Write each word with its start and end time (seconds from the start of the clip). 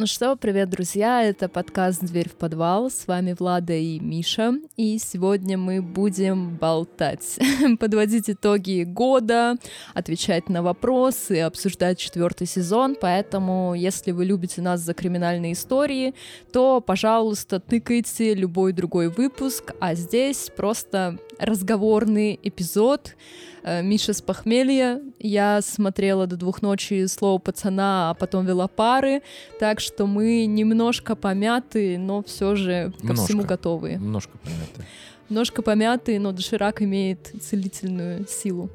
Ну 0.00 0.06
что, 0.06 0.36
привет, 0.36 0.70
друзья! 0.70 1.24
Это 1.24 1.48
подкаст 1.48 2.04
«Дверь 2.04 2.28
в 2.28 2.36
подвал». 2.36 2.88
С 2.88 3.08
вами 3.08 3.34
Влада 3.36 3.72
и 3.72 3.98
Миша. 3.98 4.54
И 4.76 4.96
сегодня 4.98 5.58
мы 5.58 5.82
будем 5.82 6.54
болтать, 6.54 7.36
подводить 7.80 8.30
итоги 8.30 8.84
года, 8.84 9.56
отвечать 9.94 10.48
на 10.48 10.62
вопросы, 10.62 11.40
обсуждать 11.40 11.98
четвертый 11.98 12.46
сезон. 12.46 12.94
Поэтому, 12.94 13.74
если 13.74 14.12
вы 14.12 14.24
любите 14.24 14.62
нас 14.62 14.82
за 14.82 14.94
криминальные 14.94 15.54
истории, 15.54 16.14
то, 16.52 16.80
пожалуйста, 16.80 17.58
тыкайте 17.58 18.34
любой 18.34 18.72
другой 18.72 19.08
выпуск. 19.08 19.72
А 19.80 19.96
здесь 19.96 20.48
просто 20.56 21.18
разговорный 21.38 22.38
эпизод. 22.42 23.14
Э, 23.62 23.82
Миша 23.82 24.12
с 24.12 24.22
похмелья. 24.22 25.00
Я 25.18 25.60
смотрела 25.62 26.26
до 26.26 26.36
двух 26.36 26.62
ночи 26.62 27.06
«Слово 27.06 27.38
пацана», 27.38 28.10
а 28.10 28.14
потом 28.14 28.46
вела 28.46 28.68
пары. 28.68 29.22
Так 29.58 29.80
что 29.80 30.06
мы 30.06 30.46
немножко 30.46 31.16
помяты, 31.16 31.98
но 31.98 32.22
все 32.22 32.54
же 32.54 32.92
ко 32.98 33.02
Немножко. 33.02 33.24
всему 33.24 33.42
готовы. 33.44 33.92
Немножко 33.94 34.38
понятно. 34.38 34.84
Немножко 35.28 35.62
помяты, 35.62 36.18
но 36.18 36.32
доширак 36.32 36.80
имеет 36.82 37.32
целительную 37.42 38.26
силу. 38.26 38.70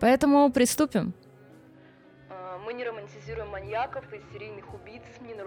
Поэтому 0.00 0.50
приступим. 0.52 1.12
А, 2.30 2.58
Мы 2.64 2.72
не 2.72 2.84
романтизируем 2.84 3.48
маньяков 3.50 4.04
и 4.12 4.20
серийных 4.32 4.64
убийц, 4.74 4.87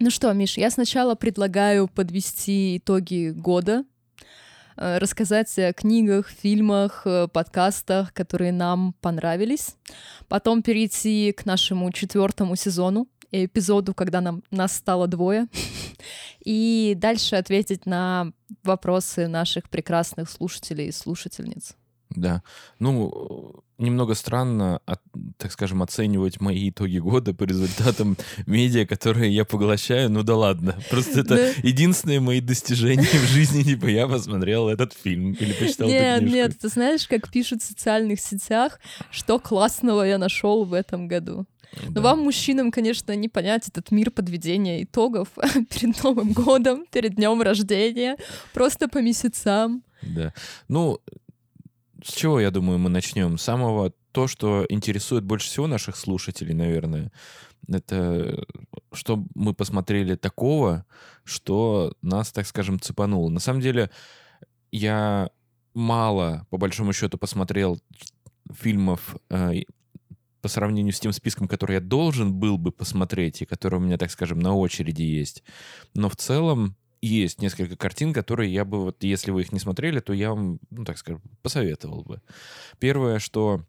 Ну 0.00 0.10
что, 0.10 0.32
Миш, 0.32 0.56
я 0.56 0.70
сначала 0.70 1.16
предлагаю 1.16 1.88
подвести 1.88 2.76
итоги 2.76 3.30
года, 3.30 3.84
э, 4.76 4.98
рассказать 4.98 5.58
о 5.58 5.72
книгах, 5.72 6.28
фильмах, 6.28 7.02
э, 7.04 7.26
подкастах, 7.26 8.12
которые 8.12 8.52
нам 8.52 8.94
понравились, 9.00 9.74
потом 10.28 10.62
перейти 10.62 11.32
к 11.32 11.44
нашему 11.46 11.90
четвертому 11.90 12.54
сезону, 12.54 13.08
эпизоду, 13.32 13.92
когда 13.92 14.20
нам, 14.20 14.44
нас 14.52 14.76
стало 14.76 15.08
двое, 15.08 15.48
и 16.44 16.94
дальше 16.96 17.34
ответить 17.34 17.84
на 17.84 18.32
вопросы 18.62 19.26
наших 19.26 19.68
прекрасных 19.68 20.30
слушателей 20.30 20.86
и 20.86 20.92
слушательниц. 20.92 21.74
Да. 22.10 22.42
Ну, 22.78 23.62
немного 23.78 24.14
странно, 24.14 24.80
от- 24.86 25.02
так 25.36 25.52
скажем, 25.52 25.82
оценивать 25.82 26.40
мои 26.40 26.70
итоги 26.70 26.98
года 26.98 27.34
по 27.34 27.44
результатам 27.44 28.16
медиа, 28.46 28.86
которые 28.86 29.32
я 29.34 29.44
поглощаю. 29.44 30.10
Ну 30.10 30.22
да 30.22 30.34
ладно. 30.36 30.74
Просто 30.90 31.20
это 31.20 31.36
Да. 31.36 31.48
единственные 31.62 32.20
мои 32.20 32.40
достижения 32.40 33.02
в 33.02 33.26
жизни. 33.28 33.62
Типа 33.62 33.86
я 33.86 34.08
посмотрел 34.08 34.68
этот 34.68 34.92
фильм 34.94 35.32
или 35.32 35.52
почитал 35.52 35.88
Нет, 35.88 36.22
нет, 36.22 36.58
ты 36.58 36.68
знаешь, 36.68 37.06
как 37.06 37.30
пишут 37.30 37.62
в 37.62 37.66
социальных 37.66 38.20
сетях, 38.20 38.80
что 39.10 39.38
классного 39.38 40.02
я 40.02 40.18
нашел 40.18 40.64
в 40.64 40.72
этом 40.72 41.06
году. 41.08 41.44
Но 41.84 41.90
Да. 41.90 42.00
вам, 42.00 42.20
мужчинам, 42.20 42.70
конечно, 42.70 43.14
не 43.14 43.28
понять 43.28 43.68
этот 43.68 43.90
мир 43.90 44.10
подведения 44.10 44.82
итогов 44.82 45.28
перед 45.70 46.02
Новым 46.02 46.32
годом, 46.32 46.86
перед 46.90 47.16
днем 47.16 47.42
рождения, 47.42 48.16
просто 48.54 48.88
по 48.88 48.98
месяцам. 49.02 49.82
Да. 50.00 50.32
Ну, 50.68 50.98
с 52.02 52.12
чего, 52.12 52.40
я 52.40 52.50
думаю, 52.50 52.78
мы 52.78 52.90
начнем? 52.90 53.38
С 53.38 53.42
самого 53.42 53.92
то, 54.12 54.26
что 54.26 54.66
интересует 54.68 55.24
больше 55.24 55.48
всего 55.48 55.66
наших 55.66 55.96
слушателей, 55.96 56.54
наверное. 56.54 57.12
Это 57.68 58.44
что 58.92 59.24
мы 59.34 59.54
посмотрели 59.54 60.14
такого, 60.14 60.86
что 61.24 61.94
нас, 62.02 62.32
так 62.32 62.46
скажем, 62.46 62.80
цепануло. 62.80 63.28
На 63.28 63.40
самом 63.40 63.60
деле, 63.60 63.90
я 64.72 65.30
мало, 65.74 66.46
по 66.50 66.56
большому 66.56 66.92
счету, 66.92 67.18
посмотрел 67.18 67.80
фильмов 68.50 69.16
э, 69.30 69.62
по 70.40 70.48
сравнению 70.48 70.92
с 70.92 71.00
тем 71.00 71.12
списком, 71.12 71.46
который 71.46 71.74
я 71.74 71.80
должен 71.80 72.32
был 72.32 72.58
бы 72.58 72.72
посмотреть, 72.72 73.42
и 73.42 73.46
который 73.46 73.76
у 73.76 73.82
меня, 73.82 73.98
так 73.98 74.10
скажем, 74.10 74.38
на 74.38 74.54
очереди 74.54 75.02
есть. 75.02 75.42
Но 75.94 76.08
в 76.08 76.16
целом 76.16 76.76
есть 77.00 77.40
несколько 77.40 77.76
картин, 77.76 78.12
которые 78.12 78.52
я 78.52 78.64
бы, 78.64 78.80
вот 78.84 79.02
если 79.04 79.30
вы 79.30 79.42
их 79.42 79.52
не 79.52 79.58
смотрели, 79.60 80.00
то 80.00 80.12
я 80.12 80.30
вам, 80.30 80.58
ну, 80.70 80.84
так 80.84 80.98
скажем, 80.98 81.22
посоветовал 81.42 82.02
бы. 82.02 82.20
Первое, 82.78 83.18
что 83.18 83.62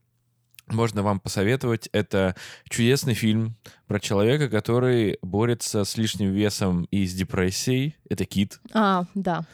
можно 0.67 1.01
вам 1.01 1.19
посоветовать, 1.19 1.89
это 1.93 2.35
чудесный 2.69 3.15
фильм 3.15 3.55
про 3.87 3.99
человека, 3.99 4.49
который 4.49 5.17
борется 5.21 5.83
с 5.83 5.97
лишним 5.97 6.31
весом 6.31 6.83
и 6.91 7.05
с 7.07 7.13
депрессией. 7.13 7.95
Это 8.09 8.25
Кит. 8.25 8.59
А, 8.73 9.05
да. 9.15 9.45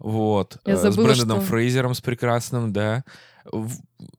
Вот. 0.00 0.56
Я 0.64 0.74
э, 0.74 0.76
с 0.78 0.80
забыла, 0.82 1.08
Брэндоном 1.08 1.38
что- 1.40 1.46
Фрейзером, 1.48 1.94
с 1.94 2.00
прекрасным, 2.00 2.72
да. 2.72 3.04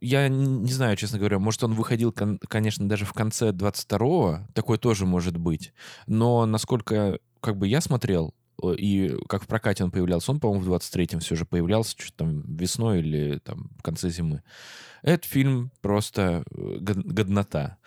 Я 0.01 0.27
не 0.27 0.71
знаю, 0.71 0.95
честно 0.97 1.17
говоря, 1.17 1.39
может, 1.39 1.63
он 1.63 1.73
выходил, 1.73 2.11
кон- 2.11 2.39
конечно, 2.47 2.87
даже 2.87 3.05
в 3.05 3.13
конце 3.13 3.49
22-го, 3.49 4.41
такое 4.53 4.77
тоже 4.77 5.05
может 5.05 5.37
быть. 5.37 5.73
Но 6.07 6.45
насколько, 6.45 7.19
как 7.39 7.57
бы, 7.57 7.67
я 7.67 7.81
смотрел, 7.81 8.35
и 8.77 9.15
как 9.27 9.43
в 9.43 9.47
прокате 9.47 9.83
он 9.83 9.91
появлялся, 9.91 10.31
он, 10.31 10.39
по-моему, 10.39 10.63
в 10.63 10.69
23-м 10.69 11.19
все 11.19 11.35
же 11.35 11.45
появлялся, 11.45 11.95
что 11.97 12.15
там 12.15 12.41
весной 12.41 12.99
или 12.99 13.39
там 13.39 13.69
в 13.77 13.83
конце 13.83 14.09
зимы. 14.09 14.43
Этот 15.01 15.25
фильм 15.25 15.71
просто 15.81 16.43
э, 16.49 16.77
год- 16.79 17.05
годнота. 17.05 17.77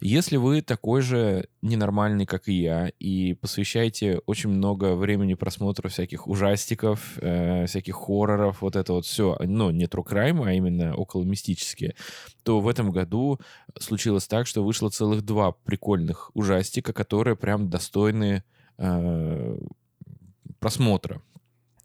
Если 0.00 0.36
вы 0.36 0.60
такой 0.60 1.00
же 1.00 1.48
ненормальный, 1.62 2.26
как 2.26 2.48
и 2.48 2.52
я, 2.52 2.88
и 2.98 3.32
посвящаете 3.32 4.20
очень 4.26 4.50
много 4.50 4.94
времени 4.94 5.32
просмотру 5.34 5.88
всяких 5.88 6.28
ужастиков, 6.28 7.18
э, 7.22 7.64
всяких 7.66 7.94
хорроров, 7.94 8.60
вот 8.60 8.76
это 8.76 8.92
вот 8.92 9.06
все, 9.06 9.38
ну, 9.40 9.70
не 9.70 9.86
true 9.86 10.06
crime, 10.06 10.46
а 10.46 10.52
именно 10.52 10.94
около 10.94 11.24
мистические, 11.24 11.94
то 12.42 12.60
в 12.60 12.68
этом 12.68 12.90
году 12.90 13.40
случилось 13.78 14.26
так, 14.26 14.46
что 14.46 14.62
вышло 14.62 14.90
целых 14.90 15.22
два 15.22 15.52
прикольных 15.52 16.30
ужастика, 16.34 16.92
которые 16.92 17.36
прям 17.36 17.70
достойны 17.70 18.44
э, 18.76 19.58
просмотра. 20.58 21.20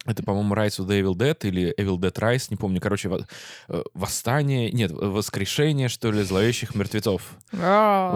Это, 0.05 0.23
по-моему, 0.23 0.55
Rise 0.55 0.79
of 0.79 0.87
the 0.87 0.99
Evil 0.99 1.13
Dead 1.13 1.37
или 1.47 1.75
Evil 1.77 1.97
Dead 1.97 2.13
Rise, 2.13 2.47
не 2.49 2.57
помню. 2.57 2.81
Короче, 2.81 3.07
во- 3.07 3.27
э, 3.67 3.83
восстание, 3.93 4.71
нет, 4.71 4.91
воскрешение, 4.91 5.89
что 5.89 6.11
ли, 6.11 6.23
зловещих 6.23 6.73
мертвецов. 6.73 7.37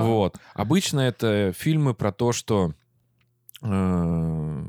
Вот. 0.04 0.38
Обычно 0.56 1.02
это 1.02 1.54
фильмы 1.56 1.94
про 1.94 2.12
то, 2.12 2.32
что 2.32 2.74
э, 3.62 4.66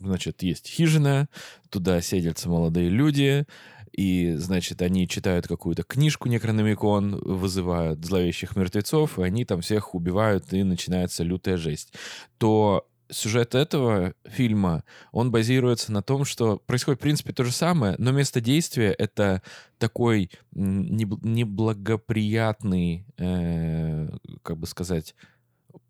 значит, 0.00 0.42
есть 0.42 0.66
хижина, 0.68 1.28
туда 1.68 2.00
селятся 2.00 2.48
молодые 2.48 2.88
люди, 2.88 3.46
и, 3.92 4.34
значит, 4.34 4.82
они 4.82 5.06
читают 5.06 5.46
какую-то 5.46 5.82
книжку 5.82 6.28
Некрономикон, 6.28 7.16
вызывают 7.20 8.04
зловещих 8.04 8.56
мертвецов, 8.56 9.18
и 9.18 9.22
они 9.22 9.44
там 9.44 9.60
всех 9.60 9.94
убивают, 9.94 10.52
и 10.52 10.62
начинается 10.62 11.22
лютая 11.22 11.56
жесть. 11.56 11.92
То 12.38 12.86
сюжет 13.10 13.54
этого 13.54 14.14
фильма, 14.24 14.84
он 15.12 15.30
базируется 15.30 15.92
на 15.92 16.02
том, 16.02 16.24
что 16.24 16.56
происходит, 16.58 16.98
в 17.00 17.02
принципе, 17.02 17.32
то 17.32 17.44
же 17.44 17.52
самое, 17.52 17.94
но 17.98 18.10
место 18.12 18.40
действия— 18.40 18.92
это 18.98 19.42
такой 19.78 20.30
неблагоприятный, 20.52 23.06
э, 23.18 24.08
как 24.42 24.56
бы 24.58 24.66
сказать, 24.66 25.14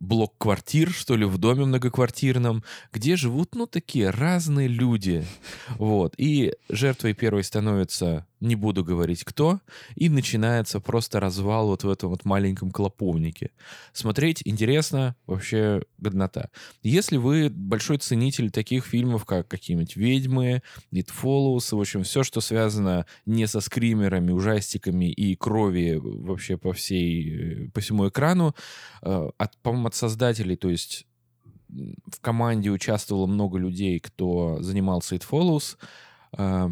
блок 0.00 0.34
квартир, 0.38 0.91
что 0.91 1.15
ли, 1.15 1.27
в 1.27 1.36
доме 1.36 1.66
многоквартирном, 1.66 2.65
где 2.92 3.16
живут, 3.16 3.54
ну, 3.54 3.66
такие 3.66 4.10
разные 4.10 4.66
люди. 4.66 5.24
Вот. 5.77 6.15
И 6.16 6.54
жертвой 6.71 7.13
первой 7.13 7.45
становится, 7.45 8.27
не 8.41 8.57
буду 8.57 8.83
говорить 8.83 9.24
кто, 9.24 9.60
и 9.95 10.09
начинается 10.09 10.80
просто 10.80 11.21
развал 11.21 11.69
вот 11.69 11.84
в 11.84 11.91
этом 11.91 12.09
вот 12.09 12.24
маленьком 12.24 12.71
клоповнике. 12.71 13.51
Смотреть 13.92 14.41
интересно, 14.47 15.15
вообще 15.27 15.83
годнота. 15.98 16.48
Если 16.83 17.19
вы 17.19 17.51
большой 17.51 17.98
ценитель 17.98 18.51
таких 18.51 18.86
фильмов, 18.86 19.27
как 19.27 19.48
какие-нибудь 19.48 19.97
«Ведьмы», 19.97 20.63
«It 20.92 21.10
Follows», 21.22 21.77
в 21.77 21.80
общем, 21.80 22.04
все, 22.04 22.22
что 22.22 22.41
связано 22.41 23.04
не 23.27 23.47
со 23.47 23.60
скримерами, 23.60 24.33
ужастиками 24.33 25.10
и 25.10 25.36
крови 25.36 26.01
вообще 26.03 26.57
по 26.57 26.72
всей, 26.72 27.69
по 27.74 27.80
всему 27.80 28.09
экрану, 28.09 28.54
э, 29.03 29.30
от, 29.36 29.59
по-моему, 29.59 29.90
от 29.91 29.95
создателей, 29.95 30.57
то 30.57 30.71
есть 30.71 31.07
в 31.69 32.21
команде 32.21 32.71
участвовало 32.71 33.27
много 33.27 33.59
людей, 33.59 34.01
кто 34.01 34.63
занимался 34.63 35.16
It 35.16 35.25
Follows. 35.28 35.77
Э, 36.37 36.69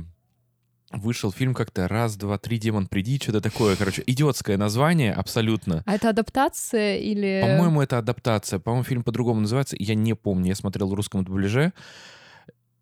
Вышел 0.91 1.31
фильм 1.31 1.53
как-то 1.53 1.87
«Раз, 1.87 2.17
два, 2.17 2.39
три, 2.39 2.57
демон, 2.59 2.87
приди», 2.87 3.19
что-то 3.19 3.43
такое, 3.43 3.77
короче, 3.77 4.03
идиотское 4.07 4.57
название 4.57 5.13
абсолютно. 5.13 5.83
А 5.85 5.95
это 5.95 6.09
адаптация 6.09 6.97
или... 6.97 7.43
По-моему, 7.43 7.83
это 7.83 7.99
адаптация. 7.99 8.59
По-моему, 8.59 8.85
фильм 8.85 9.03
по-другому 9.03 9.41
называется. 9.43 9.77
Я 9.79 9.95
не 9.95 10.15
помню. 10.15 10.49
Я 10.49 10.55
смотрел 10.55 10.89
в 10.89 10.95
русском 10.95 11.25
дубляже. 11.25 11.75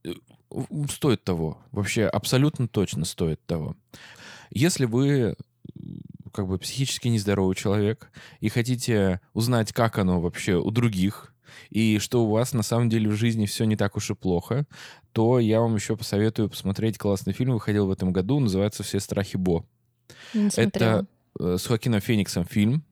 м, 0.04 0.88
стоит 0.88 1.24
того. 1.24 1.58
Вообще 1.72 2.04
абсолютно 2.04 2.68
точно 2.68 3.04
стоит 3.04 3.44
того. 3.44 3.74
Если 4.50 4.84
вы 4.84 5.34
как 6.36 6.46
бы 6.46 6.58
психически 6.58 7.08
нездоровый 7.08 7.56
человек 7.56 8.12
и 8.40 8.48
хотите 8.48 9.20
узнать, 9.32 9.72
как 9.72 9.98
оно 9.98 10.20
вообще 10.20 10.54
у 10.54 10.70
других, 10.70 11.34
и 11.70 11.98
что 11.98 12.24
у 12.24 12.30
вас 12.30 12.52
на 12.52 12.62
самом 12.62 12.88
деле 12.88 13.08
в 13.08 13.14
жизни 13.14 13.46
все 13.46 13.64
не 13.64 13.76
так 13.76 13.96
уж 13.96 14.10
и 14.10 14.14
плохо, 14.14 14.66
то 15.12 15.40
я 15.40 15.60
вам 15.60 15.74
еще 15.74 15.96
посоветую 15.96 16.50
посмотреть 16.50 16.98
классный 16.98 17.32
фильм, 17.32 17.54
выходил 17.54 17.86
в 17.86 17.90
этом 17.90 18.12
году, 18.12 18.38
называется 18.38 18.82
«Все 18.82 19.00
страхи 19.00 19.36
Бо». 19.36 19.64
Это 20.56 21.06
э, 21.40 21.56
с 21.58 21.66
Хоакином 21.66 22.00
Фениксом 22.00 22.44
фильм. 22.44 22.84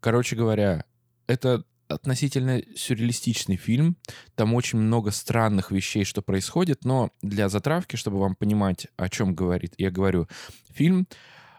Короче 0.00 0.36
говоря, 0.36 0.84
это 1.26 1.64
относительно 1.88 2.62
сюрреалистичный 2.76 3.56
фильм. 3.56 3.96
Там 4.34 4.54
очень 4.54 4.78
много 4.78 5.10
странных 5.10 5.70
вещей, 5.70 6.04
что 6.04 6.22
происходит, 6.22 6.84
но 6.84 7.10
для 7.22 7.48
затравки, 7.48 7.96
чтобы 7.96 8.18
вам 8.18 8.34
понимать, 8.36 8.86
о 8.96 9.08
чем 9.08 9.34
говорит, 9.34 9.74
я 9.78 9.90
говорю, 9.90 10.28
фильм, 10.70 11.08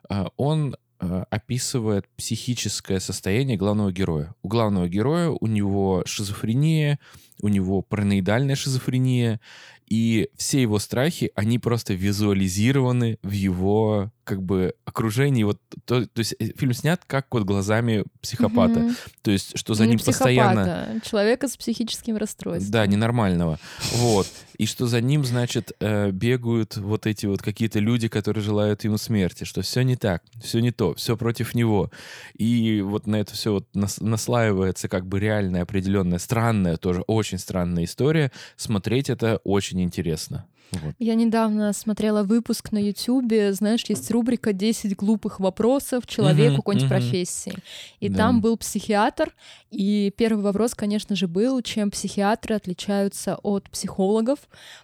э, 0.09 0.25
он 0.37 0.75
описывает 0.99 2.07
психическое 2.17 2.99
состояние 2.99 3.57
главного 3.57 3.91
героя. 3.91 4.35
У 4.43 4.47
главного 4.49 4.87
героя 4.89 5.29
у 5.29 5.47
него 5.47 6.03
шизофрения, 6.05 6.99
у 7.41 7.47
него 7.47 7.81
параноидальная 7.81 8.55
шизофрения, 8.55 9.39
и 9.89 10.29
все 10.35 10.61
его 10.61 10.79
страхи, 10.79 11.31
они 11.35 11.59
просто 11.59 11.93
визуализированы 11.93 13.17
в 13.23 13.31
его 13.31 14.11
как 14.23 14.43
бы 14.43 14.75
окружении. 14.85 15.43
Вот, 15.43 15.59
то, 15.85 16.05
то 16.05 16.19
есть 16.19 16.35
э, 16.37 16.51
фильм 16.55 16.73
снят 16.73 17.01
как 17.07 17.25
вот 17.31 17.43
глазами 17.43 18.03
психопата. 18.21 18.79
Мгм. 18.79 18.95
То 19.23 19.31
есть 19.31 19.57
что 19.57 19.73
за 19.73 19.85
Не 19.85 19.95
ним 19.95 19.99
постоянно... 19.99 21.01
Человека 21.03 21.47
с 21.47 21.57
психическим 21.57 22.15
расстройством. 22.15 22.71
Да, 22.71 22.85
ненормального. 22.85 23.59
Вот. 23.93 24.27
И 24.59 24.67
что 24.67 24.85
за 24.85 25.01
ним, 25.01 25.25
значит, 25.25 25.71
э, 25.79 26.11
бегают 26.11 26.77
вот 26.77 27.07
эти 27.07 27.25
вот 27.25 27.41
какие-то 27.41 27.79
люди, 27.79 28.07
которые 28.07 28.43
желают 28.43 28.83
ему 28.83 28.97
смерти, 28.97 29.45
что 29.45 29.63
все 29.63 29.81
не 29.81 29.95
так, 29.95 30.21
все 30.43 30.59
не 30.59 30.71
то, 30.71 30.93
все 30.93 31.17
против 31.17 31.55
него. 31.55 31.89
И 32.37 32.81
вот 32.81 33.07
на 33.07 33.15
это 33.15 33.33
все 33.33 33.53
вот 33.53 33.67
нас- 33.73 33.99
наслаивается 33.99 34.89
как 34.89 35.07
бы 35.07 35.19
реальная, 35.19 35.63
определенная, 35.63 36.19
странная, 36.19 36.77
тоже 36.77 37.01
очень 37.07 37.39
странная 37.39 37.85
история. 37.85 38.31
Смотреть 38.57 39.09
это 39.09 39.39
очень 39.43 39.78
интересно. 39.83 40.45
Вот. 40.71 40.93
Я 40.99 41.15
недавно 41.15 41.73
смотрела 41.73 42.21
выпуск 42.21 42.71
на 42.71 42.77
Ютубе, 42.77 43.53
знаешь, 43.53 43.83
есть 43.87 44.11
рубрика 44.11 44.51
«10 44.51 44.93
глупых 44.95 45.39
вопросов 45.39 46.05
человеку 46.05 46.49
Мгм, 46.51 46.55
какой-нибудь 46.57 46.89
мгм. 46.91 46.99
профессии». 46.99 47.55
И 47.99 48.07
Да. 48.07 48.17
там 48.17 48.39
был 48.39 48.55
психиатр, 48.55 49.33
и 49.71 50.13
первый 50.15 50.43
вопрос, 50.43 50.75
конечно 50.75 51.15
же, 51.15 51.27
был, 51.27 51.59
чем 51.63 51.89
психиатры 51.89 52.53
отличаются 52.53 53.37
от 53.41 53.67
психологов. 53.71 54.37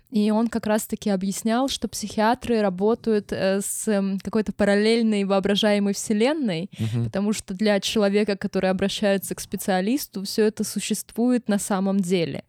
И 0.09 0.31
он 0.31 0.47
как 0.47 0.65
раз-таки 0.65 1.11
объяснял, 1.11 1.67
что 1.69 1.87
психиатры 1.87 2.61
работают 2.61 3.31
э, 3.31 3.61
с 3.61 4.17
какой-то 4.23 4.53
параллельной 4.53 5.23
воображаемой 5.25 5.93
вселенной, 5.93 6.71
Мгм. 6.79 7.03
потому 7.05 7.31
что 7.31 7.53
для 7.53 7.79
человека, 7.79 8.35
который 8.37 8.71
обращается 8.71 9.35
к 9.35 9.39
специалисту, 9.39 10.23
все 10.23 10.45
это 10.45 10.63
существует 10.63 11.47
на 11.47 11.59
самом 11.59 11.99
деле. 11.99 12.43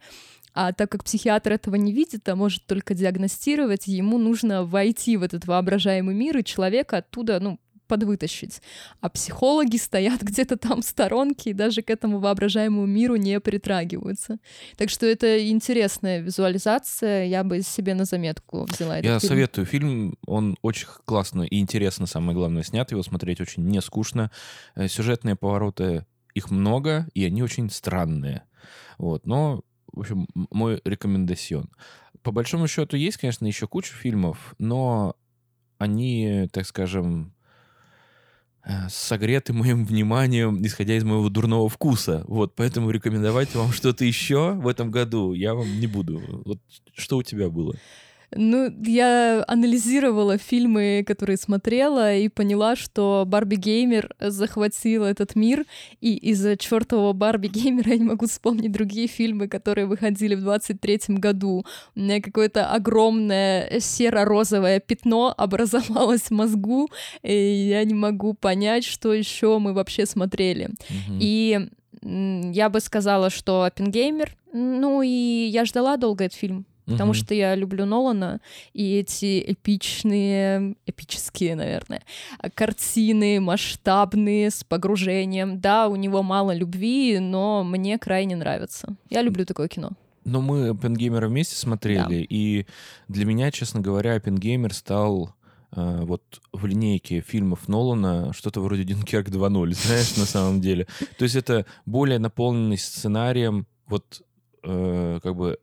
А 0.56 0.72
так 0.72 0.90
как 0.90 1.04
психиатр 1.04 1.52
этого 1.52 1.74
не 1.74 1.92
видит, 1.92 2.26
а 2.30 2.34
может 2.34 2.64
только 2.64 2.94
диагностировать, 2.94 3.86
ему 3.86 4.16
нужно 4.16 4.64
войти 4.64 5.18
в 5.18 5.22
этот 5.22 5.46
воображаемый 5.46 6.14
мир 6.14 6.38
и 6.38 6.44
человека 6.44 6.96
оттуда, 6.96 7.38
ну, 7.40 7.60
подвытащить. 7.86 8.62
А 9.02 9.10
психологи 9.10 9.76
стоят 9.76 10.20
где-то 10.22 10.56
там 10.56 10.80
в 10.80 10.84
сторонке 10.84 11.50
и 11.50 11.52
даже 11.52 11.82
к 11.82 11.90
этому 11.90 12.20
воображаемому 12.20 12.86
миру 12.86 13.16
не 13.16 13.38
притрагиваются. 13.38 14.38
Так 14.78 14.88
что 14.88 15.04
это 15.04 15.46
интересная 15.46 16.20
визуализация, 16.20 17.26
я 17.26 17.44
бы 17.44 17.60
себе 17.60 17.94
на 17.94 18.06
заметку 18.06 18.64
взяла 18.64 18.98
этот 18.98 19.10
Я 19.12 19.18
фильм. 19.18 19.28
советую 19.28 19.66
фильм, 19.66 20.18
он 20.26 20.56
очень 20.62 20.88
классно 21.04 21.42
и 21.42 21.60
интересно, 21.60 22.06
самое 22.06 22.34
главное, 22.34 22.62
снят, 22.62 22.90
его 22.90 23.02
смотреть 23.02 23.42
очень 23.42 23.64
не 23.66 23.82
скучно. 23.82 24.30
Э, 24.74 24.88
Сюжетные 24.88 25.36
повороты, 25.36 26.06
их 26.34 26.50
много, 26.50 27.06
и 27.14 27.24
они 27.26 27.42
очень 27.42 27.68
странные. 27.70 28.42
Вот, 28.98 29.26
но, 29.26 29.62
в 29.96 30.00
общем, 30.00 30.28
мой 30.34 30.80
рекомендацион. 30.84 31.70
По 32.22 32.30
большому 32.30 32.68
счету 32.68 32.96
есть, 32.96 33.16
конечно, 33.16 33.46
еще 33.46 33.66
куча 33.66 33.94
фильмов, 33.94 34.54
но 34.58 35.16
они, 35.78 36.48
так 36.52 36.66
скажем, 36.66 37.34
э, 38.64 38.88
согреты 38.88 39.52
моим 39.52 39.84
вниманием, 39.84 40.64
исходя 40.64 40.96
из 40.96 41.04
моего 41.04 41.28
дурного 41.28 41.68
вкуса. 41.68 42.24
Вот, 42.28 42.54
поэтому 42.54 42.90
рекомендовать 42.90 43.54
вам 43.54 43.72
что-то 43.72 44.04
еще 44.04 44.52
в 44.52 44.68
этом 44.68 44.90
году 44.90 45.32
я 45.32 45.54
вам 45.54 45.80
не 45.80 45.86
буду. 45.86 46.20
Вот 46.44 46.58
что 46.94 47.16
у 47.18 47.22
тебя 47.22 47.48
было? 47.48 47.74
Ну, 48.34 48.72
я 48.84 49.44
анализировала 49.46 50.38
фильмы, 50.38 51.04
которые 51.06 51.36
смотрела, 51.36 52.14
и 52.14 52.28
поняла, 52.28 52.76
что 52.76 53.24
Барби 53.26 53.56
Геймер 53.56 54.14
захватил 54.20 55.04
этот 55.04 55.36
мир, 55.36 55.64
и 56.00 56.16
из-за 56.16 56.56
чертового 56.56 57.12
Барби 57.12 57.48
Геймера 57.48 57.90
я 57.92 57.98
не 57.98 58.04
могу 58.04 58.26
вспомнить 58.26 58.72
другие 58.72 59.06
фильмы, 59.06 59.48
которые 59.48 59.86
выходили 59.86 60.34
в 60.34 60.46
23-м 60.46 61.16
году. 61.16 61.64
У 61.94 62.00
меня 62.00 62.20
какое-то 62.20 62.70
огромное 62.70 63.80
серо-розовое 63.80 64.80
пятно 64.80 65.34
образовалось 65.36 66.22
в 66.22 66.30
мозгу, 66.30 66.88
и 67.22 67.68
я 67.68 67.84
не 67.84 67.94
могу 67.94 68.34
понять, 68.34 68.84
что 68.84 69.12
еще 69.12 69.58
мы 69.58 69.72
вообще 69.72 70.06
смотрели. 70.06 70.70
Мгм. 70.88 71.18
И 71.20 71.68
я 72.02 72.68
бы 72.68 72.80
сказала, 72.80 73.30
что 73.30 73.64
Оппенгеймер, 73.64 74.36
ну 74.52 75.02
и 75.02 75.48
я 75.50 75.64
ждала 75.64 75.96
долго 75.96 76.24
этот 76.24 76.38
фильм, 76.38 76.66
потому 76.86 77.12
что 77.14 77.34
я 77.34 77.54
люблю 77.54 77.84
Нолана, 77.84 78.40
и 78.72 78.96
эти 78.96 79.52
эпичные, 79.52 80.76
эпические, 80.86 81.56
наверное, 81.56 82.02
картины, 82.54 83.40
масштабные, 83.40 84.50
с 84.50 84.64
погружением. 84.64 85.60
Да, 85.60 85.88
у 85.88 85.96
него 85.96 86.22
мало 86.22 86.54
любви, 86.54 87.18
но 87.18 87.64
мне 87.64 87.98
крайне 87.98 88.36
нравится. 88.36 88.96
Я 89.10 89.22
люблю 89.22 89.44
такое 89.44 89.68
кино. 89.68 89.90
Но 90.24 90.40
мы 90.40 90.68
Оппенгеймера 90.70 91.28
вместе 91.28 91.54
смотрели, 91.54 92.26
и 92.28 92.66
для 93.06 93.24
меня, 93.24 93.52
честно 93.52 93.80
говоря, 93.80 94.14
Оппенгеймер 94.14 94.74
стал 94.74 95.36
э, 95.70 96.00
вот 96.02 96.40
в 96.52 96.66
линейке 96.66 97.20
фильмов 97.20 97.68
Нолана 97.68 98.32
что-то 98.32 98.60
вроде 98.60 98.82
Дюнкерк 98.82 99.28
2.0, 99.28 99.74
знаешь, 99.74 100.16
на 100.16 100.24
самом 100.24 100.60
деле. 100.60 100.88
То 101.16 101.22
есть 101.22 101.36
это 101.36 101.64
более 101.84 102.18
наполненный 102.18 102.76
сценарием, 102.76 103.68
вот 103.86 104.22
э, 104.64 105.20
как 105.22 105.36
бы 105.36 105.58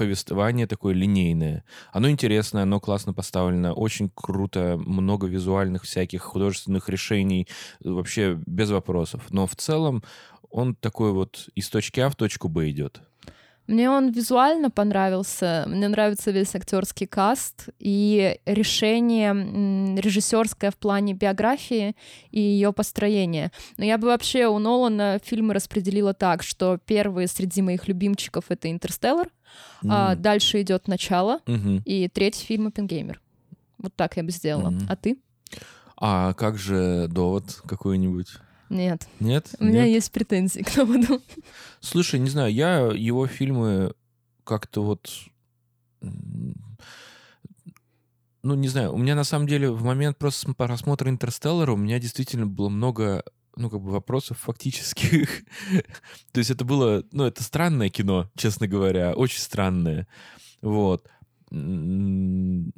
повествование 0.00 0.66
такое 0.66 0.94
линейное. 0.94 1.62
Оно 1.92 2.08
интересное, 2.08 2.62
оно 2.62 2.80
классно 2.80 3.12
поставлено, 3.12 3.74
очень 3.74 4.10
круто, 4.14 4.78
много 4.78 5.26
визуальных 5.26 5.82
всяких 5.82 6.22
художественных 6.22 6.88
решений, 6.88 7.46
вообще 7.80 8.40
без 8.46 8.70
вопросов. 8.70 9.26
Но 9.28 9.46
в 9.46 9.56
целом 9.56 10.02
он 10.48 10.74
такой 10.74 11.12
вот 11.12 11.50
из 11.54 11.68
точки 11.68 12.00
А 12.00 12.08
в 12.08 12.16
точку 12.16 12.48
Б 12.48 12.70
идет. 12.70 13.02
Мне 13.70 13.88
он 13.88 14.10
визуально 14.10 14.68
понравился, 14.68 15.64
мне 15.68 15.86
нравится 15.86 16.32
весь 16.32 16.52
актерский 16.56 17.06
каст 17.06 17.68
и 17.78 18.40
решение 18.44 19.96
режиссерское 19.96 20.72
в 20.72 20.76
плане 20.76 21.14
биографии 21.14 21.94
и 22.32 22.40
ее 22.40 22.72
построения. 22.72 23.52
Но 23.76 23.84
я 23.84 23.96
бы 23.96 24.08
вообще 24.08 24.48
у 24.48 24.58
Нолана 24.58 25.20
фильмы 25.22 25.54
распределила 25.54 26.14
так, 26.14 26.42
что 26.42 26.80
первый 26.84 27.28
среди 27.28 27.62
моих 27.62 27.86
любимчиков 27.86 28.46
это 28.48 28.68
Интерстеллар, 28.72 29.28
а 29.88 30.14
М. 30.14 30.20
дальше 30.20 30.60
идет 30.62 30.88
начало, 30.88 31.38
Мгм. 31.46 31.82
и 31.84 32.08
третий 32.08 32.44
фильм 32.44 32.66
Оппенгеймер. 32.66 33.20
Вот 33.78 33.94
так 33.94 34.16
я 34.16 34.24
бы 34.24 34.32
сделала. 34.32 34.70
Мгм. 34.70 34.86
А 34.88 34.96
ты? 34.96 35.16
А 35.96 36.32
как 36.32 36.58
же 36.58 37.06
довод 37.06 37.62
какой-нибудь? 37.68 38.30
Нет. 38.70 39.06
Нет? 39.18 39.54
У 39.58 39.64
меня 39.64 39.84
Нет? 39.84 39.94
есть 39.96 40.12
претензии 40.12 40.60
к 40.62 40.74
доводу. 40.74 41.20
Слушай, 41.80 42.20
не 42.20 42.30
знаю, 42.30 42.52
я 42.54 42.86
его 42.94 43.26
фильмы 43.26 43.94
как-то 44.44 44.82
вот... 44.82 45.10
Ну, 48.42 48.54
не 48.54 48.68
знаю, 48.68 48.94
у 48.94 48.96
меня 48.96 49.14
на 49.14 49.24
самом 49.24 49.46
деле 49.46 49.70
в 49.70 49.82
момент 49.84 50.16
просто 50.16 50.42
см- 50.42 50.56
просмотра 50.56 51.10
«Интерстеллара» 51.10 51.72
у 51.72 51.76
меня 51.76 51.98
действительно 51.98 52.46
было 52.46 52.70
много, 52.70 53.22
ну, 53.54 53.68
как 53.68 53.82
бы 53.82 53.90
вопросов 53.90 54.38
фактических. 54.38 55.42
То 56.32 56.38
есть 56.38 56.50
это 56.50 56.64
было, 56.64 57.04
ну, 57.12 57.24
это 57.24 57.42
странное 57.42 57.90
кино, 57.90 58.30
честно 58.36 58.66
говоря, 58.66 59.12
очень 59.12 59.40
странное. 59.40 60.06
Вот. 60.62 61.06
Не 61.50 62.72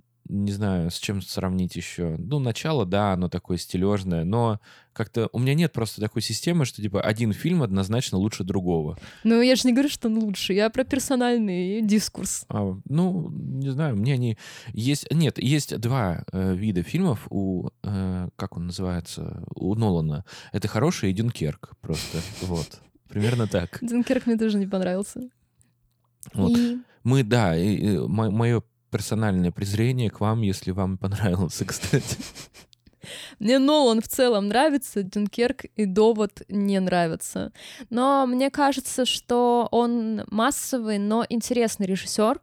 знаю, 0.51 0.91
с 0.91 0.99
чем 0.99 1.23
сравнить 1.23 1.77
еще. 1.77 2.17
Ну, 2.19 2.41
начало, 2.41 2.85
да, 2.85 3.13
оно 3.13 3.29
такое 3.29 3.59
стилежное, 3.59 4.25
но 4.25 4.59
как-то 4.93 5.29
у 5.33 5.39
меня 5.39 5.55
нет 5.55 5.73
просто 5.73 6.01
такой 6.01 6.23
системы, 6.23 6.65
что 6.65 6.83
типа 6.83 7.01
один 7.01 7.33
фильм 7.33 7.63
однозначно 7.63 8.19
лучше 8.19 8.45
другого. 8.45 8.99
Ну, 9.25 9.41
я 9.41 9.57
же 9.57 9.67
не 9.67 9.73
говорю, 9.73 9.89
что 9.89 10.09
он 10.09 10.19
лучше. 10.19 10.53
Я 10.53 10.71
про 10.71 10.85
персональный 10.85 11.83
дискурс. 11.83 12.45
А, 12.49 12.77
ну, 12.89 13.31
не 13.31 13.71
знаю, 13.71 13.97
мне 13.97 14.15
они 14.15 14.39
есть. 14.73 15.11
Нет, 15.11 15.39
есть 15.39 15.79
два 15.79 16.25
э, 16.33 16.55
вида 16.55 16.83
фильмов 16.83 17.27
у 17.31 17.71
э, 17.83 18.29
как 18.37 18.57
он 18.57 18.67
называется 18.67 19.45
у 19.55 19.75
Нолана. 19.75 20.25
Это 20.53 20.69
хороший 20.69 21.11
и 21.11 21.13
Дюнкерк 21.13 21.77
просто. 21.81 22.19
Вот. 22.43 22.81
Примерно 23.09 23.47
так. 23.47 23.79
Дюнкерк 23.81 24.27
мне 24.27 24.37
тоже 24.37 24.59
не 24.59 24.67
понравился. 24.67 25.29
Вот. 26.35 26.57
И 26.57 26.79
Мы, 27.05 27.23
да, 27.23 27.55
мое 27.55 28.63
персональное 28.91 29.51
презрение 29.51 30.11
к 30.11 30.21
вам, 30.21 30.43
если 30.43 30.71
вам 30.71 30.99
понравился, 30.99 31.65
кстати. 31.67 32.17
Мне 33.39 33.59
Нолан 33.59 34.01
в 34.01 34.09
целом 34.09 34.49
нравится, 34.49 35.03
Дюнкерк 35.03 35.65
и 35.77 35.85
Довод 35.85 36.43
не 36.49 36.81
нравятся. 36.81 37.53
Но 37.91 38.27
мне 38.27 38.51
кажется, 38.51 39.05
что 39.05 39.69
он 39.71 40.25
массовый, 40.31 40.99
но 40.99 41.25
интересный 41.29 41.87
режиссер 41.87 42.41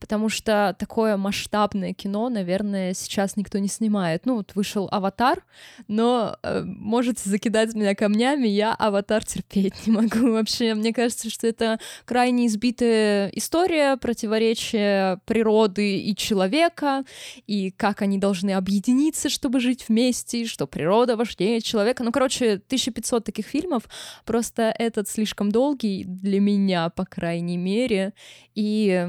потому 0.00 0.28
что 0.28 0.76
такое 0.78 1.16
масштабное 1.16 1.92
кино, 1.92 2.28
наверное, 2.28 2.94
сейчас 2.94 3.36
никто 3.36 3.58
не 3.58 3.68
снимает. 3.68 4.26
Ну, 4.26 4.36
вот 4.36 4.54
вышел 4.54 4.88
«Аватар», 4.90 5.44
но 5.88 6.36
э, 6.42 6.62
можете 6.64 7.28
закидать 7.28 7.74
меня 7.74 7.94
камнями, 7.94 8.46
я 8.46 8.74
«Аватар» 8.74 9.24
терпеть 9.24 9.86
не 9.86 9.92
могу 9.92 10.32
вообще. 10.32 10.74
Мне 10.74 10.92
кажется, 10.92 11.30
что 11.30 11.46
это 11.46 11.78
крайне 12.04 12.46
избитая 12.46 13.28
история, 13.34 13.96
противоречия 13.96 15.20
природы 15.24 15.98
и 15.98 16.14
человека, 16.14 17.04
и 17.46 17.70
как 17.70 18.02
они 18.02 18.18
должны 18.18 18.52
объединиться, 18.52 19.28
чтобы 19.28 19.60
жить 19.60 19.86
вместе, 19.88 20.46
что 20.46 20.66
природа 20.66 21.16
важнее 21.16 21.60
человека. 21.60 22.04
Ну, 22.04 22.12
короче, 22.12 22.54
1500 22.54 23.24
таких 23.24 23.46
фильмов, 23.46 23.84
просто 24.24 24.74
этот 24.78 25.08
слишком 25.08 25.50
долгий 25.50 26.04
для 26.04 26.40
меня, 26.40 26.90
по 26.90 27.04
крайней 27.04 27.56
мере, 27.56 28.12
и 28.54 29.06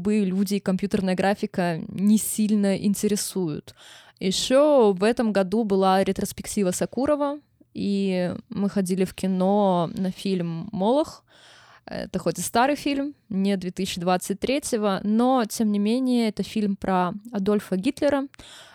голубые 0.00 0.24
люди 0.24 0.54
и 0.54 0.60
компьютерная 0.60 1.14
графика 1.14 1.80
не 1.88 2.18
сильно 2.18 2.76
интересуют. 2.76 3.74
Еще 4.18 4.92
в 4.92 5.04
этом 5.04 5.32
году 5.32 5.64
была 5.64 6.02
ретроспектива 6.04 6.70
Сакурова, 6.72 7.38
и 7.74 8.34
мы 8.48 8.70
ходили 8.70 9.04
в 9.04 9.14
кино 9.14 9.90
на 9.94 10.10
фильм 10.10 10.68
«Молох». 10.72 11.24
Это 11.86 12.18
хоть 12.18 12.38
и 12.38 12.42
старый 12.42 12.76
фильм, 12.76 13.14
не 13.28 13.56
2023-го, 13.56 15.00
но, 15.02 15.44
тем 15.48 15.72
не 15.72 15.78
менее, 15.78 16.28
это 16.28 16.42
фильм 16.42 16.76
про 16.76 17.12
Адольфа 17.32 17.76
Гитлера 17.76 18.28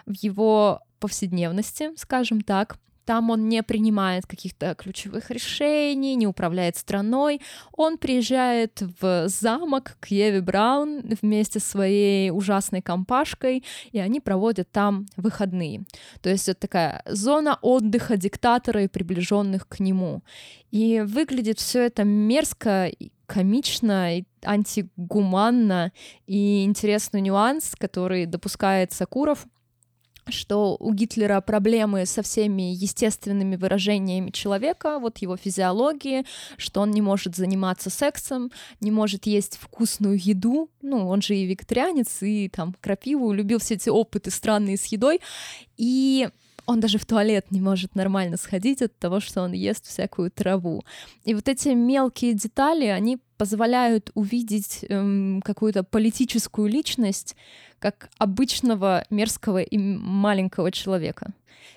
в 0.05 0.13
его 0.23 0.81
повседневности, 0.99 1.91
скажем 1.95 2.41
так. 2.41 2.77
Там 3.05 3.29
он 3.29 3.47
не 3.47 3.61
принимает 3.63 4.25
каких-то 4.25 4.75
ключевых 4.75 5.29
решений, 5.29 6.15
не 6.15 6.27
управляет 6.27 6.75
страной. 6.75 7.41
Он 7.71 7.97
приезжает 7.97 8.81
в 8.99 9.27
замок 9.27 9.97
к 9.99 10.07
Еве 10.07 10.41
Браун 10.41 11.01
вместе 11.21 11.59
с 11.59 11.65
своей 11.65 12.31
ужасной 12.31 12.81
компашкой, 12.81 13.63
и 13.91 13.99
они 13.99 14.19
проводят 14.19 14.71
там 14.71 15.05
выходные. 15.17 15.83
То 16.21 16.29
есть 16.29 16.49
это 16.49 16.61
такая 16.61 17.03
зона 17.05 17.59
отдыха 17.61 18.17
диктатора 18.17 18.83
и 18.83 18.87
приближенных 18.87 19.67
к 19.67 19.79
нему. 19.79 20.23
И 20.71 21.01
выглядит 21.01 21.59
все 21.59 21.85
это 21.85 22.03
мерзко, 22.03 22.91
комично, 23.27 24.17
и 24.17 24.23
антигуманно, 24.43 25.91
и 26.27 26.63
интересный 26.63 27.21
нюанс, 27.21 27.75
который 27.77 28.25
допускает 28.25 28.91
Сакуров— 28.91 29.45
что 30.27 30.75
у 30.79 30.93
Гитлера 30.93 31.41
проблемы 31.41 32.05
со 32.05 32.21
всеми 32.21 32.73
естественными 32.73 33.55
выражениями 33.55 34.31
человека, 34.31 34.99
вот 34.99 35.19
его 35.19 35.37
физиологии, 35.37 36.25
что 36.57 36.81
он 36.81 36.91
не 36.91 37.01
может 37.01 37.35
заниматься 37.35 37.89
сексом, 37.89 38.51
не 38.81 38.91
может 38.91 39.25
есть 39.25 39.57
вкусную 39.57 40.17
еду, 40.19 40.69
ну, 40.81 41.07
он 41.07 41.21
же 41.21 41.35
и 41.35 41.45
вегетарианец, 41.45 42.21
и 42.21 42.49
там 42.49 42.75
крапиву, 42.81 43.33
любил 43.33 43.59
все 43.59 43.75
эти 43.75 43.89
опыты 43.89 44.31
странные 44.31 44.77
с 44.77 44.85
едой, 44.85 45.21
и 45.77 46.29
он 46.65 46.79
даже 46.79 46.97
в 46.97 47.05
туалет 47.05 47.51
не 47.51 47.61
может 47.61 47.95
нормально 47.95 48.37
сходить 48.37 48.81
от 48.81 48.97
того, 48.97 49.19
что 49.19 49.41
он 49.41 49.51
ест 49.51 49.85
всякую 49.85 50.31
траву. 50.31 50.83
И 51.23 51.33
вот 51.33 51.47
эти 51.47 51.69
мелкие 51.69 52.33
детали, 52.33 52.85
они 52.85 53.19
позволяют 53.37 54.11
увидеть 54.13 54.85
эм, 54.89 55.41
какую-то 55.43 55.83
политическую 55.83 56.69
личность 56.69 57.35
как 57.79 58.09
обычного 58.17 59.05
мерзкого 59.09 59.61
и 59.61 59.77
маленького 59.77 60.71
человека. 60.71 61.33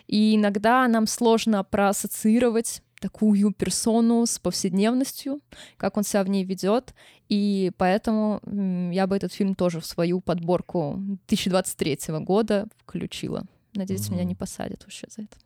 И 0.07 0.37
иногда 0.37 0.87
нам 0.89 1.07
сложно 1.07 1.65
проассоциировать 1.65 2.83
такую 3.01 3.53
персону 3.53 4.27
с 4.27 4.39
повседневностью, 4.39 5.41
как 5.77 5.97
он 5.97 6.03
себя 6.03 6.25
в 6.25 6.29
ней 6.29 6.45
ведет, 6.45 6.95
и 7.29 7.71
поэтому 7.77 8.41
я 8.93 9.07
бы 9.07 9.17
этот 9.17 9.33
фильм 9.33 9.55
тоже 9.55 9.81
в 9.81 9.87
свою 9.87 10.21
подборку 10.21 10.97
2023 11.29 12.19
года 12.21 12.67
включила. 12.79 13.47
Надеюсь, 13.79 14.07
угу. 14.09 14.15
меня 14.15 14.25
не 14.25 14.35
посадят 14.35 14.83
вообще 14.83 15.07
за 15.09 15.23
это. 15.23 15.37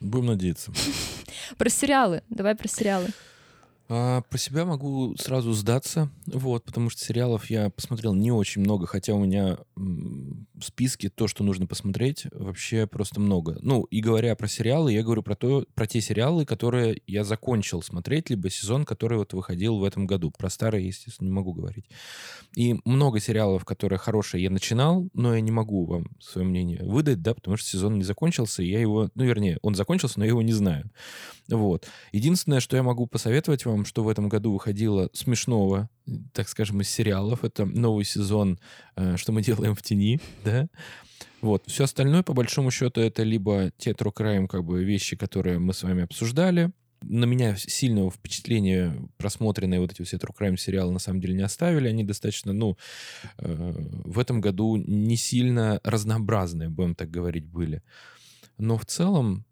Будем 0.00 0.26
надеяться. 0.26 0.72
Про 1.58 1.68
сериалы. 1.68 2.22
Давай 2.30 2.54
про 2.54 2.68
сериалы. 2.68 3.08
А, 3.86 4.22
про 4.22 4.38
себя 4.38 4.64
могу 4.64 5.14
сразу 5.18 5.52
сдаться, 5.52 6.08
вот, 6.26 6.64
потому 6.64 6.88
что 6.88 7.04
сериалов 7.04 7.50
я 7.50 7.68
посмотрел 7.68 8.14
не 8.14 8.32
очень 8.32 8.62
много, 8.62 8.86
хотя 8.86 9.12
у 9.12 9.22
меня 9.22 9.58
списке 10.62 11.08
то, 11.08 11.26
что 11.26 11.42
нужно 11.42 11.66
посмотреть, 11.66 12.26
вообще 12.30 12.86
просто 12.86 13.20
много. 13.20 13.58
Ну, 13.60 13.84
и 13.84 14.00
говоря 14.00 14.36
про 14.36 14.46
сериалы, 14.46 14.92
я 14.92 15.02
говорю 15.02 15.22
про, 15.22 15.34
то, 15.34 15.66
про 15.74 15.86
те 15.86 16.00
сериалы, 16.00 16.44
которые 16.44 17.00
я 17.06 17.24
закончил 17.24 17.82
смотреть, 17.82 18.30
либо 18.30 18.50
сезон, 18.50 18.84
который 18.84 19.18
вот 19.18 19.32
выходил 19.32 19.78
в 19.78 19.84
этом 19.84 20.06
году. 20.06 20.30
Про 20.30 20.50
старые, 20.50 20.86
естественно, 20.86 21.26
не 21.26 21.32
могу 21.32 21.52
говорить. 21.52 21.86
И 22.56 22.76
много 22.84 23.20
сериалов, 23.20 23.64
которые 23.64 23.98
хорошие, 23.98 24.42
я 24.44 24.50
начинал, 24.50 25.08
но 25.12 25.34
я 25.34 25.40
не 25.40 25.50
могу 25.50 25.86
вам 25.86 26.06
свое 26.20 26.46
мнение 26.46 26.82
выдать, 26.84 27.22
да, 27.22 27.34
потому 27.34 27.56
что 27.56 27.68
сезон 27.68 27.94
не 27.94 28.04
закончился, 28.04 28.62
и 28.62 28.70
я 28.70 28.80
его, 28.80 29.10
ну, 29.14 29.24
вернее, 29.24 29.58
он 29.62 29.74
закончился, 29.74 30.18
но 30.18 30.24
я 30.24 30.30
его 30.30 30.42
не 30.42 30.52
знаю. 30.52 30.90
Вот. 31.48 31.86
Единственное, 32.12 32.60
что 32.60 32.76
я 32.76 32.82
могу 32.82 33.06
посоветовать 33.06 33.64
вам, 33.66 33.84
что 33.84 34.02
в 34.02 34.08
этом 34.08 34.28
году 34.28 34.52
выходило 34.52 35.10
смешного, 35.12 35.90
так 36.32 36.48
скажем, 36.48 36.80
из 36.80 36.88
сериалов, 36.88 37.44
это 37.44 37.64
новый 37.64 38.04
сезон 38.04 38.58
э, 38.96 39.16
«Что 39.16 39.32
мы 39.32 39.42
делаем 39.42 39.74
в 39.74 39.82
тени», 39.82 40.20
да, 40.44 40.68
вот. 41.40 41.64
Все 41.66 41.84
остальное, 41.84 42.22
по 42.22 42.32
большому 42.32 42.70
счету, 42.70 43.00
это 43.00 43.22
либо 43.22 43.70
те 43.76 43.92
true 43.92 44.14
crime, 44.14 44.46
как 44.46 44.64
бы, 44.64 44.82
вещи, 44.82 45.16
которые 45.16 45.58
мы 45.58 45.74
с 45.74 45.82
вами 45.82 46.04
обсуждали, 46.04 46.72
на 47.02 47.26
меня 47.26 47.54
сильного 47.56 48.10
впечатления 48.10 48.96
просмотренные 49.18 49.80
вот 49.80 49.92
эти 49.92 50.02
все 50.02 50.16
true 50.16 50.34
crime 50.38 50.56
сериалы 50.56 50.92
на 50.92 50.98
самом 50.98 51.20
деле 51.20 51.34
не 51.34 51.42
оставили. 51.42 51.88
Они 51.88 52.02
достаточно, 52.02 52.52
ну, 52.52 52.78
э, 53.38 53.74
в 54.04 54.18
этом 54.18 54.40
году 54.40 54.76
не 54.76 55.16
сильно 55.16 55.80
разнообразные, 55.84 56.70
будем 56.70 56.94
так 56.94 57.10
говорить, 57.10 57.44
были. 57.44 57.82
Но 58.58 58.78
в 58.78 58.86
целом 58.86 59.44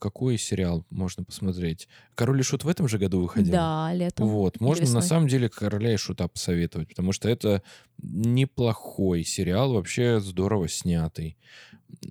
какой 0.00 0.38
сериал 0.38 0.84
можно 0.90 1.24
посмотреть? 1.24 1.88
«Король 2.14 2.40
и 2.40 2.42
Шут» 2.42 2.64
в 2.64 2.68
этом 2.68 2.88
же 2.88 2.98
году 2.98 3.20
выходил? 3.20 3.52
Да, 3.52 3.92
летом. 3.94 4.28
Вот, 4.28 4.60
можно 4.60 4.90
на 4.92 5.00
самом 5.00 5.28
деле 5.28 5.48
«Короля 5.48 5.94
и 5.94 5.96
Шута» 5.96 6.28
посоветовать, 6.28 6.88
потому 6.88 7.12
что 7.12 7.28
это 7.28 7.62
неплохой 7.98 9.24
сериал, 9.24 9.72
вообще 9.74 10.20
здорово 10.20 10.68
снятый. 10.68 11.36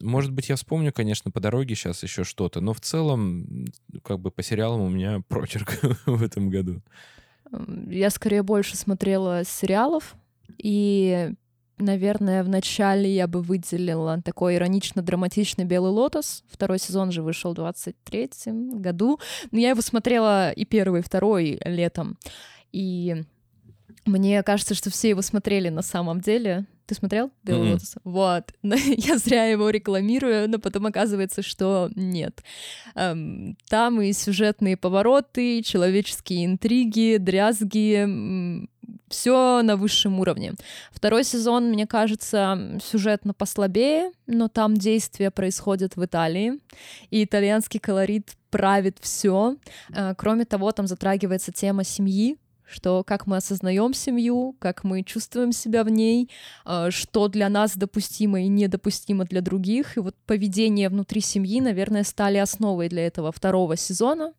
Может 0.01 0.31
быть, 0.31 0.50
я 0.50 0.55
вспомню, 0.55 0.91
конечно, 0.91 1.31
по 1.31 1.39
дороге 1.39 1.75
сейчас 1.75 2.03
еще 2.03 2.24
что-то, 2.24 2.62
но 2.62 2.74
в 2.74 2.81
целом, 2.81 3.67
как 4.03 4.19
бы 4.19 4.31
по 4.31 4.41
сериалам 4.41 4.81
у 4.81 4.89
меня 4.89 5.21
прочерк 5.27 5.79
в 6.05 6.24
этом 6.24 6.50
году. 6.50 6.81
Я 7.88 8.09
скорее 8.09 8.43
больше 8.43 8.75
смотрела 8.75 9.43
сериалов, 9.45 10.15
и 10.57 11.33
Наверное, 11.79 12.43
в 12.43 12.50
начале 12.50 13.13
я 13.13 13.27
бы 13.27 13.41
выделила 13.41 14.19
такой 14.24 14.55
иронично-драматичный 14.55 15.63
«Белый 15.63 15.91
лотос». 15.91 16.43
Второй 16.50 16.79
сезон 16.79 17.12
же 17.12 17.22
вышел 17.22 17.53
в 17.53 17.60
23-м 17.60 18.81
году. 18.81 19.19
Но 19.51 19.60
я 19.60 19.69
его 19.69 19.81
смотрела 19.81 20.51
и 20.51 20.65
первый, 20.65 21.01
и 21.01 21.03
второй 21.03 21.60
летом. 21.63 22.17
И 22.72 23.24
мне 24.05 24.41
кажется, 24.41 24.74
что 24.74 24.89
все 24.89 25.10
его 25.10 25.22
смотрели 25.22 25.69
на 25.69 25.84
самом 25.84 26.19
деле. 26.19 26.65
Ты 26.88 26.96
смотрел 26.96 27.31
«Белый 27.43 27.67
mm-hmm. 27.67 27.74
лотос»? 27.74 27.96
Вот. 28.05 28.53
я 28.63 29.17
зря 29.17 29.46
его 29.46 29.69
рекламирую, 29.69 30.50
но 30.50 30.57
потом 30.57 30.86
оказывается, 30.86 31.41
что 31.41 31.91
нет. 31.96 32.41
Эм, 32.96 33.57
там 33.69 34.01
и 34.01 34.13
сюжетные 34.13 34.77
повороты, 34.77 35.62
человеческие 35.63 36.46
интриги, 36.46 37.17
дрязги, 37.17 38.67
все 39.10 39.62
на 39.63 39.75
высшем 39.75 40.20
уровне. 40.20 40.54
Второй 40.92 41.24
сезон, 41.24 41.70
мне 41.70 41.88
кажется, 41.88 42.80
сюжетно 42.84 43.34
послабее, 43.34 44.12
но 44.25 44.48
там 44.48 44.75
действия 44.75 45.32
происходят 45.32 45.96
в 45.96 46.06
Италии, 46.06 46.60
и 47.10 47.24
итальянский 47.24 47.80
колорит 47.80 48.36
правит 48.50 48.98
все. 49.01 49.56
Э, 49.89 50.13
кроме 50.16 50.46
того, 50.46 50.72
там 50.72 50.88
затрагивается 50.88 51.51
тема 51.51 51.84
семьи, 51.84 52.38
что 52.69 53.03
как 53.03 53.27
мы 53.27 53.38
осознаем 53.38 53.93
семью, 53.93 54.55
как 54.59 54.83
мы 54.83 55.03
чувствуем 55.03 55.51
себя 55.51 55.83
в 55.83 55.89
ней, 55.89 56.29
э, 56.65 56.89
что 56.91 57.27
для 57.27 57.50
нас 57.50 57.75
допустимо 57.75 58.41
и 58.41 58.47
недопустимо 58.47 59.25
для 59.25 59.41
других. 59.41 59.97
И 59.97 60.00
вот 60.00 60.15
поведение 60.25 60.89
внутри 60.89 61.21
семьи, 61.21 61.62
наверное, 61.62 62.03
стали 62.03 62.38
основой 62.38 62.89
для 62.89 63.07
этого 63.07 63.31
второго 63.31 63.77
сезона. 63.77 64.33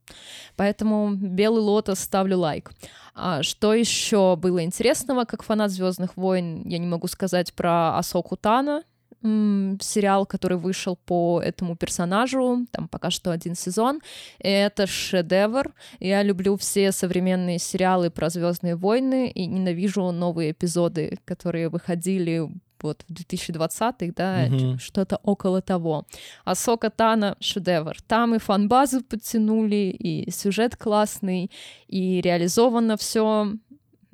Поэтому 0.57 1.15
«Белый 1.15 1.63
лотос» 1.63 2.01
ставлю 2.01 2.39
лайк. 2.39 2.71
А 3.15 3.43
что 3.43 3.75
еще 3.75 4.37
было 4.37 4.63
интересного, 4.63 5.25
как 5.25 5.43
фанат 5.43 5.71
Звездных 5.71 6.17
войн, 6.17 6.63
я 6.67 6.79
не 6.79 6.87
могу 6.87 7.09
сказать 7.09 7.53
про 7.55 7.99
Асоку 7.99 8.37
Тана, 8.37 8.85
сериал, 9.23 10.27
который 10.27 10.59
вышел 10.59 10.97
по 10.97 11.41
этому 11.45 11.77
персонажу, 11.77 12.67
там 12.71 12.89
пока 12.89 13.11
что 13.11 13.31
один 13.31 13.55
сезон. 13.55 14.01
И 14.39 14.49
это 14.49 14.87
шедевр. 14.87 15.75
Я 16.01 16.23
люблю 16.23 16.57
все 16.57 16.93
современные 16.93 17.59
сериалы 17.59 18.11
про 18.11 18.31
Звездные 18.31 18.77
войны 18.77 19.31
и 19.31 19.47
ненавижу 19.47 20.11
новые 20.13 20.53
эпизоды, 20.53 21.19
которые 21.25 21.69
выходили 21.69 22.49
вот 22.83 23.05
в 23.09 23.13
2020-х, 23.13 24.13
да, 24.17 24.47
угу. 24.47 24.79
что-то 24.79 25.19
около 25.23 25.61
того. 25.61 26.07
А 26.45 26.55
Сока 26.55 26.91
Тана 26.91 27.37
шедевр. 27.41 28.01
Там 28.07 28.35
и 28.35 28.39
фан-базу 28.39 29.03
подтянули, 29.03 29.91
и 29.99 30.31
сюжет 30.31 30.77
классный, 30.77 31.51
и 31.89 32.21
реализовано 32.21 32.97
все 32.97 33.53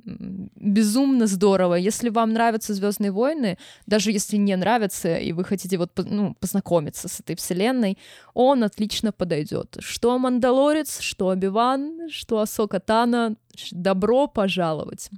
безумно 0.05 1.27
здорово. 1.27 1.75
Если 1.75 2.09
вам 2.09 2.33
нравятся 2.33 2.75
Звездные 2.75 3.11
войны, 3.11 3.59
даже 3.87 4.13
если 4.13 4.37
не 4.37 4.57
нравятся, 4.57 5.17
и 5.17 5.33
вы 5.33 5.45
хотите 5.45 5.79
вот 5.79 5.93
ну, 5.97 6.35
познакомиться 6.35 7.09
с 7.09 7.21
этой 7.21 7.37
вселенной, 7.37 7.99
он 8.35 8.65
отлично 8.65 9.13
подойдет. 9.13 9.77
Что 9.81 10.19
Мандалорец, 10.19 11.01
что 11.01 11.31
Обиван, 11.31 12.09
что 12.11 12.41
Асока 12.41 12.81
Тана, 12.81 13.37
добро 13.71 14.27
пожаловать. 14.27 15.11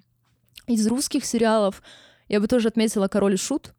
Из 0.67 0.87
русских 0.87 1.25
сериалов 1.25 1.83
я 2.29 2.41
бы 2.41 2.49
тоже 2.49 2.69
отметила 2.69 3.09
Король 3.09 3.35
и 3.35 3.37
Шут. 3.37 3.73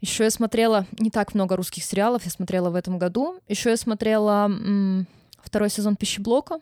Еще 0.00 0.24
я 0.24 0.30
смотрела 0.30 0.86
не 0.98 1.10
так 1.10 1.34
много 1.34 1.56
русских 1.56 1.82
сериалов, 1.82 2.24
я 2.24 2.30
смотрела 2.30 2.70
в 2.70 2.74
этом 2.74 2.98
году. 2.98 3.40
Еще 3.48 3.70
я 3.70 3.76
смотрела 3.76 4.46
м- 4.46 5.06
второй 5.42 5.70
сезон 5.70 5.96
Пищеблока 5.96 6.60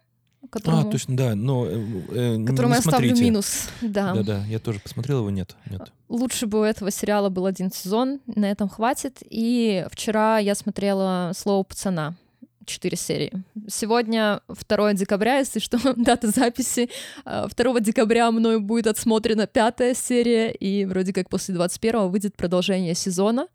которому... 0.51 0.89
А, 0.89 0.91
точно, 0.91 1.17
да, 1.17 1.35
но... 1.35 1.67
Э, 1.67 1.85
э 2.11 2.45
которому 2.45 2.75
я 2.75 2.81
ставлю 2.81 3.15
минус, 3.17 3.69
да. 3.81 4.15
Да-да, 4.15 4.45
я 4.47 4.59
тоже 4.59 4.81
посмотрел 4.81 5.21
его, 5.21 5.31
нет, 5.31 5.57
нет. 5.71 5.93
Лучше 6.09 6.47
бы 6.47 6.61
у 6.61 6.63
этого 6.63 6.91
сериала 6.91 7.29
был 7.29 7.47
один 7.47 7.73
сезон, 7.73 8.21
на 8.27 8.51
этом 8.51 8.69
хватит. 8.69 9.19
И 9.29 9.87
вчера 9.91 10.39
я 10.39 10.55
смотрела 10.55 11.33
«Слово 11.35 11.63
пацана», 11.63 12.15
четыре 12.65 12.97
серии. 12.97 13.33
Сегодня 13.69 14.41
2 14.49 14.95
декабря, 14.95 15.39
если 15.39 15.59
что, 15.59 15.79
дата 15.97 16.29
записи. 16.29 16.91
2 17.25 17.49
а, 17.55 17.81
декабря 17.81 18.31
мною 18.31 18.61
будет 18.61 18.87
отсмотрена 18.87 19.47
пятая 19.47 19.95
серия, 19.95 20.51
и 20.51 20.85
вроде 20.85 21.13
как 21.13 21.29
после 21.29 21.55
21 21.55 22.09
выйдет 22.09 22.37
продолжение 22.37 22.95
сезона. 22.95 23.49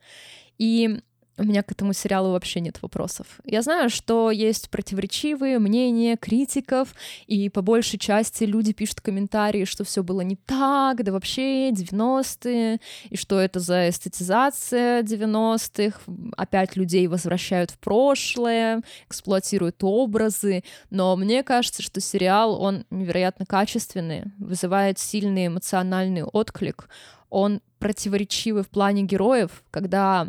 И 0.57 0.99
у 1.37 1.43
меня 1.43 1.61
к 1.63 1.71
этому 1.71 1.93
сериалу 1.93 2.31
вообще 2.31 2.59
нет 2.59 2.81
вопросов. 2.81 3.39
Я 3.43 3.61
знаю, 3.61 3.89
что 3.89 4.31
есть 4.31 4.69
противоречивые 4.69 5.59
мнения 5.59 6.17
критиков, 6.17 6.93
и 7.27 7.49
по 7.49 7.61
большей 7.61 7.99
части 7.99 8.43
люди 8.43 8.73
пишут 8.73 9.01
комментарии, 9.01 9.65
что 9.65 9.83
все 9.83 10.03
было 10.03 10.21
не 10.21 10.35
так, 10.35 11.03
да 11.03 11.11
вообще 11.11 11.69
90-е, 11.69 12.79
и 13.09 13.17
что 13.17 13.39
это 13.39 13.59
за 13.59 13.89
эстетизация 13.89 15.03
90-х, 15.03 15.99
опять 16.35 16.75
людей 16.75 17.07
возвращают 17.07 17.71
в 17.71 17.77
прошлое, 17.77 18.81
эксплуатируют 19.07 19.83
образы, 19.83 20.63
но 20.89 21.15
мне 21.15 21.43
кажется, 21.43 21.83
что 21.83 22.01
сериал, 22.01 22.59
он 22.59 22.85
невероятно 22.89 23.45
качественный, 23.45 24.23
вызывает 24.39 24.97
сильный 24.97 25.47
эмоциональный 25.47 26.23
отклик, 26.23 26.89
он 27.29 27.61
противоречивый 27.79 28.63
в 28.63 28.69
плане 28.69 29.03
героев, 29.03 29.63
когда 29.69 30.27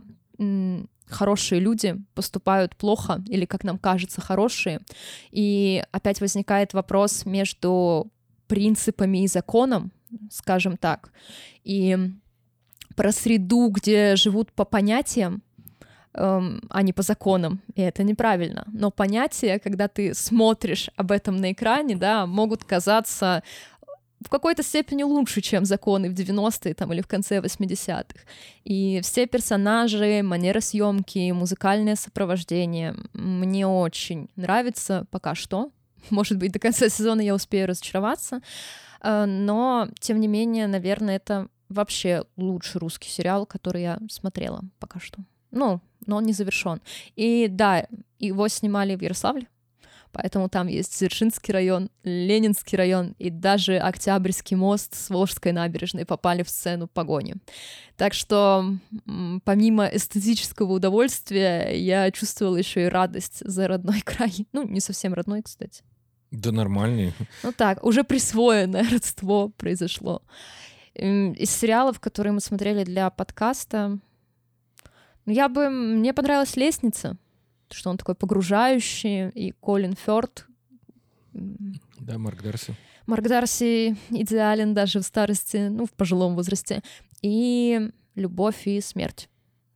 хорошие 1.09 1.61
люди 1.61 1.97
поступают 2.15 2.77
плохо 2.77 3.23
или, 3.29 3.45
как 3.45 3.65
нам 3.65 3.79
кажется, 3.79 4.21
хорошие. 4.21 4.81
И 5.31 5.83
опять 5.93 6.21
возникает 6.21 6.75
вопрос 6.75 7.25
между 7.27 8.11
принципами 8.47 9.25
и 9.25 9.29
законом, 9.29 9.93
скажем 10.31 10.77
так, 10.77 11.13
и 11.65 11.97
про 12.97 13.13
среду, 13.13 13.69
где 13.69 14.17
живут 14.17 14.53
по 14.53 14.65
понятиям, 14.65 15.43
эм, 16.15 16.63
а 16.71 16.83
не 16.83 16.93
по 16.93 17.03
законам, 17.03 17.61
и 17.75 17.83
это 17.83 18.03
неправильно. 18.03 18.65
Но 18.73 18.91
понятия, 18.91 19.59
когда 19.59 19.87
ты 19.87 20.15
смотришь 20.15 20.91
об 20.97 21.13
этом 21.13 21.37
на 21.37 21.53
экране, 21.53 21.97
да, 21.97 22.27
могут 22.27 22.65
казаться 22.65 23.43
в 24.21 24.29
какой-то 24.29 24.63
степени 24.63 25.03
лучше, 25.03 25.41
чем 25.41 25.65
законы 25.65 26.11
в 26.11 26.15
90-е 26.15 26.75
там, 26.75 26.93
или 26.93 27.01
в 27.01 27.07
конце 27.07 27.39
80-х. 27.39 28.21
И 28.65 29.01
все 29.03 29.27
персонажи, 29.27 30.23
манера 30.23 30.61
съемки, 30.61 31.31
музыкальное 31.31 31.97
сопровождение 31.97 32.97
мне 33.13 33.67
очень 33.67 34.29
нравится 34.37 35.07
пока 35.11 35.35
что. 35.35 35.71
Может 36.11 36.39
быть, 36.39 36.53
до 36.53 36.59
конца 36.59 36.89
сезона 36.89 37.21
я 37.21 37.35
успею 37.35 37.69
разочароваться. 37.69 38.41
Э, 39.03 39.25
но, 39.27 39.89
тем 40.01 40.21
не 40.21 40.29
менее, 40.29 40.67
наверное, 40.67 41.17
это 41.17 41.49
вообще 41.69 42.25
лучший 42.37 42.79
русский 42.79 43.11
сериал, 43.11 43.47
который 43.47 43.83
я 43.83 43.99
смотрела 44.11 44.63
пока 44.79 45.01
что. 45.01 45.19
Ну, 45.51 45.81
но 46.07 46.17
он 46.17 46.25
не 46.25 46.33
завершен. 46.33 46.81
И 47.17 47.49
да, 47.49 47.87
его 48.19 48.49
снимали 48.49 48.97
в 48.97 49.03
Ярославле, 49.03 49.47
Поэтому 50.13 50.49
там 50.49 50.67
есть 50.67 50.99
Дзержинский 50.99 51.53
район, 51.53 51.91
Ленинский 52.03 52.77
район 52.77 53.15
и 53.19 53.31
даже 53.31 53.79
Октябрьский 53.79 54.57
мост 54.57 54.95
с 54.95 55.11
Волжской 55.11 55.53
набережной 55.53 56.05
попали 56.05 56.43
в 56.43 56.51
сцену 56.51 56.89
погони. 56.89 57.35
Так 57.97 58.15
что 58.15 58.65
помимо 59.45 59.87
эстетического 59.87 60.73
удовольствия 60.73 61.73
я 61.75 62.11
чувствовала 62.11 62.57
еще 62.57 62.87
и 62.87 62.89
радость 62.89 63.41
за 63.41 63.69
родной 63.69 64.01
край. 64.05 64.47
Ну, 64.53 64.67
не 64.67 64.81
совсем 64.81 65.15
родной, 65.15 65.43
кстати. 65.43 65.83
Да 66.31 66.53
нормальный. 66.53 67.15
Ну 67.43 67.53
так, 67.53 67.85
уже 67.85 68.05
присвоенное 68.05 68.89
родство 68.91 69.49
произошло. 69.49 70.23
Из 70.95 71.51
сериалов, 71.51 72.01
которые 72.01 72.33
мы 72.33 72.41
смотрели 72.41 72.85
для 72.85 73.09
подкаста, 73.11 73.99
ну, 75.25 75.33
я 75.33 75.49
бы... 75.49 75.69
Мне 75.69 76.13
понравилась 76.15 76.57
«Лестница», 76.57 77.19
что 77.71 77.91
он 77.91 77.97
такой 77.97 78.15
погружающий, 78.15 79.29
и 79.31 79.53
Колин 79.53 79.95
Фёрд. 79.95 80.47
Да, 81.33 82.19
Марк 82.19 82.43
Дарси. 82.43 82.75
Марк 83.07 83.25
Дарси 83.27 83.97
идеален 84.11 84.75
даже 84.75 85.01
в 85.01 85.03
старости, 85.03 85.69
ну, 85.69 85.87
в 85.87 85.93
пожилом 85.93 86.35
возрасте. 86.35 86.83
И 87.23 87.91
«Любовь 88.15 88.67
и 88.67 88.81
смерть» 88.81 89.29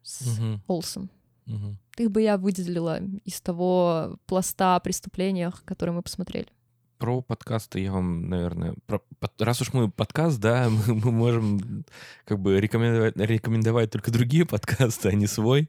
с 0.03 0.39
угу. 0.39 0.61
Олсом. 0.67 1.11
Угу. 1.47 1.77
Их 1.99 2.11
бы 2.11 2.23
я 2.23 2.37
выделила 2.37 3.01
из 3.25 3.41
того 3.41 4.19
пласта 4.27 4.77
о 4.77 4.81
преступлениях, 4.81 5.63
которые 5.65 5.95
мы 5.95 6.03
посмотрели 6.03 6.49
про 7.03 7.21
подкасты 7.21 7.81
я 7.81 7.91
вам, 7.91 8.29
наверное, 8.29 8.77
про, 8.87 9.01
раз 9.41 9.61
уж 9.61 9.73
мы 9.73 9.91
подкаст, 9.91 10.39
да, 10.39 10.69
мы, 10.87 10.95
мы 10.95 11.11
можем 11.11 11.85
как 12.25 12.39
бы 12.39 12.61
рекомендовать, 12.61 13.17
рекомендовать 13.17 13.91
только 13.91 14.13
другие 14.13 14.47
подкасты, 14.47 15.09
а 15.09 15.13
не 15.13 15.27
свой. 15.27 15.69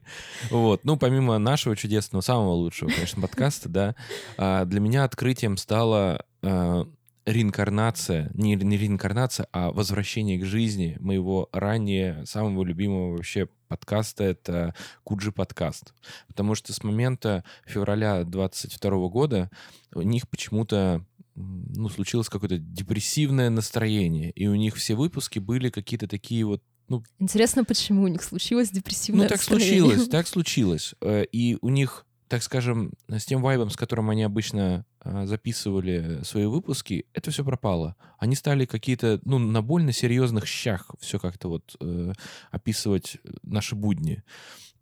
Вот. 0.52 0.84
Ну, 0.84 0.96
помимо 0.96 1.36
нашего 1.38 1.74
чудесного, 1.74 2.22
самого 2.22 2.52
лучшего, 2.52 2.88
конечно, 2.88 3.20
подкаста, 3.20 3.68
да, 3.68 3.96
а, 4.38 4.64
для 4.64 4.78
меня 4.78 5.02
открытием 5.02 5.56
стала 5.56 6.24
а, 6.42 6.86
реинкарнация, 7.26 8.30
не, 8.34 8.54
не 8.54 8.76
реинкарнация, 8.76 9.48
а 9.50 9.72
возвращение 9.72 10.38
к 10.38 10.44
жизни 10.44 10.96
моего 11.00 11.48
ранее 11.52 12.24
самого 12.26 12.62
любимого 12.62 13.16
вообще 13.16 13.48
подкаста, 13.66 14.22
это 14.22 14.74
Куджи 15.02 15.32
подкаст. 15.32 15.94
Потому 16.28 16.54
что 16.54 16.72
с 16.72 16.84
момента 16.84 17.42
февраля 17.66 18.22
22 18.22 19.08
года 19.08 19.50
у 19.94 20.02
них 20.02 20.28
почему-то 20.28 21.04
ну, 21.34 21.88
случилось 21.88 22.28
какое-то 22.28 22.58
депрессивное 22.58 23.50
настроение, 23.50 24.30
и 24.30 24.46
у 24.46 24.54
них 24.54 24.76
все 24.76 24.94
выпуски 24.94 25.38
были 25.38 25.70
какие-то 25.70 26.08
такие 26.08 26.44
вот 26.44 26.62
ну, 26.86 27.02
Интересно, 27.18 27.64
почему 27.64 28.02
у 28.02 28.08
них 28.08 28.22
случилось 28.22 28.70
депрессивное 28.70 29.22
Ну, 29.24 29.28
так 29.28 29.38
настроение. 29.38 29.80
случилось, 29.80 30.08
так 30.10 30.26
случилось. 30.26 30.94
Э, 31.00 31.24
и 31.24 31.56
у 31.62 31.70
них, 31.70 32.04
так 32.28 32.42
скажем, 32.42 32.92
с 33.08 33.24
тем 33.24 33.40
вайбом, 33.40 33.70
с 33.70 33.76
которым 33.76 34.10
они 34.10 34.22
обычно 34.22 34.84
э, 35.02 35.24
записывали 35.24 36.20
свои 36.24 36.44
выпуски, 36.44 37.06
это 37.14 37.30
все 37.30 37.42
пропало. 37.42 37.96
Они 38.18 38.36
стали 38.36 38.66
какие-то, 38.66 39.18
ну, 39.24 39.38
на 39.38 39.62
больно 39.62 39.92
серьезных 39.92 40.46
щах 40.46 40.90
все 41.00 41.18
как-то 41.18 41.48
вот 41.48 41.74
э, 41.80 42.12
описывать 42.50 43.16
наши 43.42 43.74
будни 43.74 44.22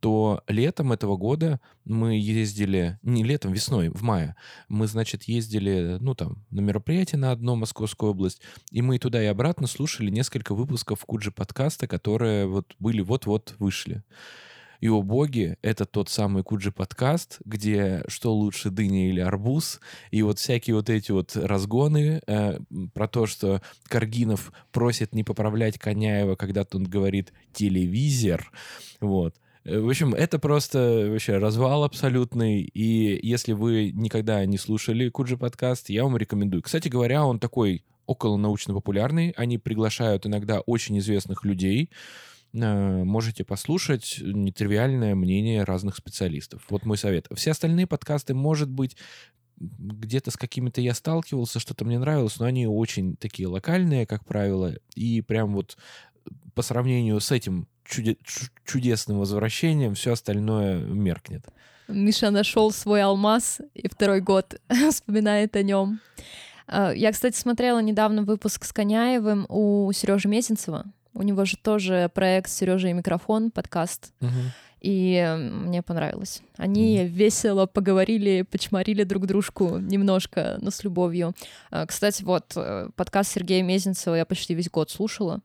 то 0.03 0.43
летом 0.49 0.91
этого 0.91 1.17
года 1.17 1.61
мы 1.85 2.19
ездили, 2.19 2.99
не 3.05 3.23
летом, 3.23 3.53
весной, 3.53 3.89
в 3.89 4.03
мае, 4.03 4.35
мы, 4.69 4.89
значит, 4.89 5.23
ездили, 5.25 5.99
ну, 6.01 6.17
там, 6.17 6.45
на 6.51 6.59
мероприятие 6.59 7.21
на 7.21 7.31
одно, 7.31 7.55
Московскую 7.55 8.11
область, 8.11 8.43
и 8.73 8.83
мы 8.83 8.99
туда 8.99 9.23
и 9.23 9.27
обратно 9.27 9.69
слушали 9.69 10.11
несколько 10.11 10.57
выпусков 10.57 11.05
Куджи 11.05 11.31
подкаста, 11.31 11.87
которые 11.87 12.49
вот 12.49 12.75
были 12.81 13.01
вот-вот 13.01 13.55
вышли. 13.61 14.03
И, 14.81 14.89
о 14.89 15.03
боги, 15.03 15.57
это 15.63 15.85
тот 15.85 16.09
самый 16.09 16.43
Куджи 16.43 16.73
подкаст, 16.73 17.39
где 17.45 18.03
что 18.09 18.35
лучше, 18.35 18.71
дыня 18.71 19.09
или 19.09 19.21
арбуз, 19.21 19.79
и 20.11 20.23
вот 20.23 20.41
всякие 20.41 20.75
вот 20.75 20.91
эти 20.91 21.13
вот 21.13 21.37
разгоны 21.37 22.21
э, 22.27 22.59
про 22.93 23.07
то, 23.07 23.27
что 23.27 23.63
Каргинов 23.85 24.53
просит 24.73 25.15
не 25.15 25.23
поправлять 25.23 25.79
Коняева, 25.79 26.35
когда 26.35 26.67
он 26.73 26.83
говорит 26.83 27.33
«телевизор», 27.53 28.51
вот. 29.01 29.37
Э, 29.65 29.79
в 29.79 29.89
общем, 29.89 30.15
это 30.15 30.39
просто 30.39 31.09
вообще 31.11 31.39
развал 31.39 31.85
абсолютный. 31.85 32.63
И 32.63 33.27
если 33.27 33.53
вы 33.53 33.93
никогда 33.93 34.45
не 34.47 34.59
слушали 34.59 35.09
Куджи 35.09 35.37
подкаст, 35.37 35.89
я 35.91 36.05
вам 36.05 36.17
рекомендую. 36.17 36.63
Кстати 36.63 36.89
говоря, 36.89 37.25
он 37.25 37.39
такой 37.39 37.85
около 38.07 38.37
научно-популярный. 38.37 39.31
Они 39.37 39.59
приглашают 39.59 40.27
иногда 40.27 40.61
очень 40.61 40.99
известных 40.99 41.45
людей, 41.45 41.91
э, 42.53 43.05
можете 43.05 43.45
послушать 43.45 44.19
нетривиальное 44.21 45.15
мнение 45.15 45.65
разных 45.65 45.97
специалистов. 45.97 46.63
Вот 46.69 46.85
мой 46.85 46.99
совет. 46.99 47.29
Все 47.35 47.53
остальные 47.53 47.87
подкасты, 47.87 48.35
может 48.35 48.71
быть, 48.71 48.97
где-то 49.59 50.33
с 50.33 50.37
какими-то 50.37 50.81
я 50.81 50.93
сталкивался, 50.93 51.61
что-то 51.61 51.85
мне 51.85 51.99
нравилось, 51.99 52.39
но 52.41 52.47
они 52.47 52.67
очень 52.67 53.17
такие 53.17 53.47
локальные, 53.47 54.07
как 54.07 54.25
правило, 54.25 54.75
и 54.97 55.21
прям 55.21 55.55
вот 55.55 55.77
по 56.55 56.63
сравнению 56.63 57.21
с 57.21 57.31
этим 57.31 57.69
чуде- 57.85 58.19
чудесным 58.65 59.19
возвращением 59.19 59.95
все 59.95 60.13
остальное 60.13 60.79
меркнет. 60.79 61.45
Миша 61.89 62.31
нашел 62.31 62.71
свой 62.71 63.03
алмаз 63.03 63.61
и 63.75 63.89
второй 63.89 64.21
год 64.21 64.61
вспоминает 64.91 65.57
о 65.57 65.63
нем. 65.63 66.01
А, 66.67 66.93
я, 66.93 67.13
кстати, 67.13 67.37
смотрела 67.37 67.81
недавно 67.81 68.23
выпуск 68.23 68.65
с 68.65 68.73
Коняевым 68.73 69.47
у 69.49 69.91
Сережи 69.93 70.29
Мезенцева. 70.29 70.85
У 71.15 71.23
него 71.23 71.45
же 71.45 71.57
тоже 71.57 72.11
проект 72.15 72.51
Сережа 72.51 72.89
и 72.89 72.93
микрофон, 72.93 73.51
подкаст. 73.51 74.13
Угу. 74.21 74.31
И 74.83 75.37
мне 75.39 75.81
понравилось. 75.81 76.43
Они 76.57 76.99
mm. 76.99 77.07
весело 77.07 77.67
поговорили, 77.67 78.43
почморили 78.43 79.05
друг 79.05 79.27
дружку 79.27 79.79
немножко, 79.79 80.59
но 80.61 80.73
с 80.73 80.83
любовью. 80.83 81.35
А, 81.71 81.87
кстати, 81.87 82.25
вот 82.25 82.53
э, 82.57 82.89
подкаст 82.97 83.33
Сергея 83.33 83.63
Мезенцева 83.63 84.17
я 84.17 84.25
почти 84.25 84.55
весь 84.55 84.69
год 84.69 84.91
слушала, 84.91 85.41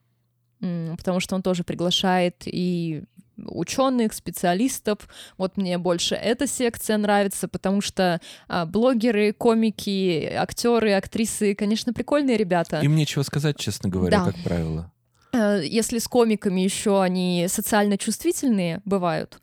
потому 0.60 1.20
что 1.20 1.36
он 1.36 1.42
тоже 1.42 1.64
приглашает 1.64 2.44
и 2.46 3.04
ученых, 3.38 4.14
специалистов. 4.14 5.08
Вот 5.38 5.58
мне 5.58 5.78
больше 5.78 6.16
эта 6.16 6.48
секция 6.48 6.98
нравится, 6.98 7.48
потому 7.48 7.82
что 7.82 8.20
а, 8.48 8.66
блогеры, 8.66 9.34
комики, 9.34 10.26
актеры, 10.36 10.94
актрисы, 10.94 11.54
конечно, 11.54 11.94
прикольные 11.94 12.38
ребята. 12.38 12.80
Им 12.82 12.96
нечего 12.96 13.24
сказать, 13.24 13.58
честно 13.58 13.90
говоря, 13.90 14.20
да. 14.20 14.32
как 14.32 14.44
правило. 14.44 14.92
Э, 15.34 15.62
если 15.64 16.00
с 16.00 16.08
комиками 16.08 16.62
еще 16.62 17.02
они 17.02 17.48
социально 17.50 17.98
чувствительные 17.98 18.82
бывают, 18.86 19.40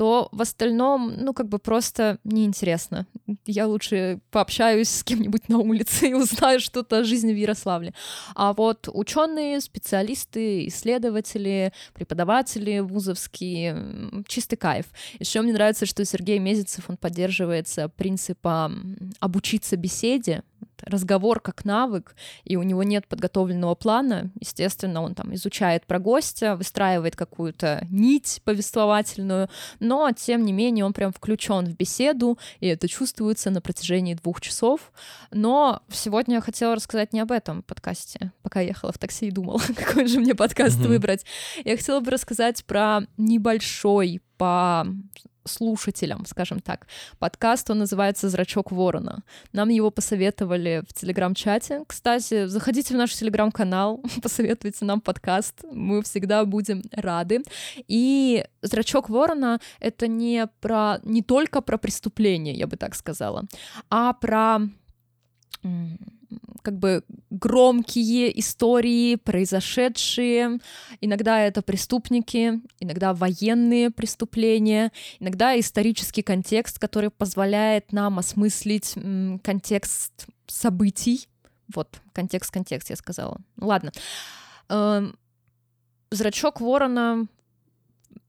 то 0.00 0.30
в 0.32 0.40
остальном, 0.40 1.12
ну, 1.18 1.34
как 1.34 1.50
бы 1.50 1.58
просто 1.58 2.16
неинтересно. 2.24 3.06
Я 3.44 3.66
лучше 3.66 4.20
пообщаюсь 4.30 4.88
с 4.88 5.04
кем-нибудь 5.04 5.50
на 5.50 5.58
улице 5.58 6.08
и 6.08 6.14
узнаю 6.14 6.58
что-то 6.58 7.00
о 7.00 7.04
жизни 7.04 7.34
в 7.34 7.36
Ярославле. 7.36 7.92
А 8.34 8.54
вот 8.54 8.88
ученые, 8.90 9.60
специалисты, 9.60 10.66
исследователи, 10.68 11.74
преподаватели 11.92 12.78
вузовские, 12.78 14.24
чистый 14.26 14.56
кайф. 14.56 14.86
Еще 15.18 15.42
мне 15.42 15.52
нравится, 15.52 15.84
что 15.84 16.02
Сергей 16.06 16.38
Мезенцев, 16.38 16.88
он 16.88 16.96
поддерживается 16.96 17.90
принципом 17.90 18.96
обучиться 19.20 19.76
беседе, 19.76 20.44
разговор 20.82 21.40
как 21.40 21.64
навык, 21.64 22.14
и 22.44 22.56
у 22.56 22.62
него 22.62 22.82
нет 22.82 23.06
подготовленного 23.06 23.74
плана, 23.74 24.30
естественно, 24.40 25.02
он 25.02 25.14
там 25.14 25.34
изучает 25.34 25.86
про 25.86 25.98
гостя, 25.98 26.56
выстраивает 26.56 27.16
какую-то 27.16 27.86
нить 27.90 28.40
повествовательную, 28.44 29.48
но, 29.78 30.10
тем 30.12 30.44
не 30.44 30.52
менее, 30.52 30.84
он 30.84 30.92
прям 30.92 31.12
включен 31.12 31.66
в 31.66 31.76
беседу, 31.76 32.38
и 32.60 32.66
это 32.66 32.88
чувствуется 32.88 33.50
на 33.50 33.60
протяжении 33.60 34.14
двух 34.14 34.40
часов. 34.40 34.92
Но 35.30 35.82
сегодня 35.90 36.36
я 36.36 36.40
хотела 36.40 36.74
рассказать 36.74 37.12
не 37.12 37.20
об 37.20 37.32
этом 37.32 37.62
подкасте, 37.62 38.32
пока 38.42 38.60
ехала 38.60 38.92
в 38.92 38.98
такси 38.98 39.28
и 39.28 39.30
думала, 39.30 39.60
какой 39.76 40.06
же 40.06 40.20
мне 40.20 40.34
подкаст 40.34 40.78
mm-hmm. 40.78 40.88
выбрать. 40.88 41.24
Я 41.64 41.76
хотела 41.76 42.00
бы 42.00 42.10
рассказать 42.10 42.64
про 42.64 43.02
небольшой 43.16 44.20
по 44.36 44.86
слушателям, 45.44 46.24
скажем 46.26 46.60
так. 46.60 46.86
Подкаст, 47.18 47.70
он 47.70 47.78
называется 47.78 48.28
«Зрачок 48.28 48.72
ворона». 48.72 49.22
Нам 49.52 49.68
его 49.68 49.90
посоветовали 49.90 50.82
в 50.88 50.92
Телеграм-чате. 50.92 51.84
Кстати, 51.86 52.46
заходите 52.46 52.94
в 52.94 52.96
наш 52.96 53.14
Телеграм-канал, 53.14 54.02
посоветуйте 54.22 54.84
нам 54.84 55.00
подкаст, 55.00 55.64
мы 55.70 56.02
всегда 56.02 56.44
будем 56.44 56.82
рады. 56.92 57.42
И 57.88 58.44
«Зрачок 58.62 59.08
ворона»— 59.08 59.60
это 59.80 60.06
не, 60.06 60.46
про, 60.60 60.98
не 61.02 61.22
только 61.22 61.60
про 61.60 61.78
преступление, 61.78 62.54
я 62.54 62.66
бы 62.66 62.76
так 62.76 62.94
сказала, 62.94 63.44
а 63.88 64.12
про 64.12 64.60
как 66.62 66.78
бы 66.78 67.04
громкие 67.30 68.38
истории, 68.38 69.16
произошедшие. 69.16 70.58
Иногда 71.00 71.40
это 71.40 71.62
преступники, 71.62 72.60
иногда 72.80 73.14
военные 73.14 73.90
преступления, 73.90 74.92
иногда 75.18 75.58
исторический 75.58 76.22
контекст, 76.22 76.78
который 76.78 77.10
позволяет 77.10 77.92
нам 77.92 78.18
осмыслить 78.18 78.94
контекст 79.42 80.26
событий. 80.46 81.28
Вот, 81.74 82.00
контекст-контекст, 82.12 82.90
я 82.90 82.96
сказала. 82.96 83.40
Ладно. 83.56 83.92
Эм, 84.68 85.16
Зрачок 86.10 86.60
ворона 86.60 87.28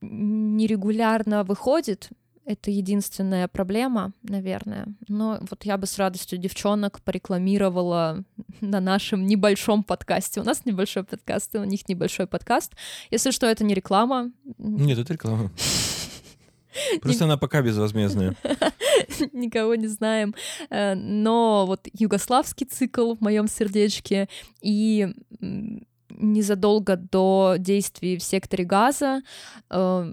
нерегулярно 0.00 1.42
выходит, 1.42 2.10
это 2.44 2.70
единственная 2.70 3.48
проблема, 3.48 4.12
наверное. 4.22 4.86
Но 5.08 5.38
вот 5.48 5.64
я 5.64 5.76
бы 5.78 5.86
с 5.86 5.98
радостью 5.98 6.38
девчонок 6.38 7.00
порекламировала 7.02 8.24
на 8.60 8.80
нашем 8.80 9.26
небольшом 9.26 9.82
подкасте. 9.84 10.40
У 10.40 10.44
нас 10.44 10.64
небольшой 10.64 11.04
подкаст, 11.04 11.54
у 11.54 11.64
них 11.64 11.88
небольшой 11.88 12.26
подкаст. 12.26 12.72
Если 13.10 13.30
что, 13.30 13.46
это 13.46 13.64
не 13.64 13.74
реклама. 13.74 14.32
Нет, 14.58 14.98
это 14.98 15.12
реклама. 15.12 15.50
Просто 17.00 17.24
она 17.24 17.36
пока 17.36 17.62
безвозмездная. 17.62 18.34
Никого 19.32 19.74
не 19.74 19.86
знаем. 19.86 20.34
Э, 20.70 20.94
но 20.94 21.64
вот 21.66 21.86
югославский 21.92 22.66
цикл 22.66 23.14
в 23.14 23.20
моем 23.20 23.46
сердечке 23.46 24.28
и 24.60 25.08
незадолго 26.10 26.96
до 26.96 27.56
действий 27.58 28.16
в 28.16 28.22
секторе 28.22 28.64
газа 28.64 29.22
э, 29.70 30.12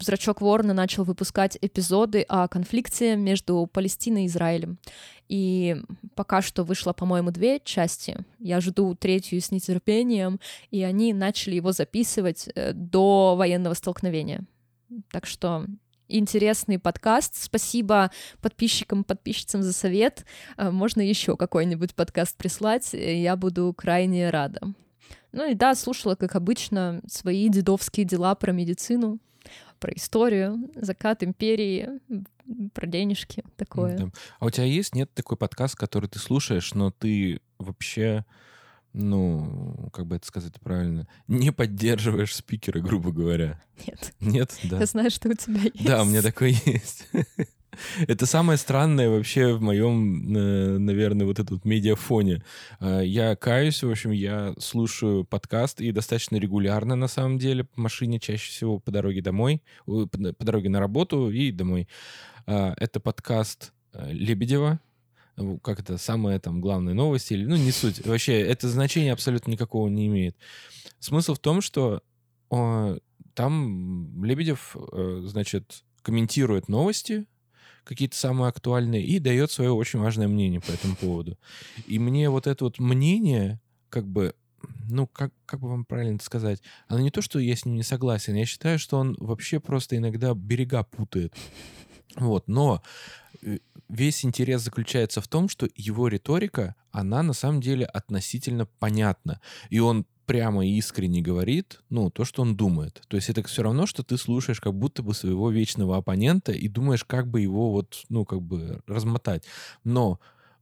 Зрачок 0.00 0.40
Ворона 0.40 0.72
начал 0.72 1.04
выпускать 1.04 1.58
эпизоды 1.60 2.22
о 2.22 2.48
конфликте 2.48 3.16
между 3.16 3.68
Палестиной 3.70 4.24
и 4.24 4.26
Израилем. 4.28 4.78
И 5.28 5.76
пока 6.14 6.40
что 6.40 6.64
вышло, 6.64 6.94
по-моему, 6.94 7.30
две 7.30 7.60
части. 7.60 8.24
Я 8.38 8.62
жду 8.62 8.94
третью 8.94 9.42
с 9.42 9.50
нетерпением, 9.50 10.40
и 10.70 10.82
они 10.82 11.12
начали 11.12 11.56
его 11.56 11.72
записывать 11.72 12.48
э, 12.54 12.72
до 12.72 13.36
военного 13.36 13.74
столкновения. 13.74 14.44
Так 15.12 15.26
что 15.26 15.66
интересный 16.08 16.78
подкаст. 16.78 17.36
Спасибо 17.36 18.10
подписчикам, 18.40 19.04
подписчицам 19.04 19.62
за 19.62 19.74
совет. 19.74 20.24
Э, 20.56 20.70
можно 20.70 21.02
еще 21.02 21.36
какой-нибудь 21.36 21.94
подкаст 21.94 22.38
прислать, 22.38 22.94
я 22.94 23.36
буду 23.36 23.74
крайне 23.76 24.30
рада. 24.30 24.60
Ну 25.32 25.50
и 25.50 25.54
да, 25.54 25.74
слушала, 25.74 26.14
как 26.14 26.36
обычно, 26.36 27.02
свои 27.06 27.50
дедовские 27.50 28.06
дела 28.06 28.34
про 28.34 28.52
медицину 28.52 29.20
про 29.80 29.92
историю, 29.94 30.70
закат 30.76 31.24
империи, 31.24 31.88
про 32.74 32.86
денежки, 32.86 33.42
такое. 33.56 33.96
Да. 33.96 34.10
А 34.38 34.46
у 34.46 34.50
тебя 34.50 34.64
есть, 34.64 34.94
нет 34.94 35.12
такой 35.14 35.36
подкаст, 35.36 35.74
который 35.74 36.08
ты 36.08 36.18
слушаешь, 36.18 36.74
но 36.74 36.90
ты 36.90 37.40
вообще, 37.58 38.24
ну, 38.92 39.90
как 39.92 40.06
бы 40.06 40.16
это 40.16 40.26
сказать 40.26 40.60
правильно, 40.60 41.08
не 41.26 41.50
поддерживаешь 41.50 42.36
спикера, 42.36 42.80
грубо 42.80 43.10
говоря? 43.10 43.60
Нет. 43.86 44.14
Нет, 44.20 44.58
да. 44.64 44.78
Я 44.78 44.86
знаю, 44.86 45.10
что 45.10 45.30
у 45.30 45.34
тебя 45.34 45.62
есть. 45.62 45.84
Да, 45.84 46.02
у 46.02 46.04
меня 46.04 46.22
такой 46.22 46.52
есть. 46.64 47.08
Это 48.08 48.26
самое 48.26 48.58
странное 48.58 49.08
вообще 49.08 49.54
в 49.54 49.62
моем, 49.62 50.36
э, 50.36 50.78
наверное, 50.78 51.26
вот 51.26 51.38
этот 51.38 51.64
медиафоне. 51.64 52.42
Э, 52.80 53.02
я 53.04 53.36
каюсь, 53.36 53.82
в 53.82 53.90
общем, 53.90 54.10
я 54.10 54.54
слушаю 54.58 55.24
подкаст 55.24 55.80
и 55.80 55.92
достаточно 55.92 56.36
регулярно, 56.36 56.96
на 56.96 57.08
самом 57.08 57.38
деле, 57.38 57.66
в 57.74 57.76
машине, 57.76 58.18
чаще 58.18 58.50
всего 58.50 58.78
по 58.78 58.90
дороге 58.90 59.22
домой, 59.22 59.62
по 59.86 60.44
дороге 60.44 60.68
на 60.68 60.80
работу 60.80 61.30
и 61.30 61.50
домой. 61.52 61.88
Э, 62.46 62.74
это 62.76 63.00
подкаст 63.00 63.72
Лебедева, 63.92 64.80
как 65.62 65.80
это, 65.80 65.98
самая 65.98 66.38
там 66.38 66.60
главная 66.60 66.94
новость, 66.94 67.32
или, 67.32 67.44
ну, 67.44 67.56
не 67.56 67.72
суть. 67.72 68.04
Вообще, 68.06 68.40
это 68.40 68.68
значение 68.68 69.12
абсолютно 69.12 69.50
никакого 69.50 69.88
не 69.88 70.06
имеет. 70.06 70.36
Смысл 70.98 71.34
в 71.34 71.38
том, 71.38 71.60
что 71.60 72.02
там 73.34 74.24
Лебедев, 74.24 74.76
значит, 74.92 75.84
комментирует 76.02 76.68
новости, 76.68 77.26
какие-то 77.84 78.16
самые 78.16 78.48
актуальные, 78.48 79.04
и 79.04 79.18
дает 79.18 79.50
свое 79.50 79.72
очень 79.72 79.98
важное 79.98 80.28
мнение 80.28 80.60
по 80.60 80.70
этому 80.70 80.96
поводу. 80.96 81.38
И 81.86 81.98
мне 81.98 82.30
вот 82.30 82.46
это 82.46 82.64
вот 82.64 82.78
мнение, 82.78 83.60
как 83.88 84.06
бы, 84.06 84.34
ну, 84.88 85.06
как, 85.06 85.32
как 85.46 85.60
бы 85.60 85.68
вам 85.68 85.84
правильно 85.84 86.18
сказать, 86.20 86.62
оно 86.88 87.00
не 87.00 87.10
то, 87.10 87.22
что 87.22 87.38
я 87.38 87.56
с 87.56 87.64
ним 87.64 87.76
не 87.76 87.82
согласен, 87.82 88.34
я 88.34 88.46
считаю, 88.46 88.78
что 88.78 88.98
он 88.98 89.16
вообще 89.18 89.60
просто 89.60 89.96
иногда 89.96 90.34
берега 90.34 90.84
путает. 90.84 91.34
Вот, 92.16 92.48
но 92.48 92.82
весь 93.88 94.24
интерес 94.24 94.62
заключается 94.62 95.20
в 95.20 95.28
том, 95.28 95.48
что 95.48 95.68
его 95.74 96.08
риторика, 96.08 96.74
она 96.92 97.22
на 97.22 97.32
самом 97.32 97.60
деле 97.60 97.86
относительно 97.86 98.66
понятна. 98.66 99.40
И 99.70 99.78
он 99.78 100.06
прямо 100.26 100.64
и 100.64 100.76
искренне 100.76 101.22
говорит, 101.22 101.80
ну, 101.90 102.08
то, 102.08 102.24
что 102.24 102.42
он 102.42 102.56
думает. 102.56 103.02
То 103.08 103.16
есть 103.16 103.28
это 103.30 103.42
все 103.42 103.64
равно, 103.64 103.86
что 103.86 104.04
ты 104.04 104.16
слушаешь 104.16 104.60
как 104.60 104.74
будто 104.74 105.02
бы 105.02 105.12
своего 105.12 105.50
вечного 105.50 105.96
оппонента 105.96 106.52
и 106.52 106.68
думаешь, 106.68 107.04
как 107.04 107.26
бы 107.26 107.40
его 107.40 107.72
вот, 107.72 108.04
ну, 108.08 108.24
как 108.24 108.40
бы 108.40 108.80
размотать. 108.86 109.44
Но 109.82 110.20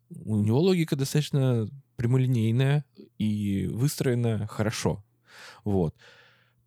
у 0.08 0.36
него 0.36 0.60
логика 0.60 0.96
достаточно 0.96 1.68
прямолинейная 1.96 2.84
и 3.18 3.68
выстроена 3.70 4.46
хорошо. 4.46 5.04
Вот. 5.64 5.94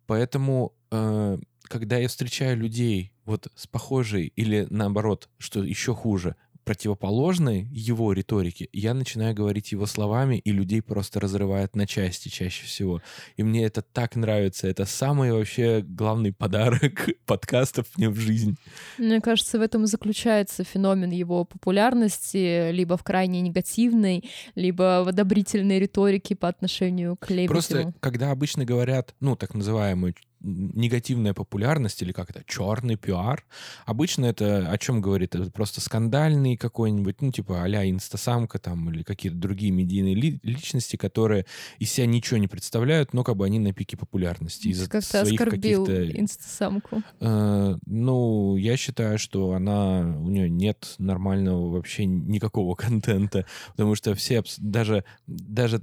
Поэтому, 0.06 0.74
э, 0.90 1.38
когда 1.64 1.96
я 1.96 2.06
встречаю 2.06 2.58
людей 2.58 3.11
вот 3.24 3.48
с 3.54 3.66
похожей 3.66 4.32
или 4.36 4.66
наоборот, 4.70 5.28
что 5.38 5.62
еще 5.62 5.94
хуже, 5.94 6.36
противоположной 6.64 7.66
его 7.72 8.12
риторике, 8.12 8.68
я 8.72 8.94
начинаю 8.94 9.34
говорить 9.34 9.72
его 9.72 9.86
словами, 9.86 10.36
и 10.36 10.52
людей 10.52 10.80
просто 10.80 11.20
разрывает 11.20 11.74
на 11.74 11.86
части 11.86 12.28
чаще 12.28 12.64
всего. 12.66 13.02
И 13.36 13.42
мне 13.42 13.64
это 13.64 13.82
так 13.82 14.16
нравится. 14.16 14.68
Это 14.68 14.84
самый 14.84 15.32
вообще 15.32 15.82
главный 15.82 16.32
подарок 16.32 17.08
подкастов 17.26 17.86
мне 17.96 18.08
в 18.08 18.16
жизнь. 18.16 18.56
Мне 18.98 19.20
кажется, 19.20 19.58
в 19.58 19.62
этом 19.62 19.84
и 19.84 19.86
заключается 19.86 20.64
феномен 20.64 21.10
его 21.10 21.44
популярности, 21.44 22.70
либо 22.70 22.96
в 22.96 23.02
крайне 23.02 23.40
негативной, 23.40 24.24
либо 24.54 25.02
в 25.04 25.08
одобрительной 25.08 25.78
риторике 25.78 26.36
по 26.36 26.48
отношению 26.48 27.16
к 27.16 27.30
Лебедеву. 27.30 27.52
Просто, 27.52 27.94
когда 28.00 28.30
обычно 28.30 28.64
говорят, 28.64 29.14
ну, 29.20 29.36
так 29.36 29.54
называемую 29.54 30.14
негативная 30.42 31.34
популярность 31.34 32.02
или 32.02 32.12
как 32.12 32.30
это, 32.30 32.42
черный 32.46 32.96
пиар. 32.96 33.44
Обычно 33.86 34.26
это 34.26 34.68
о 34.68 34.78
чем 34.78 35.00
говорит? 35.00 35.34
Это 35.34 35.50
просто 35.50 35.80
скандальный 35.80 36.56
какой-нибудь, 36.56 37.20
ну, 37.22 37.32
типа 37.32 37.62
а-ля 37.62 37.88
инстасамка 37.88 38.58
там 38.58 38.90
или 38.90 39.02
какие-то 39.02 39.38
другие 39.38 39.72
медийные 39.72 40.14
ли, 40.14 40.40
личности, 40.42 40.96
которые 40.96 41.46
из 41.78 41.92
себя 41.92 42.06
ничего 42.06 42.38
не 42.38 42.48
представляют, 42.48 43.12
но 43.12 43.24
как 43.24 43.36
бы 43.36 43.46
они 43.46 43.58
на 43.58 43.72
пике 43.72 43.96
популярности. 43.96 44.68
Из-за 44.68 44.88
как 44.88 45.04
ты 45.04 45.18
оскорбил 45.18 45.86
инстасамку? 45.86 47.02
Э, 47.20 47.76
ну, 47.86 48.56
я 48.56 48.76
считаю, 48.76 49.18
что 49.18 49.52
она, 49.52 50.00
у 50.00 50.28
нее 50.28 50.50
нет 50.50 50.94
нормального 50.98 51.70
вообще 51.70 52.04
никакого 52.04 52.74
контента, 52.76 53.46
потому 53.68 53.94
что 53.94 54.14
все, 54.14 54.42
даже, 54.58 55.04
даже 55.26 55.82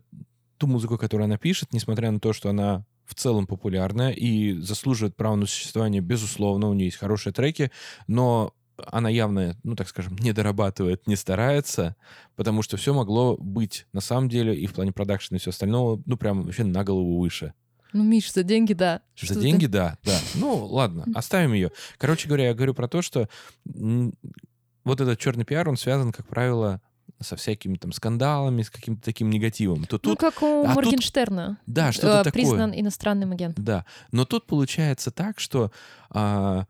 ту 0.57 0.67
музыку, 0.67 0.97
которую 0.97 1.25
она 1.25 1.37
пишет, 1.37 1.73
несмотря 1.73 2.11
на 2.11 2.19
то, 2.19 2.33
что 2.33 2.49
она 2.49 2.85
в 3.09 3.15
целом 3.15 3.47
популярная 3.47 4.11
и 4.11 4.53
заслуживает 4.59 5.15
права 5.15 5.35
на 5.35 5.47
существование, 5.47 6.01
безусловно, 6.01 6.69
у 6.69 6.73
нее 6.73 6.85
есть 6.85 6.97
хорошие 6.97 7.33
треки, 7.33 7.71
но 8.07 8.53
она 8.85 9.09
явно, 9.09 9.57
ну, 9.63 9.75
так 9.75 9.89
скажем, 9.89 10.15
не 10.19 10.31
дорабатывает, 10.31 11.07
не 11.07 11.15
старается, 11.15 11.95
потому 12.35 12.61
что 12.61 12.77
все 12.77 12.93
могло 12.93 13.35
быть 13.35 13.87
на 13.93 13.99
самом 13.99 14.29
деле 14.29 14.55
и 14.55 14.67
в 14.67 14.73
плане 14.73 14.91
продакшена 14.91 15.37
и 15.37 15.39
все 15.39 15.49
остального, 15.49 16.01
ну, 16.05 16.17
прям 16.17 16.43
вообще 16.43 16.63
на 16.63 16.83
голову 16.83 17.19
выше. 17.19 17.53
Ну, 17.91 18.03
Миш, 18.03 18.31
за 18.31 18.43
деньги, 18.43 18.73
да. 18.73 19.01
За 19.19 19.25
что 19.25 19.41
деньги, 19.41 19.65
ты? 19.65 19.71
да, 19.71 19.97
да. 20.03 20.19
Ну, 20.35 20.65
ладно, 20.67 21.05
оставим 21.15 21.53
ее. 21.53 21.71
Короче 21.97 22.27
говоря, 22.27 22.49
я 22.49 22.53
говорю 22.53 22.75
про 22.75 22.87
то, 22.87 23.01
что 23.01 23.27
вот 23.65 25.01
этот 25.01 25.19
черный 25.19 25.43
пиар, 25.43 25.67
он 25.67 25.75
связан, 25.75 26.11
как 26.11 26.27
правило, 26.27 26.81
со 27.21 27.35
всякими 27.35 27.75
там 27.75 27.91
скандалами, 27.91 28.61
с 28.61 28.69
каким-то 28.69 29.03
таким 29.03 29.29
негативом, 29.29 29.85
то 29.85 29.95
ну, 29.95 29.99
тут... 29.99 30.19
Как 30.19 30.41
у 30.41 30.65
а 30.65 30.73
Моргенштерна. 30.73 31.57
Тут, 31.65 31.73
да, 31.73 31.91
что-то 31.91 32.21
э, 32.21 32.23
такое. 32.23 32.31
Признан 32.31 32.73
иностранным 32.73 33.31
агентом. 33.31 33.63
Да, 33.63 33.85
но 34.11 34.25
тут 34.25 34.47
получается 34.47 35.11
так, 35.11 35.39
что 35.39 35.71
а, 36.09 36.65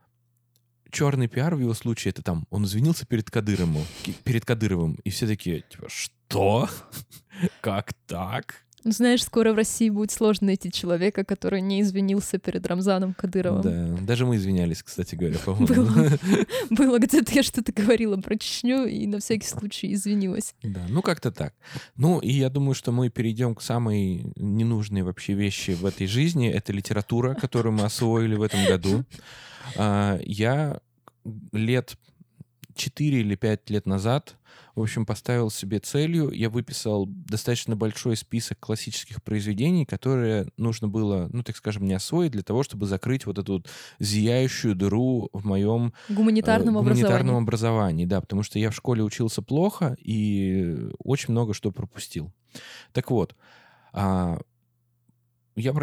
черный 0.92 1.28
пиар 1.28 1.56
в 1.56 1.60
его 1.60 1.74
случае, 1.74 2.12
это 2.12 2.24
там, 2.24 2.46
он 2.50 2.66
извинился 2.66 3.06
перед 3.06 3.30
Кадыровым, 3.30 3.86
перед 4.24 4.46
Кадыровым, 4.46 4.96
и 5.04 5.10
все 5.10 5.28
такие, 5.28 5.64
типа, 5.70 5.88
что? 5.90 6.70
Как 7.62 7.94
так? 8.08 8.66
Ну, 8.84 8.92
знаешь, 8.92 9.24
скоро 9.24 9.54
в 9.54 9.56
России 9.56 9.90
будет 9.90 10.12
сложно 10.12 10.48
найти 10.48 10.72
человека, 10.72 11.24
который 11.26 11.62
не 11.62 11.82
извинился 11.82 12.38
перед 12.38 12.66
Рамзаном 12.66 13.14
Кадыровым. 13.14 13.62
Да, 13.62 14.02
даже 14.02 14.26
мы 14.26 14.38
извинялись, 14.38 14.82
кстати 14.84 15.16
говоря, 15.16 15.38
по-моему. 15.46 15.68
Было, 15.68 16.10
было 16.70 17.00
где-то 17.00 17.34
я 17.34 17.44
что-то 17.44 17.72
говорила 17.74 18.18
про 18.18 18.38
Чечню 18.38 18.86
и 18.86 19.06
на 19.08 19.20
всякий 19.20 19.48
случай 19.48 19.94
извинилась. 19.94 20.56
Да, 20.64 20.86
ну 20.90 21.02
как-то 21.02 21.32
так. 21.32 21.54
Ну 21.96 22.20
и 22.20 22.32
я 22.32 22.50
думаю, 22.50 22.74
что 22.74 22.92
мы 22.92 23.10
перейдем 23.10 23.56
к 23.56 23.62
самой 23.62 24.32
ненужной 24.36 25.02
вообще 25.02 25.34
вещи 25.34 25.72
в 25.72 25.86
этой 25.86 26.08
жизни. 26.08 26.50
Это 26.50 26.72
литература, 26.72 27.34
которую 27.34 27.74
мы 27.74 27.84
освоили 27.84 28.36
в 28.36 28.42
этом 28.42 28.66
году. 28.66 29.04
А, 29.76 30.20
я 30.24 30.80
лет 31.52 31.98
4 32.76 33.20
или 33.20 33.36
5 33.36 33.70
лет 33.70 33.86
назад 33.86 34.36
в 34.80 34.84
общем, 34.84 35.06
поставил 35.06 35.52
себе 35.52 35.80
целью, 35.80 36.32
я 36.32 36.50
выписал 36.50 37.06
достаточно 37.06 37.76
большой 37.76 38.16
список 38.16 38.60
классических 38.60 39.22
произведений, 39.22 39.86
которые 39.86 40.48
нужно 40.56 40.88
было, 40.88 41.30
ну, 41.34 41.44
так 41.44 41.58
скажем, 41.58 41.86
не 41.86 41.94
освоить 41.94 42.32
для 42.32 42.44
того, 42.44 42.64
чтобы 42.64 42.86
закрыть 42.86 43.26
вот 43.26 43.38
эту 43.38 43.54
вот 43.54 43.70
зияющую 44.00 44.76
дыру 44.76 45.30
в 45.34 45.46
моем 45.46 45.94
гуманитарном, 46.08 46.78
э, 46.78 46.80
гуманитарном 46.80 47.36
образовании. 47.36 47.44
образовании. 47.44 48.06
Да, 48.06 48.22
потому 48.22 48.42
что 48.42 48.58
я 48.58 48.72
в 48.72 48.76
школе 48.76 49.04
учился 49.04 49.42
плохо 49.42 49.98
и 50.02 50.78
очень 51.00 51.34
много 51.34 51.54
что 51.54 51.72
пропустил. 51.72 52.32
Так 52.94 53.12
вот, 53.12 53.36
а, 53.92 54.40
я 55.58 55.74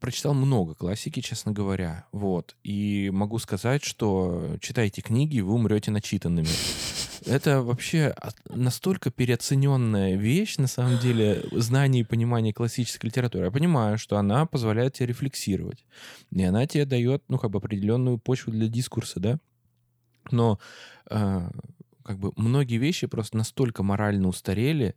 прочитал 0.00 0.34
много 0.34 0.74
классики, 0.74 1.20
честно 1.20 1.52
говоря. 1.52 2.06
Вот. 2.10 2.56
И 2.64 3.10
могу 3.12 3.38
сказать, 3.38 3.84
что 3.84 4.56
читайте 4.60 5.02
книги, 5.02 5.38
вы 5.38 5.54
умрете 5.54 5.92
начитанными. 5.92 6.48
Это 7.26 7.62
вообще 7.62 8.14
настолько 8.48 9.10
переоцененная 9.10 10.16
вещь, 10.16 10.56
на 10.58 10.66
самом 10.66 10.98
деле, 10.98 11.44
знание 11.52 12.02
и 12.02 12.06
понимание 12.06 12.52
классической 12.52 13.06
литературы. 13.06 13.46
Я 13.46 13.50
понимаю, 13.50 13.98
что 13.98 14.18
она 14.18 14.46
позволяет 14.46 14.94
тебе 14.94 15.06
рефлексировать. 15.08 15.84
И 16.30 16.42
она 16.42 16.66
тебе 16.66 16.84
дает, 16.84 17.24
ну, 17.28 17.38
как 17.38 17.50
бы 17.50 17.58
определенную 17.58 18.18
почву 18.18 18.52
для 18.52 18.68
дискурса, 18.68 19.20
да? 19.20 19.38
Но 20.30 20.58
э, 21.10 21.50
как 22.04 22.18
бы 22.18 22.32
многие 22.36 22.76
вещи 22.76 23.06
просто 23.06 23.36
настолько 23.36 23.82
морально 23.82 24.28
устарели, 24.28 24.94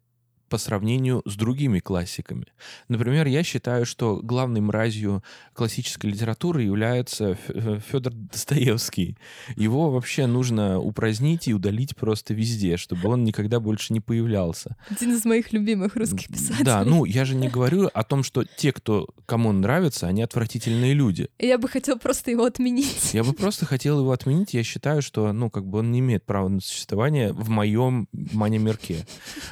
по 0.50 0.58
сравнению 0.58 1.22
с 1.26 1.36
другими 1.36 1.80
классиками. 1.80 2.46
Например, 2.88 3.28
я 3.28 3.44
считаю, 3.44 3.86
что 3.86 4.20
главной 4.24 4.62
мразью 4.62 5.24
классической 5.54 6.12
литературы 6.12 6.64
является 6.64 7.36
Федор 7.36 8.14
Достоевский. 8.14 9.18
Его 9.56 9.92
вообще 9.92 10.28
нужно 10.28 10.80
упразднить 10.80 11.48
и 11.48 11.54
удалить 11.54 11.96
просто 11.96 12.34
везде, 12.34 12.78
чтобы 12.78 13.10
он 13.10 13.24
никогда 13.24 13.60
больше 13.60 13.94
не 13.94 14.00
появлялся. 14.00 14.76
Один 14.90 15.16
из 15.16 15.26
моих 15.26 15.52
любимых 15.54 15.96
русских 15.96 16.28
писателей. 16.28 16.64
Да, 16.64 16.84
ну 16.84 17.06
я 17.06 17.26
же 17.26 17.36
не 17.36 17.50
говорю 17.50 17.90
о 17.94 18.04
том, 18.04 18.24
что 18.24 18.44
те, 18.44 18.72
кто 18.72 19.08
кому 19.26 19.50
он 19.50 19.62
нравится, 19.62 20.08
они 20.08 20.22
отвратительные 20.22 20.94
люди. 20.94 21.30
Я 21.40 21.58
бы 21.58 21.68
хотел 21.68 21.98
просто 21.98 22.32
его 22.32 22.46
отменить. 22.46 23.14
Я 23.14 23.24
бы 23.24 23.34
просто 23.34 23.66
хотел 23.66 24.00
его 24.00 24.12
отменить. 24.12 24.54
Я 24.54 24.64
считаю, 24.64 25.02
что, 25.02 25.34
ну, 25.34 25.50
как 25.50 25.66
бы 25.66 25.80
он 25.80 25.92
не 25.92 26.00
имеет 26.00 26.26
права 26.26 26.50
на 26.50 26.62
существование 26.62 27.34
в 27.34 27.50
моем 27.50 28.08
мане-мерке. 28.14 29.06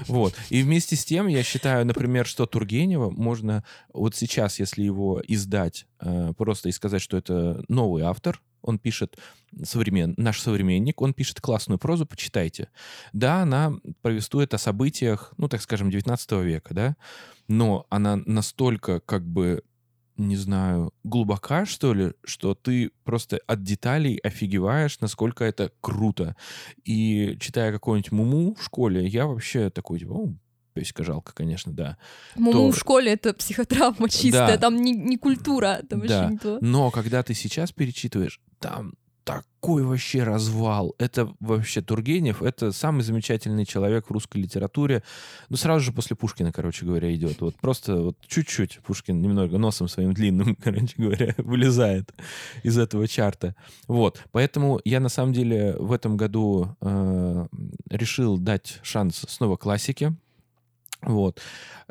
Вот. 0.07 0.35
И 0.49 0.61
вместе 0.61 0.84
вместе 0.85 0.95
с 0.95 1.05
тем, 1.05 1.27
я 1.27 1.41
считаю, 1.41 1.83
например, 1.83 2.27
что 2.27 2.45
Тургенева 2.45 3.09
можно 3.09 3.63
вот 3.91 4.15
сейчас, 4.15 4.59
если 4.59 4.83
его 4.83 5.19
издать, 5.27 5.87
э, 5.99 6.33
просто 6.37 6.69
и 6.69 6.71
сказать, 6.71 7.01
что 7.01 7.17
это 7.17 7.63
новый 7.69 8.03
автор, 8.03 8.39
он 8.61 8.77
пишет 8.77 9.17
современ... 9.63 10.13
наш 10.17 10.39
современник, 10.41 11.01
он 11.01 11.13
пишет 11.13 11.41
классную 11.41 11.79
прозу, 11.79 12.05
почитайте. 12.05 12.69
Да, 13.13 13.41
она 13.41 13.73
повествует 14.03 14.53
о 14.53 14.59
событиях, 14.59 15.33
ну, 15.37 15.47
так 15.47 15.61
скажем, 15.61 15.89
19 15.89 16.31
века, 16.43 16.73
да, 16.75 16.95
но 17.47 17.87
она 17.89 18.17
настолько 18.17 18.99
как 18.99 19.25
бы 19.25 19.63
не 20.17 20.37
знаю, 20.37 20.93
глубока, 21.03 21.65
что 21.65 21.93
ли, 21.93 22.13
что 22.23 22.55
ты 22.55 22.91
просто 23.03 23.39
от 23.47 23.63
деталей 23.63 24.17
офигеваешь, 24.23 25.01
насколько 25.01 25.43
это 25.43 25.73
круто. 25.81 26.37
И 26.85 27.37
читая 27.41 27.73
какой-нибудь 27.73 28.13
Муму 28.13 28.55
в 28.55 28.63
школе, 28.63 29.05
я 29.05 29.27
вообще 29.27 29.69
такой, 29.69 29.99
типа, 29.99 30.33
писька 30.75 31.03
жалко, 31.03 31.33
конечно, 31.33 31.71
да. 31.71 31.97
Муму 32.35 32.51
то... 32.51 32.71
в 32.71 32.77
школе 32.77 33.13
это 33.13 33.33
психотравма 33.33 34.09
чистая, 34.09 34.47
да. 34.47 34.57
там 34.57 34.75
не, 34.75 34.91
не 34.91 35.17
культура, 35.17 35.81
там 35.89 36.05
да. 36.05 36.29
не 36.29 36.37
то. 36.37 36.59
Но 36.61 36.91
когда 36.91 37.23
ты 37.23 37.33
сейчас 37.33 37.71
перечитываешь, 37.71 38.39
там 38.59 38.93
такой 39.25 39.83
вообще 39.83 40.23
развал. 40.23 40.95
Это 40.99 41.33
вообще 41.39 41.81
Тургенев, 41.81 42.41
это 42.43 42.71
самый 42.71 43.01
замечательный 43.01 43.65
человек 43.65 44.07
в 44.07 44.11
русской 44.11 44.37
литературе. 44.37 45.03
Ну, 45.49 45.57
сразу 45.57 45.83
же 45.83 45.91
после 45.91 46.15
Пушкина, 46.15 46.51
короче 46.53 46.85
говоря, 46.85 47.13
идет. 47.13 47.41
Вот 47.41 47.55
просто 47.55 47.95
вот 47.95 48.17
чуть-чуть 48.27 48.79
Пушкин 48.85 49.21
немного 49.21 49.57
носом 49.57 49.87
своим 49.87 50.13
длинным, 50.13 50.55
короче 50.63 50.93
говоря, 50.97 51.33
вылезает 51.39 52.13
из 52.63 52.77
этого 52.77 53.07
чарта. 53.07 53.55
Вот. 53.87 54.23
Поэтому 54.31 54.79
я 54.85 54.99
на 54.99 55.09
самом 55.09 55.33
деле 55.33 55.75
в 55.79 55.91
этом 55.91 56.15
году 56.15 56.77
э, 56.81 57.47
решил 57.89 58.37
дать 58.37 58.79
шанс 58.83 59.25
снова 59.27 59.57
классике. 59.57 60.13
Вот. 61.05 61.39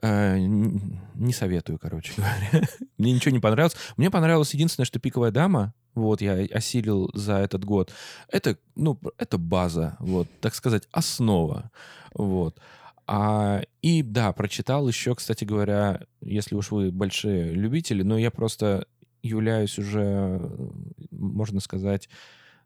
Э, 0.03 0.37
не 0.39 1.33
советую, 1.33 1.79
короче 1.79 2.13
говоря. 2.17 2.67
Мне 2.99 3.13
ничего 3.13 3.33
не 3.33 3.41
понравилось. 3.41 3.77
Мне 3.97 4.11
понравилось 4.11 4.55
единственное, 4.55 4.87
что 4.87 4.99
«Пиковая 4.99 5.31
дама», 5.31 5.75
вот, 5.95 6.21
я 6.21 6.33
осилил 6.53 7.11
за 7.15 7.35
этот 7.35 7.65
год. 7.65 7.93
Это, 8.29 8.59
ну, 8.75 8.99
это 9.17 9.39
база, 9.39 9.97
вот, 10.01 10.29
так 10.41 10.55
сказать, 10.55 10.89
основа, 10.91 11.71
вот. 12.15 12.59
А, 13.07 13.63
и 13.83 14.03
да, 14.03 14.33
прочитал 14.33 14.89
еще, 14.89 15.15
кстати 15.15 15.45
говоря, 15.45 16.01
если 16.21 16.57
уж 16.57 16.71
вы 16.71 16.91
большие 16.91 17.53
любители, 17.53 18.03
но 18.03 18.19
я 18.19 18.31
просто 18.31 18.87
являюсь 19.23 19.79
уже, 19.79 20.41
можно 21.11 21.61
сказать, 21.61 22.09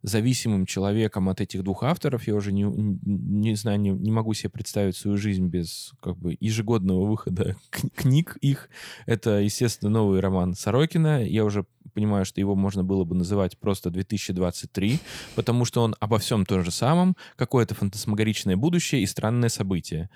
зависимым 0.02 0.66
человеком 0.66 1.28
от 1.28 1.40
этих 1.40 1.62
двух 1.62 1.82
авторов. 1.82 2.26
Я 2.26 2.34
уже 2.34 2.52
не, 2.52 2.62
не 2.62 3.54
знаю, 3.54 3.80
не, 3.80 3.90
не 3.90 4.10
могу 4.10 4.34
себе 4.34 4.50
представить 4.50 4.96
свою 4.96 5.16
жизнь 5.16 5.46
без 5.46 5.92
как 6.00 6.16
бы 6.16 6.36
ежегодного 6.40 7.04
выхода 7.06 7.56
книг 7.96 8.36
их. 8.40 8.68
Это, 9.06 9.40
естественно, 9.40 9.90
новый 9.90 10.20
роман 10.20 10.54
Сорокина. 10.54 11.24
Я 11.24 11.44
уже 11.44 11.66
понимаю, 11.98 12.24
что 12.24 12.40
его 12.40 12.54
можно 12.54 12.84
было 12.84 13.04
бы 13.04 13.16
называть 13.16 13.58
просто 13.58 13.90
2023, 13.90 15.00
потому 15.34 15.64
что 15.64 15.82
он 15.82 15.96
обо 15.98 16.18
всем 16.18 16.46
том 16.46 16.62
же 16.62 16.70
самом, 16.70 17.16
какое-то 17.36 17.74
фантасмагоричное 17.74 18.56
будущее 18.56 19.02
и 19.02 19.06
странное 19.06 19.48
событие. 19.48 20.08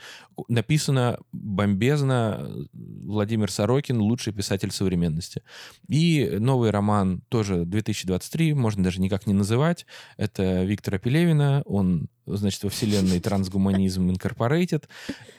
Написано 0.49 1.19
бомбезно, 1.33 2.69
Владимир 2.73 3.51
Сорокин— 3.51 4.01
лучший 4.01 4.33
писатель 4.33 4.71
современности. 4.71 5.43
И 5.89 6.37
новый 6.39 6.71
роман 6.71 7.23
тоже 7.29 7.65
2023, 7.65 8.55
можно 8.55 8.85
даже 8.85 9.01
никак 9.01 9.27
не 9.27 9.35
называть, 9.35 9.72
это 10.17 10.65
Виктора 10.65 10.99
Пелевина, 10.99 11.63
он 11.67 12.09
значит, 12.27 12.63
во 12.63 12.71
вселенной 12.71 13.21
Трансгуманизм 13.21 14.11
Incorporated. 14.11 14.85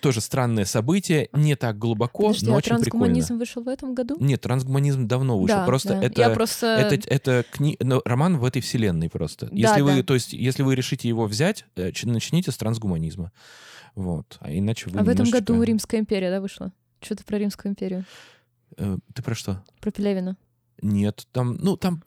Тоже 0.02 0.22
странное 0.22 0.66
событие, 0.66 1.30
не 1.34 1.56
так 1.56 1.78
глубоко, 1.78 2.28
Подожди, 2.28 2.48
но 2.48 2.54
а 2.54 2.58
очень 2.58 2.70
трансгуманизм 2.70 3.26
прикольно. 3.28 3.40
вышел 3.40 3.64
в 3.64 3.68
этом 3.68 3.94
году? 3.94 4.18
Нет, 4.20 4.42
трансгуманизм 4.42 5.08
давно 5.08 5.40
вышел. 5.40 5.58
Да, 5.58 5.66
просто 5.66 5.90
да. 5.90 6.04
это, 6.04 6.22
Я 6.22 6.30
просто... 6.32 6.68
это, 6.68 7.10
это 7.10 7.46
кни... 7.52 7.78
ну, 7.80 8.02
роман 8.06 8.38
в 8.38 8.46
этой 8.46 8.62
вселенной 8.62 9.10
просто. 9.10 9.48
Да, 9.48 9.56
если 9.56 9.82
вы, 9.82 9.96
да. 9.98 10.04
то 10.04 10.14
есть, 10.14 10.34
если 10.34 10.64
вы 10.64 10.76
решите 10.76 11.08
его 11.08 11.26
взять, 11.26 11.66
э, 11.76 11.92
начните 12.04 12.52
с 12.52 12.58
трансгуманизма. 12.58 13.32
Вот. 13.96 14.38
А 14.40 14.52
иначе 14.52 14.90
вы 14.90 15.00
А 15.00 15.04
в 15.04 15.10
этом 15.10 15.30
году 15.30 15.62
Римская 15.62 16.00
империя, 16.00 16.30
да, 16.30 16.42
вышла? 16.42 16.72
Что-то 17.02 17.24
про 17.24 17.38
Римскую 17.38 17.72
империю. 17.72 18.06
Э, 18.78 18.98
Ты 19.14 19.22
про 19.22 19.36
что? 19.36 19.64
Про 19.80 19.92
Пелевина. 19.92 20.38
Нет, 20.84 21.28
там, 21.32 21.56
ну, 21.62 21.78
там, 21.78 22.04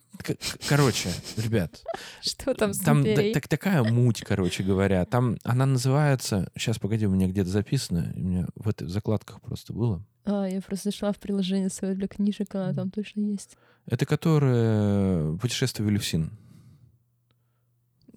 короче, 0.69 1.09
ребят, 1.39 1.83
Что 2.21 2.53
там 2.53 2.75
с 2.75 2.79
там 2.79 3.03
так, 3.05 3.49
такая 3.49 3.83
муть, 3.83 4.21
короче 4.21 4.63
говоря. 4.63 5.05
Там 5.07 5.39
она 5.45 5.65
называется, 5.65 6.51
сейчас, 6.55 6.79
погоди, 6.79 7.07
у 7.07 7.11
меня 7.11 7.27
где-то 7.27 7.49
записано, 7.49 8.13
у 8.15 8.21
меня 8.21 8.47
в 8.55 8.69
этой 8.69 8.87
закладках 8.87 9.41
просто 9.41 9.73
было. 9.73 10.05
А, 10.27 10.47
я 10.47 10.61
просто 10.61 10.91
зашла 10.91 11.13
в 11.13 11.19
приложение 11.19 11.71
свое 11.71 11.95
для 11.95 12.07
книжек, 12.07 12.55
она 12.55 12.75
там 12.75 12.91
точно 12.91 13.21
есть. 13.21 13.57
Это 13.87 14.05
которые 14.05 15.39
путешествие 15.39 15.87
в 15.87 15.91
Элевсин. 15.91 16.33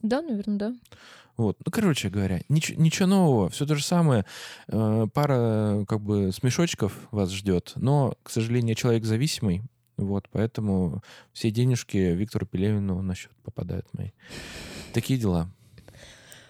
Да, 0.01 0.21
наверное, 0.21 0.57
да. 0.57 0.75
Вот. 1.37 1.57
Ну, 1.65 1.71
короче 1.71 2.09
говоря, 2.09 2.41
нич- 2.49 2.75
ничего 2.75 3.07
нового, 3.07 3.49
все 3.49 3.65
то 3.65 3.75
же 3.75 3.83
самое. 3.85 4.25
Э, 4.67 5.07
пара, 5.13 5.85
как 5.87 6.01
бы, 6.01 6.33
смешочков 6.33 7.07
вас 7.11 7.31
ждет, 7.31 7.71
но, 7.77 8.17
к 8.23 8.29
сожалению, 8.29 8.75
человек 8.75 9.05
зависимый, 9.05 9.61
вот, 10.05 10.27
поэтому 10.31 11.03
все 11.33 11.51
денежки 11.51 11.97
Виктору 11.97 12.45
Пелевину 12.45 13.01
на 13.01 13.15
счет 13.15 13.31
попадают 13.43 13.85
мои. 13.93 14.12
Такие 14.93 15.19
дела. 15.19 15.49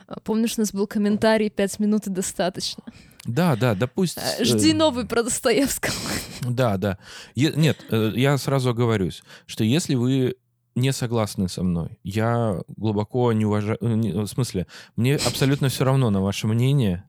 А, 0.08 0.20
Помнишь, 0.22 0.58
у 0.58 0.62
нас 0.62 0.72
был 0.72 0.88
комментарий 0.88 1.50
«Пять 1.50 1.80
минут 1.80 2.08
и 2.08 2.10
достаточно». 2.10 2.84
Да, 3.26 3.56
да, 3.56 3.76
да 3.76 3.86
пусть... 3.88 4.18
Э, 4.18 4.44
Жди 4.44 4.74
новый 4.74 5.06
про 5.06 5.24
Достоевского. 5.24 5.94
Да, 6.42 6.78
да. 6.78 6.98
Е- 7.36 7.54
нет, 7.56 7.86
э, 7.92 8.12
я 8.16 8.38
сразу 8.38 8.70
оговорюсь, 8.70 9.24
что 9.46 9.64
если 9.64 9.96
вы 9.96 10.36
не 10.76 10.94
согласны 10.94 11.50
со 11.50 11.64
мной, 11.64 12.00
я 12.04 12.62
глубоко 12.78 13.34
не 13.34 13.46
уважаю... 13.46 13.78
э, 13.82 14.22
В 14.22 14.28
смысле, 14.28 14.66
мне 14.96 15.16
абсолютно 15.16 15.68
все 15.68 15.84
равно 15.84 16.10
на 16.10 16.22
ваше 16.22 16.48
мнение. 16.48 17.04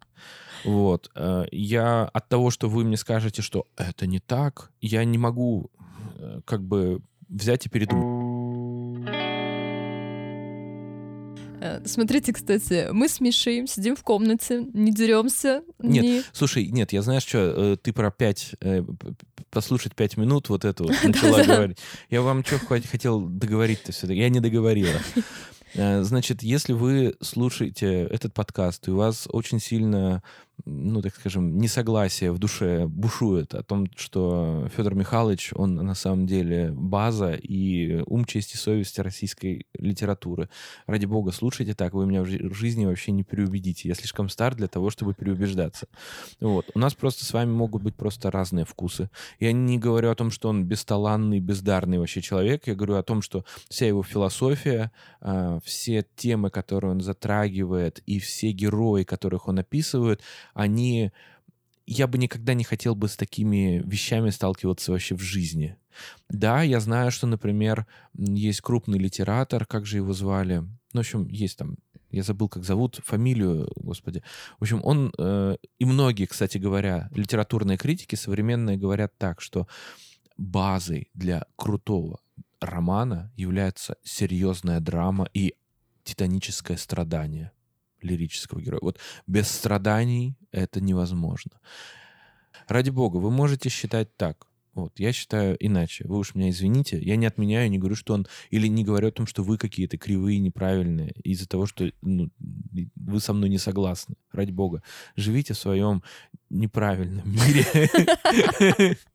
Вот. 0.64 1.10
Я 1.52 2.04
от 2.04 2.28
того, 2.28 2.50
что 2.50 2.68
вы 2.68 2.84
мне 2.84 2.98
скажете, 2.98 3.40
что 3.40 3.64
это 3.78 4.06
не 4.06 4.18
так, 4.18 4.70
я 4.82 5.04
не 5.04 5.16
могу 5.16 5.70
как 6.44 6.62
бы 6.62 7.00
взять 7.28 7.66
и 7.66 7.68
передумать. 7.68 8.20
Э, 11.62 11.82
Смотрите, 11.84 12.32
кстати, 12.32 12.88
мы 12.92 13.08
с 13.08 13.20
Мишей 13.20 13.66
сидим 13.66 13.94
в 13.94 14.02
комнате, 14.02 14.64
не 14.72 14.92
деремся. 14.92 15.62
Нет, 15.78 16.02
не- 16.02 16.22
Слушай, 16.32 16.66
нет, 16.66 16.92
я 16.92 17.02
знаешь 17.02 17.24
что, 17.26 17.76
ты 17.76 17.92
про 17.92 18.10
пять, 18.10 18.52
э, 18.60 18.82
послушать 19.50 19.94
пять 19.94 20.16
минут 20.16 20.48
вот 20.48 20.64
это 20.64 20.84
вот 20.84 20.92
начала 21.04 21.42
говорить. 21.44 21.78
Я 22.08 22.22
вам 22.22 22.44
что 22.44 22.58
хотел 22.58 23.20
договорить-то 23.20 23.92
все-таки? 23.92 24.20
Я 24.20 24.28
не 24.28 24.40
договорила. 24.40 24.98
Э, 25.74 26.02
Значит, 26.02 26.42
если 26.42 26.72
вы 26.72 27.14
слушаете 27.20 28.02
этот 28.02 28.34
подкаст, 28.34 28.88
и 28.88 28.90
у 28.90 28.96
вас 28.96 29.28
очень 29.30 29.60
сильно, 29.60 30.20
ну, 30.64 31.02
так 31.02 31.14
скажем, 31.14 31.58
несогласие 31.58 32.32
в 32.32 32.38
душе 32.38 32.86
бушует 32.86 33.54
о 33.54 33.62
том, 33.62 33.88
что 33.96 34.68
Федор 34.76 34.94
Михайлович, 34.94 35.52
он 35.54 35.74
на 35.74 35.94
самом 35.94 36.26
деле 36.26 36.72
база 36.72 37.34
и 37.34 38.02
ум, 38.06 38.24
честь 38.24 38.54
и 38.54 38.56
совесть 38.56 38.98
российской 38.98 39.66
литературы. 39.74 40.48
Ради 40.86 41.06
бога, 41.06 41.32
слушайте 41.32 41.74
так, 41.74 41.94
вы 41.94 42.06
меня 42.06 42.22
в 42.22 42.26
жи- 42.26 42.48
в 42.48 42.54
жизни 42.54 42.86
вообще 42.86 43.12
не 43.12 43.24
переубедите. 43.24 43.88
Я 43.88 43.94
слишком 43.94 44.28
стар 44.28 44.54
для 44.54 44.68
того, 44.68 44.90
чтобы 44.90 45.14
переубеждаться. 45.14 45.86
Вот. 46.40 46.66
У 46.74 46.78
нас 46.78 46.94
просто 46.94 47.24
с 47.24 47.32
вами 47.32 47.50
могут 47.50 47.82
быть 47.82 47.94
просто 47.94 48.30
разные 48.30 48.64
вкусы. 48.64 49.10
Я 49.38 49.52
не 49.52 49.78
говорю 49.78 50.10
о 50.10 50.14
том, 50.14 50.30
что 50.30 50.48
он 50.48 50.64
бесталанный, 50.64 51.40
бездарный 51.40 51.98
вообще 51.98 52.20
человек. 52.20 52.66
Я 52.66 52.74
говорю 52.74 52.96
о 52.96 53.02
том, 53.02 53.22
что 53.22 53.44
вся 53.68 53.86
его 53.86 54.02
философия, 54.02 54.92
а, 55.20 55.58
все 55.64 56.04
темы, 56.16 56.50
которые 56.50 56.92
он 56.92 57.00
затрагивает, 57.00 58.00
и 58.06 58.18
все 58.18 58.52
герои, 58.52 59.04
которых 59.04 59.48
он 59.48 59.58
описывает, 59.58 60.20
они... 60.60 61.12
Я 61.86 62.06
бы 62.06 62.18
никогда 62.18 62.54
не 62.54 62.62
хотел 62.62 62.94
бы 62.94 63.08
с 63.08 63.16
такими 63.16 63.82
вещами 63.84 64.30
сталкиваться 64.30 64.92
вообще 64.92 65.16
в 65.16 65.20
жизни. 65.20 65.76
Да, 66.28 66.62
я 66.62 66.78
знаю, 66.78 67.10
что, 67.10 67.26
например, 67.26 67.86
есть 68.14 68.60
крупный 68.60 68.98
литератор, 68.98 69.66
как 69.66 69.86
же 69.86 69.96
его 69.96 70.12
звали? 70.12 70.58
Ну, 70.58 70.68
в 70.92 70.98
общем, 70.98 71.26
есть 71.28 71.58
там 71.58 71.76
я 72.10 72.22
забыл, 72.22 72.48
как 72.48 72.64
зовут, 72.64 73.00
фамилию, 73.04 73.70
господи. 73.76 74.22
В 74.58 74.62
общем, 74.62 74.80
он, 74.82 75.12
э, 75.16 75.56
и 75.78 75.84
многие, 75.84 76.26
кстати 76.26 76.58
говоря, 76.58 77.08
литературные 77.14 77.78
критики 77.78 78.16
современные 78.16 78.76
говорят 78.76 79.16
так, 79.16 79.40
что 79.40 79.68
базой 80.36 81.08
для 81.14 81.46
крутого 81.56 82.20
романа 82.60 83.32
является 83.36 83.96
серьезная 84.02 84.80
драма 84.80 85.28
и 85.32 85.54
титаническое 86.02 86.76
страдание 86.76 87.52
лирического 88.02 88.60
героя. 88.60 88.80
Вот 88.82 88.98
без 89.26 89.48
страданий 89.48 90.36
это 90.52 90.80
невозможно. 90.80 91.52
Ради 92.68 92.90
бога, 92.90 93.16
вы 93.16 93.30
можете 93.30 93.68
считать 93.68 94.16
так. 94.16 94.46
Вот, 94.74 94.92
я 95.00 95.12
считаю 95.12 95.56
иначе. 95.58 96.04
Вы 96.06 96.18
уж 96.18 96.34
меня 96.34 96.50
извините. 96.50 97.00
Я 97.00 97.16
не 97.16 97.26
отменяю, 97.26 97.68
не 97.68 97.78
говорю, 97.78 97.96
что 97.96 98.14
он... 98.14 98.26
Или 98.50 98.68
не 98.68 98.84
говорю 98.84 99.08
о 99.08 99.12
том, 99.12 99.26
что 99.26 99.42
вы 99.42 99.58
какие-то 99.58 99.98
кривые, 99.98 100.38
неправильные 100.38 101.12
из-за 101.24 101.48
того, 101.48 101.66
что 101.66 101.90
ну, 102.02 102.30
вы 102.94 103.20
со 103.20 103.32
мной 103.32 103.48
не 103.48 103.58
согласны. 103.58 104.14
Ради 104.32 104.52
бога. 104.52 104.82
Живите 105.16 105.54
в 105.54 105.58
своем 105.58 106.02
неправильном 106.48 107.24
мире. 107.28 108.96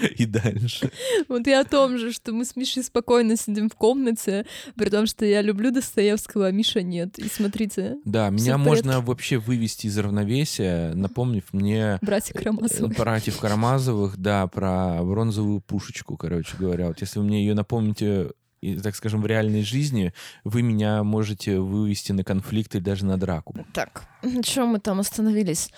И 0.16 0.26
дальше. 0.26 0.90
Вот 1.28 1.46
я 1.46 1.60
о 1.60 1.64
том 1.64 1.98
же, 1.98 2.12
что 2.12 2.32
мы 2.32 2.44
с 2.44 2.56
Мишей 2.56 2.82
спокойно 2.82 3.36
сидим 3.36 3.68
в 3.68 3.74
комнате, 3.74 4.46
при 4.76 4.90
том, 4.90 5.06
что 5.06 5.24
я 5.24 5.42
люблю 5.42 5.70
Достоевского, 5.70 6.46
а 6.46 6.52
Миша 6.52 6.82
нет. 6.82 7.18
И 7.18 7.28
смотрите, 7.28 7.96
Да, 8.04 8.30
меня 8.30 8.58
можно 8.58 9.00
вообще 9.00 9.38
вывести 9.38 9.86
из 9.86 9.98
равновесия, 9.98 10.92
напомнив 10.94 11.44
мне 11.52 11.98
Карамазовы. 12.34 12.92
э, 12.92 12.96
братьев 12.96 13.38
Карамазовых, 13.38 14.16
да, 14.16 14.46
про 14.46 15.02
бронзовую 15.02 15.60
пушечку, 15.60 16.16
короче 16.16 16.56
говоря. 16.58 16.88
Вот 16.88 17.00
если 17.00 17.18
вы 17.18 17.24
мне 17.24 17.40
ее 17.40 17.54
напомните, 17.54 18.30
и, 18.60 18.76
так 18.76 18.96
скажем, 18.96 19.22
в 19.22 19.26
реальной 19.26 19.62
жизни, 19.62 20.12
вы 20.44 20.62
меня 20.62 21.04
можете 21.04 21.58
вывести 21.60 22.12
на 22.12 22.24
конфликт 22.24 22.74
или 22.74 22.82
даже 22.82 23.04
на 23.04 23.16
драку. 23.16 23.54
Так, 23.72 24.04
на 24.22 24.42
чем 24.42 24.68
мы 24.68 24.80
там 24.80 25.00
остановились? 25.00 25.70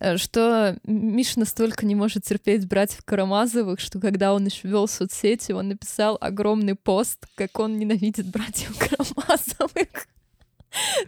Э, 0.00 0.16
Что 0.16 0.76
Миша 0.84 1.38
настолько 1.38 1.86
не 1.86 1.94
может 1.94 2.24
терпеть 2.24 2.66
братьев 2.66 3.02
Карамазовых, 3.04 3.78
что 3.78 4.00
когда 4.00 4.34
он 4.34 4.46
еще 4.46 4.66
вел 4.68 4.88
соцсети, 4.88 5.52
он 5.52 5.68
написал 5.68 6.16
огромный 6.20 6.74
пост, 6.74 7.26
как 7.36 7.58
он 7.58 7.78
ненавидит 7.78 8.26
братьев 8.26 8.76
Карамазовых. 8.78 10.06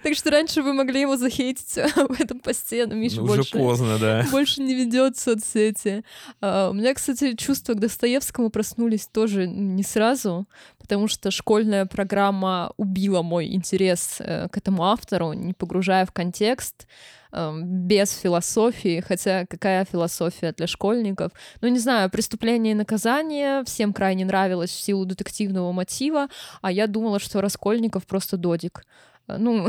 Так 0.03 0.17
что 0.17 0.31
раньше 0.31 0.61
вы 0.61 0.73
могли 0.73 1.03
его 1.03 1.17
захейтить 1.17 1.75
в 1.75 2.21
этом 2.21 2.41
посте, 2.41 2.85
но 2.87 2.95
Миша 2.95 3.19
Ну, 3.19 3.23
уже 3.25 3.37
больше, 3.37 3.53
поздно, 3.59 3.97
да. 3.97 4.27
больше 4.33 4.61
не 4.61 4.75
ведет 4.75 5.17
соцсети. 5.17 6.05
А, 6.41 6.71
У 6.71 6.73
меня, 6.73 6.93
кстати, 6.95 7.37
чувства 7.37 7.75
к 7.75 7.79
Достоевскому 7.81 8.51
проснулись 8.51 9.07
тоже 9.07 9.47
не 9.47 9.85
сразу, 9.85 10.49
потому 10.79 11.07
что 11.07 11.31
школьная 11.31 11.87
программа 11.87 12.73
убила 12.77 13.23
мой 13.23 13.53
интерес 13.53 14.17
э, 14.19 14.49
к 14.49 14.57
этому 14.59 14.83
автору, 14.85 15.33
не 15.33 15.53
погружая 15.53 16.07
в 16.07 16.13
контекст, 16.13 16.89
эм, 17.33 17.87
без 17.87 18.13
философии, 18.13 19.01
хотя 19.01 19.47
какая 19.47 19.85
философия 19.85 20.53
для 20.53 20.67
школьников? 20.67 21.33
Ну, 21.61 21.69
не 21.69 21.79
знаю, 21.79 22.11
«Преступление 22.11 22.73
и 22.73 22.77
наказание» 22.77 23.65
всем 23.65 23.93
крайне 23.93 24.25
нравилось 24.25 24.71
в 24.71 24.81
силу 24.81 25.05
детективного 25.05 25.73
мотива, 25.73 26.29
а 26.61 26.71
я 26.71 26.87
думала, 26.87 27.19
что 27.19 27.41
Раскольников 27.41 28.07
просто 28.07 28.37
додик. 28.37 28.85
Э, 29.29 29.37
Ну, 29.39 29.69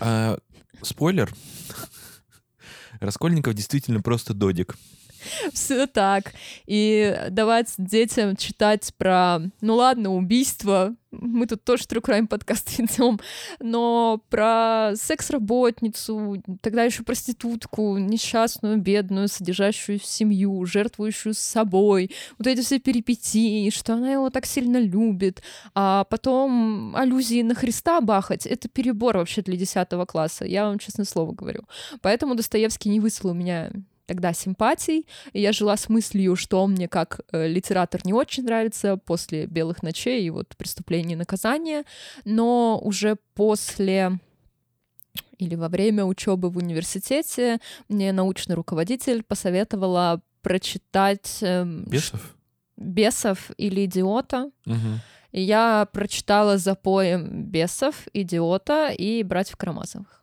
А, 0.00 0.38
спойлер. 0.82 1.32
Раскольников 3.00 3.54
действительно 3.54 4.00
просто 4.02 4.34
додик. 4.34 4.76
Все 5.52 5.86
так. 5.86 6.32
И 6.66 7.26
давать 7.30 7.74
детям 7.78 8.36
читать 8.36 8.92
про, 8.96 9.40
ну 9.60 9.76
ладно, 9.76 10.14
убийство, 10.14 10.94
мы 11.10 11.46
тут 11.46 11.64
тоже 11.64 11.84
True 11.84 12.02
Crime 12.02 12.26
подкаст 12.26 12.70
ведем, 12.78 13.20
но 13.58 14.22
про 14.30 14.92
секс-работницу, 14.94 16.42
тогда 16.60 16.84
еще 16.84 17.02
проститутку, 17.02 17.98
несчастную, 17.98 18.78
бедную, 18.78 19.28
содержащую 19.28 19.98
семью, 20.00 20.64
жертвующую 20.64 21.34
собой, 21.34 22.10
вот 22.38 22.46
эти 22.46 22.62
все 22.62 22.78
перипетии, 22.78 23.70
что 23.70 23.94
она 23.94 24.12
его 24.12 24.30
так 24.30 24.46
сильно 24.46 24.78
любит, 24.78 25.42
а 25.74 26.04
потом 26.04 26.94
аллюзии 26.96 27.42
на 27.42 27.54
Христа 27.54 28.00
бахать, 28.00 28.46
это 28.46 28.68
перебор 28.68 29.16
вообще 29.16 29.42
для 29.42 29.56
10 29.56 29.88
класса, 30.06 30.44
я 30.44 30.66
вам 30.66 30.78
честное 30.78 31.06
слово 31.06 31.32
говорю. 31.32 31.64
Поэтому 32.02 32.34
Достоевский 32.34 32.88
не 32.88 33.00
выслал 33.00 33.34
меня 33.34 33.70
тогда 34.10 34.32
симпатий, 34.32 35.06
и 35.32 35.40
я 35.40 35.52
жила 35.52 35.76
с 35.76 35.88
мыслью, 35.88 36.34
что 36.34 36.60
он 36.60 36.72
мне 36.72 36.88
как 36.88 37.20
э, 37.30 37.46
литератор 37.46 38.00
не 38.04 38.12
очень 38.12 38.42
нравится 38.42 38.96
после 38.96 39.46
«Белых 39.46 39.84
ночей» 39.84 40.26
и 40.26 40.30
вот 40.30 40.56
«Преступление 40.56 41.12
и 41.12 41.18
наказание», 41.18 41.84
но 42.24 42.80
уже 42.82 43.16
после 43.34 44.18
или 45.38 45.54
во 45.54 45.68
время 45.68 46.04
учебы 46.04 46.50
в 46.50 46.56
университете 46.56 47.60
мне 47.88 48.12
научный 48.12 48.56
руководитель 48.56 49.22
посоветовала 49.22 50.22
прочитать... 50.42 51.38
Э, 51.42 51.64
Бесов? 51.64 52.36
Бесов 52.76 53.52
или 53.58 53.84
«Идиота». 53.84 54.50
Угу. 54.66 54.90
И 55.30 55.40
я 55.40 55.86
прочитала 55.92 56.58
запоем 56.58 57.44
«Бесов», 57.44 58.08
«Идиота» 58.12 58.88
и 58.88 59.22
«Братьев 59.22 59.56
Карамазовых». 59.56 60.19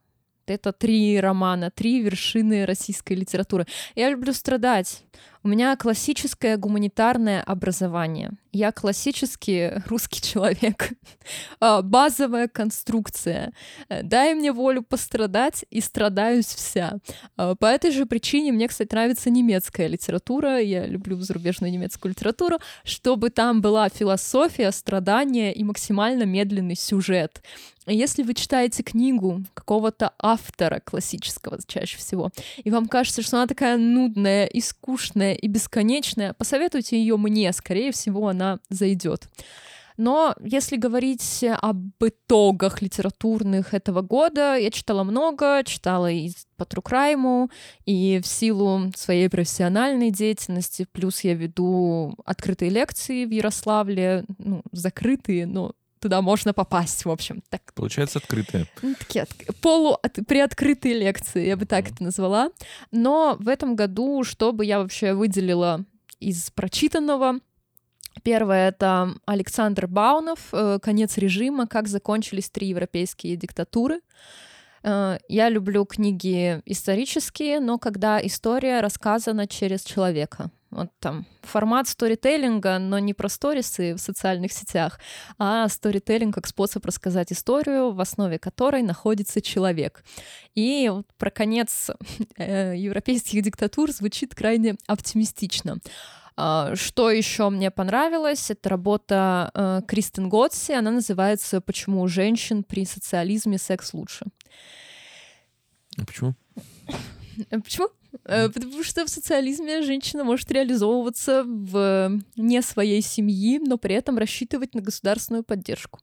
Это 0.48 0.72
три 0.72 1.20
романа, 1.20 1.70
три 1.72 2.02
вершины 2.02 2.66
российской 2.66 3.14
литературы. 3.14 3.66
Я 3.96 4.10
люблю 4.10 4.34
страдать. 4.34 5.04
У 5.44 5.50
меня 5.50 5.76
классическое 5.76 6.58
гуманитарное 6.58 7.42
образование. 7.42 8.32
Я 8.58 8.72
классический 8.72 9.84
русский 9.88 10.20
человек. 10.20 10.90
А, 11.60 11.82
базовая 11.82 12.48
конструкция. 12.48 13.52
Дай 13.90 14.34
мне 14.34 14.54
волю 14.54 14.82
пострадать, 14.84 15.66
и 15.70 15.82
страдаюсь 15.82 16.46
вся. 16.46 17.00
А, 17.36 17.56
по 17.56 17.66
этой 17.66 17.92
же 17.92 18.06
причине 18.06 18.52
мне, 18.52 18.68
кстати, 18.68 18.94
нравится 18.94 19.30
немецкая 19.30 19.88
литература. 19.88 20.60
Я 20.60 20.86
люблю 20.86 21.20
зарубежную 21.20 21.72
немецкую 21.72 22.12
литературу, 22.12 22.60
чтобы 22.84 23.30
там 23.30 23.62
была 23.62 23.90
философия, 23.90 24.72
страдания 24.72 25.54
и 25.54 25.64
максимально 25.64 26.24
медленный 26.24 26.76
сюжет. 26.76 27.42
Если 27.90 28.24
вы 28.24 28.34
читаете 28.34 28.84
книгу 28.84 29.44
какого-то 29.54 30.12
автора 30.20 30.82
классического 30.84 31.58
чаще 31.66 31.98
всего, 31.98 32.32
и 32.58 32.70
вам 32.70 32.88
кажется, 32.88 33.22
что 33.22 33.38
она 33.38 33.48
такая 33.48 33.78
нудная 33.78 34.46
и 34.46 34.60
скучная 34.60 35.34
и 35.34 35.48
бесконечная, 35.48 36.34
посоветуйте 36.34 37.00
ее 37.00 37.16
мне, 37.16 37.52
скорее 37.54 37.94
всего, 37.94 38.28
она 38.28 38.47
зайдет. 38.70 39.30
Но 39.98 40.36
если 40.44 40.78
говорить 40.78 41.44
об 41.60 42.04
итогах 42.04 42.84
литературных 42.84 43.74
этого 43.74 44.02
года, 44.02 44.56
я 44.56 44.70
читала 44.70 45.04
много, 45.04 45.64
читала 45.66 46.10
и 46.12 46.32
по 46.56 46.66
Трукрайму, 46.66 47.50
и 47.86 48.22
в 48.24 48.28
силу 48.28 48.92
своей 48.96 49.28
профессиональной 49.28 50.12
деятельности, 50.12 50.88
плюс 50.92 51.22
я 51.22 51.34
веду 51.34 52.16
открытые 52.26 52.70
лекции 52.70 53.26
в 53.26 53.32
Ярославле, 53.32 54.26
ну, 54.38 54.62
закрытые, 54.72 55.48
но 55.48 55.74
туда 56.00 56.22
можно 56.22 56.54
попасть, 56.54 57.06
в 57.06 57.10
общем. 57.10 57.42
Так. 57.50 57.74
Получается, 57.74 58.20
открытые. 58.20 58.68
Ну, 58.84 58.94
такие 59.00 59.24
от... 59.24 59.30
полу 59.62 59.98
приоткрытые 60.28 60.94
лекции, 60.94 61.48
я 61.48 61.58
бы 61.58 61.66
так 61.66 61.86
mm. 61.86 61.94
это 61.94 62.04
назвала. 62.04 62.52
Но 62.92 63.36
в 63.40 63.48
этом 63.48 63.76
году, 63.76 64.24
что 64.24 64.52
бы 64.52 64.64
я 64.64 64.80
вообще 64.80 65.14
выделила 65.14 65.86
из 66.20 66.52
прочитанного, 66.52 67.40
Первое— 68.24 68.70
это 68.70 69.16
Александр 69.26 69.88
Баунов 69.88 70.40
э, 70.52 70.80
«Конец 70.82 71.18
режима. 71.18 71.68
Как 71.68 71.88
закончились 71.88 72.50
три 72.50 72.68
европейские 72.68 73.36
диктатуры». 73.36 74.02
Э, 74.84 75.18
я 75.28 75.50
люблю 75.50 75.86
книги 75.86 76.62
исторические, 76.66 77.60
но 77.60 77.78
когда 77.78 78.26
история 78.26 78.82
рассказана 78.82 79.48
через 79.48 79.84
человека. 79.84 80.52
Вот 80.70 80.90
там 81.00 81.26
формат 81.44 81.88
сторителлинга, 81.88 82.78
но 82.78 83.00
не 83.00 83.14
про 83.14 83.30
сторисы 83.30 83.94
в 83.94 84.00
социальных 84.00 84.52
сетях, 84.52 85.00
а 85.38 85.68
сторителлинг 85.70 86.36
как 86.36 86.46
способ 86.46 86.86
рассказать 86.86 87.32
историю, 87.32 87.92
в 87.92 88.02
основе 88.02 88.38
которой 88.38 88.82
находится 88.82 89.42
человек. 89.42 90.04
И 90.56 90.90
вот 90.92 91.08
про 91.18 91.30
конец 91.30 91.90
э, 92.38 92.74
европейских 92.76 93.44
диктатур 93.44 93.92
звучит 93.92 94.36
крайне 94.36 94.76
оптимистично. 94.88 95.78
Uh, 96.38 96.76
что 96.76 97.10
еще 97.10 97.50
мне 97.50 97.72
понравилось, 97.72 98.52
это 98.52 98.70
работа 98.70 99.50
uh, 99.56 99.84
Кристен 99.88 100.30
Готси, 100.30 100.74
она 100.74 100.92
называется 100.92 101.62
«Почему 101.62 102.02
у 102.02 102.08
женщин 102.08 102.64
при 102.64 102.86
социализме 102.86 103.58
секс 103.58 103.92
лучше». 103.94 104.26
А 105.98 106.06
почему? 106.06 106.36
Почему? 107.50 107.90
Э, 108.26 108.50
потому 108.50 108.84
что 108.84 109.06
в 109.06 109.10
социализме 109.10 109.82
женщина 109.82 110.24
может 110.24 110.52
реализовываться 110.52 111.44
в 111.44 112.20
не 112.36 112.62
своей 112.62 113.02
семьи, 113.02 113.60
но 113.60 113.78
при 113.78 113.96
этом 113.96 114.18
рассчитывать 114.18 114.76
на 114.76 114.82
государственную 114.82 115.44
поддержку. 115.44 116.00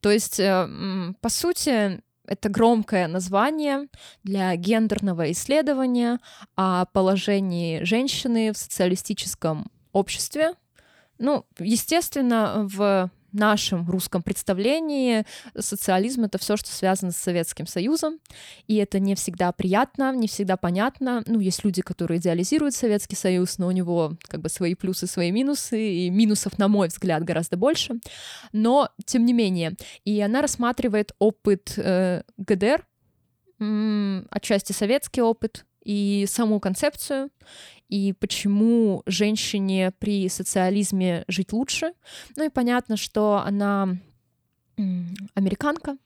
То 0.00 0.10
есть, 0.10 0.38
э, 0.40 1.14
по 1.20 1.28
сути, 1.28 2.02
это 2.26 2.48
громкое 2.48 3.06
название 3.06 3.88
для 4.22 4.54
гендерного 4.56 5.30
исследования 5.32 6.18
о 6.56 6.86
положении 6.86 7.82
женщины 7.84 8.52
в 8.52 8.58
социалистическом 8.58 9.70
обществе. 9.92 10.54
Ну, 11.18 11.46
естественно, 11.58 12.66
в 12.68 13.10
нашем 13.34 13.88
русском 13.88 14.22
представлении 14.22 15.24
социализм— 15.58 16.24
это 16.24 16.38
все, 16.38 16.56
что 16.56 16.70
связано 16.70 17.12
с 17.12 17.16
Советским 17.16 17.66
Союзом, 17.66 18.18
и 18.66 18.76
это 18.76 18.98
не 18.98 19.14
всегда 19.14 19.52
приятно, 19.52 20.14
не 20.14 20.28
всегда 20.28 20.56
понятно. 20.56 21.22
Ну, 21.26 21.40
есть 21.40 21.64
люди, 21.64 21.82
которые 21.82 22.20
идеализируют 22.20 22.74
Советский 22.74 23.16
Союз, 23.16 23.58
но 23.58 23.66
у 23.66 23.70
него 23.72 24.16
как 24.28 24.40
бы 24.40 24.48
свои 24.48 24.74
плюсы, 24.74 25.06
свои 25.06 25.30
минусы, 25.30 25.80
и 25.80 26.10
минусов, 26.10 26.58
на 26.58 26.68
мой 26.68 26.88
взгляд, 26.88 27.24
гораздо 27.24 27.56
больше. 27.56 27.98
Но, 28.52 28.88
тем 29.04 29.24
не 29.24 29.32
менее, 29.32 29.74
и 30.04 30.20
она 30.20 30.42
рассматривает 30.42 31.12
опыт 31.18 31.74
э, 31.76 32.22
ГДР, 32.38 32.86
отчасти 34.30 34.72
советский 34.72 35.22
опыт, 35.22 35.64
и 35.84 36.26
саму 36.28 36.60
концепцию, 36.60 37.30
и 37.88 38.12
почему 38.12 39.02
женщине 39.06 39.92
при 39.98 40.28
социализме 40.28 41.24
жить 41.28 41.52
лучше. 41.52 41.92
Ну 42.36 42.46
и 42.46 42.48
понятно, 42.48 42.96
что 42.96 43.42
она 43.44 43.96
американка, 45.34 45.96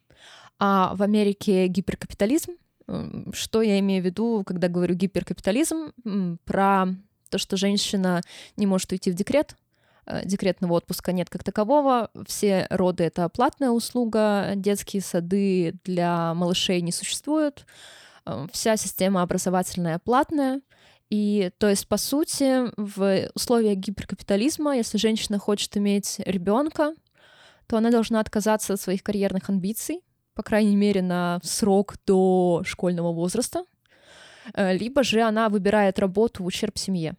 а 0.58 0.94
в 0.94 1.02
Америке 1.02 1.66
гиперкапитализм. 1.68 2.52
Что 3.32 3.62
я 3.62 3.78
имею 3.78 4.02
в 4.02 4.06
виду, 4.06 4.42
когда 4.46 4.68
говорю 4.68 4.94
гиперкапитализм? 4.94 5.92
Про 6.44 6.88
то, 7.30 7.38
что 7.38 7.56
женщина 7.56 8.22
не 8.56 8.66
может 8.66 8.90
уйти 8.92 9.10
в 9.10 9.14
декрет, 9.14 9.56
э, 10.06 10.24
декретного 10.24 10.74
отпуска 10.74 11.12
нет 11.12 11.28
как 11.28 11.44
такового, 11.44 12.10
все 12.26 12.66
роды— 12.70 13.04
это 13.04 13.28
платная 13.28 13.70
услуга, 13.70 14.52
детские 14.56 15.02
сады 15.02 15.74
для 15.84 16.32
малышей 16.32 16.80
не 16.80 16.92
существуют, 16.92 17.66
вся 18.52 18.76
система 18.76 19.22
образовательная 19.22 19.98
платная, 19.98 20.60
и 21.10 21.50
то 21.58 21.68
есть, 21.68 21.88
по 21.88 21.96
сути, 21.96 22.70
в 22.76 23.30
условиях 23.34 23.78
гиперкапитализма, 23.78 24.76
если 24.76 24.98
женщина 24.98 25.38
хочет 25.38 25.76
иметь 25.76 26.20
ребенка, 26.26 26.94
то 27.66 27.76
она 27.78 27.90
должна 27.90 28.20
отказаться 28.20 28.74
от 28.74 28.80
своих 28.80 29.02
карьерных 29.02 29.48
амбиций, 29.48 30.02
по 30.34 30.42
крайней 30.42 30.76
мере, 30.76 31.02
на 31.02 31.40
срок 31.42 31.96
до 32.06 32.62
школьного 32.64 33.12
возраста, 33.12 33.64
э, 34.54 34.76
либо 34.76 35.02
же 35.02 35.22
она 35.22 35.48
выбирает 35.48 35.98
работу 35.98 36.44
в 36.44 36.46
ущерб 36.46 36.78
семье. 36.78 37.16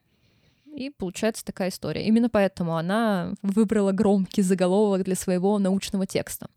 И 0.75 0.91
получается 0.91 1.43
такая 1.43 1.69
история. 1.69 2.05
Именно 2.05 2.29
поэтому 2.29 2.77
она 2.77 3.33
выбрала 3.41 3.91
громкий 3.91 4.41
заголовок 4.41 5.03
для 5.03 5.15
своего 5.15 5.57
научного 5.59 6.05
текста. 6.05 6.47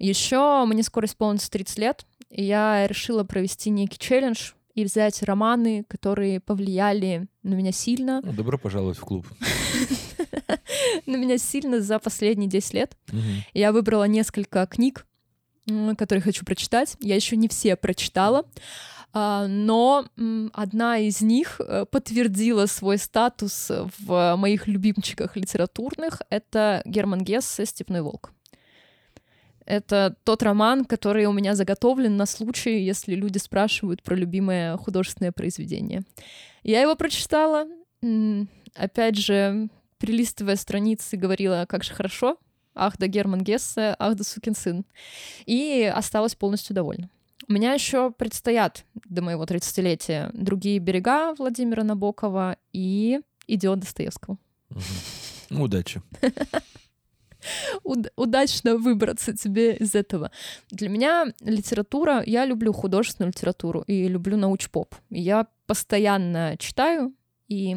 Еще 0.00 0.64
мне 0.66 0.82
скоро 0.82 1.06
исполнится 1.06 1.50
30 1.50 1.78
лет, 1.78 2.06
и 2.30 2.42
я 2.42 2.86
решила 2.88 3.22
провести 3.22 3.70
некий 3.70 3.98
челлендж, 3.98 4.52
и 4.74 4.84
взять 4.84 5.22
романы, 5.22 5.84
которые 5.88 6.40
повлияли 6.40 7.28
на 7.42 7.54
меня 7.54 7.72
сильно. 7.72 8.20
Ну, 8.24 8.32
добро 8.32 8.56
пожаловать 8.56 8.98
в 8.98 9.02
клуб. 9.02 9.26
На 11.06 11.16
меня 11.16 11.38
сильно 11.38 11.80
за 11.80 11.98
последние 11.98 12.48
10 12.48 12.74
лет. 12.74 12.96
Я 13.52 13.72
выбрала 13.72 14.04
несколько 14.04 14.66
книг, 14.66 15.06
которые 15.98 16.22
хочу 16.22 16.44
прочитать. 16.44 16.96
Я 17.00 17.16
еще 17.16 17.36
не 17.36 17.48
все 17.48 17.76
прочитала. 17.76 18.46
А, 19.12 19.48
но 19.48 20.06
одна 20.52 20.98
из 20.98 21.20
них 21.20 21.60
э, 21.60 21.84
подтвердила 21.84 22.66
свой 22.66 22.96
статус 22.96 23.68
в 23.98 24.36
моих 24.36 24.68
любимчиках 24.68 25.36
литературных. 25.36 26.22
Это 26.30 26.80
Герман 26.84 27.22
Гессе 27.24 27.66
«Степной 27.66 28.02
волк». 28.02 28.32
Это 29.66 30.16
тот 30.24 30.42
роман, 30.42 30.84
который 30.84 31.26
у 31.26 31.32
меня 31.32 31.54
заготовлен 31.54 32.16
на 32.16 32.26
случай, 32.26 32.80
если 32.80 33.14
люди 33.14 33.38
спрашивают 33.38 34.02
про 34.02 34.14
любимое 34.14 34.76
художественное 34.76 35.32
произведение. 35.32 36.02
Я 36.62 36.82
его 36.82 36.96
прочитала, 36.96 37.66
опять 38.74 39.16
же, 39.16 39.68
перелистывая 39.98 40.56
страницы, 40.56 41.16
говорила, 41.16 41.66
как 41.68 41.84
же 41.84 41.94
хорошо, 41.94 42.38
ах 42.74 42.96
да 42.98 43.06
Герман 43.06 43.42
Гессе, 43.42 43.94
ах 43.98 44.16
да 44.16 44.24
сукин 44.24 44.54
сын. 44.54 44.84
И 45.46 45.90
осталась 45.94 46.34
полностью 46.34 46.74
довольна. 46.74 47.08
У 47.48 47.52
меня 47.52 47.72
еще 47.72 48.10
предстоят 48.10 48.84
до 49.08 49.22
моего 49.22 49.44
30-летия 49.44 50.30
другие 50.32 50.78
берега 50.78 51.34
Владимира 51.34 51.82
Набокова 51.84 52.56
и 52.72 53.20
идиот 53.46 53.80
Достоевского. 53.80 54.38
Удачи. 55.50 56.00
удачно 58.16 58.76
выбраться 58.76 59.36
тебе 59.36 59.76
из 59.76 59.94
этого. 59.94 60.30
Для 60.70 60.88
меня 60.88 61.26
литература, 61.40 62.22
я 62.24 62.44
люблю 62.44 62.72
художественную 62.72 63.32
литературу 63.32 63.82
и 63.86 64.08
люблю 64.08 64.36
науч-поп. 64.36 64.94
Я 65.10 65.46
постоянно 65.66 66.56
читаю, 66.58 67.14
и 67.48 67.76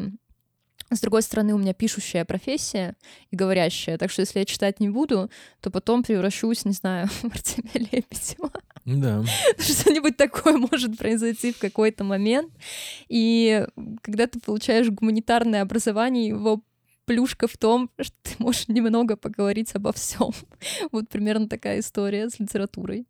с 0.90 1.00
другой 1.00 1.22
стороны, 1.22 1.54
у 1.54 1.58
меня 1.58 1.74
пишущая 1.74 2.24
профессия 2.24 2.94
и 3.30 3.36
говорящая, 3.36 3.98
так 3.98 4.10
что 4.10 4.20
если 4.20 4.40
я 4.40 4.44
читать 4.44 4.80
не 4.80 4.88
буду, 4.88 5.30
то 5.60 5.70
потом 5.70 6.02
превращусь, 6.02 6.64
не 6.64 6.72
знаю, 6.72 7.08
в 7.22 7.24
Артемия 7.24 7.88
Лебедева. 7.90 8.52
Да. 8.84 9.24
Что-нибудь 9.58 10.16
такое 10.16 10.56
может 10.56 10.98
произойти 10.98 11.52
в 11.52 11.58
какой-то 11.58 12.04
момент. 12.04 12.52
И 13.08 13.66
когда 14.02 14.26
ты 14.26 14.38
получаешь 14.40 14.90
гуманитарное 14.90 15.62
образование, 15.62 16.28
его 16.28 16.62
плюшка 17.04 17.46
в 17.46 17.56
том, 17.56 17.90
что 18.00 18.16
ты 18.22 18.30
можешь 18.38 18.68
немного 18.68 19.16
поговорить 19.16 19.74
обо 19.74 19.92
всем. 19.92 20.32
вот 20.92 21.08
примерно 21.08 21.48
такая 21.48 21.80
история 21.80 22.28
с 22.28 22.38
литературой. 22.38 23.06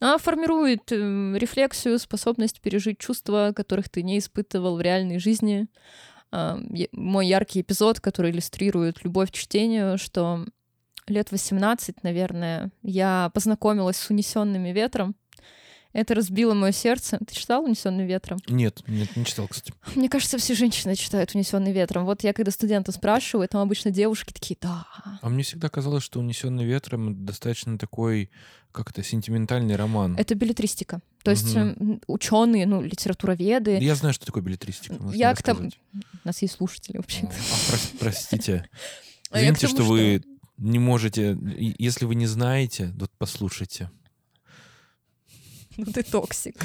Она 0.00 0.16
формирует 0.18 0.90
э, 0.92 0.96
рефлексию, 1.36 1.98
способность 1.98 2.60
пережить 2.60 2.98
чувства, 2.98 3.52
которых 3.54 3.88
ты 3.88 4.02
не 4.02 4.18
испытывал 4.18 4.76
в 4.76 4.80
реальной 4.80 5.18
жизни. 5.18 5.68
Мой 6.92 7.26
яркий 7.26 7.60
эпизод, 7.60 7.98
который 7.98 8.30
иллюстрирует 8.30 9.02
любовь 9.02 9.32
к 9.32 9.34
чтению, 9.34 9.98
что 9.98 10.46
лет 11.08 11.30
18, 11.32 12.02
наверное, 12.02 12.70
я 12.82 13.30
познакомилась 13.34 13.96
с 13.96 14.10
унесенными 14.10 14.70
ветром. 14.70 15.16
Это 15.92 16.14
разбило 16.14 16.54
мое 16.54 16.72
сердце. 16.72 17.18
Ты 17.18 17.34
читал 17.34 17.64
«Унесенный 17.64 18.06
ветром»? 18.06 18.38
Нет, 18.46 18.82
нет, 18.86 19.16
не 19.16 19.24
читал, 19.24 19.48
кстати. 19.48 19.72
Мне 19.96 20.08
кажется, 20.08 20.38
все 20.38 20.54
женщины 20.54 20.94
читают 20.94 21.34
«Унесенный 21.34 21.72
ветром». 21.72 22.04
Вот 22.04 22.22
я 22.22 22.32
когда 22.32 22.52
студента 22.52 22.92
спрашиваю, 22.92 23.48
там 23.48 23.60
обычно 23.60 23.90
девушки 23.90 24.32
такие, 24.32 24.56
да. 24.60 24.86
А 25.20 25.28
мне 25.28 25.42
всегда 25.42 25.68
казалось, 25.68 26.04
что 26.04 26.20
«Унесенный 26.20 26.64
ветром» 26.64 27.24
достаточно 27.26 27.76
такой, 27.76 28.30
как 28.70 28.90
это, 28.90 29.02
сентиментальный 29.02 29.74
роман. 29.74 30.16
Это 30.16 30.36
билетристика. 30.36 31.00
То 31.24 31.32
есть 31.32 31.56
угу. 31.56 32.00
ученые, 32.06 32.66
ну, 32.66 32.80
литературоведы. 32.82 33.78
Я 33.78 33.96
знаю, 33.96 34.14
что 34.14 34.26
такое 34.26 34.44
беллетристика. 34.44 34.94
Я 35.12 35.34
к 35.34 35.42
тому... 35.42 35.70
У 35.92 35.98
нас 36.24 36.40
есть 36.40 36.54
слушатели, 36.54 36.98
вообще-то. 36.98 37.32
А, 37.32 37.72
прос- 37.72 37.96
простите. 37.98 38.68
А 39.32 39.38
Извините, 39.38 39.68
что 39.68 39.84
вы 39.84 40.24
не 40.58 40.80
можете... 40.80 41.38
Если 41.78 42.04
вы 42.04 42.16
не 42.16 42.26
знаете, 42.26 42.92
вот 42.96 43.12
послушайте. 43.16 43.88
Ну 45.86 45.92
ты 45.92 46.02
токсик. 46.02 46.56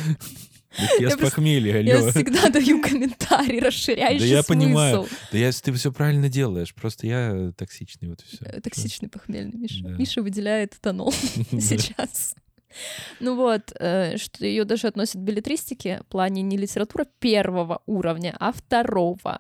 Я, 1.00 1.10
с 1.10 1.18
похмелья, 1.18 1.80
Я 1.82 2.12
всегда 2.12 2.50
даю 2.50 2.82
комментарий, 2.82 3.60
расширяющий 3.60 4.20
Да 4.20 4.26
я 4.26 4.44
понимаю. 4.44 5.08
Да 5.32 5.38
я, 5.38 5.52
ты 5.52 5.72
все 5.74 5.92
правильно 5.92 6.30
делаешь, 6.30 6.74
просто 6.74 7.08
я 7.08 7.52
токсичный, 7.56 8.10
вот 8.10 8.22
все. 8.22 8.44
Э, 8.46 8.60
токсичный 8.62 9.10
похмельный 9.10 9.58
Миша. 9.58 9.88
Миша 9.88 10.22
выделяет 10.22 10.74
этанол 10.74 11.12
сейчас. 11.52 12.36
Ну 13.20 13.36
вот, 13.36 13.74
э, 13.80 14.18
что 14.18 14.46
ее 14.46 14.66
даже 14.66 14.88
относят 14.88 15.16
к 15.16 15.24
билетристике 15.24 16.02
в 16.04 16.06
плане 16.08 16.42
не 16.42 16.58
литература 16.58 17.06
первого 17.20 17.82
уровня, 17.86 18.36
а 18.40 18.52
второго. 18.52 19.40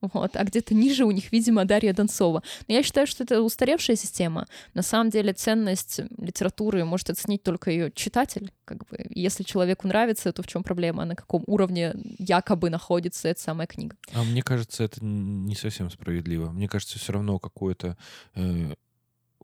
Вот, 0.00 0.36
а 0.36 0.44
где-то 0.44 0.74
ниже 0.74 1.04
у 1.04 1.10
них, 1.10 1.32
видимо, 1.32 1.64
Дарья 1.64 1.92
Донцова. 1.92 2.42
Но 2.68 2.74
я 2.74 2.82
считаю, 2.82 3.06
что 3.06 3.24
это 3.24 3.42
устаревшая 3.42 3.96
система. 3.96 4.46
На 4.74 4.82
самом 4.82 5.10
деле 5.10 5.32
ценность 5.32 6.00
литературы 6.18 6.84
может 6.84 7.10
оценить 7.10 7.42
только 7.42 7.70
ее 7.70 7.90
читатель. 7.90 8.52
Как 8.64 8.86
бы, 8.88 9.06
если 9.10 9.42
человеку 9.42 9.88
нравится, 9.88 10.32
то 10.32 10.42
в 10.42 10.46
чем 10.46 10.62
проблема? 10.62 11.04
На 11.04 11.16
каком 11.16 11.42
уровне 11.46 11.94
якобы 12.18 12.70
находится 12.70 13.28
эта 13.28 13.40
самая 13.40 13.66
книга? 13.66 13.96
А 14.12 14.22
мне 14.22 14.42
кажется, 14.42 14.84
это 14.84 15.04
не 15.04 15.54
совсем 15.54 15.90
справедливо. 15.90 16.50
Мне 16.50 16.68
кажется, 16.68 16.98
все 16.98 17.12
равно 17.12 17.38
какое-то 17.38 17.96
э, 18.34 18.74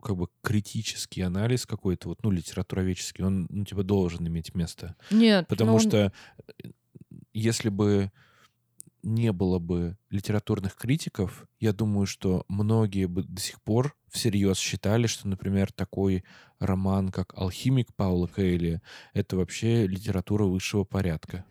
как 0.00 0.16
бы 0.16 0.28
критический 0.42 1.22
анализ 1.22 1.66
какой-то, 1.66 2.08
вот, 2.08 2.22
ну, 2.22 2.30
литературоведческий, 2.30 3.24
он, 3.24 3.46
ну, 3.50 3.64
типа, 3.64 3.82
должен 3.82 4.26
иметь 4.26 4.54
место. 4.54 4.96
Нет. 5.10 5.46
Потому 5.48 5.74
он... 5.74 5.80
что 5.80 6.12
э, 6.62 6.70
если 7.32 7.68
бы 7.68 8.10
не 9.02 9.32
было 9.32 9.58
бы 9.58 9.96
литературных 10.10 10.74
критиков, 10.76 11.46
я 11.58 11.72
думаю, 11.72 12.06
что 12.06 12.44
многие 12.48 13.06
бы 13.06 13.22
до 13.22 13.40
сих 13.40 13.60
пор 13.62 13.96
всерьез 14.08 14.58
считали, 14.58 15.06
что, 15.06 15.28
например, 15.28 15.72
такой 15.72 16.24
роман, 16.58 17.10
как 17.10 17.32
«Алхимик» 17.36 17.94
Паула 17.94 18.28
Кейли, 18.28 18.82
это 19.14 19.36
вообще 19.36 19.86
литература 19.86 20.44
высшего 20.44 20.84
порядка. 20.84 21.44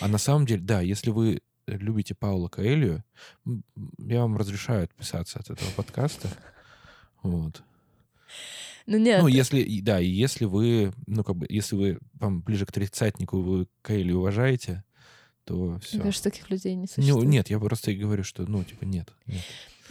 А 0.00 0.08
на 0.08 0.18
самом 0.18 0.46
деле, 0.46 0.60
да, 0.62 0.80
если 0.80 1.10
вы 1.10 1.40
любите 1.66 2.14
Паула 2.14 2.48
Коэлью, 2.48 3.04
я 3.98 4.20
вам 4.22 4.36
разрешаю 4.36 4.84
отписаться 4.84 5.38
от 5.38 5.50
этого 5.50 5.70
подкаста. 5.76 6.28
Вот. 7.30 7.62
Ну, 8.86 8.96
нет. 8.96 9.20
Ну, 9.20 9.28
если, 9.28 9.80
да, 9.80 10.00
и 10.00 10.08
если 10.08 10.46
вы, 10.46 10.92
ну, 11.06 11.22
как 11.22 11.36
бы, 11.36 11.46
если 11.50 11.76
вы 11.76 11.98
вам 12.14 12.40
ближе 12.40 12.64
к 12.64 12.72
тридцатнику, 12.72 13.40
вы 13.40 13.66
Кейли 13.86 14.12
уважаете, 14.12 14.82
то 15.44 15.78
все. 15.80 15.96
Мне 15.96 16.04
кажется, 16.04 16.24
таких 16.30 16.48
людей 16.50 16.74
не 16.74 16.86
существует. 16.86 17.24
Ну, 17.24 17.30
нет, 17.30 17.50
я 17.50 17.58
просто 17.58 17.90
и 17.90 17.96
говорю, 17.96 18.24
что, 18.24 18.44
ну, 18.44 18.64
типа, 18.64 18.84
нет. 18.84 19.12
нет. 19.26 19.42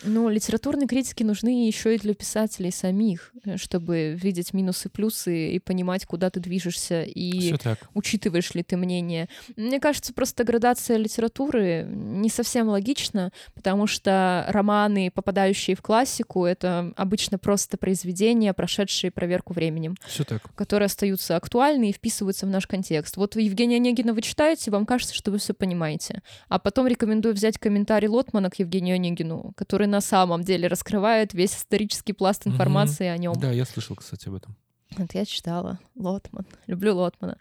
Ну, 0.03 0.29
литературные 0.29 0.87
критики 0.87 1.23
нужны 1.23 1.67
еще 1.67 1.95
и 1.95 1.99
для 1.99 2.13
писателей 2.13 2.71
самих, 2.71 3.31
э, 3.45 3.57
чтобы 3.57 4.17
видеть 4.21 4.53
минусы, 4.53 4.89
плюсы 4.89 5.51
и 5.51 5.59
понимать, 5.59 6.05
куда 6.05 6.29
ты 6.29 6.39
движешься 6.39 7.03
и 7.03 7.53
учитываешь 7.93 8.53
ли 8.53 8.63
ты 8.63 8.77
мнение. 8.77 9.27
Мне 9.55 9.79
кажется, 9.79 10.13
просто 10.13 10.43
градация 10.43 10.97
литературы 10.97 11.87
не 11.87 12.29
совсем 12.29 12.69
логична, 12.69 13.31
потому 13.55 13.87
что 13.87 14.45
романы, 14.49 15.11
попадающие 15.13 15.75
в 15.75 15.81
классику, 15.81 16.45
это 16.45 16.93
обычно 16.95 17.37
просто 17.37 17.77
произведения, 17.77 18.53
прошедшие 18.53 19.11
проверку 19.11 19.53
временем, 19.53 19.95
Все 20.07 20.23
так. 20.23 20.43
которые 20.55 20.87
остаются 20.87 21.35
актуальны 21.35 21.89
и 21.89 21.93
вписываются 21.93 22.45
в 22.45 22.49
наш 22.49 22.67
контекст. 22.67 23.17
Вот 23.17 23.35
Евгения 23.35 23.77
Онегина 23.77 24.13
вы 24.13 24.21
читаете, 24.21 24.71
вам 24.71 24.85
кажется, 24.85 25.15
что 25.15 25.31
вы 25.31 25.39
все 25.39 25.53
понимаете, 25.53 26.21
а 26.49 26.59
потом 26.59 26.87
рекомендую 26.87 27.33
взять 27.33 27.57
комментарий 27.57 28.07
Лотмана 28.07 28.49
к 28.49 28.59
Евгению 28.59 28.95
Онегину, 28.95 29.53
который 29.55 29.86
который 29.88 29.91
на 29.91 30.01
самом 30.01 30.43
деле 30.43 30.67
раскрывает 30.67 31.33
весь 31.33 31.55
исторический 31.55 32.13
пласт 32.13 32.47
информации 32.47 33.07
mm-hmm. 33.07 33.13
о 33.13 33.17
нем. 33.17 33.33
Да, 33.39 33.51
я 33.51 33.65
слышал, 33.65 33.95
кстати, 33.95 34.29
об 34.29 34.35
этом. 34.35 34.55
Вот 34.97 35.13
я 35.15 35.25
читала 35.25 35.79
Лотман, 35.95 36.45
люблю 36.67 36.95
Лотмана. 36.95 37.38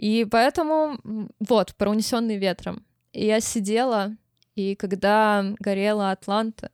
И 0.00 0.26
поэтому 0.30 0.98
вот, 1.40 1.74
про 1.76 1.90
унесенный 1.90 2.38
ветром. 2.38 2.84
И 3.12 3.26
я 3.26 3.40
сидела, 3.40 4.16
и 4.56 4.74
когда 4.74 5.44
горела 5.60 6.10
Атланта, 6.12 6.70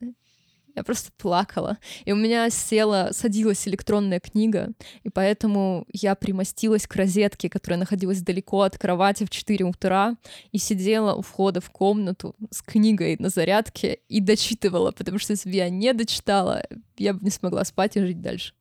я 0.74 0.84
просто 0.84 1.10
плакала. 1.16 1.78
И 2.04 2.12
у 2.12 2.16
меня 2.16 2.48
села, 2.50 3.10
садилась 3.12 3.66
электронная 3.66 4.20
книга, 4.20 4.70
и 5.02 5.08
поэтому 5.08 5.86
я 5.92 6.14
примостилась 6.14 6.86
к 6.86 6.96
розетке, 6.96 7.48
которая 7.48 7.78
находилась 7.78 8.22
далеко 8.22 8.62
от 8.62 8.78
кровати 8.78 9.24
в 9.24 9.30
4 9.30 9.64
утра, 9.64 10.16
и 10.52 10.58
сидела 10.58 11.14
у 11.14 11.22
входа 11.22 11.60
в 11.60 11.70
комнату 11.70 12.34
с 12.50 12.62
книгой 12.62 13.16
на 13.18 13.28
зарядке 13.28 14.00
и 14.08 14.20
дочитывала, 14.20 14.92
потому 14.92 15.18
что 15.18 15.32
если 15.32 15.48
бы 15.48 15.56
я 15.56 15.68
не 15.68 15.92
дочитала, 15.92 16.62
я 16.96 17.14
бы 17.14 17.20
не 17.22 17.30
смогла 17.30 17.64
спать 17.64 17.96
и 17.96 18.00
жить 18.00 18.20
дальше. 18.20 18.54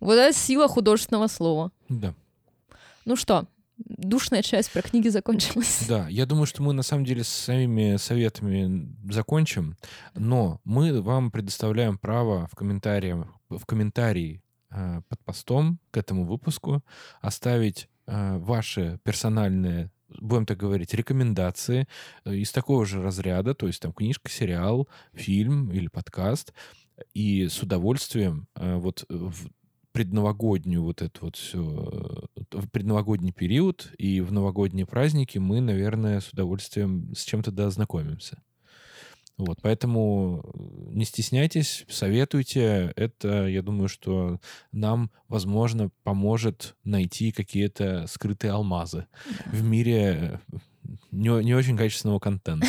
Вот 0.00 0.14
это 0.14 0.36
сила 0.36 0.68
художественного 0.68 1.26
слова. 1.26 1.72
Да. 1.88 2.14
Ну 3.04 3.16
что, 3.16 3.46
душная 3.76 4.42
часть 4.42 4.72
про 4.72 4.82
книги 4.82 5.08
закончилась. 5.08 5.84
Да, 5.88 6.08
я 6.08 6.26
думаю, 6.26 6.46
что 6.46 6.62
мы 6.62 6.72
на 6.72 6.82
самом 6.82 7.04
деле 7.04 7.24
с 7.24 7.28
своими 7.28 7.96
советами 7.96 8.94
закончим, 9.10 9.76
но 10.14 10.60
мы 10.64 11.00
вам 11.00 11.30
предоставляем 11.30 11.98
право 11.98 12.48
в 12.50 12.56
комментариях, 12.56 13.26
в 13.48 13.64
комментарии 13.66 14.42
э, 14.70 15.00
под 15.08 15.24
постом 15.24 15.78
к 15.90 15.96
этому 15.96 16.24
выпуску 16.24 16.82
оставить 17.20 17.88
э, 18.06 18.38
ваши 18.38 18.98
персональные 19.04 19.90
будем 20.20 20.46
так 20.46 20.58
говорить, 20.58 20.94
рекомендации 20.94 21.88
э, 22.24 22.36
из 22.36 22.52
такого 22.52 22.86
же 22.86 23.02
разряда, 23.02 23.54
то 23.54 23.66
есть 23.66 23.82
там 23.82 23.92
книжка, 23.92 24.30
сериал, 24.30 24.88
фильм 25.12 25.72
или 25.72 25.88
подкаст, 25.88 26.54
и 27.12 27.48
с 27.48 27.60
удовольствием 27.60 28.46
вот 28.54 29.04
в 29.08 29.50
предновогоднюю 29.96 30.82
вот 30.82 31.00
эту 31.00 31.24
вот 31.24 31.36
все, 31.36 32.28
э, 32.36 32.58
в 32.58 32.68
предновогодний 32.68 33.32
период 33.32 33.90
и 33.96 34.20
в 34.20 34.30
новогодние 34.30 34.84
праздники 34.84 35.38
мы, 35.38 35.62
наверное, 35.62 36.20
с 36.20 36.28
удовольствием 36.28 37.14
с 37.16 37.24
чем-то 37.24 37.50
да 37.50 37.68
ознакомимся. 37.68 38.42
Вот, 39.38 39.60
поэтому 39.62 40.44
не 40.92 41.06
стесняйтесь, 41.06 41.86
советуйте. 41.88 42.92
Это, 42.94 43.46
я 43.46 43.62
думаю, 43.62 43.88
что 43.88 44.38
нам, 44.70 45.10
возможно, 45.28 45.88
поможет 46.02 46.76
найти 46.84 47.32
какие-то 47.32 48.04
скрытые 48.06 48.52
алмазы 48.52 49.06
в 49.46 49.64
мире 49.64 50.40
не, 51.10 51.42
не 51.42 51.54
очень 51.54 51.78
качественного 51.78 52.18
контента. 52.18 52.68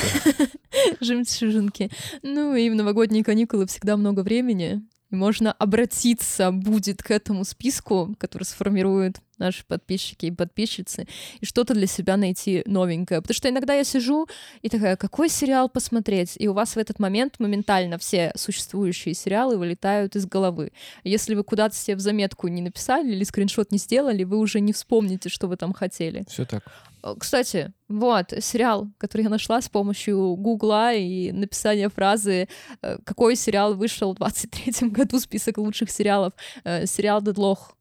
Жемчужинки. 1.02 1.90
Ну 2.24 2.56
и 2.56 2.70
в 2.70 2.76
новогодние 2.76 3.26
каникулы 3.26 3.68
всегда 3.68 3.98
много 3.98 4.22
времени. 4.22 4.82
Можно 5.10 5.54
обратиться 5.54 6.52
будет 6.52 7.02
к 7.02 7.12
этому 7.12 7.46
списку, 7.46 8.16
который 8.18 8.44
сформируют 8.44 9.18
наши 9.38 9.64
подписчики 9.66 10.26
и 10.26 10.32
подписчицы, 10.32 11.08
и 11.40 11.46
что-то 11.46 11.74
для 11.74 11.88
себя 11.88 12.18
найти 12.18 12.64
новенькое. 12.66 13.22
Потому 13.22 13.36
что 13.36 13.50
иногда 13.50 13.74
я 13.74 13.84
сижу 13.84 14.28
и 14.62 14.70
такая, 14.70 14.98
какой 14.98 15.30
сериал 15.30 15.70
посмотреть? 15.70 16.34
И 16.38 16.48
у 16.48 16.54
вас 16.54 16.76
в 16.76 16.78
этот 16.78 17.00
момент 17.00 17.40
моментально 17.40 17.98
все 17.98 18.32
существующие 18.36 19.14
сериалы 19.14 19.58
вылетают 19.58 20.16
из 20.16 20.26
головы. 20.26 20.72
Если 21.04 21.36
вы 21.36 21.44
куда-то 21.44 21.76
себе 21.76 21.96
в 21.96 22.00
заметку 22.00 22.48
не 22.48 22.62
написали 22.62 23.12
или 23.12 23.24
скриншот 23.24 23.72
не 23.72 23.78
сделали, 23.78 24.24
вы 24.24 24.38
уже 24.38 24.60
не 24.60 24.74
вспомните, 24.74 25.30
что 25.30 25.48
вы 25.48 25.56
там 25.56 25.74
хотели. 25.74 26.26
Все 26.28 26.46
так. 26.46 26.64
Э, 27.04 27.16
кстати, 27.18 27.74
вот 27.88 28.34
сериал, 28.40 28.88
который 28.98 29.24
я 29.24 29.30
нашла 29.30 29.62
с 29.62 29.70
помощью 29.70 30.36
Гугла 30.36 30.94
и 30.94 31.32
написания 31.32 31.90
фразы, 31.90 32.48
э, 32.82 32.98
какой 33.04 33.36
сериал 33.36 33.76
вышел 33.76 34.14
в 34.14 34.18
23 34.18 34.90
году, 34.90 35.20
список 35.20 35.58
лучших 35.58 35.90
сериалов. 35.90 36.34
Э, 36.64 36.86
сериал 36.86 37.22
«Дедлох». 37.22 37.76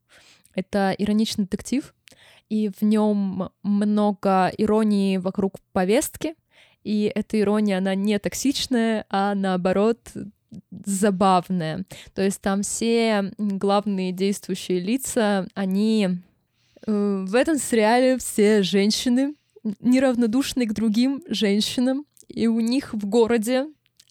Это 0.55 0.95
ироничный 0.97 1.43
детектив, 1.43 1.93
и 2.49 2.69
в 2.69 2.81
нем 2.81 3.51
много 3.61 4.51
иронии 4.57 5.17
вокруг 5.17 5.55
повестки, 5.71 6.35
и 6.83 7.11
эта 7.13 7.39
ирония, 7.39 7.77
она 7.77 7.93
не 7.95 8.17
токсичная, 8.17 9.05
а 9.09 9.35
наоборот 9.35 9.99
забавная. 10.71 11.85
То 12.15 12.23
есть 12.23 12.41
там 12.41 12.61
все 12.61 13.31
главные 13.37 14.11
действующие 14.11 14.79
лица, 14.79 15.47
они 15.53 16.21
в 16.85 17.35
этом 17.35 17.57
сериале 17.57 18.17
все 18.17 18.61
женщины 18.61 19.33
неравнодушны 19.79 20.65
к 20.65 20.73
другим 20.73 21.23
женщинам, 21.27 22.05
и 22.27 22.47
у 22.47 22.59
них 22.59 22.93
в 22.93 23.05
городе 23.05 23.67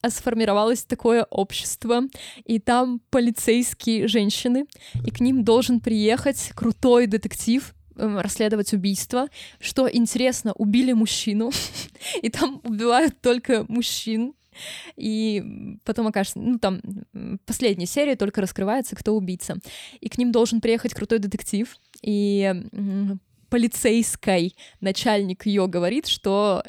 сформировалось 0.09 0.85
такое 0.85 1.25
общество, 1.25 2.03
и 2.45 2.59
там 2.59 3.01
полицейские 3.11 4.09
женщины, 4.09 4.67
и 5.05 5.11
к 5.11 5.21
ним 5.21 5.45
должен 5.45 5.81
приехать 5.81 6.53
крутой 6.55 7.07
детектив, 7.07 7.75
эм, 7.97 8.19
расследовать 8.19 8.73
убийство. 8.73 9.29
Что 9.59 9.89
интересно, 9.91 10.53
убили 10.53 10.93
мужчину, 10.93 11.51
и 12.23 12.29
там 12.29 12.61
убивают 12.64 13.21
только 13.21 13.64
мужчин. 13.69 14.35
И 14.97 15.77
потом 15.85 16.07
окажется, 16.07 16.39
ну 16.39 16.59
там 16.59 16.81
последняя 17.45 17.85
серия 17.85 18.17
только 18.17 18.41
раскрывается, 18.41 18.97
кто 18.97 19.14
убийца. 19.14 19.57
И 20.01 20.09
к 20.09 20.17
ним 20.17 20.33
должен 20.33 20.62
приехать 20.62 20.95
крутой 20.95 21.19
детектив, 21.19 21.77
и 22.03 22.55
полицейской 23.49 24.55
начальник 24.80 25.47
ее 25.47 25.66
говорит, 25.66 26.07
что 26.07 26.62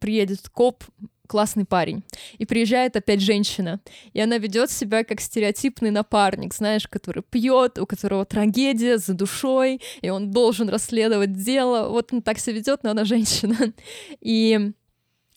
приедет 0.00 0.48
коп, 0.48 0.84
классный 1.30 1.64
парень. 1.64 2.02
И 2.38 2.44
приезжает 2.44 2.96
опять 2.96 3.20
женщина. 3.20 3.80
И 4.12 4.20
она 4.20 4.38
ведет 4.38 4.70
себя 4.70 5.04
как 5.04 5.20
стереотипный 5.20 5.92
напарник, 5.92 6.52
знаешь, 6.52 6.88
который 6.88 7.22
пьет, 7.22 7.78
у 7.78 7.86
которого 7.86 8.24
трагедия 8.24 8.98
за 8.98 9.14
душой, 9.14 9.80
и 10.02 10.10
он 10.10 10.32
должен 10.32 10.68
расследовать 10.68 11.32
дело. 11.32 11.88
Вот 11.88 12.12
он 12.12 12.22
так 12.22 12.40
себя 12.40 12.56
ведет, 12.56 12.82
но 12.82 12.90
она 12.90 13.04
женщина. 13.04 13.56
И 14.20 14.72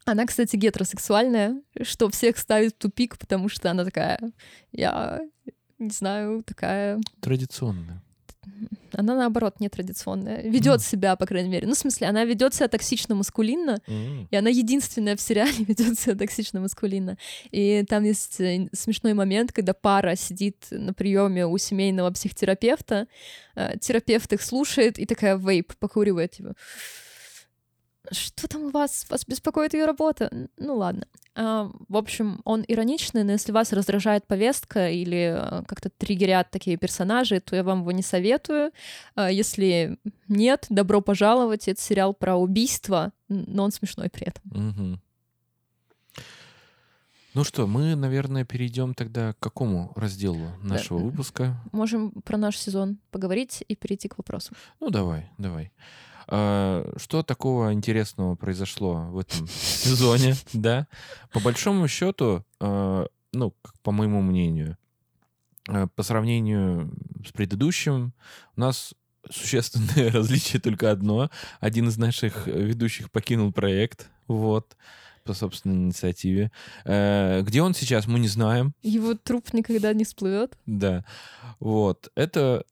она, 0.06 0.26
кстати, 0.26 0.56
гетеросексуальная, 0.56 1.62
что 1.84 2.10
всех 2.10 2.38
ставит 2.38 2.74
в 2.74 2.78
тупик, 2.78 3.18
потому 3.18 3.48
что 3.48 3.70
она 3.70 3.86
такая, 3.86 4.20
я 4.72 5.22
не 5.78 5.92
знаю, 5.92 6.44
такая... 6.44 7.00
Традиционная. 7.22 8.02
Она, 8.96 9.16
наоборот, 9.16 9.60
нетрадиционная. 9.60 10.42
Ведет 10.44 10.80
mm. 10.80 10.84
себя, 10.84 11.16
по 11.16 11.26
крайней 11.26 11.50
мере. 11.50 11.68
Ну, 11.68 11.74
в 11.74 11.78
смысле, 11.78 12.08
она 12.08 12.26
ведет 12.26 12.54
себя 12.54 12.68
токсично-маскулинно, 12.68 13.82
mm. 13.88 14.28
и 14.32 14.36
она 14.36 14.50
единственная 14.50 15.16
в 15.16 15.22
сериале 15.22 15.52
ведет 15.68 16.00
себя 16.00 16.16
токсично-маскулинно. 16.16 17.18
И 17.52 17.84
там 17.88 18.04
есть 18.04 18.40
э, 18.40 18.68
смешной 18.74 19.14
момент, 19.14 19.52
когда 19.52 19.74
пара 19.74 20.16
сидит 20.16 20.68
на 20.72 20.94
приеме 20.94 21.46
у 21.46 21.58
семейного 21.58 22.12
психотерапевта, 22.12 23.08
э, 23.56 23.78
терапевт 23.80 24.34
их 24.34 24.42
слушает 24.42 25.00
и 25.00 25.06
такая 25.06 25.38
вейп 25.38 25.76
покуривает, 25.78 26.32
типа 26.32 26.56
что 28.12 28.48
там 28.48 28.66
у 28.66 28.70
вас? 28.70 29.06
Вас 29.10 29.26
беспокоит 29.26 29.74
ее 29.74 29.86
работа? 29.86 30.32
Ну 30.58 30.76
ладно. 30.76 31.08
А, 31.36 31.72
в 31.88 31.98
общем, 31.98 32.42
он 32.44 32.64
ироничный, 32.68 33.24
но 33.24 33.32
если 33.32 33.52
вас 33.52 33.74
раздражает 33.74 34.28
повестка 34.28 34.90
или 34.90 35.36
э, 35.36 35.64
как-то 35.66 35.90
триггерят 35.90 36.52
такие 36.52 36.78
персонажи, 36.78 37.40
то 37.40 37.56
я 37.56 37.64
вам 37.64 37.82
его 37.82 37.92
не 37.92 38.04
советую. 38.04 38.72
А, 39.16 39.32
если 39.32 39.98
нет, 40.28 40.66
добро 40.70 41.02
пожаловать. 41.02 41.68
Это 41.68 41.82
сериал 41.82 42.14
про 42.14 42.36
убийство, 42.36 43.14
но 43.30 43.64
он 43.64 43.72
смешной 43.72 44.10
при 44.10 44.28
этом. 44.28 44.44
Угу. 44.52 45.00
Ну 47.36 47.44
что, 47.44 47.66
мы, 47.66 47.96
наверное, 47.96 48.46
перейдем 48.46 48.94
тогда 48.94 49.34
к 49.34 49.40
какому 49.40 49.92
разделу 49.96 50.50
нашего 50.62 51.00
да. 51.00 51.06
выпуска? 51.06 51.56
Можем 51.72 52.12
про 52.12 52.38
наш 52.38 52.58
сезон 52.58 53.00
поговорить 53.10 53.64
и 53.68 53.76
перейти 53.76 54.08
к 54.08 54.20
вопросу. 54.20 54.54
Ну 54.80 54.92
давай, 54.92 55.32
давай. 55.40 55.72
А, 56.28 56.94
что 56.98 57.24
такого 57.24 57.74
интересного 57.74 58.36
произошло 58.36 59.08
в 59.10 59.20
этом 59.20 59.48
сезоне, 59.48 60.36
да? 60.54 60.88
По 61.32 61.40
большому 61.40 61.88
счету, 61.88 62.46
а, 62.60 63.08
ну, 63.32 63.54
по 63.82 63.92
моему 63.92 64.22
мнению, 64.22 64.78
а, 65.68 65.88
по 65.88 66.04
сравнению 66.04 66.92
с 67.28 67.32
предыдущим, 67.32 68.14
у 68.56 68.60
нас 68.60 68.94
существенное 69.30 70.12
различие 70.12 70.62
только 70.62 70.92
одно. 70.92 71.30
Один 71.60 71.88
из 71.88 71.98
наших 71.98 72.48
ведущих 72.48 73.12
покинул 73.12 73.52
проект, 73.52 74.10
вот, 74.28 74.78
по 75.24 75.34
собственной 75.34 75.76
инициативе. 75.76 76.52
Где 76.84 77.62
он 77.62 77.74
сейчас, 77.74 78.08
мы 78.08 78.20
не 78.20 78.28
знаем. 78.28 78.74
Его 78.82 79.14
труп 79.14 79.54
никогда 79.54 79.94
не 79.94 80.04
всплывет. 80.04 80.58
Да, 80.66 81.06
вот, 81.62 82.12
это 82.16 82.66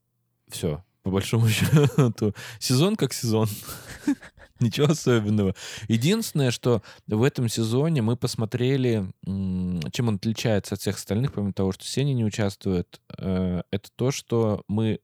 все 0.49 0.83
по 1.03 1.11
большому 1.11 1.47
счету. 1.49 2.33
Сезон 2.59 2.95
как 2.95 3.13
сезон. 3.13 3.47
Ничего 4.59 4.87
особенного. 4.87 5.55
Единственное, 5.87 6.51
что 6.51 6.83
в 7.07 7.23
этом 7.23 7.49
сезоне 7.49 8.03
мы 8.03 8.15
посмотрели, 8.15 9.11
чем 9.23 10.07
он 10.07 10.15
отличается 10.15 10.75
от 10.75 10.81
всех 10.81 10.97
остальных, 10.97 11.33
помимо 11.33 11.51
того, 11.51 11.71
что 11.71 11.83
Сеня 11.83 12.13
не 12.13 12.23
участвует, 12.23 13.01
э, 13.17 13.63
это 13.71 13.89
то, 13.95 14.11
что 14.11 14.63
мы 14.67 14.99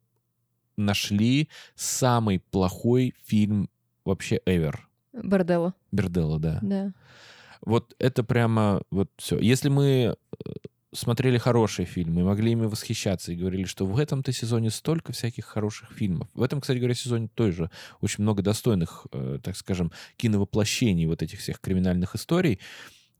нашли 0.77 1.49
самый 1.73 2.39
плохой 2.39 3.15
фильм 3.25 3.69
вообще 4.05 4.39
ever. 4.45 4.75
Борделло. 5.11 5.73
Берделло, 5.91 6.39
да. 6.39 6.59
Да. 6.61 6.93
Вот 7.61 7.95
это 7.97 8.23
прямо 8.23 8.83
вот 8.91 9.09
все. 9.17 9.39
Если 9.39 9.69
мы 9.69 10.15
э, 10.45 10.51
смотрели 10.97 11.37
хорошие 11.37 11.85
фильмы, 11.85 12.23
могли 12.23 12.51
ими 12.51 12.65
восхищаться 12.65 13.31
и 13.31 13.35
говорили, 13.35 13.65
что 13.65 13.85
в 13.85 13.97
этом-то 13.97 14.31
сезоне 14.31 14.71
столько 14.71 15.13
всяких 15.13 15.45
хороших 15.45 15.91
фильмов. 15.91 16.27
В 16.33 16.41
этом, 16.41 16.59
кстати 16.59 16.79
говоря, 16.79 16.95
сезоне 16.95 17.29
тоже 17.33 17.69
очень 18.01 18.23
много 18.23 18.41
достойных, 18.41 19.05
э, 19.11 19.39
так 19.43 19.55
скажем, 19.55 19.91
киновоплощений 20.17 21.05
вот 21.05 21.21
этих 21.21 21.39
всех 21.39 21.61
криминальных 21.61 22.15
историй, 22.15 22.59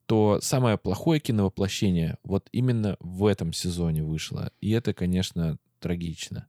то 0.08 0.40
самое 0.42 0.78
плохое 0.78 1.20
киновоплощение 1.20 2.18
вот 2.24 2.48
именно 2.52 2.98
в 3.00 3.26
этом 3.26 3.54
сезоне 3.54 4.04
вышло. 4.04 4.52
И 4.60 4.72
это, 4.72 4.94
конечно, 4.94 5.58
трагично 5.80 6.48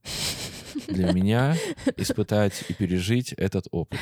для 0.87 1.11
меня 1.11 1.55
испытать 1.97 2.63
и 2.69 2.73
пережить 2.73 3.33
этот 3.33 3.67
опыт. 3.71 3.99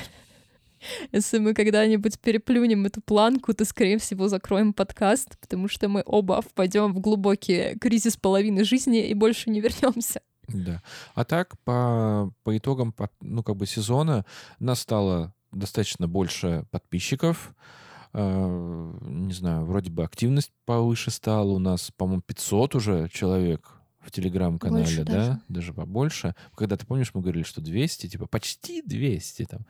Если 1.12 1.40
мы 1.40 1.54
когда-нибудь 1.54 2.20
переплюнем 2.20 2.86
эту 2.86 3.02
планку, 3.02 3.54
то, 3.54 3.66
скорее 3.66 3.98
всего, 3.98 4.28
закроем 4.28 4.74
подкаст, 4.74 5.38
потому 5.40 5.68
что 5.68 5.90
мы 5.90 6.04
оба 6.06 6.42
впадем 6.42 6.94
в 6.94 7.00
глубокий 7.00 7.78
кризис 7.80 8.18
половины 8.18 8.64
жизни 8.64 9.08
и 9.08 9.14
больше 9.14 9.50
не 9.50 9.62
вернемся. 9.62 10.22
Да. 10.48 10.82
А 11.14 11.26
так, 11.26 11.58
по, 11.64 12.32
по 12.44 12.58
итогам 12.58 12.94
ну, 13.22 13.44
как 13.44 13.58
бы 13.58 13.66
сезона 13.66 14.26
нас 14.60 14.80
стало 14.80 15.34
достаточно 15.52 16.08
больше 16.08 16.66
подписчиков. 16.72 17.54
Э, 18.14 18.94
не 19.02 19.34
знаю, 19.34 19.66
вроде 19.66 19.92
бы 19.92 20.04
активность 20.04 20.52
повыше 20.66 21.12
стала. 21.12 21.52
У 21.52 21.60
нас, 21.60 21.92
по-моему, 21.96 22.22
500 22.22 22.76
уже 22.76 23.10
человек 23.10 23.78
в 24.00 24.12
телеграм-канале, 24.12 25.04
да? 25.04 25.14
Даже. 25.14 25.42
даже 25.50 25.74
побольше. 25.74 26.34
Когда 26.56 26.78
ты 26.78 26.86
помнишь, 26.86 27.12
мы 27.14 27.22
говорили, 27.22 27.44
что 27.44 27.60
200, 27.60 28.08
типа 28.08 28.26
почти 28.26 28.82
200 28.82 29.46
там. 29.46 29.66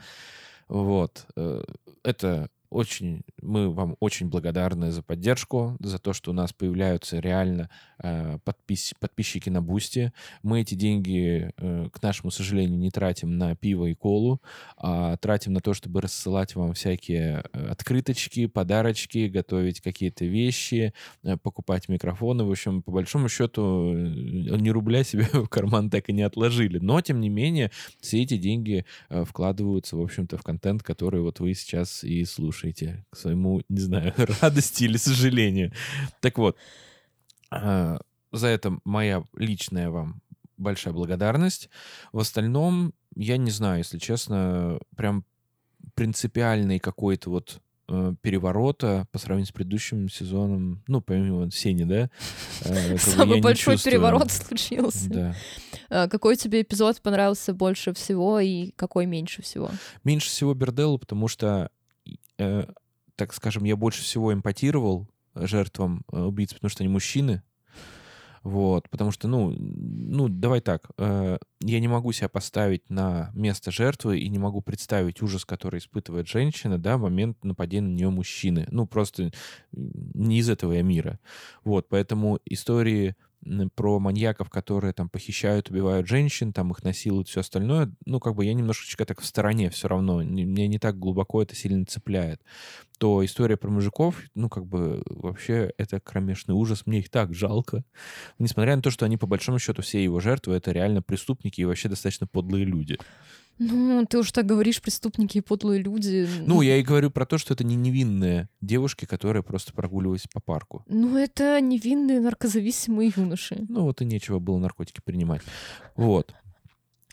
Вот. 0.68 1.26
Э, 1.36 1.62
это 2.04 2.50
очень, 2.70 3.22
мы 3.42 3.72
вам 3.72 3.96
очень 4.00 4.28
благодарны 4.28 4.92
за 4.92 5.02
поддержку, 5.02 5.78
за 5.80 6.00
то, 6.00 6.14
что 6.14 6.32
у 6.32 6.34
нас 6.34 6.52
появляются 6.52 7.20
реально 7.20 7.70
э, 8.04 8.40
подпис, 8.44 8.94
подписчики 9.00 9.50
на 9.50 9.62
Бусти. 9.62 10.12
Мы 10.44 10.62
эти 10.62 10.76
деньги, 10.76 11.52
э, 11.58 11.90
к 11.92 12.02
нашему 12.02 12.30
сожалению, 12.30 12.78
не 12.78 12.92
тратим 12.92 13.38
на 13.38 13.56
пиво 13.56 13.86
и 13.86 13.94
колу, 13.94 14.42
а 14.76 15.16
тратим 15.18 15.54
на 15.54 15.62
то, 15.62 15.74
чтобы 15.74 16.02
рассылать 16.02 16.56
вам 16.56 16.74
всякие 16.74 17.44
э, 17.54 17.68
открыточки, 17.70 18.48
подарочки, 18.48 19.28
готовить 19.28 19.80
какие-то 19.80 20.26
вещи, 20.26 20.94
э, 21.24 21.38
покупать 21.38 21.88
микрофоны. 21.88 22.44
В 22.44 22.52
общем, 22.52 22.82
по 22.82 22.92
большому 22.92 23.30
счету, 23.30 23.94
э, 23.94 24.58
ни 24.58 24.70
рубля 24.70 25.04
себе 25.06 25.24
в 25.34 25.48
карман 25.48 25.90
так 25.90 26.10
и 26.10 26.14
не 26.14 26.24
отложили. 26.24 26.80
Но, 26.80 27.00
тем 27.02 27.22
не 27.22 27.30
менее, 27.30 27.72
все 28.02 28.24
эти 28.24 28.38
деньги 28.38 28.86
э, 29.10 29.24
вкладываются, 29.24 29.96
в 29.96 30.02
общем-то, 30.02 30.38
в 30.38 30.44
контент, 30.44 30.84
который 30.84 31.22
вот 31.22 31.40
вы 31.40 31.54
сейчас 31.54 32.04
и 32.04 32.26
слушаете 32.26 32.57
слушаете, 32.58 33.06
к 33.12 33.18
своему, 33.18 33.62
не 33.70 33.80
знаю, 33.80 34.14
радости 34.42 34.86
или 34.86 34.98
сожалению. 34.98 35.72
Так 36.22 36.38
вот, 36.38 36.58
а, 37.52 38.00
за 38.32 38.48
это 38.48 38.78
моя 38.84 39.24
личная 39.36 39.90
вам 39.90 40.22
большая 40.58 40.94
благодарность. 40.94 41.70
В 42.12 42.20
остальном, 42.20 42.94
я 43.16 43.38
не 43.38 43.52
знаю, 43.52 43.80
если 43.80 44.00
честно, 44.00 44.80
прям 44.96 45.24
принципиальный 45.94 46.80
какой-то 46.80 47.30
вот 47.30 47.62
э, 47.90 48.16
переворота 48.22 49.08
по 49.12 49.20
сравнению 49.20 49.48
с 49.48 49.52
предыдущим 49.52 50.10
сезоном, 50.10 50.84
ну, 50.88 51.00
помимо 51.02 51.50
Сени, 51.52 51.84
да? 51.84 52.10
Э, 52.62 52.98
Самый 53.00 53.40
большой 53.40 53.78
переворот 53.78 54.32
случился. 54.32 55.10
Да. 55.10 55.36
А, 55.90 56.08
какой 56.08 56.36
тебе 56.36 56.64
эпизод 56.64 57.02
понравился 57.02 57.54
больше 57.54 57.94
всего 57.94 58.40
и 58.40 58.72
какой 58.72 59.06
меньше 59.06 59.44
всего? 59.44 59.70
Меньше 60.04 60.30
всего 60.30 60.56
Берделу, 60.56 60.98
потому 60.98 61.28
что 61.28 61.70
э, 62.38 62.66
так 63.16 63.34
скажем, 63.34 63.64
я 63.64 63.76
больше 63.76 64.04
всего 64.04 64.34
импотировал 64.34 65.08
жертвам 65.36 66.04
э, 66.12 66.20
убийц, 66.20 66.54
потому 66.54 66.70
что 66.70 66.84
они 66.84 66.92
мужчины. 66.92 67.44
Вот, 68.44 68.90
потому 68.90 69.12
что, 69.12 69.28
ну, 69.28 69.54
ну, 69.58 70.30
давай 70.30 70.62
так, 70.62 70.90
э, 70.98 71.38
я 71.60 71.80
не 71.82 71.88
могу 71.90 72.14
себя 72.14 72.30
поставить 72.30 72.90
на 72.90 73.30
место 73.34 73.72
жертвы 73.72 74.20
и 74.20 74.30
не 74.30 74.40
могу 74.40 74.62
представить 74.62 75.22
ужас, 75.22 75.44
который 75.44 75.80
испытывает 75.80 76.30
женщина, 76.30 76.78
да, 76.78 76.98
в 76.98 77.02
момент 77.02 77.44
нападения 77.44 77.88
на 77.88 77.94
нее 77.94 78.10
мужчины. 78.10 78.66
Ну, 78.72 78.86
просто 78.88 79.32
не 79.74 80.40
из 80.40 80.50
этого 80.50 80.72
я 80.74 80.82
мира. 80.82 81.20
Вот, 81.66 81.90
поэтому 81.90 82.40
истории 82.46 83.16
про 83.76 84.00
маньяков, 84.00 84.50
которые 84.50 84.94
там 84.94 85.10
похищают, 85.10 85.70
убивают 85.70 86.08
женщин, 86.08 86.54
там 86.54 86.72
их 86.72 86.84
насилуют, 86.84 87.28
все 87.28 87.42
остальное, 87.42 87.92
ну, 88.06 88.20
как 88.20 88.36
бы 88.36 88.46
я 88.46 88.54
немножечко 88.54 89.06
так 89.06 89.22
в 89.22 89.26
стороне 89.26 89.70
все 89.70 89.88
равно, 89.88 90.18
мне 90.18 90.68
не 90.68 90.80
так 90.80 90.98
глубоко 90.98 91.42
это 91.42 91.56
сильно 91.56 91.86
цепляет, 91.86 92.42
то 92.98 93.24
история 93.24 93.58
про 93.58 93.70
мужиков, 93.70 94.22
ну, 94.36 94.50
как 94.50 94.66
бы 94.66 95.04
вообще 95.06 95.72
это 95.78 96.00
кромешный 96.00 96.56
ужас, 96.56 96.86
мне 96.86 97.00
их 97.00 97.10
так 97.10 97.34
жалко, 97.34 97.84
несмотря 98.40 98.76
на 98.76 98.82
то, 98.82 98.92
что 98.92 99.06
они 99.06 99.18
по 99.18 99.28
большому 99.28 99.60
счету 99.60 99.82
все 99.82 100.04
его 100.04 100.20
жертвы, 100.20 100.56
это 100.56 100.72
реально 100.72 101.02
преступники 101.02 101.62
и 101.62 101.66
вообще 101.66 101.90
достаточно 101.90 102.28
подлые 102.28 102.66
люди. 102.66 102.98
Ну, 103.60 104.06
ты 104.06 104.20
уж 104.20 104.32
так 104.32 104.46
говоришь, 104.46 104.82
преступники 104.82 105.40
и 105.40 105.42
подлые 105.42 105.82
люди. 105.82 106.28
Ну, 106.46 106.62
я 106.62 106.78
и 106.78 106.84
говорю 106.84 107.10
про 107.10 107.26
то, 107.26 107.38
что 107.38 107.54
это 107.54 107.64
не 107.64 107.76
невинные 107.76 108.50
девушки, 108.62 109.06
которые 109.06 109.44
просто 109.44 109.74
прогуливались 109.74 110.28
по 110.32 110.40
парку. 110.40 110.84
Ну, 110.88 111.18
это 111.18 111.60
невинные 111.60 112.20
наркозависимые 112.20 113.12
юноши. 113.16 113.66
Ну, 113.68 113.84
вот 113.84 114.02
и 114.02 114.06
нечего 114.06 114.40
было 114.40 114.58
наркотики 114.58 115.02
принимать. 115.04 115.42
Вот. 115.96 116.34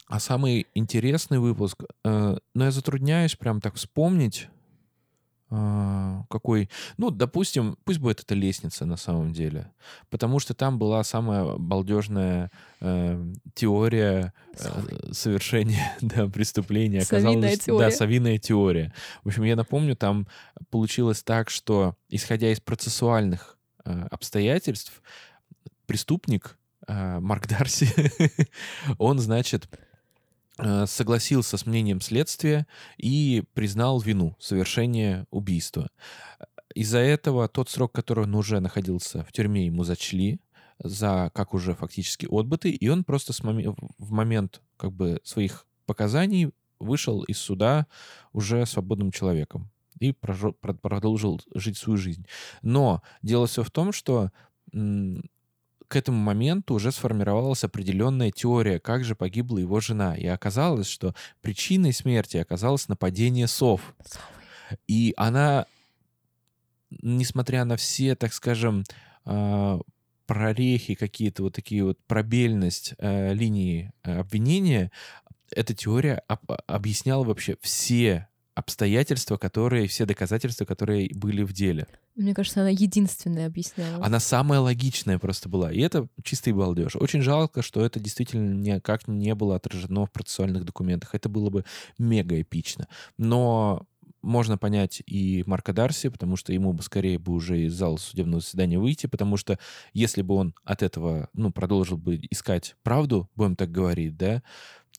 А 0.07 0.21
самый 0.21 0.67
интересный 0.75 1.39
выпуск, 1.39 1.85
э, 2.05 2.37
ну, 2.55 2.65
я 2.65 2.71
затрудняюсь 2.71 3.37
прям 3.37 3.61
так 3.61 3.77
вспомнить, 3.77 4.49
какой, 6.29 6.69
ну, 6.97 7.11
допустим, 7.11 7.77
пусть 7.85 7.99
будет 7.99 8.21
это 8.21 8.35
лестница 8.35 8.87
на 8.87 8.97
самом 8.97 9.33
деле, 9.33 9.71
потому 10.11 10.39
что 10.39 10.55
там 10.55 10.79
была 10.79 11.05
самая 11.05 11.57
балдежная 11.57 12.51
э, 12.81 13.33
теория 13.55 14.33
э, 14.59 15.13
совершения 15.13 15.97
да, 16.01 16.27
преступления. 16.27 17.03
Оказалось, 17.03 17.61
теория. 17.61 17.91
Да, 17.91 17.91
совиная 17.91 18.39
теория. 18.39 18.93
В 19.23 19.29
общем, 19.29 19.45
я 19.45 19.57
напомню, 19.57 19.97
там 19.97 20.27
получилось 20.71 21.23
так, 21.23 21.51
что, 21.51 21.95
исходя 22.09 22.51
из 22.51 22.61
процессуальных 22.61 23.59
э, 23.85 24.07
обстоятельств, 24.11 25.03
преступник 25.87 26.59
э, 26.87 27.21
Марк 27.21 27.47
Дарси, 27.47 27.89
он, 28.99 29.19
значит, 29.19 29.69
согласился 30.87 31.57
с 31.57 31.67
мнением 31.67 32.01
следствия 32.01 32.67
и 32.97 33.43
признал 33.55 34.01
вину 34.01 34.37
совершения 34.39 35.27
убийства. 35.31 35.91
Из-за 36.75 36.99
этого 36.99 37.49
тот 37.49 37.71
срок, 37.71 37.93
который 37.93 38.25
он 38.25 38.35
уже 38.35 38.61
находился 38.61 39.25
в 39.25 39.33
тюрьме, 39.33 39.67
ему 39.67 39.85
зачли 39.85 40.41
за 40.79 41.31
как 41.35 41.55
уже 41.55 41.75
фактически 41.75 42.27
отбытый, 42.31 42.73
и 42.73 42.89
он 42.89 43.05
просто 43.05 43.33
с 43.33 43.43
мом... 43.43 43.77
в 43.99 44.11
момент 44.11 44.61
как 44.77 44.93
бы 44.93 45.21
своих 45.25 45.67
показаний 45.87 46.51
вышел 46.81 47.23
из 47.23 47.39
суда 47.39 47.87
уже 48.33 48.67
свободным 48.67 49.13
человеком 49.13 49.71
и 50.01 50.13
продолжил 50.13 51.41
жить 51.55 51.79
свою 51.79 51.97
жизнь. 51.97 52.27
Но 52.63 53.03
дело 53.23 53.47
все 53.47 53.63
в 53.63 53.71
том, 53.71 53.93
что 53.93 54.31
к 55.95 55.97
этому 55.97 56.19
моменту 56.19 56.75
уже 56.75 56.91
сформировалась 56.91 57.63
определенная 57.63 58.33
теория, 58.33 58.81
как 58.81 59.05
же 59.05 59.15
погибла 59.15 59.59
его 59.59 59.79
жена. 59.79 60.17
И 60.17 60.27
оказалось, 60.27 60.89
что 60.89 61.15
причиной 61.41 61.93
смерти 61.93 62.37
оказалось 62.37 62.89
нападение 62.89 63.47
сов. 63.47 63.95
И 64.89 65.15
она, 65.17 65.67
несмотря 66.91 67.65
на 67.65 67.77
все, 67.77 68.17
так 68.17 68.35
скажем, 68.35 68.83
а, 69.25 69.79
прорехи 70.27 70.97
какие-то, 70.97 71.45
вот 71.45 71.55
такие 71.55 71.85
вот 71.85 71.97
пробельность 72.09 72.95
э, 72.99 73.33
линии 73.33 73.93
э, 74.03 74.19
обвинения, 74.19 74.91
эта 75.53 75.75
теория 75.75 76.25
объясняла 76.67 77.23
вообще 77.23 77.57
все 77.61 78.27
обстоятельства, 78.55 79.37
которые, 79.37 79.89
все 79.89 80.07
доказательства, 80.07 80.65
которые 80.65 81.11
были 81.15 81.43
в 81.43 81.53
деле. 81.53 81.87
Мне 82.15 82.35
кажется, 82.35 82.61
она 82.61 82.71
единственная 82.71 83.47
объясняла. 83.47 84.05
Она 84.05 84.21
самая 84.21 84.61
логичная 84.61 85.19
просто 85.19 85.49
была. 85.49 85.73
И 85.73 85.81
это 85.81 86.09
чистый 86.23 86.53
балдеж. 86.53 86.97
Очень 86.97 87.23
жалко, 87.23 87.63
что 87.63 87.85
это 87.85 87.99
действительно 87.99 88.55
никак 88.55 89.09
не 89.09 89.35
было 89.35 89.57
отражено 89.57 90.07
в 90.07 90.13
процессуальных 90.13 90.65
документах. 90.65 91.15
Это 91.15 91.29
было 91.29 91.51
бы 91.51 91.65
мега 91.99 92.41
эпично. 92.41 92.87
Но 93.19 93.87
можно 94.23 94.57
понять 94.57 95.03
и 95.07 95.45
Марка 95.47 95.73
Дарси, 95.73 96.09
потому 96.09 96.37
что 96.37 96.53
ему 96.53 96.73
бы 96.73 96.83
скорее 96.83 97.19
бы 97.19 97.33
уже 97.33 97.63
из 97.63 97.75
зала 97.75 97.99
судебного 97.99 98.41
заседания 98.41 98.79
выйти, 98.79 99.07
потому 99.07 99.37
что 99.37 99.59
если 99.93 100.23
бы 100.23 100.35
он 100.35 100.55
от 100.65 100.83
этого, 100.83 101.29
ну, 101.35 101.53
продолжил 101.53 101.99
бы 101.99 102.19
искать 102.31 102.75
правду, 102.83 103.29
будем 103.37 103.55
так 103.55 103.71
говорить, 103.71 104.17
да, 104.17 104.43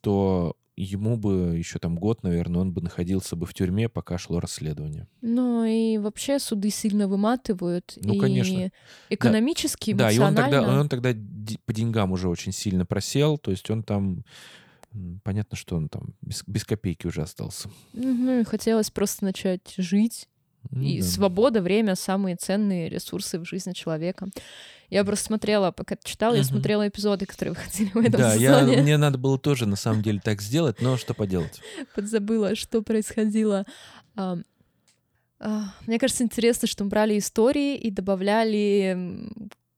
то 0.02 0.56
ему 0.78 1.18
бы 1.18 1.56
еще 1.58 1.80
там 1.80 1.96
год, 1.96 2.24
наверное, 2.24 2.62
он 2.62 2.72
бы 2.72 2.82
находился 2.82 3.36
бы 3.36 3.46
в 3.46 3.54
тюрьме, 3.54 3.90
пока 3.90 4.18
шло 4.18 4.40
расследование. 4.40 5.08
Ну 5.22 5.64
и 5.64 5.98
вообще 5.98 6.40
суды 6.40 6.70
сильно 6.70 7.08
выматывают. 7.08 7.98
Ну, 8.02 8.14
и 8.14 8.20
конечно. 8.20 8.72
Экономически, 9.10 9.94
да. 9.94 10.10
эмоционально. 10.12 10.36
Да, 10.36 10.58
и 10.58 10.60
он 10.60 10.90
тогда, 10.90 11.08
он 11.08 11.14
тогда 11.14 11.58
по 11.66 11.74
деньгам 11.74 12.12
уже 12.12 12.30
очень 12.30 12.52
сильно 12.52 12.86
просел, 12.86 13.38
то 13.38 13.52
есть 13.52 13.70
он 13.70 13.84
там 13.84 14.24
понятно, 15.24 15.58
что 15.58 15.76
он 15.76 15.90
там 15.90 16.14
без, 16.22 16.44
без 16.48 16.64
копейки 16.64 17.08
уже 17.08 17.22
остался. 17.22 17.70
Ну, 17.94 18.40
и 18.40 18.44
хотелось 18.44 18.92
просто 18.92 19.26
начать 19.26 19.74
жить. 19.78 20.28
Ну, 20.72 20.82
и 20.82 21.02
да. 21.02 21.06
свобода, 21.06 21.62
время— 21.62 21.96
самые 21.96 22.36
ценные 22.36 22.90
ресурсы 22.90 23.40
в 23.40 23.46
жизни 23.46 23.74
человека. 23.74 24.28
Я 24.90 25.04
просто 25.04 25.26
смотрела, 25.26 25.72
пока 25.72 25.98
читала, 26.04 26.36
uh-huh. 26.36 26.40
я 26.40 26.44
смотрела 26.44 26.88
эпизоды, 26.88 27.26
которые 27.26 27.54
выходили 27.56 27.92
в 27.94 27.98
этом 27.98 28.22
да, 28.22 28.34
сезоне. 28.34 28.76
Да, 28.76 28.82
мне 28.82 28.98
надо 28.98 29.18
было 29.18 29.40
тоже, 29.40 29.66
на 29.66 29.76
самом 29.76 30.02
деле, 30.02 30.20
так 30.24 30.42
сделать, 30.42 30.82
но 30.82 30.98
что 30.98 31.14
поделать? 31.14 31.62
Подзабыла, 31.96 32.56
что 32.56 32.82
происходило. 32.82 33.66
А, 34.16 34.38
а, 35.40 35.64
мне 35.88 36.00
кажется, 36.00 36.24
интересно, 36.24 36.68
что 36.68 36.84
мы 36.84 36.90
брали 36.90 37.18
истории 37.18 37.76
и 37.76 37.90
добавляли 37.92 39.30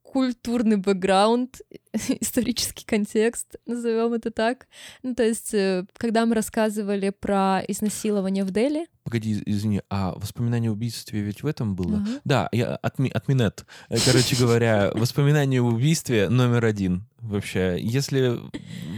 культурный 0.01 0.77
бэкграунд, 0.77 1.61
исторический 2.21 2.85
контекст, 2.85 3.55
назовем 3.65 4.13
это 4.13 4.31
так. 4.31 4.67
Ну, 5.03 5.13
то 5.13 5.23
есть, 5.23 5.53
э, 5.53 5.85
когда 5.97 6.25
мы 6.25 6.33
рассказывали 6.35 7.09
про 7.09 7.61
изнасилование 7.67 8.43
в 8.43 8.51
Дели... 8.51 8.87
Погоди, 9.07 9.41
извини, 9.45 9.81
а 9.89 10.15
воспоминание 10.17 10.69
о 10.69 10.73
убийстве 10.73 11.21
ведь 11.21 11.41
в 11.41 11.47
этом 11.47 11.75
было? 11.77 11.99
Uh-huh. 11.99 12.21
Да, 12.25 12.49
я 12.51 12.75
от, 12.75 12.99
от 12.99 13.27
Минет. 13.29 13.65
Э, 13.87 13.95
короче 14.05 14.35
говоря, 14.35 14.91
воспоминание 14.93 15.61
о 15.61 15.63
убийстве 15.63 16.27
номер 16.27 16.65
один 16.65 17.05
вообще. 17.21 17.77
Если 17.79 18.37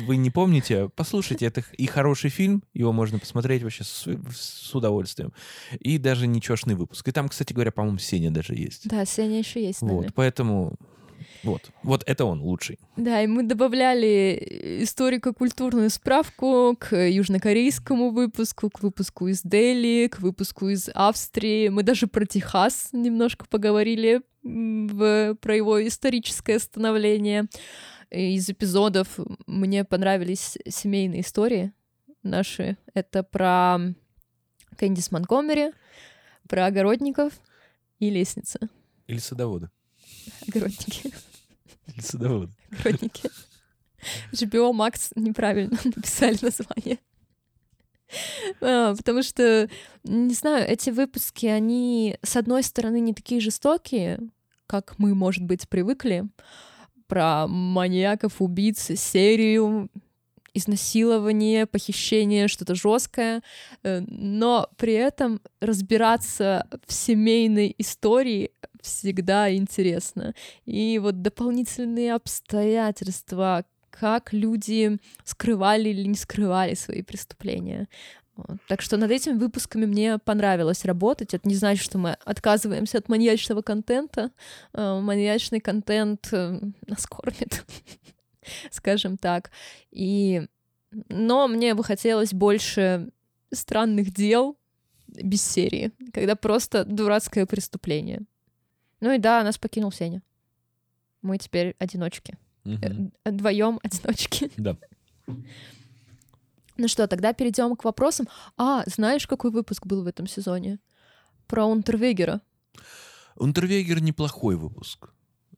вы 0.07 0.17
не 0.17 0.31
помните, 0.31 0.89
послушайте, 0.95 1.45
это 1.45 1.63
и 1.77 1.85
хороший 1.85 2.31
фильм, 2.31 2.63
его 2.73 2.91
можно 2.91 3.19
посмотреть 3.19 3.61
вообще 3.61 3.83
с, 3.83 4.07
с 4.33 4.73
удовольствием. 4.73 5.31
И 5.79 5.99
даже 5.99 6.25
нечешный 6.25 6.73
выпуск. 6.73 7.07
И 7.07 7.11
там, 7.11 7.29
кстати 7.29 7.53
говоря, 7.53 7.71
по-моему, 7.71 7.99
Сеня 7.99 8.31
даже 8.31 8.55
есть. 8.55 8.89
Да, 8.89 9.05
Сеня 9.05 9.37
еще 9.37 9.63
есть. 9.63 9.81
Вот, 9.81 10.07
поэтому 10.15 10.73
Вот. 11.43 11.69
Вот 11.83 12.03
это 12.05 12.25
он 12.25 12.41
лучший. 12.41 12.79
Да, 12.97 13.21
и 13.21 13.27
мы 13.27 13.43
добавляли 13.43 14.81
историко-культурную 14.83 15.89
справку 15.89 16.75
к 16.77 16.95
южнокорейскому 16.95 18.11
выпуску, 18.11 18.69
к 18.69 18.81
выпуску 18.81 19.27
из 19.27 19.41
Дели, 19.43 20.07
к 20.07 20.19
выпуску 20.19 20.69
из 20.69 20.89
Австрии. 20.93 21.69
Мы 21.69 21.83
даже 21.83 22.07
про 22.07 22.25
Техас 22.25 22.89
немножко 22.91 23.45
поговорили 23.45 24.21
в, 24.43 25.35
про 25.35 25.55
его 25.55 25.85
историческое 25.87 26.59
становление. 26.59 27.47
Из 28.09 28.49
эпизодов 28.49 29.19
мне 29.45 29.83
понравились 29.85 30.57
семейные 30.67 31.21
истории 31.21 31.73
наши. 32.23 32.77
Это 32.93 33.23
про 33.23 33.77
Кэндис 34.77 35.11
Монтгомери, 35.11 35.71
про 36.47 36.65
огородников 36.65 37.33
и 37.99 38.09
лестницы. 38.09 38.59
Или 39.07 39.19
садоводы. 39.19 39.69
Огородники. 40.47 41.13
Или 41.93 42.01
садоводы. 42.01 42.51
Огородники. 42.71 43.29
HBO 44.31 44.71
Max 44.71 45.11
неправильно 45.15 45.77
написали 45.83 46.37
название. 46.41 46.99
А, 48.61 48.95
потому 48.95 49.21
что, 49.23 49.69
не 50.03 50.33
знаю, 50.33 50.67
эти 50.67 50.89
выпуски, 50.89 51.45
они, 51.45 52.17
с 52.23 52.35
одной 52.35 52.63
стороны, 52.63 52.99
не 52.99 53.13
такие 53.13 53.41
жестокие, 53.41 54.19
как 54.67 54.97
мы, 54.97 55.15
может 55.15 55.43
быть, 55.43 55.67
привыкли, 55.67 56.25
про 57.07 57.47
маньяков, 57.47 58.41
убийц, 58.41 58.91
серию, 58.95 59.89
изнасилование, 60.53 61.65
похищение, 61.65 62.47
что-то 62.47 62.75
жесткое, 62.75 63.41
э, 63.83 64.01
но 64.07 64.69
при 64.77 64.93
этом 64.93 65.41
разбираться 65.59 66.67
в 66.85 66.93
семейной 66.93 67.73
истории 67.77 68.51
всегда 68.81 69.53
интересно. 69.53 70.33
И 70.65 70.99
вот 70.99 71.21
дополнительные 71.21 72.13
обстоятельства, 72.13 73.65
как 73.89 74.33
люди 74.33 74.97
скрывали 75.23 75.89
или 75.89 76.07
не 76.07 76.15
скрывали 76.15 76.73
свои 76.75 77.01
преступления. 77.01 77.87
Так 78.67 78.81
что 78.81 78.97
над 78.97 79.11
этими 79.11 79.33
выпусками 79.33 79.85
мне 79.85 80.17
понравилось 80.17 80.85
работать. 80.85 81.33
Это 81.33 81.47
не 81.47 81.55
значит, 81.55 81.83
что 81.83 81.97
мы 81.97 82.13
отказываемся 82.23 82.97
от 82.97 83.09
маньячного 83.09 83.61
контента. 83.61 84.31
Э, 84.73 84.99
маньячный 85.01 85.59
контент 85.59 86.29
э, 86.31 86.59
нас 86.87 87.05
кормит, 87.05 87.65
скажем 88.71 89.17
так. 89.17 89.51
И... 89.91 90.47
Но 91.09 91.47
мне 91.47 91.75
бы 91.75 91.83
хотелось 91.83 92.33
больше 92.33 93.09
странных 93.51 94.11
дел 94.11 94.57
без 95.07 95.43
серии, 95.43 95.91
когда 96.13 96.35
просто 96.35 96.83
дурацкое 96.83 97.45
преступление. 97.45 98.21
Ну 99.01 99.11
и 99.13 99.17
да, 99.17 99.43
нас 99.43 99.57
покинул 99.57 99.91
Сеня. 99.91 100.21
Мы 101.21 101.37
теперь 101.37 101.75
одиночки. 101.79 102.37
Мгм. 102.63 103.11
Вдвоем 103.25 103.79
одиночки. 103.83 104.51
Да. 104.57 104.75
Ну 106.77 106.87
что, 106.87 107.07
тогда 107.07 107.33
перейдем 107.33 107.75
к 107.75 107.83
вопросам. 107.83 108.27
А, 108.57 108.83
знаешь, 108.85 109.27
какой 109.27 109.51
выпуск 109.51 109.85
был 109.85 110.03
в 110.03 110.07
этом 110.07 110.27
сезоне? 110.27 110.79
Про 111.45 111.65
Унтервегера. 111.65 112.41
Унтервегер 113.35 114.01
неплохой 114.01 114.55
выпуск. 114.55 115.09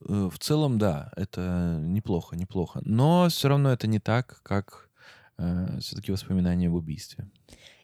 Э, 0.08 0.30
В 0.32 0.40
целом, 0.40 0.80
да, 0.80 1.12
это 1.16 1.78
неплохо, 1.82 2.36
неплохо. 2.36 2.82
Но 2.84 3.28
все 3.30 3.50
равно 3.50 3.72
это 3.72 3.88
не 3.88 4.00
так, 4.00 4.42
как 4.44 4.90
все-таки 5.80 6.12
воспоминания 6.12 6.68
об 6.68 6.76
убийстве. 6.76 7.28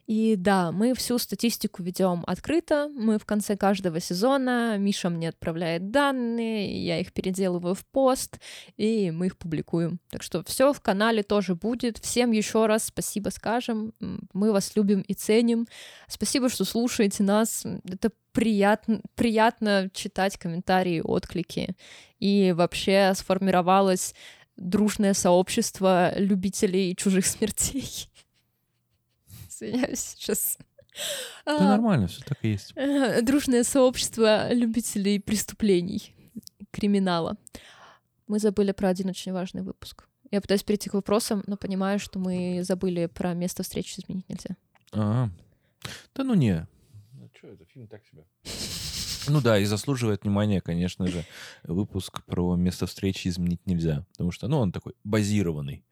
И 0.08 0.36
да, 0.36 0.72
мы 0.72 0.94
всю 0.94 1.18
статистику 1.18 1.82
ведем 1.82 2.24
открыто. 2.26 2.90
Мы 2.96 3.18
в 3.18 3.26
конце 3.26 3.58
каждого 3.58 4.00
сезона, 4.00 4.78
Миша 4.78 5.10
мне 5.10 5.28
отправляет 5.28 5.90
данные, 5.90 6.82
я 6.82 6.98
их 6.98 7.12
переделываю 7.12 7.74
в 7.74 7.84
пост, 7.84 8.40
и 8.78 9.10
мы 9.10 9.26
их 9.26 9.36
публикуем. 9.36 10.00
Так 10.08 10.22
что 10.22 10.42
все 10.44 10.72
в 10.72 10.80
канале 10.80 11.22
тоже 11.22 11.54
будет. 11.54 11.98
Всем 11.98 12.30
еще 12.32 12.64
раз 12.64 12.84
спасибо 12.84 13.28
скажем. 13.28 13.92
Мы 14.32 14.50
вас 14.50 14.74
любим 14.76 15.02
и 15.02 15.12
ценим. 15.12 15.68
Спасибо, 16.06 16.48
что 16.48 16.64
слушаете 16.64 17.22
нас. 17.22 17.66
Это 17.84 18.10
приятно, 18.32 19.02
приятно 19.14 19.90
читать 19.92 20.38
комментарии, 20.38 21.02
отклики. 21.04 21.76
И 22.18 22.54
вообще 22.56 23.12
сформировалось 23.14 24.14
дружное 24.56 25.12
сообщество 25.12 26.18
любителей 26.18 26.96
чужих 26.96 27.26
смертей. 27.26 28.08
Извиняюсь, 29.60 30.00
сейчас. 30.16 30.58
Да 31.46 31.56
А, 31.58 31.68
нормально, 31.68 32.06
все 32.08 32.22
так 32.24 32.38
и 32.42 32.48
есть. 32.50 32.72
э, 32.76 33.22
Дружное 33.22 33.62
сообщество 33.64 34.52
любителей 34.52 35.20
преступлений, 35.20 36.14
криминала. 36.70 37.36
Мы 38.26 38.38
забыли 38.38 38.72
про 38.72 38.88
один 38.88 39.08
очень 39.08 39.32
важный 39.32 39.62
выпуск. 39.62 40.06
Я 40.30 40.40
пытаюсь 40.40 40.62
перейти 40.62 40.90
к 40.90 40.94
вопросам, 40.94 41.42
но 41.46 41.56
понимаю, 41.56 41.98
что 41.98 42.18
мы 42.18 42.60
забыли 42.62 43.06
про 43.06 43.32
место 43.34 43.62
встречи 43.62 44.00
изменить 44.00 44.28
нельзя. 44.28 44.56
А, 44.92 45.30
да 46.14 46.24
ну 46.24 46.34
не. 46.34 46.66
Ну 47.12 47.30
что, 47.36 47.48
это 47.48 47.64
фильм 47.66 47.86
так 47.88 48.02
себе. 48.04 48.24
Ну 49.28 49.40
да, 49.40 49.58
и 49.58 49.64
заслуживает 49.64 50.22
внимания, 50.24 50.60
конечно 50.60 51.06
же, 51.06 51.24
выпуск 51.64 52.24
про 52.24 52.56
место 52.56 52.86
встречи 52.86 53.28
изменить 53.28 53.64
нельзя. 53.66 54.04
Потому 54.12 54.30
что, 54.32 54.48
ну, 54.48 54.58
он 54.58 54.72
такой 54.72 54.94
базированный. 55.04 55.84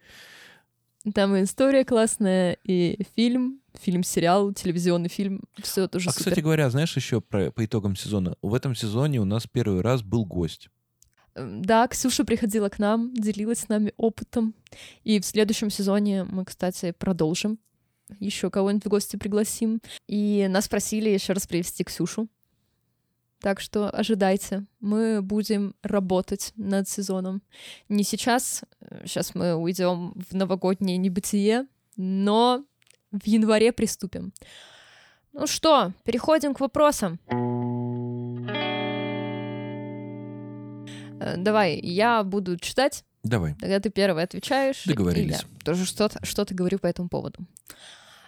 Там 1.14 1.36
и 1.36 1.44
история 1.44 1.84
классная, 1.84 2.56
и 2.64 3.02
фильм, 3.14 3.60
фильм-сериал, 3.80 4.52
телевизионный 4.52 5.08
фильм, 5.08 5.42
все 5.62 5.86
тоже 5.86 6.08
А, 6.08 6.12
супер. 6.12 6.24
кстати 6.24 6.40
говоря, 6.40 6.68
знаешь 6.70 6.96
еще 6.96 7.20
про, 7.20 7.50
по 7.50 7.64
итогам 7.64 7.94
сезона? 7.94 8.36
В 8.42 8.54
этом 8.54 8.74
сезоне 8.74 9.20
у 9.20 9.24
нас 9.24 9.46
первый 9.46 9.82
раз 9.82 10.02
был 10.02 10.24
гость. 10.24 10.68
Да, 11.36 11.86
Ксюша 11.86 12.24
приходила 12.24 12.68
к 12.70 12.78
нам, 12.78 13.12
делилась 13.14 13.60
с 13.60 13.68
нами 13.68 13.92
опытом. 13.96 14.54
И 15.04 15.20
в 15.20 15.26
следующем 15.26 15.70
сезоне 15.70 16.24
мы, 16.24 16.44
кстати, 16.44 16.92
продолжим. 16.92 17.58
Еще 18.20 18.50
кого-нибудь 18.50 18.86
в 18.86 18.88
гости 18.88 19.16
пригласим. 19.16 19.80
И 20.08 20.46
нас 20.48 20.68
просили 20.68 21.10
еще 21.10 21.34
раз 21.34 21.46
привести 21.46 21.84
Ксюшу. 21.84 22.28
Так 23.40 23.60
что 23.60 23.90
ожидайте, 23.90 24.64
мы 24.80 25.20
будем 25.22 25.74
работать 25.82 26.52
над 26.56 26.88
сезоном. 26.88 27.42
Не 27.88 28.02
сейчас, 28.02 28.62
сейчас 29.04 29.34
мы 29.34 29.54
уйдем 29.54 30.14
в 30.30 30.34
новогоднее 30.34 30.96
небытие, 30.96 31.66
но 31.96 32.64
в 33.12 33.26
январе 33.26 33.72
приступим. 33.72 34.32
Ну 35.32 35.46
что, 35.46 35.92
переходим 36.04 36.54
к 36.54 36.60
вопросам. 36.60 37.20
Э, 41.20 41.36
Давай, 41.36 41.78
я 41.78 42.22
буду 42.24 42.58
читать, 42.58 43.04
Давай. 43.22 43.54
тогда 43.60 43.80
ты 43.80 43.90
первый 43.90 44.22
отвечаешь. 44.22 44.84
Договорились. 44.84 45.42
Я 45.42 45.64
тоже 45.64 45.84
что-то, 45.84 46.24
что-то 46.24 46.54
говорю 46.54 46.78
по 46.78 46.86
этому 46.86 47.08
поводу. 47.08 47.40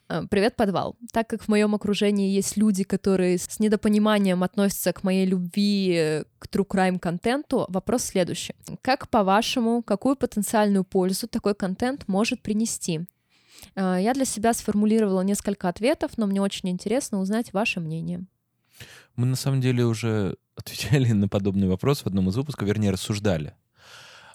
Э, 0.09 0.23
Привет, 0.31 0.57
подвал. 0.57 0.97
Так 1.13 1.29
как 1.29 1.43
в 1.43 1.49
моем 1.49 1.75
окружении 1.75 2.31
есть 2.31 2.57
люди, 2.57 2.85
которые 2.85 3.39
с 3.39 3.61
недопониманием 3.61 4.43
относятся 4.43 4.93
к 4.93 5.05
моей 5.05 5.27
любви 5.27 6.25
к 6.39 6.47
true 6.47 6.67
crime 6.67 6.99
контенту, 6.99 7.67
вопрос 7.69 8.05
следующий. 8.05 8.55
Как, 8.83 9.09
по-вашему, 9.09 9.83
какую 9.83 10.17
потенциальную 10.17 10.85
пользу 10.85 11.29
такой 11.29 11.55
контент 11.55 12.09
может 12.09 12.43
принести? 12.43 13.07
Э, 13.77 13.99
Я 14.01 14.15
для 14.15 14.25
себя 14.25 14.55
сформулировала 14.55 15.21
несколько 15.21 15.69
ответов, 15.69 16.13
но 16.17 16.27
мне 16.27 16.41
очень 16.41 16.71
интересно 16.71 17.21
узнать 17.21 17.53
ваше 17.53 17.81
мнение. 17.81 18.25
Мы 19.17 19.27
на 19.27 19.37
самом 19.37 19.61
деле 19.61 19.85
уже 19.85 20.37
отвечали 20.57 21.13
на 21.13 21.29
подобный 21.29 21.69
вопрос 21.69 22.03
в 22.03 22.07
одном 22.07 22.29
из 22.31 22.37
выпусков, 22.37 22.67
вернее, 22.67 22.93
рассуждали. 22.93 23.55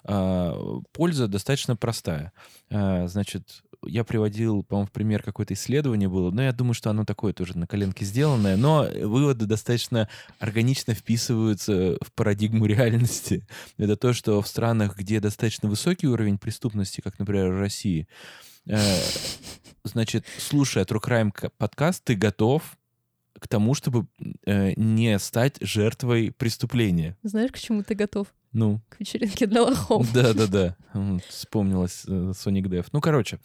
А, 0.04 0.80
Польза 0.92 1.28
достаточно 1.28 1.76
простая. 1.76 2.32
А, 2.70 3.06
Значит, 3.08 3.62
я 3.86 4.04
приводил, 4.04 4.62
по-моему, 4.62 4.86
в 4.86 4.92
пример 4.92 5.22
какое-то 5.22 5.54
исследование 5.54 6.08
было, 6.08 6.30
но 6.30 6.42
я 6.42 6.52
думаю, 6.52 6.74
что 6.74 6.90
оно 6.90 7.04
такое 7.04 7.32
тоже 7.32 7.56
на 7.56 7.66
коленке 7.66 8.04
сделанное, 8.04 8.56
но 8.56 8.88
выводы 9.02 9.46
достаточно 9.46 10.08
органично 10.38 10.94
вписываются 10.94 11.96
в 12.00 12.12
парадигму 12.14 12.66
реальности. 12.66 13.46
Это 13.78 13.96
то, 13.96 14.12
что 14.12 14.40
в 14.40 14.48
странах, 14.48 14.96
где 14.96 15.20
достаточно 15.20 15.68
высокий 15.68 16.06
уровень 16.06 16.38
преступности, 16.38 17.00
как, 17.00 17.18
например, 17.18 17.52
в 17.52 17.58
России, 17.58 18.08
э, 18.66 18.98
значит, 19.84 20.24
слушая 20.38 20.84
True 20.84 21.02
Crime 21.02 21.50
подкаст, 21.58 22.04
ты 22.04 22.14
готов 22.14 22.76
к 23.44 23.48
тому, 23.48 23.74
чтобы 23.74 24.06
э, 24.46 24.72
не 24.76 25.18
стать 25.18 25.58
жертвой 25.60 26.32
преступления. 26.32 27.14
Знаешь, 27.22 27.52
к 27.52 27.58
чему 27.58 27.82
ты 27.82 27.94
готов? 27.94 28.28
Ну, 28.52 28.80
К 28.88 29.00
вечеринке 29.00 29.46
для 29.46 29.62
лохов. 29.62 30.10
да-да-да, 30.14 30.76
М, 30.94 31.20
вспомнилась 31.28 32.04
э, 32.08 32.32
Dev. 32.34 32.86
Ну, 32.92 33.00
короче, 33.02 33.38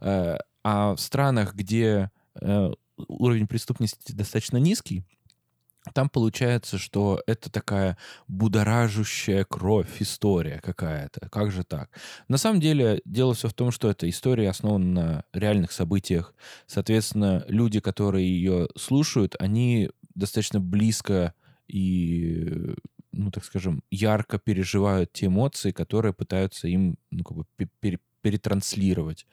э, 0.00 0.36
а 0.62 0.94
в 0.94 1.00
странах, 1.00 1.54
где 1.56 2.12
э, 2.40 2.70
уровень 3.08 3.48
преступности 3.48 4.12
достаточно 4.12 4.58
низкий, 4.58 5.04
там 5.94 6.08
получается, 6.08 6.78
что 6.78 7.22
это 7.26 7.50
такая 7.50 7.96
будоражущая 8.28 9.44
кровь 9.44 10.00
история 10.00 10.60
какая-то. 10.62 11.28
Как 11.30 11.50
же 11.50 11.64
так? 11.64 11.90
На 12.28 12.36
самом 12.36 12.60
деле, 12.60 13.00
дело 13.04 13.34
все 13.34 13.48
в 13.48 13.54
том, 13.54 13.70
что 13.70 13.88
эта 13.90 14.08
история 14.08 14.50
основана 14.50 14.84
на 14.84 15.24
реальных 15.32 15.72
событиях. 15.72 16.34
Соответственно, 16.66 17.44
люди, 17.48 17.80
которые 17.80 18.28
ее 18.28 18.68
слушают, 18.76 19.36
они 19.38 19.90
достаточно 20.14 20.60
близко 20.60 21.34
и 21.66 22.74
ну, 23.12 23.30
так 23.30 23.44
скажем, 23.44 23.82
ярко 23.90 24.38
переживают 24.38 25.12
те 25.12 25.26
эмоции, 25.26 25.72
которые 25.72 26.12
пытаются 26.12 26.68
им, 26.68 26.96
ну, 27.10 27.24
как 27.24 27.36
бы 27.36 27.44
пере 27.80 27.98
перетранслировать. 28.22 29.26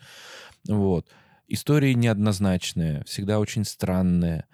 Вот. 0.67 1.09
Истории 1.49 1.93
неоднозначные, 1.93 3.03
всегда 3.05 3.39
очень 3.39 3.65
странные. 3.65 4.45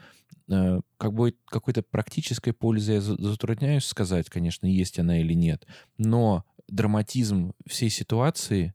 Э, 0.54 0.82
как 0.98 1.14
бы 1.14 1.36
какой-то 1.46 1.82
практической 1.82 2.52
пользы 2.52 2.94
я 2.94 3.02
затрудняюсь 3.02 3.86
сказать, 3.86 4.30
конечно, 4.30 4.68
есть 4.68 5.00
она 5.00 5.20
или 5.20 5.34
нет. 5.34 5.66
Но 5.98 6.46
драматизм 6.68 7.54
всей 7.68 7.90
ситуации, 7.90 8.74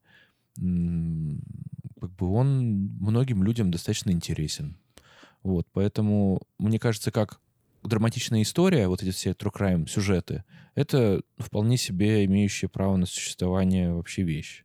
как 0.56 2.10
бы 2.16 2.32
он 2.32 2.90
многим 3.00 3.42
людям 3.42 3.70
достаточно 3.70 4.10
интересен. 4.10 4.76
Вот, 5.42 5.66
поэтому, 5.72 6.42
мне 6.58 6.78
кажется, 6.78 7.10
как 7.10 7.40
драматичная 7.84 8.42
история, 8.42 8.88
вот 8.88 9.02
эти 9.02 9.10
все 9.10 9.30
true 9.30 9.52
crime 9.54 9.86
сюжеты, 9.88 10.44
это 10.74 11.22
вполне 11.38 11.76
себе 11.76 12.24
имеющие 12.24 12.68
право 12.68 12.96
на 12.96 13.06
существование 13.06 13.94
вообще 13.94 14.22
вещь. 14.22 14.64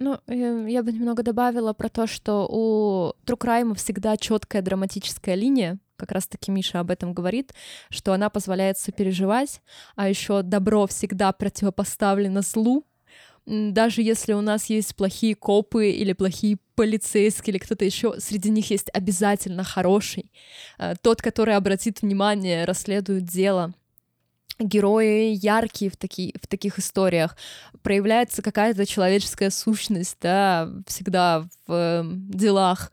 Ну, 0.00 0.18
э, 0.26 0.66
я 0.68 0.82
бы 0.82 0.92
немного 0.92 1.22
добавила 1.22 1.72
про 1.74 1.88
то, 1.88 2.06
что 2.06 2.48
у 2.50 3.14
True 3.24 3.38
Crime 3.38 3.74
всегда 3.76 4.16
четкая 4.16 4.62
драматическая 4.62 5.34
линия, 5.34 5.78
как 5.96 6.12
раз-таки 6.12 6.50
Миша 6.50 6.80
об 6.80 6.90
этом 6.90 7.14
говорит, 7.14 7.52
что 7.90 8.12
она 8.12 8.30
позволяет 8.30 8.78
сопереживать, 8.78 9.60
а 9.96 10.08
еще 10.08 10.42
добро 10.42 10.86
всегда 10.86 11.32
противопоставлено 11.32 12.42
злу, 12.42 12.84
даже 13.44 14.02
если 14.02 14.34
у 14.34 14.40
нас 14.40 14.66
есть 14.66 14.94
плохие 14.94 15.34
копы 15.34 15.90
или 15.90 16.12
плохие 16.12 16.58
полицейские 16.76 17.54
или 17.54 17.58
кто-то 17.58 17.84
еще, 17.84 18.14
среди 18.20 18.50
них 18.50 18.70
есть 18.70 18.88
обязательно 18.92 19.64
хороший, 19.64 20.30
э, 20.78 20.94
тот, 21.02 21.20
который 21.20 21.56
обратит 21.56 22.02
внимание, 22.02 22.64
расследует 22.64 23.24
дело. 23.24 23.74
Герои 24.60 25.34
яркие 25.34 25.90
в, 25.90 25.96
таки, 25.96 26.34
в 26.40 26.46
таких 26.46 26.78
историях, 26.78 27.36
проявляется 27.82 28.42
какая-то 28.42 28.86
человеческая 28.86 29.50
сущность, 29.50 30.18
да, 30.20 30.70
всегда 30.86 31.48
в 31.66 31.72
э, 31.72 32.02
делах. 32.04 32.92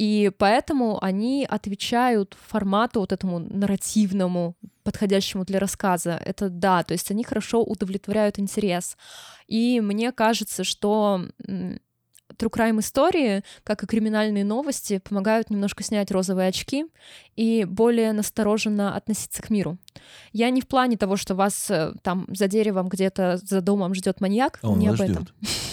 И 0.00 0.30
поэтому 0.38 0.98
они 1.04 1.44
отвечают 1.44 2.34
формату 2.48 3.00
вот 3.00 3.12
этому 3.12 3.38
нарративному, 3.38 4.56
подходящему 4.82 5.44
для 5.44 5.58
рассказа. 5.58 6.18
Это 6.24 6.48
да, 6.48 6.82
то 6.84 6.92
есть 6.92 7.10
они 7.10 7.22
хорошо 7.22 7.62
удовлетворяют 7.62 8.38
интерес. 8.38 8.96
И 9.46 9.78
мне 9.82 10.10
кажется, 10.12 10.64
что 10.64 11.26
true 12.40 12.50
crime 12.50 12.80
истории, 12.80 13.42
как 13.64 13.82
и 13.82 13.86
криминальные 13.86 14.44
новости, 14.44 14.98
помогают 14.98 15.50
немножко 15.50 15.82
снять 15.82 16.10
розовые 16.10 16.48
очки 16.48 16.86
и 17.36 17.64
более 17.64 18.12
настороженно 18.12 18.96
относиться 18.96 19.42
к 19.42 19.50
миру. 19.50 19.78
Я 20.32 20.50
не 20.50 20.60
в 20.60 20.66
плане 20.66 20.96
того, 20.96 21.16
что 21.16 21.34
вас 21.34 21.70
э, 21.70 21.92
там 22.02 22.26
за 22.28 22.48
деревом 22.48 22.88
где-то 22.88 23.38
за 23.42 23.60
домом 23.60 23.94
ждет 23.94 24.20
маньяк, 24.20 24.58
а 24.62 24.70
Он 24.70 24.78
не 24.78 24.88
об 24.88 25.00
этом. 25.00 25.26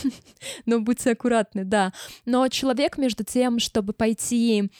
Но 0.66 0.80
будьте 0.80 1.12
аккуратны, 1.12 1.64
да. 1.64 1.94
Но 2.26 2.48
человек 2.50 2.98
между 2.98 3.24
тем, 3.24 3.60
чтобы 3.60 3.94
пойти 3.94 4.72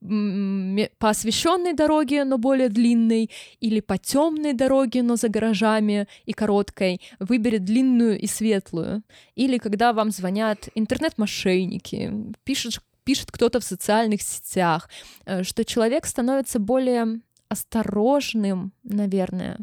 по 0.00 1.10
освещенной 1.10 1.74
дороге, 1.74 2.24
но 2.24 2.38
более 2.38 2.68
длинной, 2.68 3.30
или 3.60 3.80
по 3.80 3.98
темной 3.98 4.54
дороге, 4.54 5.02
но 5.02 5.16
за 5.16 5.28
гаражами 5.28 6.06
и 6.24 6.32
короткой, 6.32 7.00
выберет 7.18 7.64
длинную 7.64 8.18
и 8.18 8.26
светлую. 8.26 9.02
Или 9.34 9.58
когда 9.58 9.92
вам 9.92 10.10
звонят 10.10 10.68
интернет-мошенники, 10.74 12.32
пишет, 12.44 12.80
пишет 13.04 13.30
кто-то 13.30 13.60
в 13.60 13.64
социальных 13.64 14.22
сетях, 14.22 14.88
э, 15.26 15.42
что 15.42 15.64
человек 15.64 16.06
становится 16.06 16.58
более 16.58 17.20
осторожным, 17.48 18.72
наверное. 18.82 19.58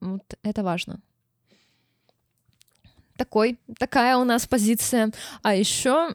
Вот 0.00 0.22
это 0.42 0.62
важно 0.62 1.00
такой, 3.20 3.58
такая 3.78 4.16
у 4.16 4.24
нас 4.24 4.46
позиция. 4.46 5.12
А 5.42 5.54
еще 5.54 6.14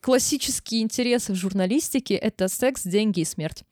классические 0.00 0.80
интересы 0.80 1.34
в 1.34 1.36
журналистике— 1.36 2.14
это 2.14 2.48
секс, 2.48 2.84
деньги 2.84 3.20
и 3.20 3.24
смерть. 3.26 3.64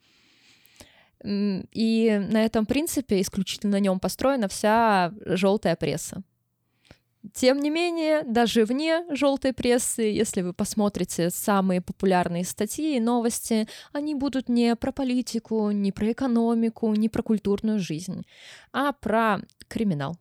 И 1.23 2.21
на 2.31 2.45
этом 2.45 2.67
принципе, 2.67 3.19
исключительно 3.19 3.71
на 3.71 3.79
нем 3.79 3.99
построена 3.99 4.47
вся 4.47 5.11
желтая 5.25 5.75
пресса. 5.75 6.21
Тем 7.33 7.59
не 7.61 7.71
менее, 7.71 8.21
даже 8.21 8.63
вне 8.65 9.03
желтой 9.09 9.51
прессы, 9.51 10.03
если 10.03 10.43
вы 10.43 10.53
посмотрите 10.53 11.31
самые 11.31 11.81
популярные 11.81 12.45
статьи 12.45 12.95
и 12.95 12.99
новости, 12.99 13.67
они 13.91 14.13
будут 14.13 14.49
не 14.49 14.75
про 14.75 14.91
политику, 14.91 15.71
не 15.71 15.91
про 15.91 16.11
экономику, 16.11 16.93
не 16.93 17.09
про 17.09 17.23
культурную 17.23 17.79
жизнь, 17.79 18.23
а 18.71 18.91
про 18.91 19.39
криминал 19.67 20.19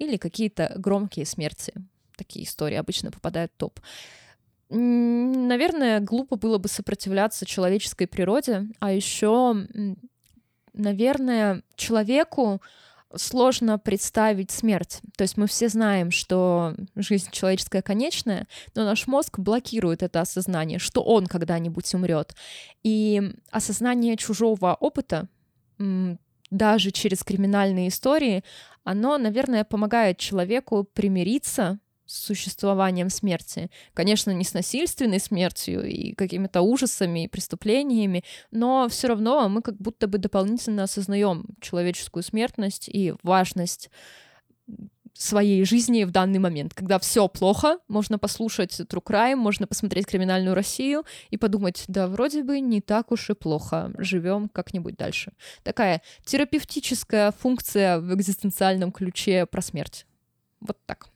или 0.00 0.16
какие-то 0.16 0.72
громкие 0.76 1.24
смерти. 1.24 1.72
Такие 2.16 2.44
истории 2.44 2.76
обычно 2.76 3.12
попадают 3.12 3.52
в 3.52 3.56
топ. 3.56 3.78
Наверное, 4.70 6.00
глупо 6.00 6.36
было 6.36 6.58
бы 6.58 6.68
сопротивляться 6.68 7.46
человеческой 7.46 8.06
природе, 8.06 8.66
а 8.78 8.92
еще, 8.92 9.66
наверное, 10.72 11.62
человеку 11.76 12.62
сложно 13.16 13.78
представить 13.78 14.52
смерть. 14.52 15.00
То 15.16 15.22
есть 15.22 15.36
мы 15.36 15.48
все 15.48 15.68
знаем, 15.68 16.12
что 16.12 16.76
жизнь 16.94 17.30
человеческая 17.32 17.82
конечная, 17.82 18.46
но 18.76 18.84
наш 18.84 19.08
мозг 19.08 19.40
блокирует 19.40 20.04
это 20.04 20.20
осознание, 20.20 20.78
что 20.78 21.02
он 21.02 21.26
когда-нибудь 21.26 21.92
умрет. 21.94 22.34
И 22.84 23.20
осознание 23.50 24.16
чужого 24.16 24.76
опыта 24.78 25.28
даже 26.50 26.90
через 26.90 27.22
криминальные 27.22 27.88
истории, 27.88 28.44
оно, 28.84 29.18
наверное, 29.18 29.64
помогает 29.64 30.18
человеку 30.18 30.84
примириться 30.84 31.78
с 32.06 32.26
существованием 32.26 33.08
смерти. 33.08 33.70
Конечно, 33.94 34.32
не 34.32 34.42
с 34.42 34.52
насильственной 34.52 35.20
смертью 35.20 35.84
и 35.84 36.12
какими-то 36.14 36.60
ужасами 36.60 37.24
и 37.24 37.28
преступлениями, 37.28 38.24
но 38.50 38.88
все 38.88 39.08
равно 39.08 39.48
мы 39.48 39.62
как 39.62 39.76
будто 39.76 40.08
бы 40.08 40.18
дополнительно 40.18 40.82
осознаем 40.82 41.46
человеческую 41.60 42.24
смертность 42.24 42.88
и 42.88 43.14
важность 43.22 43.90
своей 45.14 45.64
жизни 45.64 46.04
в 46.04 46.10
данный 46.10 46.38
момент. 46.38 46.74
Когда 46.74 46.98
все 46.98 47.28
плохо, 47.28 47.78
можно 47.88 48.18
послушать 48.18 48.80
True 48.80 49.02
Crime, 49.04 49.36
можно 49.36 49.66
посмотреть 49.66 50.06
«Криминальную 50.06 50.54
Россию» 50.54 51.04
и 51.30 51.36
подумать, 51.36 51.84
да, 51.88 52.06
вроде 52.06 52.42
бы 52.42 52.60
не 52.60 52.80
так 52.80 53.12
уж 53.12 53.30
и 53.30 53.34
плохо, 53.34 53.92
живем 53.98 54.48
как-нибудь 54.48 54.96
дальше. 54.96 55.32
Такая 55.62 56.02
терапевтическая 56.24 57.32
функция 57.32 58.00
в 58.00 58.14
экзистенциальном 58.14 58.92
ключе 58.92 59.46
про 59.46 59.60
смерть. 59.62 60.06
Вот 60.60 60.78
так. 60.86 61.08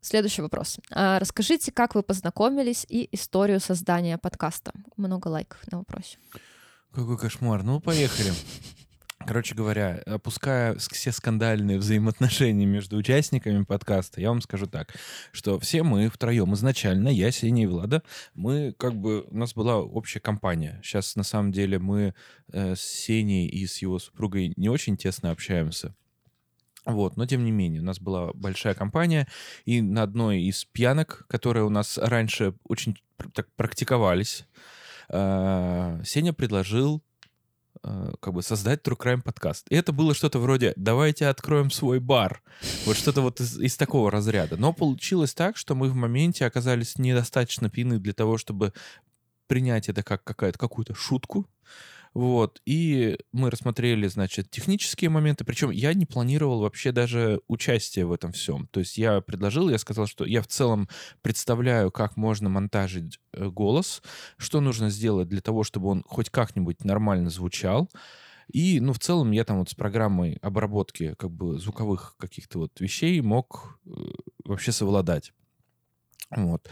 Следующий 0.00 0.42
вопрос. 0.42 0.78
А, 0.92 1.18
расскажите, 1.18 1.72
как 1.72 1.96
вы 1.96 2.04
познакомились 2.04 2.86
и 2.88 3.08
историю 3.10 3.58
создания 3.58 4.18
подкаста. 4.18 4.72
Много 4.96 5.26
лайков 5.26 5.60
на 5.72 5.78
вопросе. 5.78 6.18
Какой 6.92 7.18
кошмар. 7.18 7.64
Ну, 7.64 7.80
поехали. 7.80 8.32
Короче 9.26 9.56
говоря, 9.56 10.00
опуская 10.06 10.76
все 10.76 11.10
скандальные 11.10 11.78
взаимоотношения 11.78 12.64
между 12.64 12.96
участниками 12.96 13.64
подкаста, 13.64 14.20
я 14.20 14.28
вам 14.28 14.40
скажу 14.40 14.66
так, 14.66 14.94
что 15.32 15.58
все 15.58 15.82
мы 15.82 16.08
втроем 16.08 16.54
изначально, 16.54 17.08
я, 17.08 17.32
Сеня 17.32 17.64
и 17.64 17.66
Влада, 17.66 18.04
мы 18.34 18.72
как 18.78 18.94
бы, 18.94 19.22
у 19.22 19.36
нас 19.36 19.52
была 19.52 19.78
общая 19.78 20.20
компания. 20.20 20.80
Сейчас, 20.84 21.16
на 21.16 21.24
самом 21.24 21.50
деле, 21.50 21.80
мы 21.80 22.14
э, 22.52 22.76
с 22.76 22.80
Сеней 22.80 23.48
и 23.48 23.66
с 23.66 23.78
его 23.78 23.98
супругой 23.98 24.52
не 24.56 24.68
очень 24.68 24.96
тесно 24.96 25.32
общаемся. 25.32 25.92
Вот, 26.84 27.16
но 27.16 27.26
тем 27.26 27.44
не 27.44 27.50
менее, 27.50 27.82
у 27.82 27.84
нас 27.84 27.98
была 27.98 28.32
большая 28.32 28.74
компания, 28.74 29.26
и 29.64 29.82
на 29.82 30.04
одной 30.04 30.42
из 30.42 30.64
пьянок, 30.66 31.26
которые 31.28 31.64
у 31.64 31.70
нас 31.70 31.98
раньше 31.98 32.54
очень 32.62 32.96
так 33.34 33.48
практиковались, 33.56 34.46
э, 35.08 36.00
Сеня 36.04 36.32
предложил 36.32 37.02
как 38.20 38.34
бы 38.34 38.42
создать 38.42 38.82
True 38.82 38.96
Crime 38.96 39.22
подкаст. 39.22 39.66
И 39.70 39.76
это 39.76 39.92
было 39.92 40.14
что-то 40.14 40.38
вроде 40.38 40.72
«давайте 40.76 41.26
откроем 41.26 41.70
свой 41.70 42.00
бар». 42.00 42.42
Вот 42.84 42.96
что-то 42.96 43.20
вот 43.20 43.40
из, 43.40 43.58
из 43.58 43.76
такого 43.76 44.10
разряда. 44.10 44.56
Но 44.56 44.72
получилось 44.72 45.34
так, 45.34 45.56
что 45.56 45.74
мы 45.74 45.88
в 45.88 45.94
моменте 45.94 46.46
оказались 46.46 46.98
недостаточно 46.98 47.70
пьяны 47.70 47.98
для 47.98 48.12
того, 48.12 48.38
чтобы 48.38 48.72
принять 49.46 49.88
это 49.88 50.02
как 50.02 50.24
какая-то, 50.24 50.58
какую-то 50.58 50.94
шутку. 50.94 51.46
Вот. 52.16 52.62
И 52.64 53.18
мы 53.32 53.50
рассмотрели, 53.50 54.06
значит, 54.06 54.50
технические 54.50 55.10
моменты. 55.10 55.44
Причем 55.44 55.68
я 55.68 55.92
не 55.92 56.06
планировал 56.06 56.60
вообще 56.60 56.90
даже 56.90 57.42
участие 57.46 58.06
в 58.06 58.12
этом 58.12 58.32
всем. 58.32 58.68
То 58.68 58.80
есть 58.80 58.96
я 58.96 59.20
предложил, 59.20 59.68
я 59.68 59.76
сказал, 59.76 60.06
что 60.06 60.24
я 60.24 60.40
в 60.40 60.46
целом 60.46 60.88
представляю, 61.20 61.90
как 61.90 62.16
можно 62.16 62.48
монтажить 62.48 63.20
э, 63.34 63.50
голос, 63.50 64.00
что 64.38 64.62
нужно 64.62 64.88
сделать 64.88 65.28
для 65.28 65.42
того, 65.42 65.62
чтобы 65.62 65.88
он 65.88 66.04
хоть 66.06 66.30
как-нибудь 66.30 66.84
нормально 66.84 67.28
звучал. 67.28 67.90
И, 68.50 68.80
ну, 68.80 68.94
в 68.94 68.98
целом 68.98 69.32
я 69.32 69.44
там 69.44 69.58
вот 69.58 69.68
с 69.68 69.74
программой 69.74 70.38
обработки 70.40 71.14
как 71.18 71.30
бы 71.30 71.58
звуковых 71.58 72.16
каких-то 72.18 72.60
вот 72.60 72.80
вещей 72.80 73.20
мог 73.20 73.78
э, 73.84 73.90
вообще 74.42 74.72
совладать. 74.72 75.34
Вот. 76.30 76.66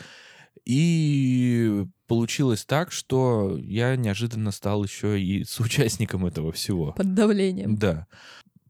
И 0.64 1.84
получилось 2.06 2.64
так, 2.64 2.92
что 2.92 3.56
я 3.58 3.96
неожиданно 3.96 4.50
стал 4.50 4.84
еще 4.84 5.20
и 5.20 5.44
соучастником 5.44 6.26
этого 6.26 6.52
всего. 6.52 6.92
Под 6.92 7.14
давлением. 7.14 7.76
Да. 7.76 8.06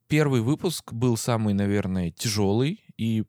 первый 0.09 0.41
выпуск 0.41 0.93
был 0.93 1.16
самый, 1.16 1.55
наверное, 1.55 2.11
тяжелый 2.11 2.85
и 2.97 3.24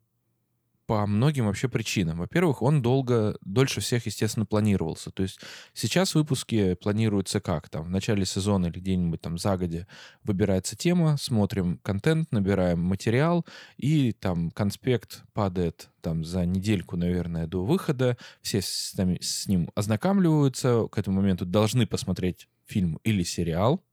по 0.85 1.05
многим 1.07 1.45
вообще 1.45 1.67
причинам. 1.67 2.19
Во-первых, 2.19 2.61
он 2.61 2.81
долго, 2.81 3.37
дольше 3.41 3.81
всех, 3.81 4.05
естественно, 4.05 4.45
планировался. 4.45 5.11
То 5.11 5.23
есть 5.23 5.39
сейчас 5.73 6.15
выпуски 6.15 6.75
планируются 6.75 7.39
как? 7.39 7.69
Там 7.69 7.83
в 7.83 7.89
начале 7.89 8.25
сезона 8.25 8.67
или 8.67 8.79
где-нибудь 8.79 9.21
там 9.21 9.37
загоди 9.37 9.85
выбирается 10.23 10.75
тема, 10.75 11.17
смотрим 11.17 11.79
контент, 11.79 12.31
набираем 12.31 12.79
материал, 12.79 13.45
и 13.77 14.11
там 14.13 14.51
конспект 14.51 15.23
падает 15.33 15.89
там 16.01 16.23
за 16.23 16.45
недельку, 16.45 16.97
наверное, 16.97 17.47
до 17.47 17.65
выхода. 17.65 18.17
Все 18.41 18.61
с, 18.61 18.93
там, 18.95 19.15
с 19.19 19.47
ним 19.47 19.69
ознакомливаются, 19.75 20.87
к 20.91 20.97
этому 20.97 21.17
моменту 21.17 21.45
должны 21.45 21.87
посмотреть 21.87 22.47
фильм 22.65 22.99
или 23.03 23.23
сериал. 23.23 23.83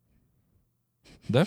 Да? 1.28 1.46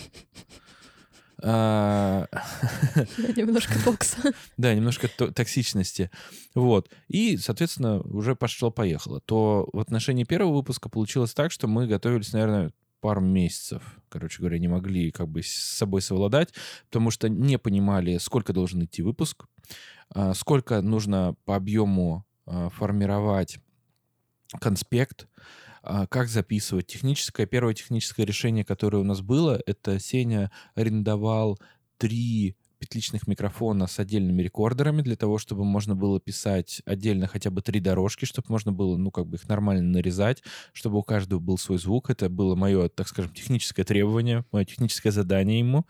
А, 1.48 2.26
немножко 3.36 3.74
бокса. 3.84 4.32
Да, 4.56 4.74
немножко 4.74 5.08
токсичности. 5.08 6.10
Вот. 6.56 6.90
И, 7.06 7.36
соответственно, 7.36 8.00
уже 8.00 8.34
пошло-поехало. 8.34 9.20
То 9.20 9.68
в 9.72 9.78
отношении 9.78 10.24
первого 10.24 10.56
выпуска 10.56 10.88
получилось 10.88 11.34
так, 11.34 11.52
что 11.52 11.68
мы 11.68 11.86
готовились, 11.86 12.32
наверное, 12.32 12.72
пару 13.00 13.20
месяцев, 13.20 14.00
короче 14.08 14.40
говоря, 14.40 14.58
не 14.58 14.66
могли 14.66 15.12
как 15.12 15.28
бы 15.28 15.42
с 15.44 15.52
собой 15.52 16.02
совладать, 16.02 16.52
потому 16.86 17.12
что 17.12 17.28
не 17.28 17.58
понимали, 17.58 18.18
сколько 18.18 18.52
должен 18.52 18.82
идти 18.82 19.02
выпуск, 19.02 19.44
а, 20.10 20.34
сколько 20.34 20.82
нужно 20.82 21.36
по 21.44 21.54
объему 21.54 22.26
а, 22.46 22.70
формировать 22.70 23.58
конспект, 24.60 25.28
как 26.10 26.28
записывать. 26.28 26.86
Техническое, 26.86 27.46
первое 27.46 27.74
техническое 27.74 28.24
решение, 28.24 28.64
которое 28.64 28.98
у 28.98 29.04
нас 29.04 29.20
было, 29.20 29.60
это 29.66 29.98
Сеня 29.98 30.50
арендовал 30.74 31.58
три 31.98 32.56
петличных 32.78 33.26
микрофона 33.26 33.86
с 33.86 33.98
отдельными 33.98 34.42
рекордерами 34.42 35.02
для 35.02 35.16
того, 35.16 35.38
чтобы 35.38 35.64
можно 35.64 35.94
было 35.94 36.20
писать 36.20 36.82
отдельно 36.84 37.26
хотя 37.26 37.50
бы 37.50 37.62
три 37.62 37.80
дорожки, 37.80 38.24
чтобы 38.24 38.46
можно 38.50 38.72
было, 38.72 38.96
ну, 38.96 39.10
как 39.10 39.26
бы 39.26 39.36
их 39.36 39.48
нормально 39.48 39.82
нарезать, 39.82 40.42
чтобы 40.72 40.98
у 40.98 41.02
каждого 41.02 41.38
был 41.38 41.58
свой 41.58 41.78
звук. 41.78 42.10
Это 42.10 42.28
было 42.28 42.54
мое, 42.54 42.88
так 42.88 43.08
скажем, 43.08 43.32
техническое 43.32 43.84
требование, 43.84 44.44
мое 44.52 44.64
техническое 44.64 45.10
задание 45.10 45.58
ему. 45.58 45.86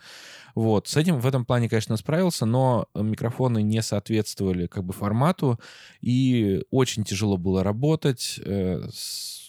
Вот. 0.54 0.88
С 0.88 0.96
этим 0.96 1.20
в 1.20 1.26
этом 1.26 1.44
плане, 1.44 1.68
конечно, 1.68 1.96
справился, 1.96 2.46
но 2.46 2.88
микрофоны 2.94 3.62
не 3.62 3.82
соответствовали 3.82 4.66
как 4.66 4.84
бы 4.84 4.92
формату, 4.92 5.60
и 6.00 6.62
очень 6.70 7.04
тяжело 7.04 7.36
было 7.36 7.62
работать 7.62 8.40
э, 8.44 8.88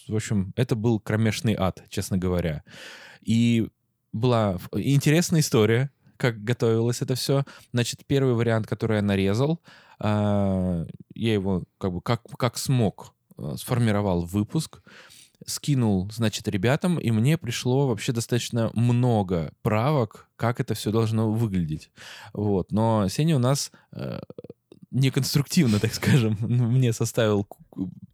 в 0.08 0.16
общем, 0.16 0.52
это 0.56 0.74
был 0.74 0.98
кромешный 1.00 1.54
ад, 1.54 1.84
честно 1.88 2.16
говоря. 2.16 2.64
И 3.20 3.68
была 4.12 4.58
интересная 4.72 5.40
история, 5.40 5.90
как 6.18 6.44
готовилось 6.44 7.00
это 7.00 7.14
все. 7.14 7.44
Значит, 7.72 8.04
первый 8.06 8.34
вариант, 8.34 8.66
который 8.66 8.96
я 8.96 9.02
нарезал, 9.02 9.60
а, 9.98 10.84
я 11.14 11.32
его 11.32 11.64
как 11.78 11.92
бы 11.92 12.02
как, 12.02 12.22
как 12.36 12.58
смог 12.58 13.14
а, 13.38 13.56
сформировал 13.56 14.26
выпуск, 14.26 14.82
скинул, 15.46 16.10
значит, 16.12 16.48
ребятам, 16.48 16.98
и 16.98 17.10
мне 17.10 17.38
пришло 17.38 17.88
вообще 17.88 18.12
достаточно 18.12 18.70
много 18.74 19.52
правок, 19.62 20.28
как 20.36 20.60
это 20.60 20.74
все 20.74 20.90
должно 20.90 21.30
выглядеть. 21.30 21.90
Вот. 22.32 22.72
Но 22.72 23.08
Сеня 23.08 23.36
у 23.36 23.38
нас 23.38 23.70
э, 23.92 24.18
неконструктивно, 24.90 25.78
так 25.78 25.94
скажем, 25.94 26.36
мне 26.40 26.92
составил 26.92 27.46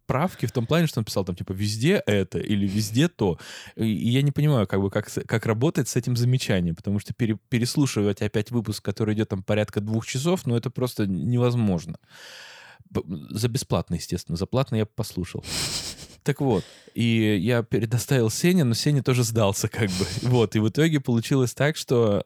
правки 0.05 0.45
в 0.45 0.51
том 0.51 0.65
плане, 0.65 0.87
что 0.87 0.99
он 0.99 1.05
писал 1.05 1.25
там 1.25 1.35
типа 1.35 1.53
везде 1.53 2.01
это 2.05 2.39
или 2.39 2.67
везде 2.67 3.07
то. 3.07 3.39
И 3.75 3.87
я 3.87 4.21
не 4.21 4.31
понимаю, 4.31 4.67
как 4.67 4.81
бы 4.81 4.89
как, 4.89 5.11
как 5.25 5.45
работать 5.45 5.87
с 5.87 5.95
этим 5.95 6.15
замечанием, 6.15 6.75
потому 6.75 6.99
что 6.99 7.13
пере, 7.13 7.37
переслушивать 7.49 8.21
опять 8.21 8.51
выпуск, 8.51 8.83
который 8.83 9.15
идет 9.15 9.29
там 9.29 9.43
порядка 9.43 9.81
двух 9.81 10.05
часов, 10.05 10.45
ну 10.45 10.55
это 10.55 10.69
просто 10.69 11.07
невозможно. 11.07 11.97
За 13.29 13.47
бесплатно, 13.49 13.95
естественно. 13.95 14.37
За 14.37 14.45
платно 14.45 14.75
я 14.75 14.85
послушал. 14.85 15.43
Так 16.23 16.41
вот, 16.41 16.63
и 16.95 17.37
я 17.39 17.61
предоставил 17.61 18.29
Сене, 18.29 18.63
но 18.63 18.73
Сеня 18.73 19.03
тоже 19.03 19.23
сдался 19.23 19.67
как 19.67 19.89
бы. 19.89 20.05
Вот, 20.23 20.55
и 20.55 20.59
в 20.59 20.69
итоге 20.69 20.99
получилось 20.99 21.53
так, 21.53 21.77
что 21.77 22.25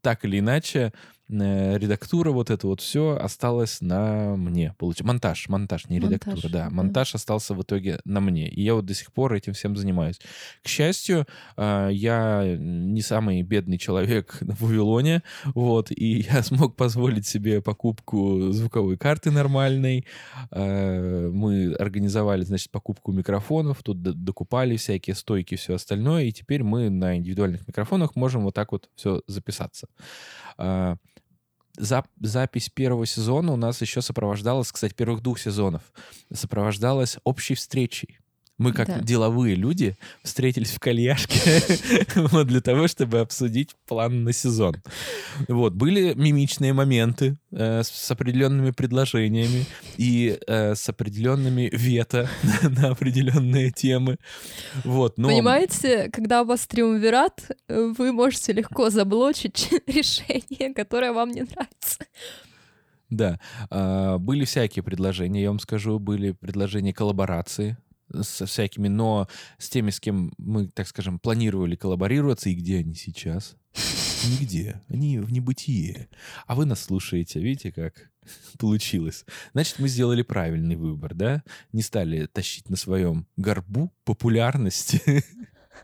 так 0.00 0.24
или 0.24 0.38
иначе 0.38 0.92
редактура, 1.32 2.30
вот 2.30 2.50
это 2.50 2.66
вот 2.66 2.80
все 2.80 3.16
осталось 3.20 3.80
на 3.80 4.36
мне. 4.36 4.74
Получ... 4.78 5.00
Монтаж, 5.00 5.48
монтаж, 5.48 5.88
не 5.88 5.98
редактура, 5.98 6.34
монтаж, 6.34 6.50
да. 6.50 6.70
Монтаж 6.70 7.14
остался 7.14 7.54
в 7.54 7.62
итоге 7.62 8.00
на 8.04 8.20
мне. 8.20 8.48
И 8.48 8.62
я 8.62 8.74
вот 8.74 8.86
до 8.86 8.94
сих 8.94 9.12
пор 9.12 9.34
этим 9.34 9.52
всем 9.54 9.76
занимаюсь. 9.76 10.20
К 10.62 10.68
счастью, 10.68 11.26
а, 11.56 11.88
я 11.88 12.56
не 12.58 13.00
самый 13.02 13.42
бедный 13.42 13.78
человек 13.78 14.38
в 14.40 14.66
Вавилоне, 14.66 15.22
вот, 15.54 15.90
и 15.90 16.26
я 16.32 16.42
смог 16.42 16.76
позволить 16.76 17.26
себе 17.26 17.62
покупку 17.62 18.50
звуковой 18.52 18.96
карты 18.96 19.30
нормальной. 19.30 20.06
А, 20.50 21.30
мы 21.30 21.74
организовали, 21.74 22.42
значит, 22.42 22.70
покупку 22.70 23.12
микрофонов, 23.12 23.82
тут 23.82 24.02
докупали 24.02 24.76
всякие 24.76 25.16
стойки, 25.16 25.54
все 25.54 25.74
остальное, 25.74 26.24
и 26.24 26.32
теперь 26.32 26.62
мы 26.62 26.90
на 26.90 27.16
индивидуальных 27.16 27.66
микрофонах 27.66 28.16
можем 28.16 28.42
вот 28.42 28.54
так 28.54 28.72
вот 28.72 28.88
все 28.94 29.22
записаться. 29.26 29.88
Зап 31.78 32.06
запись 32.20 32.68
первого 32.68 33.06
сезона 33.06 33.52
у 33.52 33.56
нас 33.56 33.80
еще 33.80 34.02
сопровождалась, 34.02 34.70
кстати, 34.70 34.92
первых 34.92 35.22
двух 35.22 35.38
сезонов, 35.38 35.82
сопровождалась 36.32 37.16
общей 37.24 37.54
встречей. 37.54 38.18
Мы, 38.58 38.72
как 38.72 38.86
да. 38.86 39.00
деловые 39.00 39.54
люди, 39.54 39.96
встретились 40.22 40.72
в 40.72 40.78
кальяшке 40.78 41.62
вот, 42.14 42.46
для 42.46 42.60
того, 42.60 42.86
чтобы 42.86 43.20
обсудить 43.20 43.74
план 43.86 44.24
на 44.24 44.32
сезон. 44.32 44.76
Вот. 45.48 45.74
Были 45.74 46.14
мимичные 46.14 46.72
моменты 46.72 47.38
э, 47.50 47.82
с 47.82 48.10
определенными 48.10 48.70
предложениями 48.70 49.66
и 49.96 50.38
э, 50.46 50.74
с 50.74 50.88
определенными 50.88 51.70
вето 51.72 52.28
на 52.62 52.90
определенные 52.90 53.70
темы. 53.70 54.18
Вот. 54.84 55.18
Но... 55.18 55.28
Понимаете, 55.28 56.10
когда 56.12 56.42
у 56.42 56.44
вас 56.44 56.66
триумвират, 56.66 57.50
вы 57.68 58.12
можете 58.12 58.52
легко 58.52 58.90
заблочить 58.90 59.70
решение, 59.86 60.74
которое 60.74 61.12
вам 61.12 61.30
не 61.30 61.42
нравится. 61.42 62.04
Да, 63.12 63.38
а, 63.68 64.16
были 64.16 64.46
всякие 64.46 64.82
предложения, 64.82 65.42
я 65.42 65.50
вам 65.50 65.58
скажу, 65.58 65.98
были 65.98 66.32
предложения 66.32 66.94
коллаборации, 66.94 67.76
со 68.22 68.46
всякими, 68.46 68.88
но 68.88 69.28
с 69.58 69.68
теми, 69.68 69.90
с 69.90 70.00
кем 70.00 70.32
мы, 70.38 70.68
так 70.68 70.86
скажем, 70.86 71.18
планировали 71.18 71.76
коллаборироваться, 71.76 72.50
и 72.50 72.54
где 72.54 72.78
они 72.78 72.94
сейчас? 72.94 73.56
Нигде. 74.24 74.80
Они 74.88 75.18
в 75.18 75.32
небытие. 75.32 76.08
А 76.46 76.54
вы 76.54 76.64
нас 76.66 76.84
слушаете. 76.84 77.40
Видите, 77.40 77.72
как 77.72 78.10
получилось? 78.58 79.24
Значит, 79.52 79.78
мы 79.78 79.88
сделали 79.88 80.22
правильный 80.22 80.76
выбор, 80.76 81.14
да? 81.14 81.42
Не 81.72 81.82
стали 81.82 82.26
тащить 82.26 82.68
на 82.70 82.76
своем 82.76 83.26
горбу 83.36 83.92
популярности 84.04 85.24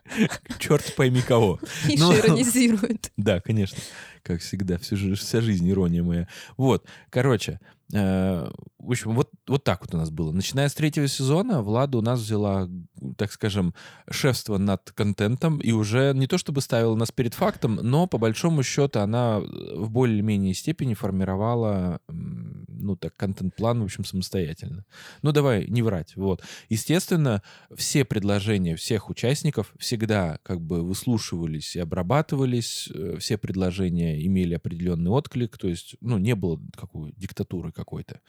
черт 0.58 0.94
пойми 0.94 1.22
кого. 1.22 1.60
Миша 1.86 2.02
Но... 2.02 2.16
иронизирует. 2.16 3.12
Да, 3.16 3.40
конечно. 3.40 3.78
Как 4.22 4.40
всегда, 4.40 4.78
всю, 4.78 5.14
вся 5.16 5.40
жизнь 5.40 5.68
ирония 5.68 6.02
моя. 6.02 6.28
Вот, 6.56 6.86
короче, 7.10 7.58
Э, 7.94 8.50
в 8.78 8.90
общем, 8.90 9.12
вот, 9.14 9.30
вот 9.46 9.64
так 9.64 9.80
вот 9.80 9.94
у 9.94 9.98
нас 9.98 10.10
было. 10.10 10.30
Начиная 10.30 10.68
с 10.68 10.74
третьего 10.74 11.08
сезона, 11.08 11.62
Влада 11.62 11.98
у 11.98 12.00
нас 12.00 12.20
взяла, 12.20 12.68
так 13.16 13.32
скажем, 13.32 13.74
шефство 14.08 14.56
над 14.56 14.92
контентом 14.92 15.58
и 15.58 15.72
уже 15.72 16.12
не 16.14 16.28
то 16.28 16.38
чтобы 16.38 16.60
ставила 16.60 16.94
нас 16.94 17.10
перед 17.10 17.34
фактом, 17.34 17.76
но 17.76 18.06
по 18.06 18.18
большому 18.18 18.62
счету 18.62 19.00
она 19.00 19.40
в 19.40 19.90
более-менее 19.90 20.54
степени 20.54 20.94
формировала, 20.94 22.00
ну 22.08 22.96
так, 22.96 23.16
контент-план, 23.16 23.80
в 23.80 23.84
общем, 23.84 24.04
самостоятельно. 24.04 24.84
Ну 25.22 25.32
давай 25.32 25.66
не 25.66 25.82
врать, 25.82 26.14
вот. 26.14 26.42
Естественно, 26.68 27.42
все 27.74 28.04
предложения 28.04 28.76
всех 28.76 29.10
участников 29.10 29.74
всегда 29.78 30.38
как 30.44 30.60
бы 30.60 30.82
выслушивались 30.82 31.74
и 31.74 31.80
обрабатывались, 31.80 32.88
э, 32.94 33.16
все 33.18 33.38
предложения 33.38 34.24
имели 34.24 34.54
определенный 34.54 35.10
отклик, 35.10 35.58
то 35.58 35.66
есть, 35.66 35.96
ну, 36.00 36.18
не 36.18 36.36
было 36.36 36.60
какой 36.76 37.12
диктатуры 37.16 37.72
какой-то. 37.72 38.20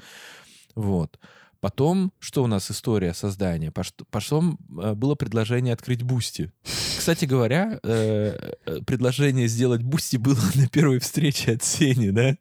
Вот. 0.76 1.20
Потом, 1.60 2.14
что 2.20 2.44
у 2.44 2.48
нас 2.48 2.72
история 2.72 3.14
создания? 3.14 3.72
Пошло, 4.12 4.58
э, 4.82 4.94
было 4.94 5.16
предложение 5.16 5.74
открыть 5.74 6.04
Бусти. 6.04 6.52
Кстати 6.64 7.26
говоря, 7.26 7.80
э, 7.84 8.54
э, 8.66 8.82
предложение 8.86 9.48
сделать 9.48 9.84
Бусти 9.84 10.16
было 10.16 10.40
на 10.56 10.68
первой 10.70 11.00
встрече 11.00 11.54
от 11.54 11.64
Сени, 11.64 12.12
да? 12.12 12.38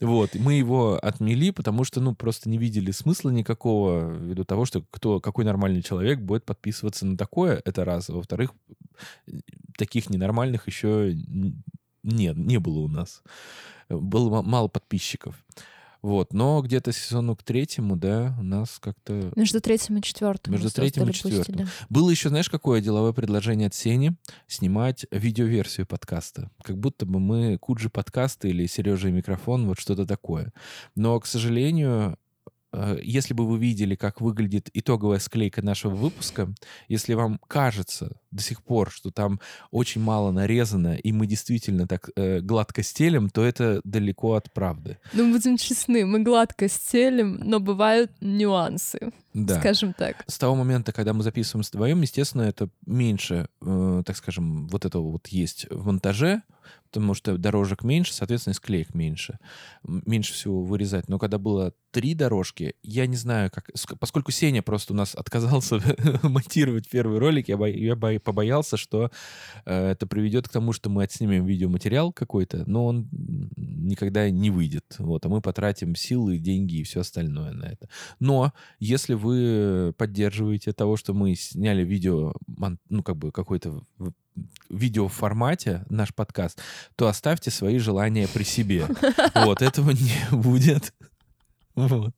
Вот, 0.00 0.34
мы 0.34 0.54
его 0.54 0.98
отмели, 1.00 1.50
потому 1.50 1.84
что, 1.84 2.00
ну, 2.00 2.14
просто 2.14 2.48
не 2.48 2.58
видели 2.58 2.90
смысла 2.90 3.30
никакого, 3.30 4.12
ввиду 4.12 4.44
того, 4.44 4.64
что 4.64 4.82
кто, 4.90 5.20
какой 5.20 5.44
нормальный 5.44 5.82
человек 5.82 6.20
будет 6.20 6.44
подписываться 6.44 7.06
на 7.06 7.16
такое, 7.16 7.60
это 7.64 7.84
раз. 7.84 8.08
Во-вторых, 8.08 8.52
таких 9.76 10.10
ненормальных 10.10 10.68
еще 10.68 11.12
нет, 12.02 12.36
не 12.36 12.58
было 12.58 12.78
у 12.78 12.88
нас. 12.88 13.22
Было 13.88 14.42
мало 14.42 14.68
подписчиков. 14.68 15.34
Вот, 16.00 16.32
но 16.32 16.62
где-то 16.62 16.92
сезону 16.92 17.34
к 17.34 17.42
третьему, 17.42 17.96
да, 17.96 18.36
у 18.38 18.42
нас 18.42 18.78
как-то... 18.78 19.32
Между 19.34 19.60
третьим 19.60 19.96
и 19.96 20.02
четвертым. 20.02 20.52
Между 20.52 20.70
третьим 20.70 21.08
и 21.08 21.12
четвертым. 21.12 21.68
Было 21.88 22.10
еще, 22.10 22.28
знаешь, 22.28 22.48
какое 22.48 22.80
деловое 22.80 23.12
предложение 23.12 23.66
от 23.66 23.74
Сени? 23.74 24.16
Снимать 24.46 25.06
видеоверсию 25.10 25.86
подкаста. 25.86 26.50
Как 26.62 26.78
будто 26.78 27.04
бы 27.04 27.18
мы 27.18 27.58
Куджи 27.58 27.90
подкасты 27.90 28.50
или 28.50 28.66
Сережа 28.66 29.08
и 29.08 29.12
микрофон, 29.12 29.66
вот 29.66 29.80
что-то 29.80 30.06
такое. 30.06 30.52
Но, 30.94 31.18
к 31.18 31.26
сожалению, 31.26 32.16
если 33.02 33.34
бы 33.34 33.46
вы 33.46 33.58
видели, 33.58 33.94
как 33.94 34.20
выглядит 34.20 34.68
итоговая 34.74 35.18
склейка 35.18 35.62
нашего 35.62 35.94
выпуска, 35.94 36.52
если 36.88 37.14
вам 37.14 37.40
кажется 37.48 38.16
до 38.30 38.42
сих 38.42 38.62
пор, 38.62 38.90
что 38.90 39.10
там 39.10 39.40
очень 39.70 40.00
мало 40.02 40.30
нарезано, 40.32 40.94
и 40.94 41.12
мы 41.12 41.26
действительно 41.26 41.86
так 41.86 42.10
э, 42.14 42.40
гладко 42.40 42.82
стелим, 42.82 43.30
то 43.30 43.44
это 43.44 43.80
далеко 43.84 44.34
от 44.34 44.52
правды. 44.52 44.98
Ну, 45.12 45.32
будем 45.32 45.56
честны, 45.56 46.04
мы 46.04 46.22
гладко 46.22 46.68
стелим, 46.68 47.40
но 47.42 47.58
бывают 47.60 48.12
нюансы, 48.20 49.12
да. 49.32 49.58
скажем 49.58 49.94
так. 49.94 50.24
С 50.26 50.38
того 50.38 50.54
момента, 50.54 50.92
когда 50.92 51.12
мы 51.12 51.22
записываем 51.22 51.62
с 51.62 51.70
вдвоем, 51.70 52.02
естественно, 52.02 52.42
это 52.42 52.68
меньше, 52.86 53.48
э, 53.62 54.02
так 54.04 54.16
скажем, 54.16 54.68
вот 54.68 54.84
этого 54.84 55.10
вот 55.10 55.28
есть 55.28 55.66
в 55.70 55.86
монтаже, 55.86 56.42
потому 56.90 57.14
что 57.14 57.36
дорожек 57.38 57.84
меньше, 57.84 58.12
соответственно, 58.12 58.54
склеек 58.54 58.94
меньше. 58.94 59.38
Меньше 59.84 60.32
всего 60.32 60.62
вырезать. 60.62 61.08
Но 61.08 61.18
когда 61.18 61.38
было 61.38 61.72
три 61.90 62.14
дорожки, 62.14 62.74
я 62.82 63.06
не 63.06 63.16
знаю, 63.16 63.50
как... 63.50 63.70
Поскольку 63.98 64.32
Сеня 64.32 64.62
просто 64.62 64.92
у 64.92 64.96
нас 64.96 65.14
отказался 65.14 65.80
монтировать 66.22 66.88
первый 66.88 67.18
ролик, 67.18 67.48
я, 67.48 67.56
бо... 67.56 67.68
я 67.68 67.96
бо... 67.96 68.18
побоялся, 68.18 68.76
что 68.76 69.10
э, 69.64 69.90
это 69.90 70.06
приведет 70.06 70.48
к 70.48 70.52
тому, 70.52 70.72
что 70.72 70.90
мы 70.90 71.04
отснимем 71.04 71.46
видеоматериал 71.46 72.12
какой-то, 72.12 72.64
но 72.66 72.86
он 72.86 73.08
никогда 73.56 74.30
не 74.30 74.50
выйдет. 74.50 74.96
Вот, 74.98 75.24
а 75.26 75.28
мы 75.28 75.40
потратим 75.40 75.94
силы, 75.94 76.38
деньги 76.38 76.76
и 76.76 76.84
все 76.84 77.00
остальное 77.00 77.52
на 77.52 77.64
это. 77.64 77.88
Но 78.18 78.52
если 78.78 79.14
вы 79.14 79.94
поддерживаете 79.96 80.72
того, 80.72 80.96
что 80.96 81.14
мы 81.14 81.34
сняли 81.34 81.84
видео, 81.84 82.34
ну, 82.88 83.02
как 83.02 83.16
бы 83.16 83.32
какой-то 83.32 83.82
видео 84.70 85.08
формате 85.08 85.84
наш 85.88 86.14
подкаст, 86.14 86.60
то 86.96 87.08
оставьте 87.08 87.50
свои 87.50 87.78
желания 87.78 88.28
при 88.32 88.44
себе. 88.44 88.86
Вот, 89.34 89.62
этого 89.62 89.90
не 89.90 90.12
будет. 90.30 90.92
Вот. 91.74 92.12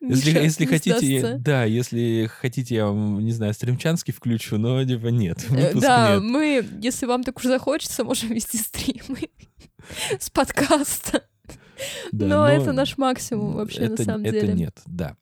Если, 0.00 0.30
если 0.30 0.66
хотите, 0.66 1.20
сдастся. 1.20 1.38
да, 1.38 1.64
если 1.64 2.30
хотите, 2.30 2.74
я 2.74 2.86
вам, 2.86 3.24
не 3.24 3.32
знаю, 3.32 3.54
стримчанский 3.54 4.12
включу, 4.12 4.58
но 4.58 4.84
типа 4.84 5.06
нет. 5.06 5.44
Э, 5.50 5.72
да, 5.74 6.14
нет. 6.14 6.22
мы, 6.22 6.68
если 6.82 7.06
вам 7.06 7.24
так 7.24 7.38
уж 7.38 7.44
захочется, 7.44 8.04
можем 8.04 8.30
вести 8.32 8.58
стримы 8.58 9.30
с 10.18 10.28
подкаста. 10.30 11.24
Да, 12.12 12.26
но, 12.26 12.26
но 12.26 12.48
это 12.48 12.72
наш 12.72 12.98
максимум 12.98 13.54
вообще 13.54 13.84
это, 13.84 13.98
на 13.98 14.04
самом 14.04 14.24
деле. 14.24 14.38
Это 14.38 14.52
нет, 14.52 14.82
да. 14.86 15.16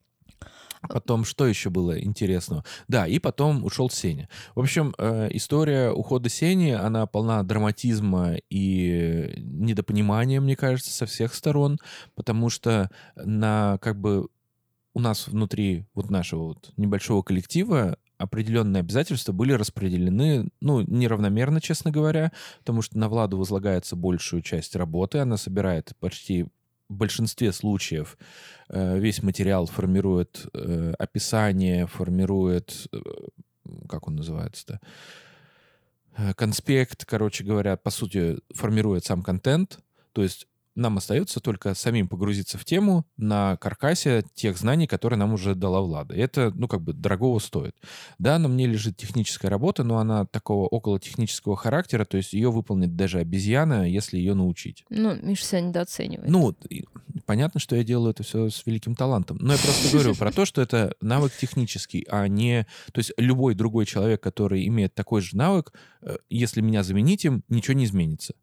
А 0.88 0.94
потом, 0.94 1.24
что 1.24 1.46
еще 1.46 1.70
было 1.70 2.00
интересного? 2.00 2.64
Да, 2.88 3.06
и 3.06 3.18
потом 3.18 3.64
ушел 3.64 3.90
Сеня. 3.90 4.28
В 4.54 4.60
общем, 4.60 4.94
э, 4.98 5.28
история 5.32 5.90
ухода 5.90 6.28
Сени, 6.28 6.70
она 6.70 7.06
полна 7.06 7.42
драматизма 7.42 8.36
и 8.50 9.32
недопонимания, 9.36 10.40
мне 10.40 10.56
кажется, 10.56 10.90
со 10.90 11.06
всех 11.06 11.34
сторон, 11.34 11.78
потому 12.14 12.50
что 12.50 12.90
на 13.16 13.78
как 13.80 14.00
бы 14.00 14.28
у 14.94 15.00
нас 15.00 15.28
внутри 15.28 15.84
вот 15.94 16.10
нашего 16.10 16.44
вот 16.44 16.72
небольшого 16.76 17.22
коллектива 17.22 17.98
определенные 18.18 18.80
обязательства 18.80 19.32
были 19.32 19.52
распределены, 19.52 20.48
ну, 20.60 20.80
неравномерно, 20.80 21.60
честно 21.60 21.90
говоря, 21.90 22.32
потому 22.60 22.82
что 22.82 22.98
на 22.98 23.08
Владу 23.08 23.36
возлагается 23.36 23.94
большую 23.94 24.42
часть 24.42 24.74
работы, 24.74 25.18
она 25.18 25.36
собирает 25.36 25.92
почти 26.00 26.46
большинстве 26.88 27.52
случаев 27.52 28.16
э, 28.68 28.98
весь 28.98 29.22
материал 29.22 29.66
формирует 29.66 30.46
э, 30.54 30.92
описание, 30.98 31.86
формирует, 31.86 32.88
э, 32.92 32.98
как 33.88 34.08
он 34.08 34.16
называется-то, 34.16 34.80
конспект, 36.34 37.04
короче 37.04 37.44
говоря, 37.44 37.76
по 37.76 37.90
сути, 37.90 38.38
формирует 38.54 39.04
сам 39.04 39.22
контент. 39.22 39.80
То 40.12 40.22
есть 40.22 40.48
нам 40.77 40.98
остается 40.98 41.40
только 41.40 41.74
самим 41.74 42.07
погрузиться 42.07 42.59
в 42.59 42.65
тему 42.65 43.07
на 43.16 43.57
каркасе 43.57 44.24
тех 44.35 44.57
знаний, 44.59 44.86
которые 44.86 45.19
нам 45.19 45.32
уже 45.32 45.55
дала 45.55 45.81
Влада. 45.81 46.15
И 46.15 46.20
это, 46.20 46.53
ну, 46.55 46.69
как 46.69 46.82
бы 46.82 46.93
дорогого 46.93 47.39
стоит. 47.39 47.74
Да, 48.19 48.39
на 48.39 48.48
мне 48.48 48.66
лежит 48.66 48.97
техническая 48.97 49.51
работа, 49.51 49.82
но 49.82 49.98
она 49.98 50.27
такого 50.27 50.66
около 50.66 51.01
технического 51.01 51.57
характера, 51.57 52.05
то 52.05 52.19
есть 52.19 52.35
ее 52.35 52.51
выполнит 52.51 52.94
даже 52.94 53.19
обезьяна, 53.19 53.89
если 53.89 54.19
ее 54.19 54.35
научить. 54.35 54.85
Ну, 54.90 55.16
Миша 55.16 55.44
себя 55.44 55.61
недооценивает. 55.62 56.28
Ну, 56.31 56.55
понятно, 57.24 57.59
что 57.59 57.74
я 57.74 57.82
делаю 57.82 58.11
это 58.11 58.23
все 58.23 58.51
с 58.51 58.65
великим 58.66 58.94
талантом. 58.94 59.39
Но 59.40 59.55
я 59.55 59.59
просто 59.59 59.90
говорю 59.90 60.15
про 60.15 60.31
то, 60.31 60.44
что 60.44 60.61
это 60.61 60.94
навык 61.01 61.32
технический, 61.39 62.07
а 62.11 62.28
не... 62.28 62.66
То 62.93 62.98
есть 62.98 63.12
любой 63.16 63.55
другой 63.55 63.86
человек, 63.86 64.23
который 64.23 64.66
имеет 64.69 64.94
такой 64.94 65.23
же 65.23 65.36
навык, 65.36 65.73
э, 66.03 66.16
если 66.28 66.61
меня 66.61 66.82
заменить 66.82 67.24
им, 67.24 67.43
ничего 67.48 67.74
не 67.74 67.86
изменится. 67.86 68.35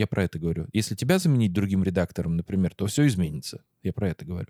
Я 0.00 0.06
про 0.06 0.24
это 0.24 0.38
говорю. 0.38 0.66
Если 0.72 0.94
тебя 0.94 1.18
заменить 1.18 1.52
другим 1.52 1.84
редактором, 1.84 2.34
например, 2.34 2.72
то 2.74 2.86
все 2.86 3.06
изменится. 3.06 3.62
Я 3.82 3.92
про 3.92 4.08
это 4.08 4.24
говорю. 4.24 4.48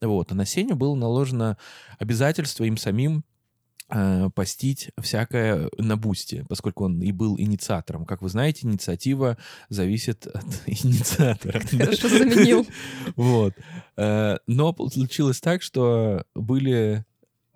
Вот. 0.00 0.32
А 0.32 0.34
на 0.34 0.46
Сеню 0.46 0.74
было 0.74 0.94
наложено 0.94 1.58
обязательство 1.98 2.64
им 2.64 2.78
самим 2.78 3.22
э, 3.90 4.30
постить 4.34 4.92
всякое 4.98 5.68
на 5.76 5.98
бусте, 5.98 6.46
поскольку 6.48 6.86
он 6.86 7.02
и 7.02 7.12
был 7.12 7.38
инициатором. 7.38 8.06
Как 8.06 8.22
вы 8.22 8.30
знаете, 8.30 8.66
инициатива 8.66 9.36
зависит 9.68 10.26
от 10.28 10.46
инициатора. 10.66 11.60
Хорошо 11.70 12.08
заменил. 12.08 12.66
Вот. 13.16 13.52
Э, 13.98 14.38
но 14.46 14.74
случилось 14.90 15.42
так, 15.42 15.60
что 15.60 16.24
были 16.34 17.04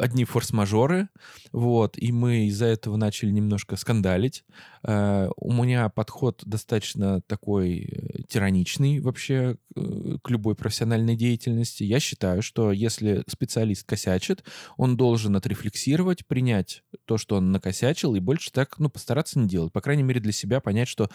одни 0.00 0.24
форс-мажоры, 0.24 1.08
вот, 1.52 1.96
и 1.96 2.10
мы 2.12 2.46
из-за 2.46 2.66
этого 2.66 2.96
начали 2.96 3.30
немножко 3.30 3.76
скандалить. 3.76 4.44
Uh, 4.82 5.30
у 5.36 5.52
меня 5.52 5.88
подход 5.90 6.42
достаточно 6.46 7.20
такой 7.20 7.80
э, 7.80 8.22
тираничный 8.28 9.00
вообще 9.00 9.58
uh, 9.76 10.18
к 10.22 10.30
любой 10.30 10.54
профессиональной 10.54 11.16
деятельности. 11.16 11.84
Я 11.84 12.00
считаю, 12.00 12.40
что 12.40 12.72
если 12.72 13.22
специалист 13.26 13.86
косячит, 13.86 14.42
он 14.78 14.96
должен 14.96 15.36
отрефлексировать, 15.36 16.26
принять 16.26 16.82
то, 17.04 17.18
что 17.18 17.36
он 17.36 17.52
накосячил, 17.52 18.14
и 18.14 18.20
больше 18.20 18.50
так, 18.50 18.78
ну, 18.78 18.88
постараться 18.88 19.38
не 19.38 19.48
делать. 19.48 19.72
По 19.72 19.82
крайней 19.82 20.02
мере, 20.02 20.20
для 20.20 20.32
себя 20.32 20.60
понять, 20.60 20.88
что 20.88 21.10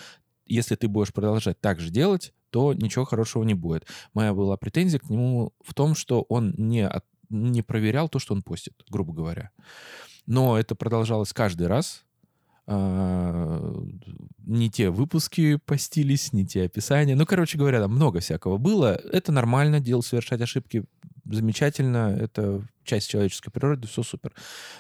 если 0.46 0.76
ты 0.76 0.88
будешь 0.88 1.12
продолжать 1.12 1.60
так 1.60 1.80
же 1.80 1.90
делать, 1.90 2.34
то 2.52 2.74
ничего 2.74 3.04
хорошего 3.04 3.44
не 3.44 3.54
будет. 3.54 3.86
Моя 4.14 4.34
была 4.34 4.58
претензия 4.58 5.00
к 5.00 5.10
нему 5.10 5.54
в 5.64 5.74
том, 5.74 5.96
что 5.96 6.22
он 6.30 6.54
не 6.58 6.88
от, 6.88 7.04
не 7.30 7.62
проверял 7.62 8.10
то, 8.10 8.20
что 8.20 8.34
он 8.34 8.42
постит, 8.42 8.74
грубо 8.90 9.14
говоря. 9.14 9.52
Но 10.26 10.58
это 10.58 10.76
продолжалось 10.76 11.34
каждый 11.34 11.68
раз. 11.68 12.06
А, 12.68 13.86
не 14.40 14.72
те 14.72 14.90
выпуски 14.90 15.58
постились, 15.58 16.34
не 16.34 16.46
те 16.46 16.64
описания. 16.64 17.16
Ну, 17.16 17.26
короче 17.26 17.58
говоря, 17.58 17.80
там 17.80 17.92
много 17.92 18.20
всякого 18.20 18.58
было. 18.58 18.96
Это 19.12 19.32
нормально, 19.32 19.80
дело 19.80 20.02
совершать 20.02 20.42
ошибки 20.42 20.86
замечательно, 21.26 22.16
это 22.20 22.62
часть 22.84 23.10
человеческой 23.10 23.52
природы, 23.52 23.88
все 23.88 24.04
супер. 24.04 24.34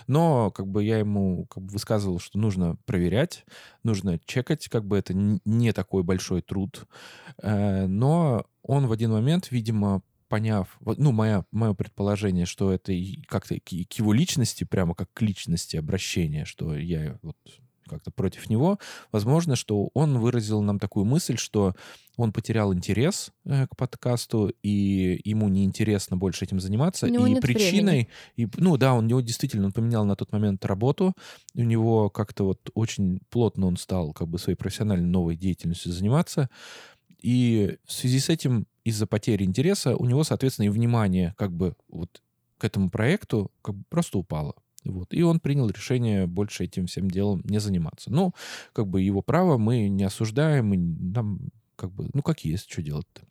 Но 0.07 0.51
как 0.51 0.67
бы 0.67 0.83
я 0.83 0.99
ему 0.99 1.45
как 1.45 1.63
бы 1.63 1.73
высказывал, 1.73 2.19
что 2.19 2.37
нужно 2.37 2.77
проверять, 2.85 3.45
нужно 3.83 4.19
чекать, 4.25 4.67
как 4.67 4.85
бы 4.85 4.97
это 4.97 5.13
не 5.13 5.73
такой 5.73 6.03
большой 6.03 6.41
труд. 6.41 6.85
Э, 7.41 7.87
но 7.87 8.45
он 8.61 8.87
в 8.87 8.91
один 8.91 9.11
момент, 9.11 9.51
видимо, 9.51 10.01
поняв, 10.27 10.77
ну, 10.97 11.11
моя, 11.11 11.45
мое 11.51 11.73
предположение, 11.73 12.45
что 12.45 12.71
это 12.71 12.93
как-то 13.27 13.59
к 13.59 13.93
его 13.93 14.13
личности, 14.13 14.63
прямо 14.63 14.95
как 14.95 15.11
к 15.13 15.21
личности 15.21 15.77
обращения, 15.77 16.45
что 16.45 16.75
я 16.75 17.17
вот 17.21 17.37
как-то 17.87 18.11
против 18.11 18.49
него, 18.49 18.79
возможно, 19.11 19.55
что 19.55 19.89
он 19.93 20.19
выразил 20.19 20.61
нам 20.61 20.79
такую 20.79 21.05
мысль, 21.05 21.37
что 21.37 21.75
он 22.17 22.31
потерял 22.31 22.73
интерес 22.73 23.31
э, 23.45 23.67
к 23.67 23.75
подкасту, 23.75 24.51
и 24.63 25.21
ему 25.23 25.49
неинтересно 25.49 26.17
больше 26.17 26.45
этим 26.45 26.59
заниматься. 26.59 27.07
И 27.07 27.11
причиной, 27.41 28.09
и, 28.35 28.47
ну 28.57 28.77
да, 28.77 28.93
он 28.93 29.07
него 29.07 29.21
действительно 29.21 29.65
он 29.67 29.73
поменял 29.73 30.05
на 30.05 30.15
тот 30.15 30.31
момент 30.31 30.65
работу, 30.65 31.13
у 31.55 31.63
него 31.63 32.09
как-то 32.09 32.45
вот 32.45 32.69
очень 32.73 33.19
плотно 33.29 33.67
он 33.67 33.77
стал 33.77 34.13
как 34.13 34.27
бы 34.29 34.39
своей 34.39 34.57
профессиональной 34.57 35.07
новой 35.07 35.35
деятельностью 35.35 35.91
заниматься. 35.91 36.49
И 37.19 37.77
в 37.85 37.91
связи 37.91 38.19
с 38.19 38.29
этим, 38.29 38.67
из-за 38.83 39.07
потери 39.07 39.43
интереса, 39.43 39.95
у 39.95 40.05
него, 40.05 40.23
соответственно, 40.23 40.65
и 40.65 40.69
внимание 40.69 41.33
как 41.37 41.51
бы 41.51 41.75
вот 41.89 42.21
к 42.57 42.63
этому 42.63 42.89
проекту 42.89 43.51
как 43.61 43.75
бы 43.75 43.83
просто 43.89 44.17
упало. 44.17 44.55
Вот. 44.83 45.13
И 45.13 45.23
он 45.23 45.39
принял 45.39 45.67
решение 45.69 46.27
больше 46.27 46.63
этим 46.63 46.85
всем 46.85 47.09
делом 47.09 47.41
не 47.43 47.59
заниматься. 47.59 48.11
Ну, 48.11 48.33
как 48.71 48.87
бы 48.87 49.01
его 49.01 49.21
право 49.21 49.57
мы 49.57 49.89
не 49.89 50.03
осуждаем, 50.03 50.67
мы, 50.67 50.77
нам 50.77 51.49
как 51.75 51.91
бы, 51.91 52.09
ну, 52.13 52.21
как 52.21 52.45
есть, 52.45 52.71
что 52.71 52.81
делать-то. 52.81 53.23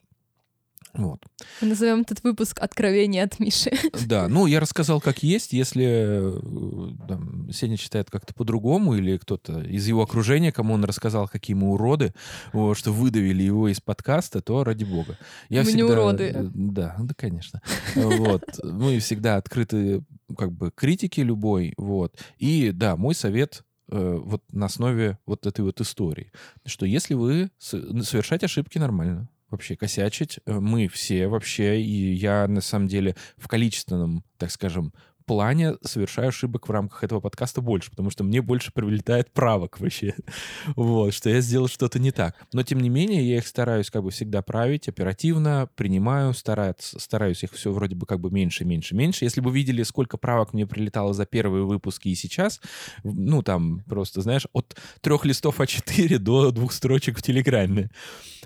Вот. 0.95 1.21
Мы 1.61 1.69
назовем 1.69 2.03
этот 2.03 2.23
выпуск 2.23 2.59
«Откровение 2.61 3.25
от 3.25 3.39
Миши». 3.41 3.71
Да, 4.07 4.29
ну, 4.29 4.47
я 4.47 4.61
рассказал, 4.61 5.01
как 5.01 5.23
есть. 5.23 5.53
Если 5.53 5.85
э, 5.87 6.91
там, 7.09 7.51
Сеня 7.53 7.77
считает 7.77 8.11
как-то 8.11 8.33
по-другому, 8.35 8.95
или 8.95 9.17
кто-то 9.19 9.61
из 9.61 9.87
его 9.89 10.03
окружения, 10.03 10.53
кому 10.53 10.75
он 10.75 10.85
рассказал, 10.85 11.27
какие 11.29 11.57
мы 11.57 11.71
уроды, 11.73 12.15
вот, 12.53 12.77
что 12.77 12.93
выдавили 12.93 13.43
его 13.43 13.69
из 13.69 13.81
подкаста, 13.81 14.41
то 14.41 14.63
ради 14.63 14.85
бога. 14.85 15.19
Я 15.49 15.63
Мы 15.63 15.73
не 15.73 15.79
всегда, 15.79 15.93
уроды. 15.93 16.25
э, 16.35 16.43
Да, 16.55 16.97
да, 16.99 17.15
конечно. 17.17 17.61
Вот. 17.95 18.43
Мы 18.63 18.99
всегда 19.01 19.37
открыты 19.37 20.03
как 20.37 20.53
бы 20.53 20.71
критике 20.75 21.23
любой. 21.23 21.75
Вот. 21.77 22.17
И 22.39 22.71
да, 22.73 22.97
мой 22.97 23.15
совет 23.15 23.65
э, 23.91 24.19
вот 24.23 24.43
на 24.53 24.67
основе 24.67 25.19
вот 25.27 25.47
этой 25.47 25.63
вот 25.65 25.81
истории, 25.81 26.31
что 26.67 26.87
если 26.87 27.15
вы 27.15 27.51
совершать 27.59 28.45
ошибки 28.45 28.79
нормально, 28.79 29.29
вообще 29.51 29.77
косячить, 29.77 30.41
э, 30.47 30.59
мы 30.59 30.89
все 30.89 31.29
вообще, 31.29 31.81
и 31.81 32.15
я 32.15 32.47
на 32.49 32.61
самом 32.61 32.89
деле 32.89 33.17
в 33.37 33.49
количественном, 33.49 34.25
так 34.39 34.51
скажем, 34.51 34.93
плане 35.25 35.77
совершаю 35.83 36.29
ошибок 36.29 36.69
в 36.69 36.71
рамках 36.71 37.05
этого 37.05 37.21
подкаста 37.21 37.61
больше, 37.61 37.91
потому 37.91 38.11
что 38.11 38.25
мне 38.25 38.43
больше 38.43 38.73
прилетает 38.73 39.33
правок 39.33 39.81
вообще, 39.81 40.15
вот, 40.77 41.15
что 41.15 41.31
я 41.31 41.41
сделал 41.41 41.69
что-то 41.69 41.99
не 41.99 42.11
так. 42.11 42.37
Но, 42.53 42.63
тем 42.63 42.81
не 42.81 42.89
менее, 42.89 43.29
я 43.29 43.39
их 43.39 43.47
стараюсь 43.47 43.91
как 43.91 44.03
бы 44.03 44.11
всегда 44.11 44.43
править 44.43 44.89
оперативно, 44.89 45.69
принимаю, 45.77 46.35
стараюсь, 46.35 46.77
стараюсь 46.79 47.43
их 47.43 47.53
все 47.53 47.73
вроде 47.73 47.95
бы 47.95 48.07
как 48.07 48.21
бы 48.21 48.31
меньше, 48.31 48.65
меньше, 48.65 48.95
меньше. 48.95 49.25
Если 49.25 49.41
бы 49.41 49.51
видели, 49.51 49.83
сколько 49.83 50.17
правок 50.17 50.53
мне 50.53 50.67
прилетало 50.67 51.15
за 51.15 51.27
первые 51.27 51.65
выпуски 51.65 52.09
и 52.09 52.15
сейчас, 52.15 52.61
ну, 53.03 53.43
там 53.43 53.83
просто, 53.87 54.21
знаешь, 54.21 54.47
от 54.53 54.77
трех 55.01 55.25
листов 55.25 55.61
А4 55.61 56.19
до 56.25 56.51
двух 56.51 56.73
строчек 56.73 57.19
в 57.19 57.23
Телеграме, 57.23 57.91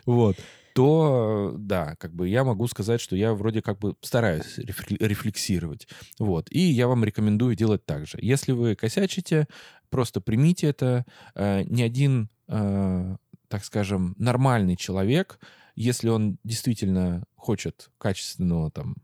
вот, 0.07 0.37
то, 0.79 1.57
да, 1.59 1.97
как 1.97 2.15
бы 2.15 2.29
я 2.29 2.45
могу 2.45 2.69
сказать, 2.69 3.01
что 3.01 3.17
я 3.17 3.35
вроде 3.35 3.63
как 3.63 3.81
бы 3.81 3.97
стараюсь 4.01 4.59
рефле- 4.59 5.05
рефлексировать. 5.05 5.89
Вот. 6.21 6.47
И 6.53 6.61
я 6.61 6.87
вам 6.87 7.05
рекомендую 7.05 7.57
делать 7.57 7.85
так 7.85 8.07
же. 8.07 8.17
Если 8.23 8.53
вы 8.53 8.77
косячите, 8.77 9.49
просто 9.91 10.21
примите 10.21 10.69
это. 10.69 11.05
Э, 11.35 11.65
Ни 11.65 11.83
один, 11.83 12.29
э, 12.47 13.17
так 13.49 13.65
скажем, 13.65 14.15
нормальный 14.19 14.77
человек, 14.77 15.41
если 15.75 16.11
он 16.11 16.39
действительно 16.45 17.25
хочет 17.35 17.91
качественного 17.99 18.71
там 18.71 18.95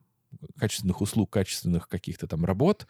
качественных 0.57 1.01
услуг, 1.01 1.33
качественных 1.33 1.89
каких-то 1.89 2.29
там 2.29 2.45
работ, 2.45 2.87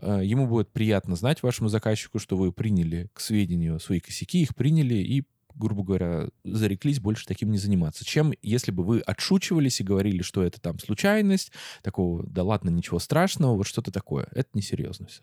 э, 0.00 0.22
ему 0.24 0.46
будет 0.46 0.72
приятно 0.72 1.16
знать 1.16 1.42
вашему 1.42 1.68
заказчику, 1.68 2.18
что 2.18 2.38
вы 2.38 2.50
приняли 2.50 3.10
к 3.12 3.20
сведению 3.20 3.78
свои 3.78 4.00
косяки, 4.00 4.40
их 4.40 4.54
приняли 4.54 4.94
и 4.94 5.26
грубо 5.54 5.82
говоря, 5.82 6.28
зареклись 6.44 7.00
больше 7.00 7.26
таким 7.26 7.50
не 7.50 7.58
заниматься. 7.58 8.04
Чем 8.04 8.32
если 8.42 8.70
бы 8.70 8.84
вы 8.84 9.00
отшучивались 9.00 9.80
и 9.80 9.84
говорили, 9.84 10.22
что 10.22 10.42
это 10.42 10.60
там 10.60 10.78
случайность, 10.78 11.52
такого, 11.82 12.24
да 12.26 12.42
ладно, 12.42 12.70
ничего 12.70 12.98
страшного, 12.98 13.56
вот 13.56 13.66
что-то 13.66 13.90
такое. 13.90 14.28
Это 14.32 14.48
несерьезно 14.54 15.06
все. 15.06 15.22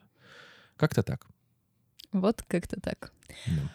Как-то 0.77 1.03
так. 1.03 1.25
Вот 2.11 2.41
как-то 2.47 2.79
так. 2.79 3.11
Да. 3.47 3.71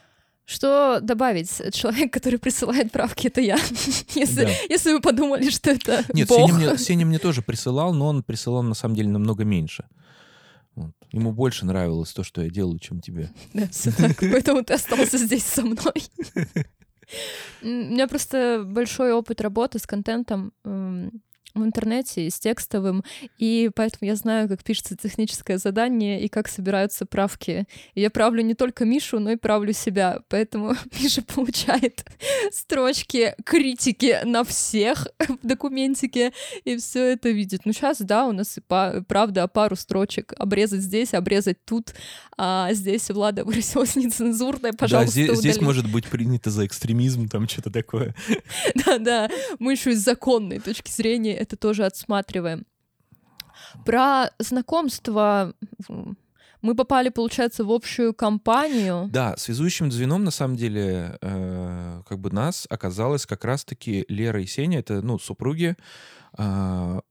Что 0.46 1.00
добавить? 1.00 1.50
Человек, 1.74 2.12
который 2.12 2.38
присылает 2.38 2.92
правки, 2.92 3.28
это 3.28 3.40
я. 3.40 3.56
Если, 4.14 4.44
Да. 4.44 4.50
если 4.68 4.92
вы 4.92 5.00
подумали, 5.00 5.48
что 5.48 5.70
это 5.70 6.04
Нет, 6.12 6.28
Бог. 6.28 6.50
Сеня 6.50 6.54
мне, 6.54 6.78
Сеня 6.78 7.06
мне 7.06 7.18
тоже 7.18 7.40
присылал, 7.40 7.94
но 7.94 8.08
он 8.08 8.22
присылал 8.22 8.62
на 8.62 8.74
самом 8.74 8.94
деле 8.94 9.08
намного 9.08 9.44
меньше. 9.44 9.86
Вот. 10.74 10.92
Ему 11.12 11.32
больше 11.32 11.66
нравилось 11.66 12.12
то, 12.12 12.24
что 12.24 12.42
я 12.42 12.50
делаю, 12.50 12.78
чем 12.78 13.00
тебе. 13.00 13.30
Да, 13.54 13.66
всё 13.68 13.92
так. 13.92 14.16
Поэтому 14.18 14.64
ты 14.64 14.74
остался 14.74 15.18
здесь 15.18 15.44
со 15.44 15.62
мной. 15.62 15.76
У 17.62 17.66
меня 17.66 18.08
просто 18.08 18.64
большой 18.66 19.12
опыт 19.12 19.40
работы 19.40 19.78
с 19.78 19.86
контентом 19.86 20.52
м, 20.64 21.22
в 21.54 21.62
интернете 21.62 22.26
и 22.26 22.30
с 22.30 22.40
текстовым, 22.40 23.04
и 23.38 23.70
поэтому 23.74 24.08
я 24.08 24.16
знаю, 24.16 24.48
как 24.48 24.64
пишется 24.64 24.96
техническое 24.96 25.58
задание 25.58 26.20
и 26.20 26.28
как 26.28 26.48
собираются 26.48 27.06
правки. 27.06 27.66
И 27.94 28.00
я 28.00 28.10
правлю 28.10 28.42
не 28.42 28.54
только 28.54 28.84
Мишу, 28.84 29.20
но 29.20 29.30
и 29.30 29.36
правлю 29.36 29.72
себя, 29.72 30.20
поэтому 30.28 30.74
Миша 31.00 31.22
получает 31.22 32.04
строчки 32.50 33.34
критики 33.44 34.18
на 34.24 34.42
всех 34.44 35.06
в 35.28 35.46
документике, 35.46 36.32
и 36.64 36.76
все 36.76 37.12
это 37.12 37.30
видит. 37.30 37.62
Ну, 37.64 37.72
сейчас, 37.72 37.98
да, 38.00 38.26
у 38.26 38.32
нас 38.32 38.58
и 38.58 38.60
па- 38.60 39.04
правда 39.06 39.46
пару 39.46 39.76
строчек. 39.76 40.32
Обрезать 40.36 40.80
здесь, 40.80 41.14
обрезать 41.14 41.64
тут, 41.64 41.94
а 42.36 42.72
здесь 42.72 43.08
Влада 43.10 43.44
выразилась 43.44 43.94
нецензурно, 43.94 44.72
пожалуйста, 44.72 45.20
да, 45.20 45.24
здесь, 45.26 45.38
здесь 45.38 45.56
удали. 45.56 45.64
может 45.66 45.90
быть 45.90 46.06
принято 46.06 46.50
за 46.50 46.66
экстремизм, 46.66 47.28
там 47.28 47.48
что-то 47.48 47.70
такое. 47.70 48.14
Да-да, 48.86 49.30
мы 49.60 49.72
еще 49.72 49.92
и 49.92 49.94
с 49.94 50.00
законной 50.00 50.58
точки 50.58 50.90
зрения 50.90 51.43
это 51.44 51.56
тоже 51.56 51.84
отсматриваем. 51.84 52.66
Про 53.84 54.30
знакомство 54.38 55.54
мы 56.64 56.74
попали, 56.74 57.10
получается, 57.10 57.62
в 57.64 57.70
общую 57.70 58.14
компанию. 58.14 59.08
Да, 59.12 59.36
связующим 59.36 59.92
звеном, 59.92 60.24
на 60.24 60.30
самом 60.30 60.56
деле, 60.56 61.18
э, 61.20 62.02
как 62.08 62.18
бы 62.18 62.30
нас 62.30 62.66
оказалось 62.70 63.26
как 63.26 63.44
раз-таки 63.44 64.06
Лера 64.08 64.40
и 64.42 64.46
Сеня, 64.46 64.78
это, 64.78 65.02
ну, 65.02 65.18
супруги. 65.18 65.76
А, 66.38 67.02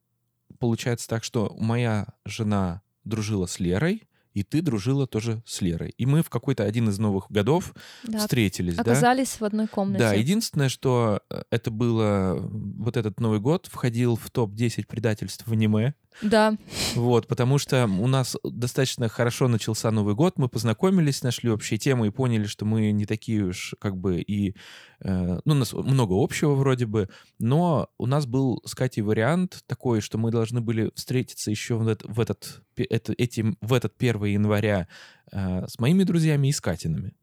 получается 0.57 1.07
так, 1.07 1.23
что 1.23 1.55
моя 1.59 2.07
жена 2.25 2.81
дружила 3.03 3.45
с 3.45 3.59
Лерой, 3.59 4.07
и 4.33 4.43
ты 4.43 4.61
дружила 4.61 5.07
тоже 5.07 5.43
с 5.45 5.61
Лерой. 5.61 5.93
И 5.97 6.05
мы 6.05 6.23
в 6.23 6.29
какой-то 6.29 6.63
один 6.63 6.89
из 6.89 6.99
новых 6.99 7.31
годов 7.31 7.73
Да, 8.03 8.19
встретились, 8.19 8.75
да? 8.75 8.81
оказались 8.81 9.39
в 9.39 9.45
одной 9.45 9.67
комнате. 9.67 10.03
Да, 10.03 10.13
единственное, 10.13 10.69
что 10.69 11.21
э, 11.29 11.43
это 11.49 11.71
было... 11.71 12.39
Вот 12.39 12.97
этот 12.97 13.19
Новый 13.19 13.39
год 13.39 13.67
входил 13.71 14.15
в 14.15 14.29
топ-10 14.31 14.87
предательств 14.87 15.45
в 15.47 15.51
аниме. 15.51 15.93
Да, 16.21 16.57
Вот, 16.95 17.27
потому 17.27 17.57
что 17.57 17.85
у 17.85 18.07
нас 18.07 18.37
достаточно 18.43 19.09
хорошо 19.09 19.47
начался 19.47 19.91
Новый 19.91 20.15
год, 20.15 20.37
мы 20.37 20.47
познакомились, 20.49 21.23
нашли 21.23 21.49
общие 21.49 21.77
темы 21.77 22.07
и 22.07 22.11
поняли, 22.11 22.45
что 22.45 22.65
мы 22.65 22.91
не 22.91 23.05
такие 23.05 23.43
уж 23.45 23.75
как 23.79 23.97
бы 23.97 24.21
и... 24.21 24.55
э, 25.01 25.39
ну, 25.45 25.53
у 25.53 25.57
нас 25.57 25.73
много 25.73 26.13
общего 26.21 26.53
вроде 26.55 26.85
бы, 26.85 27.09
но 27.39 27.89
у 27.97 28.05
нас 28.05 28.25
был 28.25 28.61
с 28.65 28.75
Катей 28.75 29.03
вариант 29.03 29.63
такой, 29.67 30.01
что 30.01 30.17
мы 30.17 30.31
должны 30.31 30.61
были 30.61 30.91
встретиться 30.95 31.51
еще 31.51 31.75
в, 31.75 31.87
этот- 31.87 32.09
в 32.09 32.19
этот, 32.19 32.61
это, 32.77 33.13
этим, 33.17 33.57
в 33.61 33.73
этот 33.73 33.93
1 33.97 34.23
января 34.25 34.87
э, 35.31 35.67
с 35.67 35.79
моими 35.79 36.03
друзьями 36.03 36.47
и 36.47 36.51
с 36.51 36.61
Катиными. 36.61 37.13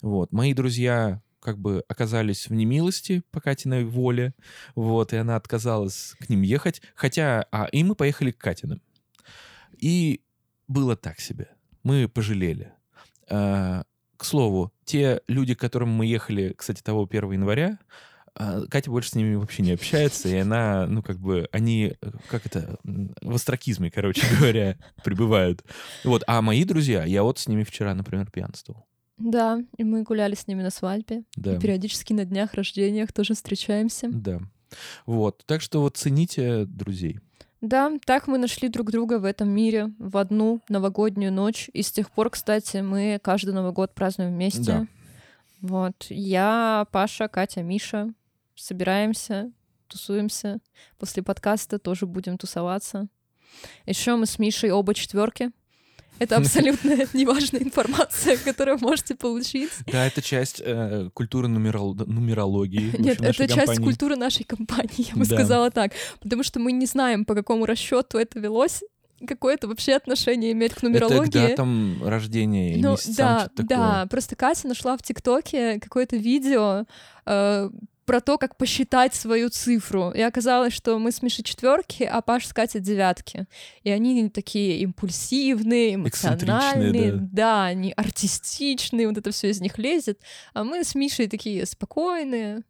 Вот, 0.00 0.32
мои 0.32 0.52
друзья 0.52 1.22
как 1.42 1.58
бы 1.58 1.84
оказались 1.88 2.48
в 2.48 2.54
немилости 2.54 3.22
по 3.30 3.40
Катиной 3.40 3.84
воле, 3.84 4.34
вот, 4.74 5.12
и 5.12 5.16
она 5.16 5.36
отказалась 5.36 6.14
к 6.20 6.28
ним 6.28 6.42
ехать, 6.42 6.80
хотя, 6.94 7.46
а, 7.50 7.66
и 7.66 7.82
мы 7.84 7.94
поехали 7.94 8.30
к 8.30 8.38
Катиным. 8.38 8.80
И 9.76 10.22
было 10.68 10.96
так 10.96 11.20
себе. 11.20 11.48
Мы 11.82 12.08
пожалели. 12.08 12.72
А, 13.28 13.84
к 14.16 14.24
слову, 14.24 14.72
те 14.84 15.22
люди, 15.26 15.54
к 15.54 15.60
которым 15.60 15.90
мы 15.90 16.06
ехали, 16.06 16.54
кстати, 16.56 16.80
того 16.80 17.06
1 17.06 17.32
января, 17.32 17.78
а, 18.34 18.64
Катя 18.66 18.90
больше 18.90 19.10
с 19.10 19.14
ними 19.14 19.34
вообще 19.34 19.62
не 19.62 19.72
общается, 19.72 20.28
и 20.28 20.36
она, 20.36 20.86
ну, 20.86 21.02
как 21.02 21.18
бы, 21.18 21.48
они, 21.52 21.96
как 22.28 22.46
это, 22.46 22.78
в 22.84 23.34
астракизме, 23.34 23.90
короче 23.90 24.24
говоря, 24.38 24.78
пребывают. 25.04 25.64
Вот, 26.04 26.22
а 26.26 26.40
мои 26.40 26.64
друзья, 26.64 27.04
я 27.04 27.24
вот 27.24 27.38
с 27.38 27.48
ними 27.48 27.64
вчера, 27.64 27.94
например, 27.94 28.30
пьянствовал. 28.30 28.86
Да, 29.22 29.62
и 29.76 29.84
мы 29.84 30.02
гуляли 30.02 30.34
с 30.34 30.46
ними 30.46 30.62
на 30.62 30.70
свадьбе. 30.70 31.24
Да. 31.36 31.56
И 31.56 31.60
периодически 31.60 32.12
на 32.12 32.24
днях 32.24 32.54
рождениях 32.54 33.12
тоже 33.12 33.34
встречаемся. 33.34 34.08
Да. 34.10 34.40
Вот. 35.06 35.42
Так 35.46 35.60
что 35.60 35.80
вот 35.80 35.96
цените 35.96 36.64
друзей. 36.64 37.20
Да, 37.60 37.92
так 38.04 38.26
мы 38.26 38.38
нашли 38.38 38.68
друг 38.68 38.90
друга 38.90 39.20
в 39.20 39.24
этом 39.24 39.48
мире 39.48 39.92
в 39.98 40.16
одну 40.16 40.60
новогоднюю 40.68 41.32
ночь. 41.32 41.70
И 41.72 41.82
с 41.82 41.92
тех 41.92 42.10
пор, 42.10 42.30
кстати, 42.30 42.78
мы 42.78 43.20
каждый 43.22 43.54
Новый 43.54 43.72
год 43.72 43.94
празднуем 43.94 44.32
вместе. 44.32 44.62
Да. 44.62 44.86
Вот. 45.60 46.06
Я, 46.08 46.86
Паша, 46.90 47.28
Катя, 47.28 47.62
Миша 47.62 48.12
собираемся, 48.56 49.52
тусуемся. 49.86 50.58
После 50.98 51.22
подкаста 51.22 51.78
тоже 51.78 52.06
будем 52.06 52.36
тусоваться. 52.36 53.06
Еще 53.86 54.16
мы 54.16 54.26
с 54.26 54.40
Мишей 54.40 54.72
оба 54.72 54.94
четверки. 54.94 55.52
Это 56.18 56.36
абсолютно 56.36 56.90
неважная 57.14 57.62
информация, 57.62 58.36
которую 58.36 58.78
можете 58.80 59.14
получить. 59.14 59.70
Да, 59.90 60.06
это 60.06 60.22
часть 60.22 60.62
э, 60.64 61.10
культуры 61.14 61.48
нумерол- 61.48 61.94
нумерологии. 62.06 62.94
Нет, 62.98 63.18
общем, 63.20 63.44
это 63.44 63.48
часть 63.48 63.66
компании. 63.66 63.84
культуры 63.84 64.16
нашей 64.16 64.44
компании, 64.44 65.08
я 65.10 65.14
бы 65.16 65.26
Да. 65.26 65.36
сказала 65.36 65.70
так. 65.70 65.92
Потому 66.20 66.42
что 66.42 66.60
мы 66.60 66.72
не 66.72 66.86
знаем, 66.86 67.24
по 67.24 67.34
какому 67.34 67.66
расчету 67.66 68.18
это 68.18 68.38
велось, 68.38 68.82
какое 69.26 69.54
это 69.54 69.68
вообще 69.68 69.94
отношение 69.94 70.52
имеет 70.52 70.74
к 70.74 70.78
Это 70.78 70.86
нумерологии. 70.86 71.30
к 71.30 71.32
датам 71.32 72.02
рождения 72.04 72.74
и 72.76 72.80
Ну 72.80 72.92
месяцам, 72.92 73.14
да, 73.16 73.40
что-то 73.40 73.62
да, 73.64 73.76
такое. 73.92 74.06
просто 74.06 74.36
Катя 74.36 74.68
нашла 74.68 74.96
в 74.96 75.02
ТикТоке 75.02 75.80
какое-то 75.80 76.16
видео 76.16 76.84
э, 77.26 77.70
про 78.04 78.20
то, 78.20 78.38
как 78.38 78.56
посчитать 78.56 79.14
свою 79.14 79.48
цифру. 79.48 80.10
И 80.10 80.20
оказалось, 80.20 80.72
что 80.72 80.98
мы 80.98 81.12
с 81.12 81.22
Мишей 81.22 81.44
четверки, 81.44 82.02
а 82.02 82.20
Паш 82.20 82.46
с 82.46 82.52
Катей 82.52 82.80
девятки. 82.80 83.46
И 83.82 83.90
они 83.90 84.28
такие 84.28 84.78
импульсивные, 84.80 85.94
эмоциональные, 85.94 86.90
Эксцентричные, 86.90 87.28
да. 87.32 87.64
они 87.66 87.92
артистичные, 87.96 89.08
вот 89.08 89.18
это 89.18 89.30
все 89.30 89.50
из 89.50 89.60
них 89.60 89.78
лезет. 89.78 90.20
А 90.54 90.64
мы 90.64 90.84
с 90.84 90.94
Мишей 90.94 91.28
такие 91.28 91.64
спокойные, 91.66 92.62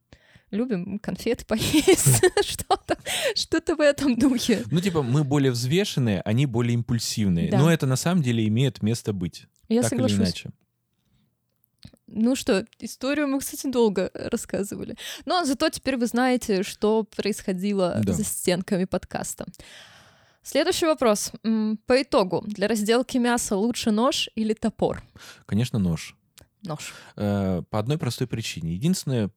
любим 0.50 0.98
конфеты 0.98 1.44
поесть, 1.44 2.22
что-то, 2.42 2.98
Что-то 3.34 3.76
в 3.76 3.80
этом 3.80 4.16
духе. 4.16 4.62
Ну, 4.70 4.80
типа, 4.80 5.02
мы 5.02 5.24
более 5.24 5.50
взвешенные, 5.50 6.20
они 6.22 6.46
более 6.46 6.74
импульсивные. 6.74 7.50
Да. 7.50 7.58
Но 7.58 7.72
это 7.72 7.86
на 7.86 7.96
самом 7.96 8.22
деле 8.22 8.46
имеет 8.46 8.82
место 8.82 9.12
быть. 9.12 9.46
Я 9.68 9.80
так 9.82 9.90
соглашусь. 9.90 10.18
или 10.18 10.24
иначе. 10.24 10.50
Ну 12.14 12.36
что, 12.36 12.66
историю 12.78 13.26
мы, 13.26 13.40
кстати, 13.40 13.66
долго 13.70 14.10
рассказывали. 14.14 14.96
Но 15.24 15.44
зато 15.46 15.70
теперь 15.70 15.96
вы 15.96 16.06
знаете, 16.06 16.62
что 16.62 17.04
происходило 17.04 18.00
Да. 18.02 18.12
за 18.12 18.22
стенками 18.22 18.84
подкаста. 18.84 19.46
Следующий 20.42 20.86
вопрос. 20.86 21.32
По 21.86 22.02
итогу, 22.02 22.42
для 22.46 22.68
разделки 22.68 23.16
мяса 23.16 23.56
лучше 23.56 23.92
нож 23.92 24.28
или 24.34 24.52
топор? 24.52 25.02
Конечно, 25.46 25.78
нож. 25.78 26.14
Нож. 26.62 26.92
Э, 27.16 27.62
По 27.70 27.78
одной 27.78 27.96
простой 27.96 28.26
причине. 28.26 28.74
Единственное, 28.74 29.30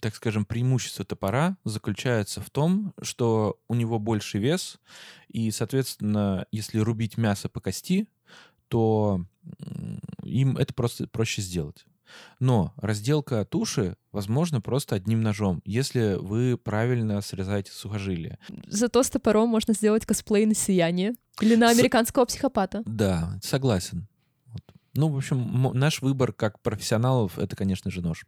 так 0.00 0.14
скажем, 0.14 0.44
преимущество 0.44 1.04
топора 1.04 1.56
заключается 1.64 2.40
в 2.40 2.50
том, 2.50 2.94
что 3.02 3.58
у 3.68 3.74
него 3.74 3.98
больше 3.98 4.38
вес, 4.38 4.78
и, 5.28 5.50
соответственно, 5.50 6.46
если 6.52 6.78
рубить 6.78 7.16
мясо 7.18 7.48
по 7.48 7.60
кости, 7.60 8.06
то 8.68 9.24
им 10.22 10.56
это 10.58 10.72
просто 10.74 11.06
проще 11.08 11.42
сделать. 11.42 11.86
Но 12.40 12.72
разделка 12.76 13.44
туши 13.44 13.96
возможно 14.12 14.60
просто 14.60 14.94
одним 14.96 15.22
ножом, 15.22 15.62
если 15.64 16.16
вы 16.20 16.56
правильно 16.56 17.20
срезаете 17.20 17.72
сухожилие. 17.72 18.38
Зато 18.66 19.02
с 19.02 19.10
топором 19.10 19.48
можно 19.48 19.74
сделать 19.74 20.06
косплей 20.06 20.46
на 20.46 20.54
сияние. 20.54 21.14
Или 21.40 21.56
на 21.56 21.68
С- 21.72 21.78
американского 21.78 22.24
психопата. 22.24 22.82
Да, 22.86 23.38
согласен. 23.42 24.06
Вот. 24.46 24.62
Ну, 24.94 25.08
в 25.08 25.16
общем, 25.16 25.70
наш 25.74 26.00
выбор 26.02 26.32
как 26.32 26.60
профессионалов— 26.60 27.38
это, 27.40 27.56
конечно 27.56 27.90
же, 27.90 28.00
нож. 28.02 28.24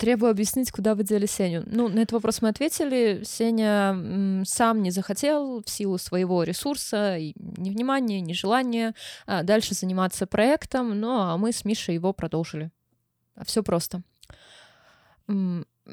Требую 0.00 0.30
объяснить, 0.30 0.72
куда 0.72 0.94
вы 0.94 1.04
дели 1.04 1.26
Сеню. 1.26 1.62
Ну, 1.66 1.88
на 1.88 1.98
этот 1.98 2.12
вопрос 2.12 2.40
мы 2.40 2.48
ответили. 2.48 3.20
Сеня 3.22 4.42
сам 4.46 4.80
не 4.80 4.90
захотел 4.90 5.62
в 5.62 5.68
силу 5.68 5.98
своего 5.98 6.42
ресурса, 6.42 7.18
и 7.18 7.34
ни 7.36 7.68
внимания, 7.68 8.22
ни 8.22 8.32
желания 8.32 8.94
а, 9.26 9.42
дальше 9.42 9.74
заниматься 9.74 10.26
проектом, 10.26 10.98
ну, 10.98 11.20
а 11.20 11.36
мы 11.36 11.52
с 11.52 11.66
Мишей 11.66 11.96
его 11.96 12.14
продолжили. 12.14 12.70
Все 13.44 13.62
просто. 13.62 14.00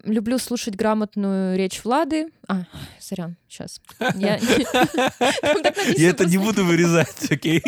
Люблю 0.04 0.38
слушать 0.38 0.76
грамотную 0.76 1.58
речь 1.58 1.84
Влады. 1.84 2.28
А, 2.48 2.64
сорян, 3.00 3.36
сейчас. 3.48 3.82
Я... 4.16 4.38
Это 4.38 6.26
не 6.26 6.38
буду 6.38 6.66
вырезать, 6.66 7.32
окей? 7.32 7.62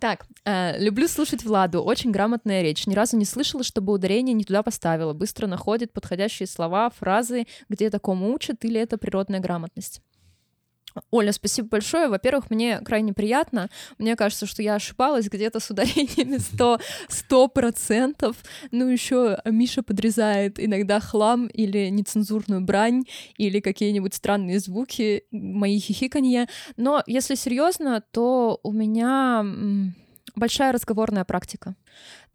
Так, 0.00 0.26
э, 0.44 0.78
люблю 0.78 1.08
слушать 1.08 1.44
Владу. 1.44 1.82
Очень 1.82 2.10
грамотная 2.10 2.62
речь. 2.62 2.86
Ни 2.86 2.94
разу 2.94 3.16
не 3.16 3.24
слышала, 3.24 3.64
чтобы 3.64 3.92
ударение 3.92 4.34
не 4.34 4.44
туда 4.44 4.62
поставила. 4.62 5.12
Быстро 5.12 5.46
находит 5.46 5.92
подходящие 5.92 6.46
слова, 6.46 6.90
фразы, 6.90 7.46
где 7.68 7.90
такому 7.90 8.32
учат, 8.32 8.64
или 8.64 8.80
это 8.80 8.98
природная 8.98 9.40
грамотность. 9.40 10.02
Оля, 11.10 11.32
спасибо 11.32 11.68
большое. 11.68 12.08
Во-первых, 12.08 12.50
мне 12.50 12.80
крайне 12.80 13.12
приятно. 13.12 13.68
Мне 13.98 14.16
кажется, 14.16 14.46
что 14.46 14.62
я 14.62 14.74
ошибалась 14.74 15.28
где-то 15.28 15.60
с 15.60 15.70
ударениями 15.70 16.38
100, 16.54 16.80
100%. 17.08 18.36
Ну, 18.70 18.88
еще 18.88 19.38
Миша 19.44 19.82
подрезает 19.82 20.58
иногда 20.58 21.00
хлам 21.00 21.46
или 21.46 21.88
нецензурную 21.88 22.60
брань, 22.60 23.04
или 23.36 23.60
какие-нибудь 23.60 24.14
странные 24.14 24.60
звуки, 24.60 25.24
мои 25.30 25.78
хихиканья. 25.78 26.48
Но 26.76 27.02
если 27.06 27.34
серьезно, 27.34 28.02
то 28.12 28.60
у 28.62 28.72
меня 28.72 29.44
большая 30.36 30.72
разговорная 30.72 31.24
практика. 31.24 31.74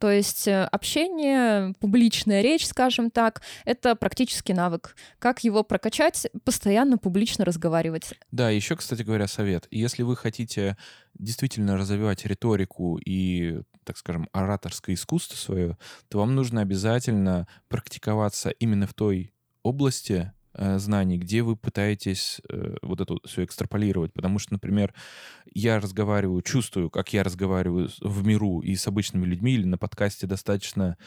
То 0.03 0.11
есть 0.11 0.49
э, 0.49 0.65
общение, 0.65 1.75
публичная 1.79 2.41
речь, 2.41 2.67
скажем 2.67 3.09
так, 3.09 3.41
это 3.63 3.95
практический 3.95 4.51
навык. 4.51 4.97
Как 5.17 5.45
его 5.45 5.63
прокачать? 5.63 6.27
Постоянно 6.43 6.97
публично 6.97 7.45
разговаривать. 7.45 8.09
Да, 8.29 8.49
еще, 8.49 8.75
кстати 8.75 9.01
говоря, 9.03 9.27
совет. 9.27 9.65
Если 9.71 10.03
вы 10.03 10.17
хотите 10.17 10.75
действительно 11.13 11.77
развивать 11.77 12.25
риторику 12.25 12.97
и, 12.97 13.61
так 13.85 13.97
скажем, 13.97 14.27
ораторское 14.33 14.93
искусство 14.93 15.37
свое, 15.37 15.77
то 16.09 16.17
вам 16.17 16.35
нужно 16.35 16.59
обязательно 16.59 17.47
практиковаться 17.69 18.49
именно 18.49 18.87
в 18.87 18.93
той 18.93 19.31
области 19.61 20.33
знаний, 20.55 21.17
где 21.17 21.41
вы 21.41 21.55
пытаетесь 21.55 22.41
э, 22.49 22.75
вот 22.81 23.01
это 23.01 23.15
все 23.25 23.43
экстраполировать. 23.43 24.13
Потому 24.13 24.39
что, 24.39 24.53
например, 24.53 24.93
я 25.53 25.79
разговариваю, 25.79 26.41
чувствую, 26.41 26.89
как 26.89 27.13
я 27.13 27.23
разговариваю 27.23 27.89
в 28.01 28.25
миру 28.25 28.61
и 28.61 28.75
с 28.75 28.87
обычными 28.87 29.25
людьми 29.25 29.53
или 29.53 29.65
на 29.65 29.77
подкасте 29.77 30.27
достаточно 30.27 30.97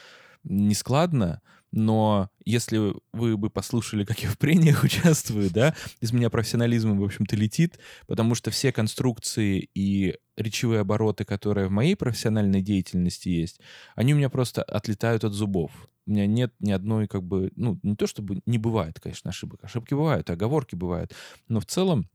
нескладно, 0.44 1.40
но 1.72 2.30
если 2.44 2.94
вы 3.12 3.36
бы 3.36 3.50
послушали, 3.50 4.04
как 4.04 4.22
я 4.22 4.30
в 4.30 4.38
прениях 4.38 4.82
участвую, 4.84 5.50
да, 5.50 5.74
из 6.00 6.12
меня 6.12 6.30
профессионализм, 6.30 6.98
в 6.98 7.04
общем-то, 7.04 7.36
летит, 7.36 7.78
потому 8.06 8.34
что 8.34 8.50
все 8.50 8.72
конструкции 8.72 9.68
и 9.74 10.16
речевые 10.36 10.80
обороты, 10.80 11.24
которые 11.24 11.68
в 11.68 11.72
моей 11.72 11.96
профессиональной 11.96 12.62
деятельности 12.62 13.28
есть, 13.28 13.60
они 13.94 14.14
у 14.14 14.16
меня 14.16 14.30
просто 14.30 14.62
отлетают 14.62 15.24
от 15.24 15.32
зубов. 15.32 15.70
У 16.06 16.10
меня 16.10 16.26
нет 16.26 16.52
ни 16.60 16.70
одной, 16.70 17.08
как 17.08 17.22
бы, 17.22 17.50
ну, 17.56 17.78
не 17.82 17.96
то 17.96 18.06
чтобы 18.06 18.40
не 18.46 18.58
бывает, 18.58 19.00
конечно, 19.00 19.30
ошибок. 19.30 19.64
Ошибки 19.64 19.94
бывают, 19.94 20.30
оговорки 20.30 20.74
бывают, 20.76 21.12
но 21.48 21.60
в 21.60 21.66
целом 21.66 22.08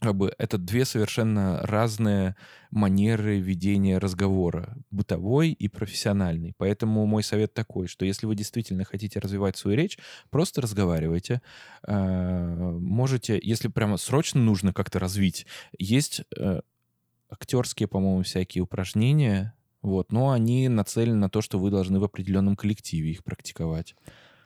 как 0.00 0.16
бы 0.16 0.34
это 0.38 0.58
две 0.58 0.84
совершенно 0.84 1.60
разные 1.62 2.36
манеры 2.70 3.38
ведения 3.38 3.98
разговора, 3.98 4.76
бытовой 4.90 5.50
и 5.50 5.68
профессиональный. 5.68 6.52
Поэтому 6.58 7.06
мой 7.06 7.22
совет 7.22 7.54
такой, 7.54 7.86
что 7.86 8.04
если 8.04 8.26
вы 8.26 8.34
действительно 8.34 8.84
хотите 8.84 9.18
развивать 9.18 9.56
свою 9.56 9.76
речь, 9.76 9.98
просто 10.30 10.60
разговаривайте. 10.60 11.40
Э, 11.86 12.70
Можете, 12.78 13.40
если 13.42 13.68
прямо 13.68 13.96
срочно 13.96 14.40
нужно 14.40 14.74
как-то 14.74 14.98
развить, 14.98 15.46
есть 15.78 16.22
э, 16.36 16.60
актерские, 17.30 17.88
по-моему, 17.88 18.22
всякие 18.22 18.62
упражнения, 18.62 19.54
вот, 19.84 20.12
но 20.12 20.30
они 20.30 20.68
нацелены 20.68 21.16
на 21.16 21.28
то, 21.28 21.42
что 21.42 21.58
вы 21.58 21.70
должны 21.70 22.00
в 22.00 22.04
определенном 22.04 22.56
коллективе 22.56 23.10
их 23.10 23.22
практиковать. 23.22 23.94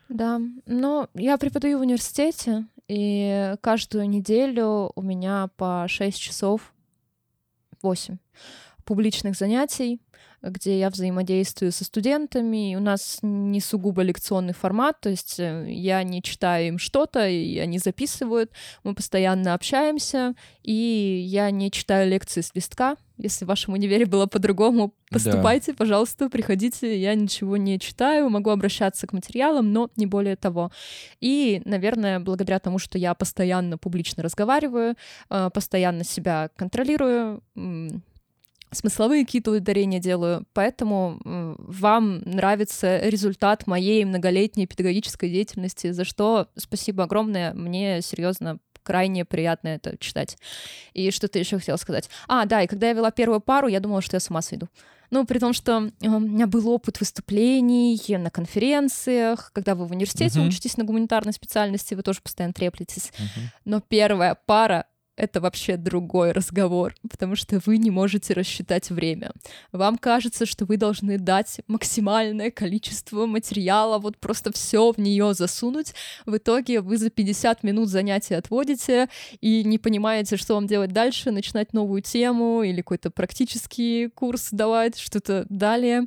Да, 0.08 0.40
но 0.66 1.08
я 1.14 1.38
преподаю 1.38 1.78
в 1.78 1.82
университете, 1.82 2.66
и 2.88 3.54
каждую 3.60 4.08
неделю 4.08 4.90
у 4.96 5.02
меня 5.02 5.48
по 5.56 5.86
6 5.88 6.18
часов, 6.18 6.74
8 7.82 8.16
публичных 8.84 9.36
занятий, 9.36 10.00
где 10.42 10.78
я 10.78 10.90
взаимодействую 10.90 11.70
со 11.70 11.84
студентами. 11.84 12.74
У 12.74 12.80
нас 12.80 13.18
не 13.22 13.60
сугубо 13.60 14.02
лекционный 14.02 14.54
формат, 14.54 15.00
то 15.00 15.10
есть 15.10 15.38
э, 15.38 15.66
я 15.68 16.02
не 16.02 16.20
читаю 16.22 16.68
им 16.68 16.78
что-то, 16.78 17.28
и 17.28 17.58
они 17.58 17.78
записывают, 17.78 18.50
мы 18.82 18.94
постоянно 18.94 19.54
общаемся, 19.54 20.34
и 20.62 21.22
я 21.28 21.50
не 21.52 21.70
читаю 21.70 22.10
лекции 22.10 22.40
с 22.40 22.54
листка. 22.54 22.96
Если 23.18 23.44
в 23.44 23.48
вашем 23.48 23.74
универе 23.74 24.06
было 24.06 24.26
по-другому, 24.26 24.94
Да. 25.10 25.18
поступайте, 25.18 25.74
пожалуйста, 25.74 26.28
приходите. 26.30 26.98
Я 27.00 27.14
ничего 27.14 27.56
не 27.56 27.78
читаю, 27.80 28.30
могу 28.30 28.50
обращаться 28.50 29.06
к 29.06 29.12
материалам, 29.12 29.72
но 29.72 29.90
не 29.96 30.06
более 30.06 30.36
того. 30.36 30.70
И, 31.20 31.60
наверное, 31.64 32.20
благодаря 32.20 32.58
тому, 32.60 32.78
что 32.78 32.96
я 32.98 33.14
постоянно 33.14 33.76
публично 33.76 34.22
разговариваю, 34.22 34.94
э, 35.30 35.50
постоянно 35.52 36.04
себя 36.04 36.50
контролирую, 36.56 37.42
смысловые 38.70 39.24
какие-то 39.24 39.52
ударения 39.52 39.98
делаю, 39.98 40.44
поэтому 40.52 41.18
м, 41.24 41.56
вам 41.58 42.18
нравится 42.26 42.98
результат 42.98 43.66
моей 43.66 44.04
многолетней 44.04 44.66
педагогической 44.66 45.30
деятельности, 45.30 45.90
за 45.92 46.04
что 46.04 46.48
спасибо 46.54 47.04
огромное, 47.04 47.54
мне 47.54 48.02
серьезно 48.02 48.58
крайне 48.88 49.26
приятно 49.26 49.68
это 49.68 49.98
читать. 49.98 50.38
И 50.94 51.10
что-то 51.10 51.38
еще 51.38 51.58
хотела 51.58 51.76
сказать. 51.76 52.08
А, 52.26 52.46
да, 52.46 52.62
и 52.62 52.66
когда 52.66 52.86
я 52.88 52.94
вела 52.94 53.10
первую 53.10 53.40
пару, 53.40 53.68
я 53.68 53.80
думала, 53.80 54.00
что 54.00 54.16
я 54.16 54.20
с 54.20 54.30
ума 54.30 54.40
сойду. 54.40 54.66
Ну, 55.10 55.26
при 55.26 55.38
том, 55.38 55.52
что 55.52 55.90
э, 56.00 56.08
у 56.08 56.18
меня 56.20 56.46
был 56.46 56.70
опыт 56.70 57.00
выступлений 57.00 58.00
на 58.16 58.30
конференциях, 58.30 59.50
когда 59.52 59.74
вы 59.74 59.84
в 59.86 59.92
университете 59.92 60.38
Мгм. 60.38 60.48
учитесь 60.48 60.78
на 60.78 60.84
гуманитарной 60.84 61.34
специальности, 61.34 61.92
вы 61.94 62.02
тоже 62.02 62.20
постоянно 62.22 62.54
треплетесь. 62.54 63.12
Мгм. 63.18 63.50
Но 63.66 63.80
первая 63.80 64.34
пара 64.46 64.86
это 65.18 65.40
вообще 65.40 65.76
другой 65.76 66.32
разговор, 66.32 66.94
потому 67.10 67.34
что 67.36 67.60
вы 67.66 67.78
не 67.78 67.90
можете 67.90 68.34
рассчитать 68.34 68.90
время. 68.90 69.32
Вам 69.72 69.98
кажется, 69.98 70.46
что 70.46 70.64
вы 70.64 70.76
должны 70.76 71.18
дать 71.18 71.60
максимальное 71.66 72.50
количество 72.50 73.26
материала, 73.26 73.98
вот 73.98 74.16
просто 74.18 74.52
все 74.52 74.92
в 74.92 74.98
нее 74.98 75.34
засунуть. 75.34 75.94
В 76.24 76.36
итоге 76.36 76.80
вы 76.80 76.96
за 76.96 77.10
50 77.10 77.64
минут 77.64 77.88
занятия 77.88 78.36
отводите 78.36 79.08
и 79.40 79.64
не 79.64 79.78
понимаете, 79.78 80.36
что 80.36 80.54
вам 80.54 80.66
делать 80.66 80.92
дальше, 80.92 81.32
начинать 81.32 81.72
новую 81.72 82.00
тему 82.02 82.62
или 82.62 82.80
какой-то 82.80 83.10
практический 83.10 84.08
курс 84.08 84.48
давать, 84.52 84.98
что-то 84.98 85.46
далее. 85.48 86.06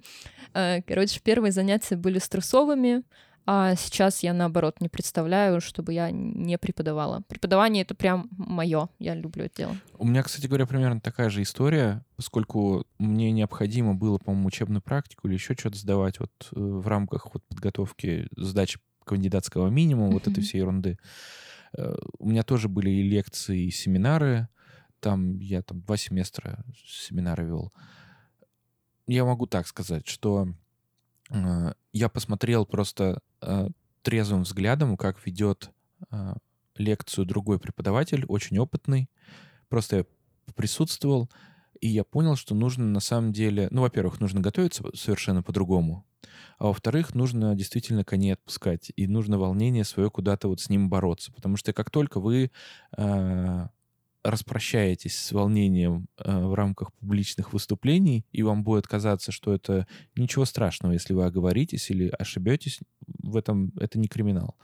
Э, 0.54 0.82
Короче, 0.88 1.20
первые 1.22 1.52
занятия 1.52 1.98
были 1.98 2.20
стрессовыми, 2.20 3.04
а 3.46 3.76
сейчас 3.76 4.22
я, 4.24 4.34
наоборот, 4.34 4.82
не 4.82 4.90
представляю, 4.90 5.62
чтобы 5.62 5.94
я 5.94 6.12
не 6.12 6.58
преподавала. 6.58 7.24
Преподавание— 7.28 7.82
это 7.84 7.96
прям 7.96 8.30
мое. 8.32 8.90
Я 9.00 9.16
люблю 9.16 9.46
это 9.46 9.56
дело. 9.58 9.76
У 9.98 10.06
меня, 10.06 10.22
кстати 10.24 10.48
говоря, 10.48 10.68
примерно 10.68 11.02
такая 11.02 11.30
же 11.30 11.42
история, 11.42 12.06
поскольку 12.16 12.86
мне 13.00 13.32
необходимо 13.32 13.96
было, 13.96 14.20
по-моему, 14.20 14.48
учебную 14.48 14.82
практику 14.82 15.28
или 15.28 15.34
еще 15.34 15.56
что-то 15.58 15.78
сдавать 15.78 16.20
вот 16.20 16.32
э, 16.52 16.60
в 16.60 16.88
рамках 16.88 17.34
вот 17.34 17.44
подготовки 17.48 18.28
сдачи 18.38 18.80
кандидатского 19.06 19.70
минимума, 19.70 20.14
вот 20.14 20.28
этой 20.28 20.44
всей 20.44 20.60
ерунды. 20.60 20.98
Э, 21.76 21.96
у 22.20 22.30
меня 22.30 22.44
тоже 22.44 22.70
были 22.70 22.92
и 22.92 23.04
лекции, 23.04 23.66
и 23.66 23.72
семинары. 23.72 24.50
Там 25.00 25.40
я 25.40 25.64
там 25.64 25.82
два 25.82 25.98
семестра 25.98 26.64
семинары 26.86 27.46
вел. 27.46 27.74
Я 29.08 29.26
могу 29.26 29.48
так 29.48 29.66
сказать, 29.68 30.08
что 30.08 30.48
э, 31.32 31.74
я 31.94 32.10
посмотрел 32.10 32.66
просто 32.66 33.22
э, 33.42 33.68
трезвым 34.02 34.44
взглядом, 34.44 34.98
как 34.98 35.26
ведет 35.26 35.72
э, 36.12 36.34
лекцию 36.76 37.26
другой 37.26 37.60
преподаватель, 37.60 38.26
очень 38.28 38.58
опытный. 38.60 39.10
Просто 39.70 39.98
я 39.98 40.06
присутствовал, 40.56 41.30
и 41.80 41.88
я 41.88 42.04
понял, 42.04 42.36
что 42.36 42.56
нужно 42.56 42.86
на 42.86 43.00
самом 43.00 43.34
деле, 43.34 43.68
ну, 43.72 43.82
во-первых, 43.82 44.20
нужно 44.20 44.42
готовиться 44.42 44.84
совершенно 44.94 45.44
по-другому, 45.44 46.06
а 46.60 46.68
во-вторых, 46.68 47.16
нужно 47.16 47.56
действительно 47.56 48.04
коней 48.04 48.34
отпускать, 48.34 48.92
и 48.96 49.08
нужно 49.08 49.38
волнение 49.40 49.84
свое 49.84 50.10
куда-то 50.10 50.48
вот 50.48 50.62
с 50.62 50.70
ним 50.70 50.90
бороться, 50.90 51.32
потому 51.32 51.58
что 51.58 51.74
как 51.74 51.90
только 51.90 52.20
вы 52.20 52.52
э, 52.98 53.68
распрощаетесь 54.24 55.18
с 55.18 55.32
волнением 55.32 56.08
э, 56.18 56.46
в 56.46 56.54
рамках 56.54 56.94
публичных 56.94 57.54
выступлений, 57.54 58.26
и 58.32 58.44
вам 58.44 58.64
будет 58.64 58.88
казаться, 58.88 59.32
что 59.32 59.54
это 59.54 59.88
ничего 60.16 60.46
страшного, 60.46 60.94
если 60.94 61.14
вы 61.14 61.26
оговоритесь 61.26 61.90
или 61.90 62.08
ошибетесь, 62.08 62.80
в 63.08 63.36
этом 63.36 63.72
это 63.80 64.00
не 64.00 64.08
криминал 64.08 64.56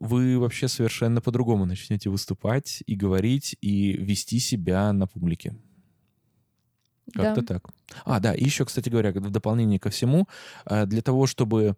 вы 0.00 0.38
вообще 0.38 0.68
совершенно 0.68 1.20
по-другому 1.20 1.64
начнете 1.66 2.10
выступать 2.10 2.82
и 2.86 2.94
говорить, 2.94 3.56
и 3.60 3.92
вести 3.92 4.38
себя 4.38 4.92
на 4.92 5.06
публике. 5.06 5.56
Как-то 7.14 7.40
да. 7.40 7.46
так. 7.46 7.70
А, 8.04 8.20
да, 8.20 8.34
и 8.34 8.44
еще, 8.44 8.64
кстати 8.64 8.88
говоря, 8.88 9.12
в 9.12 9.30
дополнение 9.30 9.80
ко 9.80 9.90
всему, 9.90 10.28
э, 10.66 10.86
для 10.86 11.02
того, 11.02 11.26
чтобы 11.26 11.76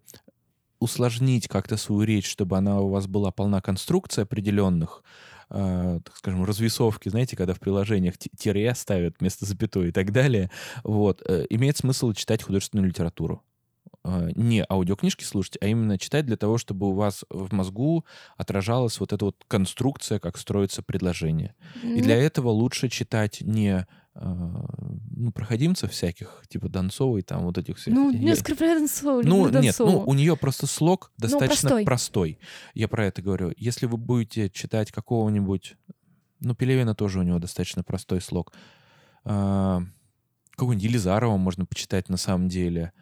усложнить 0.79 1.47
как-то 1.47 1.77
свою 1.77 2.03
речь, 2.03 2.29
чтобы 2.29 2.57
она 2.57 2.81
у 2.81 2.89
вас 2.89 3.07
была 3.07 3.31
полна 3.31 3.61
конструкций 3.61 4.23
определенных, 4.23 5.03
э, 5.03 5.30
так 5.51 6.15
скажем, 6.17 6.43
развесовки, 6.45 7.09
знаете, 7.09 7.35
когда 7.35 7.53
в 7.53 7.59
приложениях 7.59 8.15
тире 8.17 8.73
ставят 8.75 9.15
вместо 9.19 9.45
запятой 9.45 9.89
и 9.89 9.91
так 9.91 10.11
далее, 10.11 10.49
вот, 10.83 11.21
э, 11.27 11.45
имеет 11.49 11.77
смысл 11.77 12.13
читать 12.13 12.43
художественную 12.43 12.87
литературу. 12.87 13.43
А, 14.03 14.29
не 14.35 14.65
аудиокнижки 14.67 15.23
слушать, 15.23 15.57
а 15.61 15.67
именно 15.67 15.97
читать 15.97 16.25
для 16.25 16.37
того, 16.37 16.57
чтобы 16.57 16.89
у 16.89 16.93
вас 16.93 17.23
в 17.29 17.53
мозгу 17.53 18.05
отражалась 18.35 18.99
вот 18.99 19.13
эта 19.13 19.25
вот 19.25 19.43
конструкция, 19.47 20.19
как 20.19 20.37
строится 20.37 20.81
предложение. 20.81 21.55
Mm-hmm. 21.83 21.95
И 21.97 22.01
для 22.01 22.15
этого 22.15 22.49
лучше 22.49 22.89
читать 22.89 23.41
не 23.41 23.85
а, 24.13 24.65
ну, 25.15 25.31
проходимцев 25.31 25.91
всяких, 25.91 26.43
типа 26.49 26.67
Донцовой, 26.67 27.21
там 27.21 27.43
вот 27.43 27.57
этих 27.59 27.77
всех. 27.77 27.93
Ну, 27.93 28.11
не 28.11 28.31
оскорбляю 28.31 28.79
Донцову, 28.79 29.21
Ну, 29.23 29.49
нет, 29.49 29.75
ну, 29.77 30.03
у 30.05 30.13
нее 30.15 30.35
просто 30.35 30.65
слог 30.65 31.11
ну, 31.17 31.23
достаточно 31.23 31.69
ну, 31.69 31.75
простой. 31.75 31.85
простой. 31.85 32.39
Я 32.73 32.87
про 32.87 33.05
это 33.05 33.21
говорю. 33.21 33.53
Если 33.55 33.85
вы 33.85 33.97
будете 33.97 34.49
читать 34.49 34.91
какого-нибудь... 34.91 35.75
Ну, 36.39 36.55
Пелевина 36.55 36.95
тоже 36.95 37.19
у 37.19 37.21
него 37.21 37.37
достаточно 37.37 37.83
простой 37.83 38.19
слог. 38.19 38.51
А, 39.23 39.83
какого-нибудь 40.51 40.83
Елизарова 40.83 41.37
можно 41.37 41.65
почитать 41.67 42.09
на 42.09 42.17
самом 42.17 42.49
деле. 42.49 42.93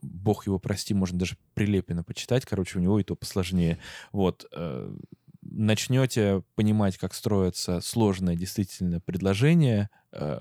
Бог 0.00 0.46
его 0.46 0.58
прости, 0.58 0.94
можно 0.94 1.18
даже 1.18 1.36
Прилепина 1.54 2.02
почитать, 2.02 2.44
короче, 2.44 2.78
у 2.78 2.82
него 2.82 2.98
и 2.98 3.04
то 3.04 3.14
посложнее. 3.14 3.78
Вот. 4.12 4.46
Э, 4.52 4.94
начнете 5.42 6.42
понимать, 6.54 6.96
как 6.96 7.14
строится 7.14 7.80
сложное 7.80 8.36
действительно 8.36 9.00
предложение, 9.00 9.90
э, 10.12 10.40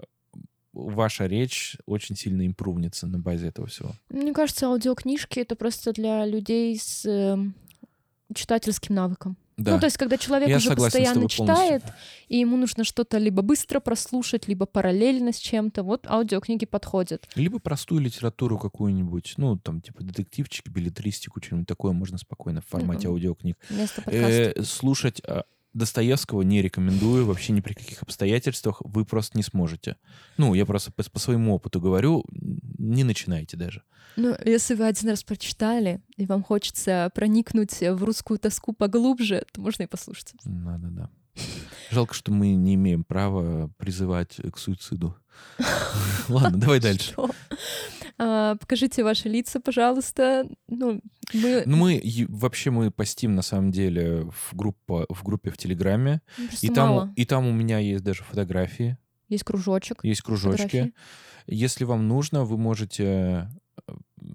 ваша 0.73 1.26
речь 1.26 1.78
очень 1.86 2.15
сильно 2.15 2.45
импрувнится 2.45 3.07
на 3.07 3.19
базе 3.19 3.48
этого 3.48 3.68
всего. 3.68 3.91
Мне 4.10 4.34
кажется, 4.34 4.68
аудиокнижки— 4.68 5.40
это 5.41 5.56
просто 5.56 5.91
для 5.91 6.26
людей 6.26 6.78
с 6.78 7.06
э, 7.06 7.38
читательским 8.34 8.95
навыком. 8.95 9.38
Да. 9.57 9.73
Ну, 9.73 9.80
то 9.80 9.86
есть, 9.86 9.98
когда 9.98 10.18
человек 10.18 10.49
Я 10.49 10.57
уже 10.57 10.76
постоянно 10.76 11.28
читает, 11.30 11.84
и 12.28 12.38
ему 12.38 12.57
нужно 12.57 12.84
что-то 12.84 13.18
либо 13.18 13.41
быстро 13.41 13.80
прослушать, 13.80 14.48
либо 14.48 14.65
параллельно 14.65 15.34
с 15.34 15.38
чем-то, 15.38 15.84
вот 15.84 16.07
аудиокниги 16.07 16.65
подходят. 16.65 17.28
Либо 17.36 17.60
простую 17.60 18.02
литературу 18.02 18.57
какую-нибудь, 18.57 19.34
ну, 19.38 19.57
там, 19.57 19.82
типа 19.82 20.03
детективчики, 20.03 20.69
билетристику, 20.69 21.41
что-нибудь 21.41 21.68
такое 21.68 21.91
можно 21.91 22.18
спокойно 22.18 22.61
в 22.61 22.68
формате 22.68 23.07
mm-hmm. 23.07 23.11
аудиокниг. 23.11 23.57
Вместо 23.69 24.02
подкаста. 24.02 24.53
Э, 24.56 24.64
слушать 24.64 25.22
а, 25.26 25.44
Достоевского 25.73 26.41
не 26.41 26.61
рекомендую 26.61 27.26
вообще 27.26 27.53
ни 27.53 27.61
при 27.61 27.73
каких 27.73 28.02
обстоятельствах. 28.03 28.81
Вы 28.84 29.06
просто 29.06 29.38
не 29.38 29.43
сможете. 29.43 29.95
Ну, 30.38 30.53
я 30.53 30.65
просто 30.65 30.91
по, 30.91 31.03
по 31.03 31.19
своему 31.19 31.56
опыту 31.56 31.80
говорю, 31.80 32.26
не 32.31 33.03
начинайте 33.03 33.57
даже. 33.57 33.84
Ну, 34.18 34.35
если 34.43 34.76
вы 34.76 34.85
один 34.85 35.10
раз 35.10 35.23
прочитали, 35.23 36.02
и 36.18 36.26
вам 36.26 36.43
хочется 36.43 37.10
проникнуть 37.15 37.80
в 37.80 38.03
русскую 38.03 38.38
тоску 38.38 38.73
поглубже, 38.73 39.45
то 39.53 39.61
можно 39.61 39.84
и 39.84 39.88
послушать. 39.88 40.34
Надо, 40.43 40.88
да. 40.88 41.10
Жалко, 41.91 42.14
что 42.14 42.31
мы 42.31 42.56
не 42.56 42.76
имеем 42.76 43.03
права 43.03 43.69
призывать 43.77 44.35
к 44.52 44.57
суициду. 44.57 45.15
Ладно, 46.30 46.60
давай 46.60 46.80
дальше. 46.80 47.15
А, 48.23 48.56
покажите 48.56 49.03
ваши 49.03 49.30
лица, 49.30 49.60
пожалуйста. 49.60 50.45
Ну, 50.68 51.02
мы... 51.34 51.64
Ну, 51.65 51.76
мы 51.76 52.27
вообще 52.30 52.69
мы 52.69 52.91
постим 52.91 53.34
на 53.34 53.41
самом 53.41 53.72
деле 53.72 54.30
в, 54.30 54.56
группа, 54.56 55.07
в 55.10 55.23
группе 55.23 55.49
в 55.49 55.57
Телеграме. 55.57 56.22
и 56.61 56.69
там, 56.69 57.14
и 57.15 57.26
там 57.26 57.48
у 57.48 57.52
меня 57.52 57.80
есть 57.80 58.03
даже 58.03 58.23
фотографии. 58.23 58.98
Есть 59.27 59.43
кружочек. 59.43 60.03
Есть 60.03 60.22
кружочки. 60.22 60.61
Фотографии. 60.61 60.93
Если 61.48 61.84
вам 61.84 62.07
нужно, 62.07 62.43
вы 62.43 62.60
можете 62.60 63.49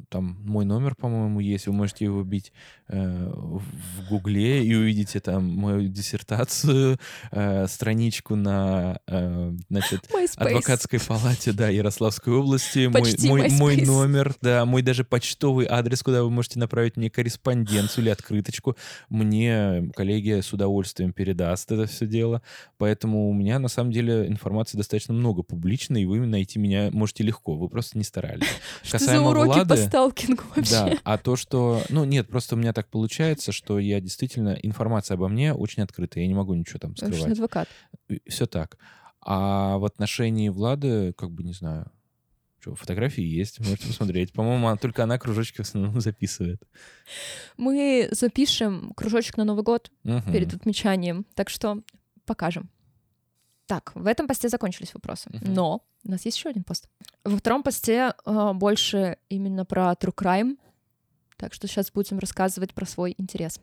там 0.09 0.39
мой 0.45 0.65
номер, 0.65 0.95
по-моему, 0.95 1.41
есть, 1.41 1.67
вы 1.67 1.73
можете 1.73 2.05
его 2.05 2.23
бить 2.23 2.53
э, 2.89 3.33
в 3.33 4.09
Гугле 4.09 4.65
и 4.65 4.75
увидите 4.75 5.21
там 5.21 5.45
мою 5.55 5.89
диссертацию, 5.89 6.99
э, 7.31 7.67
страничку 7.69 8.37
на 8.37 9.01
э, 9.07 9.53
значит, 9.69 10.09
адвокатской 10.37 11.01
палате 11.01 11.53
да, 11.53 11.69
Ярославской 11.69 12.33
области, 12.33 12.87
мой, 12.87 13.15
мой, 13.29 13.51
мой 13.51 13.77
номер, 13.83 14.35
да, 14.41 14.65
мой 14.65 14.83
даже 14.83 15.05
почтовый 15.05 15.67
адрес, 15.69 16.03
куда 16.03 16.23
вы 16.23 16.31
можете 16.31 16.59
направить 16.59 16.97
мне 16.97 17.11
корреспонденцию 17.11 18.05
или 18.05 18.11
открыточку. 18.11 18.77
Мне 19.09 19.91
коллеги 19.95 20.41
с 20.41 20.53
удовольствием 20.53 21.13
передаст 21.13 21.71
это 21.73 21.87
все 21.87 22.07
дело. 22.07 22.43
Поэтому 22.79 23.29
у 23.29 23.33
меня 23.33 23.59
на 23.59 23.69
самом 23.69 23.93
деле 23.93 24.27
информации 24.27 24.77
достаточно 24.77 25.15
много 25.15 25.43
публичной, 25.43 26.03
и 26.03 26.07
вы 26.07 26.19
найти 26.27 26.59
меня 26.59 26.91
можете 26.93 27.23
легко, 27.23 27.57
вы 27.57 27.69
просто 27.69 27.99
не 27.99 28.05
старались. 28.05 28.47
Что 28.83 28.99
Касаемо 28.99 29.25
за 29.25 29.31
уроки 29.31 29.47
Влады, 29.47 29.69
по 29.97 30.13
сталкингу 30.13 30.43
вообще? 30.55 30.71
Да, 30.71 30.99
а 31.05 31.19
то, 31.19 31.37
что... 31.37 31.83
Ну, 31.89 32.05
нет, 32.05 32.29
просто 32.29 32.55
у 32.55 32.59
меня 32.59 32.73
так 32.73 32.89
получается, 32.89 33.53
что 33.53 33.79
я 33.79 34.01
действительно... 34.01 34.59
Информация 34.63 35.15
обо 35.15 35.29
мне 35.29 35.53
очень 35.55 35.83
открытая, 35.83 36.25
я 36.25 36.29
не 36.29 36.35
могу 36.35 36.55
ничего 36.55 36.79
там 36.79 36.97
скрывать. 36.97 37.23
Очень 37.23 37.33
адвокат. 37.33 37.69
Все 38.27 38.47
так. 38.47 38.79
А 39.21 39.79
в 39.79 39.85
отношении 39.85 40.49
Влады, 40.49 41.13
как 41.15 41.31
бы, 41.31 41.43
не 41.43 41.53
знаю, 41.53 41.91
что, 42.61 42.75
фотографии 42.75 43.25
есть, 43.25 43.61
можете 43.61 43.87
посмотреть. 43.89 44.33
По-моему, 44.33 44.77
только 44.77 45.03
она 45.03 45.19
кружочки 45.19 45.59
в 45.59 45.61
основном 45.61 46.01
записывает. 46.01 46.63
Мы 47.57 48.09
запишем 48.13 48.93
кружочек 48.97 49.37
на 49.37 49.45
Новый 49.45 49.65
год 49.65 49.91
угу. 50.05 50.21
перед 50.33 50.55
отмечанием, 50.55 51.27
так 51.35 51.49
что 51.49 51.83
покажем. 52.25 52.71
Так, 53.67 53.93
в 53.95 54.07
этом 54.07 54.29
посте 54.29 54.49
закончились 54.49 54.95
вопросы. 54.95 55.29
Uh-huh. 55.31 55.51
Но 55.51 55.83
у 56.05 56.11
нас 56.11 56.25
есть 56.25 56.37
еще 56.37 56.49
один 56.49 56.63
пост. 56.63 56.89
Во 57.25 57.37
втором 57.37 57.63
посте 57.63 58.15
э, 58.25 58.53
больше 58.55 59.19
именно 59.29 59.65
про 59.65 59.93
true 59.93 60.15
crime. 60.15 60.57
Так 61.37 61.53
что 61.53 61.67
сейчас 61.67 61.91
будем 61.91 62.19
рассказывать 62.19 62.73
про 62.75 62.87
свой 62.87 63.15
интерес. 63.19 63.61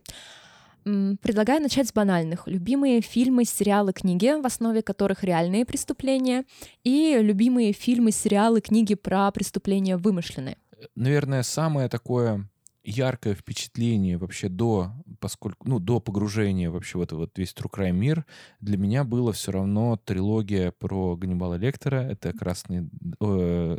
Предлагаю 0.84 1.62
начать 1.62 1.88
с 1.88 1.92
банальных. 1.94 2.46
Любимые 2.46 3.00
фильмы, 3.00 3.46
сериалы, 3.46 3.94
книги, 3.94 4.38
в 4.38 4.44
основе 4.44 4.82
которых 4.82 5.24
реальные 5.24 5.64
преступления, 5.64 6.44
и 6.84 7.16
любимые 7.20 7.72
фильмы, 7.72 8.12
сериалы, 8.12 8.60
книги 8.60 8.94
про 8.94 9.30
преступления 9.30 9.96
вымышленные. 9.96 10.58
Наверное, 10.94 11.42
самое 11.42 11.88
такое 11.88 12.46
яркое 12.84 13.34
впечатление 13.34 14.18
вообще 14.18 14.48
до, 14.48 14.92
поскольку, 15.18 15.68
ну, 15.68 15.78
до 15.78 16.00
погружения 16.00 16.70
вообще 16.70 16.98
в 16.98 17.02
этот 17.02 17.18
вот 17.18 17.38
весь 17.38 17.52
True 17.52 17.70
Crime 17.72 17.92
мир 17.92 18.26
для 18.60 18.76
меня 18.76 19.04
было 19.04 19.32
все 19.32 19.52
равно 19.52 19.96
трилогия 20.04 20.70
про 20.70 21.16
Ганнибала 21.16 21.54
Лектора. 21.54 21.96
Это 21.96 22.32
«Красный... 22.32 22.88
Э, 23.20 23.78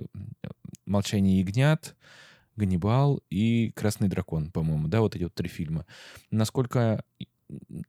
«Молчание 0.85 1.39
ягнят», 1.39 1.95
Ганнибал 2.55 3.21
и 3.29 3.71
Красный 3.75 4.07
дракон, 4.07 4.51
по-моему, 4.51 4.87
да, 4.87 5.01
вот 5.01 5.15
эти 5.15 5.23
вот 5.23 5.35
три 5.35 5.49
фильма. 5.49 5.85
Насколько 6.31 7.03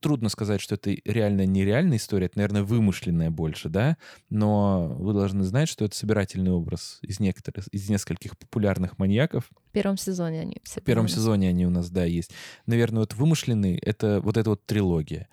трудно 0.01 0.29
сказать, 0.29 0.61
что 0.61 0.75
это 0.75 0.91
реально 1.05 1.47
нереальная 1.47 1.97
история, 1.97 2.27
это, 2.27 2.39
наверное, 2.39 2.63
вымышленная 2.63 3.31
больше, 3.31 3.69
да, 3.69 3.97
но 4.31 4.95
вы 4.99 5.13
должны 5.13 5.45
знать, 5.45 5.69
что 5.69 5.85
это 5.85 5.97
собирательный 5.97 6.51
образ 6.51 6.99
из 7.03 7.21
некоторых, 7.21 7.67
из 7.69 7.89
нескольких 7.89 8.37
популярных 8.39 8.99
маньяков. 8.99 9.45
В 9.69 9.73
первом 9.73 9.97
сезоне 9.97 10.43
они 10.43 10.61
все. 10.63 10.81
В 10.81 10.85
первом 10.85 11.09
сезоне 11.09 11.49
они 11.49 11.67
у 11.67 11.71
нас, 11.71 11.91
да, 11.91 12.05
есть. 12.05 12.33
Наверное, 12.67 13.01
вот 13.01 13.15
вымышленный— 13.15 13.77
это 13.83 14.21
вот 14.23 14.37
эта 14.37 14.51
вот 14.51 14.65
трилогия. 14.67 15.29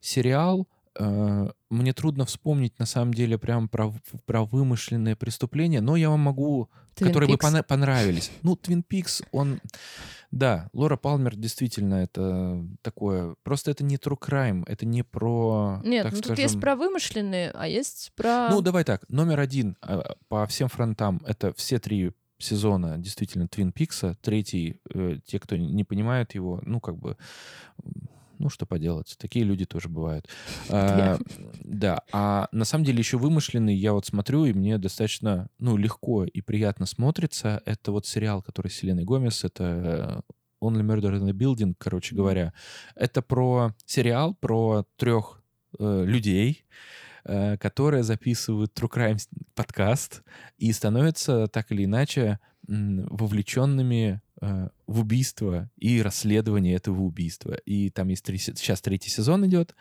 Сериал 0.00 0.66
э, 0.98 1.50
мне 1.70 1.92
трудно 1.92 2.24
вспомнить, 2.24 2.78
на 2.78 2.86
самом 2.86 3.12
деле, 3.14 3.38
прям 3.38 3.68
про, 3.68 3.92
про 4.24 4.44
вымышленные 4.44 5.16
преступления, 5.16 5.80
но 5.80 5.96
я 5.96 6.10
вам 6.10 6.20
могу, 6.20 6.70
Twin 6.94 7.08
которые 7.08 7.30
Peaks. 7.30 7.52
бы 7.52 7.62
понравились. 7.62 8.30
Ну, 8.42 8.56
Твин 8.56 8.82
Пикс, 8.82 9.22
он 9.32 9.60
Да, 10.30 10.68
Лора 10.72 10.96
Палмер 10.96 11.36
действительно 11.36 11.96
это 11.96 12.64
такое... 12.82 13.36
Просто 13.42 13.70
это 13.70 13.84
не 13.84 13.96
true 13.96 14.18
crime, 14.18 14.64
это 14.66 14.86
не 14.86 15.02
про... 15.02 15.80
Нет, 15.84 16.04
ну 16.04 16.10
скажем... 16.10 16.22
тут 16.22 16.38
есть 16.38 16.60
про 16.60 16.76
вымышленные, 16.76 17.50
а 17.54 17.68
есть 17.68 18.12
про... 18.16 18.48
Ну, 18.50 18.60
давай 18.60 18.84
так. 18.84 19.08
Номер 19.08 19.40
один 19.40 19.76
а, 19.80 20.16
по 20.28 20.46
всем 20.46 20.68
фронтам— 20.68 21.22
это 21.26 21.52
все 21.54 21.78
три 21.78 22.12
сезона 22.38 22.98
действительно 22.98 23.48
Твин 23.48 23.72
Пикса. 23.72 24.16
Третий, 24.20 24.80
э, 24.92 25.18
те, 25.24 25.38
кто 25.38 25.56
не 25.56 25.84
понимают 25.84 26.34
его, 26.34 26.60
ну, 26.64 26.80
как 26.80 26.98
бы 26.98 27.16
ну, 28.38 28.48
что 28.48 28.66
поделать, 28.66 29.16
такие 29.18 29.44
люди 29.44 29.64
тоже 29.64 29.88
бывают. 29.88 30.28
А, 30.68 31.18
да, 31.64 32.00
а 32.12 32.48
на 32.52 32.64
самом 32.64 32.84
деле 32.84 32.98
еще 32.98 33.18
вымышленный, 33.18 33.74
я 33.74 33.92
вот 33.92 34.06
смотрю, 34.06 34.44
и 34.44 34.52
мне 34.52 34.78
достаточно, 34.78 35.48
ну, 35.58 35.76
легко 35.76 36.24
и 36.24 36.40
приятно 36.40 36.86
смотрится. 36.86 37.62
Это 37.64 37.92
вот 37.92 38.06
сериал, 38.06 38.42
который 38.42 38.68
с 38.68 38.74
Селеной 38.74 39.04
Гомес, 39.04 39.44
это 39.44 40.22
Only 40.62 40.82
Murder 40.82 41.18
in 41.18 41.24
the 41.24 41.32
Building, 41.32 41.74
короче 41.78 42.14
говоря. 42.14 42.52
Это 42.94 43.22
про 43.22 43.74
сериал 43.84 44.34
про 44.34 44.84
трех 44.96 45.42
э, 45.78 46.04
людей, 46.04 46.64
э, 47.24 47.56
которые 47.58 48.02
записывают 48.02 48.72
True 48.78 48.90
Crime 48.90 49.18
подкаст 49.54 50.22
и 50.58 50.72
становятся 50.72 51.46
так 51.46 51.70
или 51.72 51.84
иначе 51.84 52.38
вовлеченными 52.68 54.20
э, 54.40 54.68
в 54.86 55.00
убийство 55.00 55.70
и 55.76 56.02
расследование 56.02 56.74
этого 56.74 57.00
убийства. 57.02 57.54
И 57.64 57.90
там 57.90 58.08
есть 58.08 58.24
три, 58.24 58.38
сейчас 58.38 58.80
третий 58.80 59.10
сезон 59.10 59.46
идет. 59.46 59.74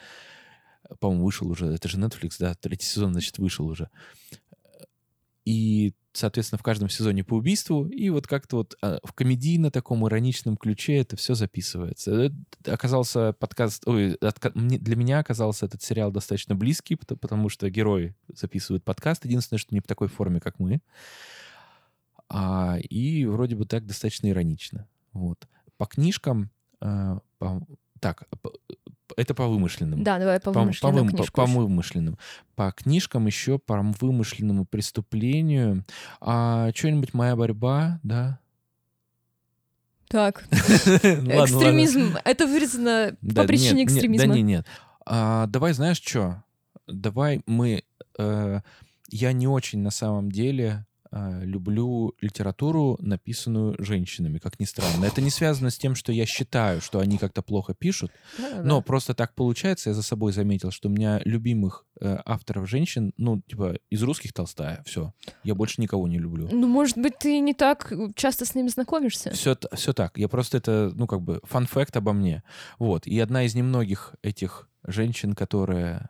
По-моему, 1.00 1.26
вышел 1.26 1.50
уже. 1.50 1.68
Это 1.68 1.88
же 1.88 1.98
Netflix, 1.98 2.36
да? 2.40 2.54
Третий 2.56 2.86
сезон, 2.86 3.14
значит, 3.14 3.38
вышел 3.38 3.66
уже. 3.68 3.90
И, 5.46 5.94
соответственно, 6.14 6.60
в 6.60 6.64
каждом 6.64 6.90
сезоне 6.90 7.24
по 7.24 7.36
убийству. 7.36 7.88
И 7.88 8.10
вот 8.10 8.28
как-то 8.28 8.58
вот 8.58 8.76
а, 8.82 9.00
в 9.04 9.14
комедийно 9.14 9.72
таком 9.72 10.08
ироничном 10.08 10.58
ключе 10.58 10.98
это 10.98 11.16
все 11.16 11.36
записывается. 11.36 12.12
Это 12.12 12.36
оказался 12.74 13.34
подкаст... 13.34 13.88
Ой, 13.88 14.18
для 14.20 14.96
меня 14.96 15.20
оказался 15.20 15.68
этот 15.68 15.84
сериал 15.84 16.12
достаточно 16.12 16.56
близкий, 16.56 16.96
потому 16.96 17.50
что 17.50 17.70
герои 17.70 18.16
записывают 18.34 18.84
подкаст. 18.84 19.26
Единственное, 19.26 19.60
что 19.60 19.74
не 19.74 19.82
в 19.82 19.88
такой 19.88 20.08
форме, 20.08 20.40
как 20.40 20.60
мы. 20.60 20.82
А, 22.30 22.78
и 22.78 23.26
вроде 23.26 23.56
бы 23.56 23.66
так 23.66 23.86
достаточно 23.86 24.30
иронично. 24.30 24.88
Вот. 25.14 25.48
По 25.78 25.86
книжкам... 25.86 26.50
А, 26.82 27.20
по, 27.38 27.62
так, 28.00 28.28
это 29.18 29.34
по 29.34 29.48
вымышленным. 29.48 30.04
Да, 30.04 30.20
давай 30.20 30.40
по 30.40 30.52
вымышленным. 30.52 31.10
По, 31.10 31.18
по, 31.18 31.24
по, 31.24 31.32
по 31.32 31.46
вымышленным. 31.46 32.18
По 32.56 32.72
книжкам 32.72 33.28
еще 33.28 33.60
по 33.60 33.82
вымышленному 33.82 34.66
преступлению. 34.66 35.86
А 36.22 36.72
что-нибудь 36.74 37.14
«Моя 37.14 37.36
борьба», 37.36 38.00
да? 38.04 38.40
Так. 40.08 40.46
Экстремизм. 40.52 42.16
Это 42.24 42.48
вырезано 42.48 43.16
по 43.36 43.44
причине 43.44 43.84
экстремизма. 43.84 44.28
Да, 44.28 44.36
нет, 44.36 44.46
нет. 44.46 44.66
А, 45.06 45.48
давай, 45.48 45.74
знаешь 45.74 46.02
что? 46.02 46.44
Давай 46.88 47.42
мы... 47.46 47.84
Э, 48.18 48.62
я 49.10 49.34
не 49.34 49.48
очень 49.48 49.80
на 49.80 49.92
самом 49.92 50.32
деле 50.32 50.86
люблю 51.12 52.14
литературу, 52.22 52.98
написанную 53.00 53.76
женщинами, 53.80 54.40
как 54.40 54.60
ни 54.60 54.66
странно. 54.66 55.06
Это 55.06 55.22
не 55.22 55.30
связано 55.30 55.70
с 55.70 55.78
тем, 55.78 55.96
что 55.96 56.12
я 56.12 56.26
считаю, 56.26 56.82
что 56.82 57.00
они 57.00 57.18
как-то 57.18 57.42
плохо 57.42 57.74
пишут, 57.74 58.12
да, 58.38 58.62
но 58.64 58.82
просто 58.82 59.14
так 59.14 59.34
получается. 59.34 59.90
Я 59.90 59.94
за 59.94 60.04
собой 60.04 60.34
заметил, 60.34 60.72
что 60.72 60.90
у 60.90 60.92
меня 60.92 61.22
любимых 61.26 61.86
э, 62.00 62.18
авторов 62.26 62.70
женщин, 62.70 63.14
ну, 63.18 63.42
типа, 63.42 63.78
из 63.90 64.04
русских 64.04 64.34
Толстая, 64.34 64.84
все. 64.86 65.14
Я 65.44 65.56
больше 65.56 65.82
никого 65.82 66.08
не 66.08 66.18
люблю. 66.18 66.50
Ну, 66.52 66.68
может 66.68 66.98
быть, 66.98 67.18
ты 67.20 67.40
не 67.40 67.54
так 67.54 67.92
часто 68.16 68.46
с 68.46 68.56
ними 68.56 68.68
знакомишься? 68.68 69.32
Все, 69.32 69.56
все 69.74 69.94
так. 69.94 70.18
Я 70.18 70.28
просто 70.28 70.58
это, 70.58 70.92
ну, 70.96 71.08
как 71.08 71.22
бы, 71.22 71.40
фан-факт 71.44 71.96
обо 71.98 72.14
мне. 72.14 72.44
Вот. 72.80 73.08
И 73.08 73.20
одна 73.20 73.44
из 73.44 73.56
немногих 73.56 74.16
этих 74.22 74.70
женщин, 74.88 75.34
которая 75.34 76.10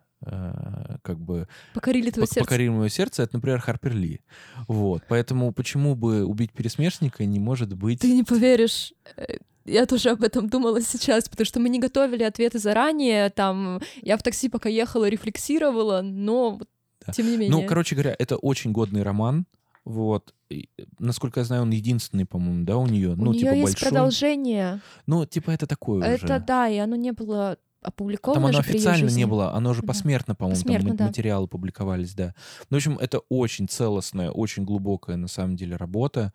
как 1.04 1.20
бы... 1.20 1.48
Покорили 1.74 2.10
твое 2.10 2.28
сердце. 2.28 2.40
Покорили 2.42 2.70
мое 2.70 2.90
сердце, 2.90 3.24
это, 3.24 3.36
например, 3.36 3.60
Харпер 3.60 3.94
Ли. 3.94 4.22
Вот. 4.68 5.04
Поэтому 5.08 5.52
почему 5.54 5.96
бы 5.96 6.26
убить 6.26 6.52
пересмешника 6.52 7.26
не 7.26 7.40
может 7.40 7.74
быть... 7.76 8.00
Ты 8.02 8.14
не 8.14 8.24
поверишь. 8.24 8.94
Э, 9.18 9.38
я 9.66 9.86
тоже 9.86 10.10
об 10.10 10.24
этом 10.24 10.50
думала 10.50 10.82
сейчас, 10.82 11.28
потому 11.30 11.46
что 11.46 11.60
мы 11.60 11.70
не 11.70 11.80
готовили 11.80 12.24
ответы 12.24 12.60
заранее. 12.60 13.30
Там 13.30 13.82
я 14.02 14.18
в 14.18 14.24
такси 14.24 14.50
пока 14.50 14.70
ехала, 14.70 15.10
рефлексировала, 15.10 16.02
но 16.02 16.60
да. 17.06 17.14
тем 17.14 17.28
не 17.28 17.38
менее. 17.38 17.52
Ну, 17.52 17.66
короче 17.68 17.96
говоря, 17.96 18.16
это 18.18 18.38
очень 18.38 18.72
годный 18.72 19.04
роман. 19.04 19.46
Вот. 19.84 20.34
И, 20.50 20.70
насколько 21.00 21.40
я 21.40 21.44
знаю, 21.46 21.64
он 21.64 21.72
единственный, 21.72 22.26
по-моему, 22.26 22.66
да, 22.66 22.78
у 22.78 22.88
нее. 22.88 23.10
У 23.12 23.16
ну, 23.16 23.32
нее 23.32 23.42
типа 23.42 23.54
есть 23.54 23.74
большой. 23.74 23.90
продолжение. 23.90 24.82
Ну, 25.06 25.26
типа 25.26 25.52
это 25.52 25.68
такое 25.68 26.04
это, 26.04 26.26
уже. 26.26 26.26
Это 26.26 26.46
да, 26.46 26.68
и 26.68 26.78
оно 26.78 26.96
не 26.96 27.12
было 27.12 27.58
опубликовано 27.86 28.42
Там 28.42 28.46
оно 28.46 28.54
же 28.64 28.70
официально 28.70 29.10
не 29.10 29.26
было, 29.26 29.54
оно 29.54 29.74
же 29.74 29.82
посмертно, 29.82 30.34
да. 30.34 30.38
по-моему, 30.38 30.62
посмертно, 30.62 30.90
там 30.90 30.98
да. 30.98 31.08
материалы 31.08 31.48
публиковались, 31.48 32.14
да. 32.14 32.34
Ну, 32.70 32.76
в 32.76 32.80
общем, 32.80 32.98
это 32.98 33.20
очень 33.30 33.68
целостная, 33.68 34.32
очень 34.32 34.64
глубокая, 34.64 35.16
на 35.16 35.28
самом 35.28 35.56
деле, 35.56 35.76
работа. 35.76 36.34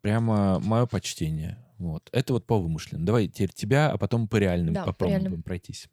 Прямо 0.00 0.60
мое 0.60 0.86
почтение. 0.86 1.58
Вот. 1.78 2.08
Это 2.12 2.32
вот 2.32 2.46
по 2.46 2.58
вымышленным. 2.58 3.04
Давай 3.04 3.28
теперь 3.28 3.52
тебя, 3.52 3.90
а 3.90 3.98
потом 3.98 4.28
по 4.28 4.36
реальным 4.36 4.74
да, 4.74 4.84
попробуем 4.84 5.20
реальным. 5.20 5.42
пройтись. 5.42 5.88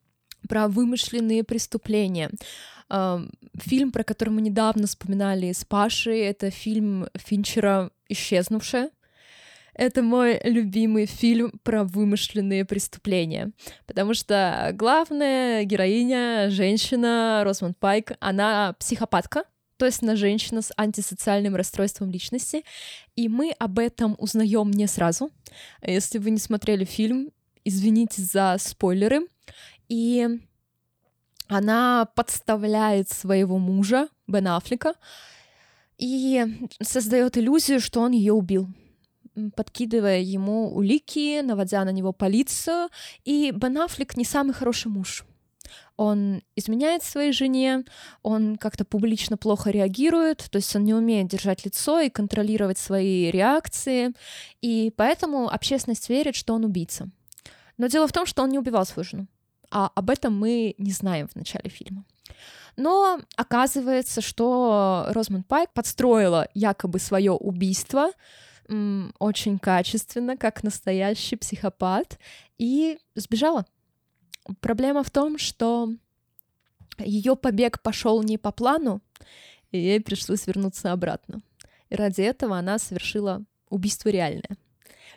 Про 0.48 0.68
вымышленные 0.68 1.44
преступления. 1.44 2.30
Фильм, 2.90 3.92
про 3.92 4.04
который 4.04 4.30
мы 4.30 4.42
недавно 4.42 4.88
вспоминали 4.88 5.52
с 5.52 5.66
Пашей, 5.66 6.20
это 6.20 6.52
фильм 6.52 7.08
Финчера 7.16 7.90
«Исчезнувшая». 8.08 8.92
Это 9.76 10.04
мой 10.04 10.40
любимый 10.44 11.06
фильм 11.06 11.52
про 11.64 11.84
вымышленные 11.84 12.64
преступления, 12.66 13.52
потому 13.88 14.14
что 14.14 14.72
главная 14.74 15.64
героиня, 15.64 16.50
женщина 16.50 17.42
Розмонд 17.44 17.78
Пайк, 17.80 18.12
она 18.20 18.76
психопатка, 18.80 19.46
то 19.78 19.88
есть 19.88 20.04
она 20.04 20.16
женщина 20.16 20.62
с 20.62 20.72
антисоциальным 20.78 21.56
расстройством 21.56 22.12
личности, 22.12 22.64
и 23.16 23.28
мы 23.28 23.52
об 23.58 23.80
этом 23.80 24.16
узнаем 24.20 24.70
не 24.70 24.88
сразу. 24.88 25.32
Если 25.82 26.20
вы 26.20 26.30
не 26.30 26.38
смотрели 26.38 26.86
фильм, 26.86 27.32
извините 27.66 28.22
за 28.22 28.58
спойлеры. 28.60 29.28
И 29.90 30.28
она 31.48 32.08
подставляет 32.16 33.10
своего 33.10 33.58
мужа, 33.58 34.08
Бен 34.28 34.48
Аффлека, 34.48 34.94
и 35.98 36.46
создает 36.82 37.38
иллюзию, 37.38 37.80
что 37.80 38.02
он 38.02 38.12
ее 38.12 38.34
убил 38.34 38.70
подкидывая 39.56 40.20
ему 40.20 40.74
улики, 40.74 41.42
наводя 41.42 41.84
на 41.86 41.92
него 41.92 42.14
полицию. 42.14 42.90
И 43.26 43.52
Бен 43.52 43.78
Аффлек 43.78 44.18
не 44.18 44.26
самый 44.26 44.54
хороший 44.54 44.88
муж. 44.88 45.26
Он 45.96 46.42
изменяет 46.56 47.04
своей 47.04 47.32
жене, 47.32 47.84
он 48.24 48.58
как-то 48.58 48.84
публично 48.84 49.38
плохо 49.38 49.70
реагирует, 49.70 50.50
то 50.50 50.58
есть 50.58 50.76
он 50.76 50.84
не 50.84 50.94
умеет 50.94 51.28
держать 51.28 51.66
лицо 51.66 52.00
и 52.00 52.10
контролировать 52.10 52.78
свои 52.78 53.30
реакции, 53.30 54.14
и 54.62 54.92
поэтому 54.96 55.50
общественность 55.50 56.10
верит, 56.10 56.36
что 56.36 56.54
он 56.54 56.66
убийца. 56.66 57.10
Но 57.78 57.88
дело 57.88 58.08
в 58.08 58.14
том, 58.14 58.26
что 58.26 58.44
он 58.44 58.50
не 58.50 58.60
убивал 58.60 58.86
свою 58.86 59.04
жену, 59.04 59.28
а 59.72 59.92
об 59.94 60.10
этом 60.10 60.38
мы 60.38 60.76
не 60.78 60.92
знаем 60.92 61.28
в 61.28 61.36
начале 61.36 61.70
фильма. 61.70 62.06
Но 62.76 63.20
оказывается, 63.36 64.22
что 64.22 65.06
Розмонд 65.10 65.48
Пайк 65.48 65.72
подстроила 65.74 66.48
якобы 66.54 67.00
свое 67.00 67.32
убийство 67.32 68.12
очень 69.20 69.60
качественно, 69.60 70.38
как 70.38 70.64
настоящий 70.64 71.36
психопат, 71.36 72.20
и 72.58 72.98
сбежала. 73.16 73.66
Проблема 74.60 75.04
в 75.04 75.12
том, 75.12 75.38
что 75.38 75.90
ее 77.00 77.36
побег 77.36 77.82
пошел 77.82 78.22
не 78.24 78.38
по 78.38 78.52
плану, 78.52 79.02
и 79.72 79.78
ей 79.78 80.02
пришлось 80.02 80.48
вернуться 80.48 80.92
обратно. 80.92 81.42
И 81.90 81.96
ради 81.96 82.22
этого 82.22 82.58
она 82.58 82.80
совершила 82.80 83.44
убийство 83.70 84.10
реальное. 84.10 84.58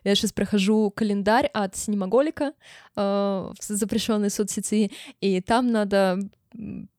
Я 0.04 0.14
сейчас 0.14 0.32
прохожу 0.32 0.90
календарь 0.94 1.46
от 1.46 1.76
Синемаголика 1.76 2.52
э, 2.94 3.00
в 3.00 3.56
запрещенной 3.60 4.30
соцсети, 4.30 4.92
и 5.20 5.40
там 5.40 5.72
надо 5.72 6.20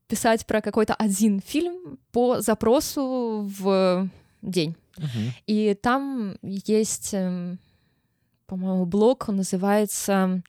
писать 0.08 0.46
про 0.46 0.62
какой-то 0.62 0.94
один 0.94 1.40
фильм 1.40 2.00
по 2.12 2.42
запросу 2.42 3.50
в 3.60 4.10
день. 4.42 4.76
И 5.46 5.74
там 5.82 6.38
есть, 6.42 7.14
эм, 7.14 7.60
по-моему, 8.46 8.86
блог, 8.86 9.30
он 9.30 9.38
называется 9.38 10.42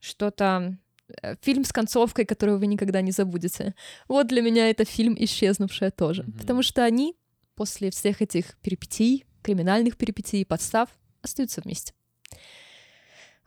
что-то 0.00 0.76
э, 1.22 1.36
фильм 1.40 1.64
с 1.64 1.72
концовкой, 1.72 2.24
которую 2.24 2.58
вы 2.58 2.66
никогда 2.66 3.00
не 3.00 3.12
забудете. 3.12 3.74
Вот 4.08 4.26
для 4.26 4.42
меня 4.42 4.70
это 4.70 4.84
фильм 4.84 5.16
«Исчезнувшая» 5.18 5.90
тоже. 5.90 6.22
Mm-hmm. 6.22 6.38
Потому 6.38 6.62
что 6.62 6.84
они 6.84 7.16
после 7.54 7.90
всех 7.90 8.20
этих 8.22 8.56
перипетий, 8.58 9.24
криминальных 9.42 9.96
перипетий, 9.96 10.44
подстав, 10.44 10.88
остаются 11.22 11.60
вместе. 11.62 11.94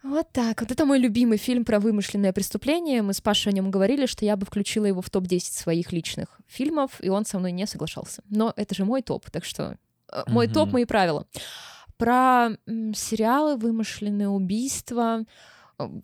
Вот 0.03 0.31
так. 0.31 0.61
Вот 0.61 0.71
это 0.71 0.85
мой 0.85 0.99
любимый 0.99 1.37
фильм 1.37 1.65
про 1.65 1.79
вымышленное 1.79 2.31
преступление. 2.31 3.01
Мы 3.01 3.13
с 3.13 3.19
Пашей 3.19 3.51
о 3.51 3.55
нем 3.55 3.71
говорили, 3.71 4.05
что 4.05 4.25
я 4.25 4.37
бы 4.37 4.45
включила 4.45 4.85
его 4.85 5.01
в 5.01 5.09
топ-10 5.09 5.39
своих 5.39 5.91
личных 5.91 6.39
фильмов, 6.47 7.03
и 7.03 7.09
он 7.09 7.25
со 7.25 7.39
мной 7.39 7.51
не 7.51 7.65
соглашался. 7.65 8.23
Но 8.29 8.53
это 8.55 8.75
же 8.75 8.85
мой 8.85 9.01
топ, 9.01 9.29
так 9.29 9.43
что 9.43 9.77
мой 10.27 10.47
mm-hmm. 10.47 10.53
топ, 10.53 10.71
мои 10.71 10.85
правила. 10.85 11.25
про 11.97 12.51
сериалы, 12.65 13.57
вымышленные 13.57 14.29
убийства. 14.29 15.25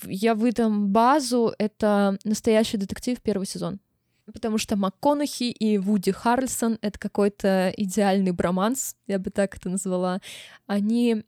Я 0.05 0.35
выдам 0.35 0.91
базу. 0.91 1.53
Это 1.57 2.17
«Настоящий 2.23 2.77
детектив» 2.77 3.21
первый 3.21 3.45
сезон. 3.45 3.80
Потому 4.25 4.57
что 4.57 4.75
МакКонахи 4.75 5.43
и 5.43 5.77
Вуди 5.77 6.11
Харрельсон— 6.11 6.77
это 6.81 6.97
какой-то 6.97 7.73
идеальный 7.75 8.31
броманс, 8.31 8.95
я 9.05 9.19
бы 9.19 9.31
так 9.31 9.57
это 9.57 9.69
назвала. 9.69 10.21
Они 10.65 11.23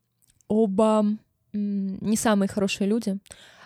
оба 0.48 1.06
не 1.52 2.16
самые 2.16 2.48
хорошие 2.48 2.88
люди, 2.88 3.18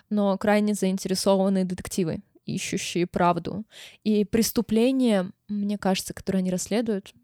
но 0.08 0.36
крайне 0.36 0.74
заинтересованные 0.74 1.64
детективы, 1.64 2.22
ищущие 2.44 3.06
правду. 3.06 3.64
И 4.02 4.24
преступления, 4.24 5.30
мне 5.48 5.78
кажется, 5.78 6.12
которые 6.12 6.40
они 6.40 6.50
расследуют, 6.50 7.14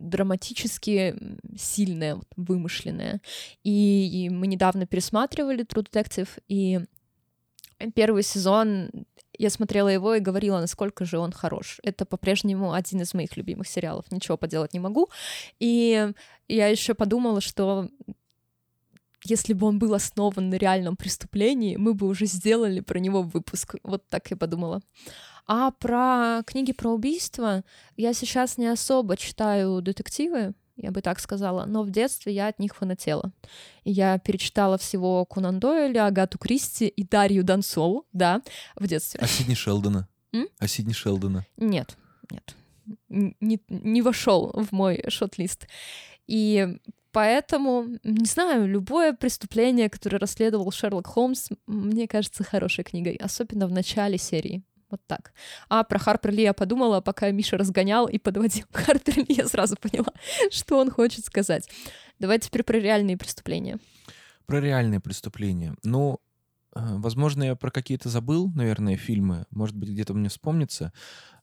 драматически 0.00 1.16
сильное, 1.56 2.16
вот, 2.16 2.28
вымышленное. 2.36 3.20
И, 3.62 4.28
мы 4.32 4.46
недавно 4.46 4.86
пересматривали 4.86 5.64
True 5.64 5.86
Detective, 5.86 6.28
и 6.48 6.80
первый 7.94 8.22
сезон 8.22 8.90
я 9.38 9.48
смотрела 9.48 9.88
его 9.88 10.14
и 10.14 10.20
говорила, 10.20 10.60
насколько 10.60 11.04
же 11.04 11.18
он 11.18 11.32
хорош. 11.32 11.80
Это 11.82 12.04
по-прежнему 12.04 12.72
один 12.72 13.00
из 13.00 13.14
моих 13.14 13.36
любимых 13.38 13.68
сериалов. 13.68 14.04
Ничего 14.10 14.36
поделать 14.36 14.74
не 14.74 14.80
могу. 14.80 15.08
И 15.58 16.12
я 16.48 16.66
еще 16.66 16.92
подумала, 16.92 17.40
что 17.40 17.88
если 19.24 19.54
бы 19.54 19.66
он 19.66 19.78
был 19.78 19.94
основан 19.94 20.50
на 20.50 20.56
реальном 20.56 20.96
преступлении, 20.96 21.76
мы 21.76 21.94
бы 21.94 22.06
уже 22.06 22.26
сделали 22.26 22.80
про 22.80 22.98
него 22.98 23.22
выпуск. 23.22 23.76
Вот 23.82 24.06
так 24.08 24.30
я 24.30 24.36
подумала. 24.36 24.82
А 25.52 25.72
про 25.72 26.44
книги 26.46 26.70
про 26.70 26.92
убийство 26.92 27.64
я 27.96 28.14
сейчас 28.14 28.56
не 28.56 28.68
особо 28.68 29.16
читаю 29.16 29.82
детективы, 29.82 30.54
я 30.76 30.92
бы 30.92 31.02
так 31.02 31.18
сказала, 31.18 31.64
но 31.64 31.82
в 31.82 31.90
детстве 31.90 32.32
я 32.32 32.46
от 32.46 32.60
них 32.60 32.76
фанатела. 32.76 33.32
Я 33.82 34.16
перечитала 34.20 34.78
всего 34.78 35.24
Кунан 35.24 35.58
Дойля, 35.58 36.06
Агату 36.06 36.38
Кристи 36.38 36.86
и 36.86 37.02
Дарью 37.02 37.42
Донцову, 37.42 38.06
да, 38.12 38.42
в 38.76 38.86
детстве. 38.86 39.18
А 39.20 39.26
Сидни 39.26 39.54
Шелдона? 39.54 40.08
М? 40.32 40.46
А 40.60 40.68
Сидни 40.68 40.92
Шелдона? 40.92 41.44
Нет, 41.56 41.96
нет. 42.30 42.54
Не, 43.08 43.60
не 43.68 44.02
вошел 44.02 44.52
в 44.54 44.70
мой 44.70 45.02
шот-лист. 45.08 45.66
И 46.28 46.78
Поэтому, 47.12 47.86
не 48.04 48.24
знаю, 48.24 48.68
любое 48.68 49.12
преступление, 49.12 49.90
которое 49.90 50.18
расследовал 50.18 50.70
Шерлок 50.70 51.08
Холмс, 51.08 51.48
мне 51.66 52.06
кажется 52.06 52.44
хорошей 52.44 52.84
книгой, 52.84 53.16
особенно 53.16 53.66
в 53.66 53.72
начале 53.72 54.16
серии. 54.16 54.62
Вот 54.90 55.00
так. 55.06 55.32
А 55.68 55.84
про 55.84 55.98
Харпер 55.98 56.32
Ли 56.32 56.42
я 56.42 56.52
подумала, 56.52 57.00
пока 57.00 57.30
Миша 57.30 57.56
разгонял 57.56 58.06
и 58.08 58.18
подводил 58.18 58.66
Харпер 58.72 59.18
Ли, 59.18 59.26
я 59.28 59.46
сразу 59.46 59.76
поняла, 59.76 60.12
что 60.50 60.78
он 60.78 60.90
хочет 60.90 61.24
сказать. 61.24 61.68
Давайте 62.18 62.48
теперь 62.48 62.64
про 62.64 62.78
реальные 62.78 63.16
преступления. 63.16 63.78
Про 64.46 64.60
реальные 64.60 65.00
преступления. 65.00 65.76
Ну, 65.84 66.20
э, 66.74 66.80
возможно, 66.96 67.44
я 67.44 67.54
про 67.54 67.70
какие-то 67.70 68.08
забыл, 68.08 68.50
наверное, 68.52 68.96
фильмы. 68.96 69.46
Может 69.50 69.76
быть, 69.76 69.90
где-то 69.90 70.12
мне 70.14 70.28
вспомнится. 70.28 70.92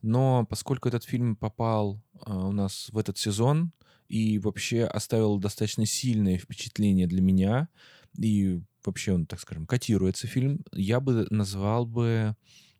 Но 0.02 0.45
поскольку 0.45 0.90
этот 0.90 1.06
фильм 1.06 1.36
попал 1.36 2.02
э, 2.26 2.32
у 2.32 2.52
нас 2.52 2.90
в 2.91 2.98
этот 2.98 3.18
сезон 3.18 3.72
и 4.10 4.40
вообще 4.40 4.84
оставил 4.84 5.38
достаточно 5.38 5.86
сильное 5.86 6.38
впечатление 6.38 7.07
для 7.07 7.22
меня, 7.22 7.69
и 8.18 8.61
вообще 8.86 9.14
он, 9.14 9.26
так 9.26 9.40
скажем, 9.40 9.68
котируется 9.68 10.28
фильм, 10.28 10.64
я 10.72 10.99
бы 10.99 11.28
назвал 11.30 11.86
бы 11.86 12.36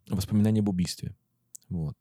воспоминания 0.08 0.60
об 0.60 0.68
убийстве. 0.68 1.14
Вот. 1.68 1.96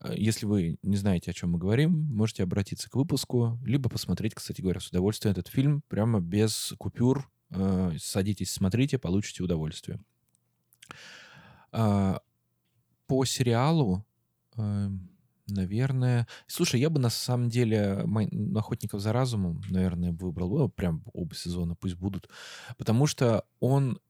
Э, 0.00 0.12
если 0.16 0.46
вы 0.46 0.78
не 0.82 0.96
знаете, 0.96 1.30
о 1.30 1.34
чем 1.34 1.52
мы 1.52 1.58
говорим, 1.58 1.92
можете 1.92 2.42
обратиться 2.42 2.90
к 2.90 2.94
выпуску, 2.94 3.58
либо 3.64 3.88
посмотреть, 3.88 4.34
кстати 4.34 4.60
говоря, 4.60 4.80
с 4.80 4.88
удовольствием 4.88 5.32
этот 5.32 5.48
фильм 5.48 5.82
прямо 5.88 6.20
без 6.20 6.74
купюр. 6.78 7.30
Э, 7.50 7.92
садитесь, 7.98 8.52
смотрите, 8.52 8.98
получите 8.98 9.42
удовольствие. 9.42 10.00
А, 11.70 12.20
по 13.06 13.24
сериалу, 13.24 14.04
э, 14.56 14.88
наверное... 15.48 16.26
Слушай, 16.46 16.80
я 16.80 16.90
бы 16.90 17.00
на 17.00 17.10
самом 17.10 17.48
деле 17.48 18.06
«Охотников 18.54 19.00
за 19.00 19.12
разумом», 19.12 19.62
наверное, 19.70 20.12
выбрал. 20.12 20.68
Прям 20.70 21.02
оба 21.12 21.34
сезона 21.34 21.74
пусть 21.74 21.96
будут. 21.96 22.28
Потому 22.76 23.06
что 23.06 23.44
он 23.60 24.00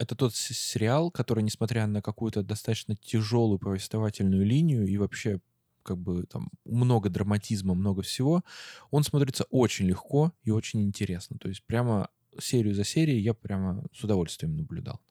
это 0.00 0.14
тот 0.16 0.34
сериал, 0.34 1.10
который, 1.10 1.44
несмотря 1.44 1.86
на 1.86 2.00
какую-то 2.00 2.42
достаточно 2.42 2.96
тяжелую 2.96 3.58
повествовательную 3.58 4.46
линию 4.46 4.86
и 4.86 4.96
вообще 4.96 5.40
как 5.82 5.98
бы 5.98 6.24
там 6.24 6.48
много 6.64 7.10
драматизма, 7.10 7.74
много 7.74 8.00
всего, 8.00 8.42
он 8.90 9.04
смотрится 9.04 9.44
очень 9.50 9.86
легко 9.86 10.32
и 10.42 10.50
очень 10.50 10.82
интересно. 10.82 11.38
То 11.38 11.48
есть 11.48 11.62
прямо 11.64 12.08
серию 12.38 12.74
за 12.74 12.82
серией 12.82 13.20
я 13.20 13.34
прямо 13.34 13.84
с 13.92 14.02
удовольствием 14.02 14.56
наблюдал. 14.56 15.02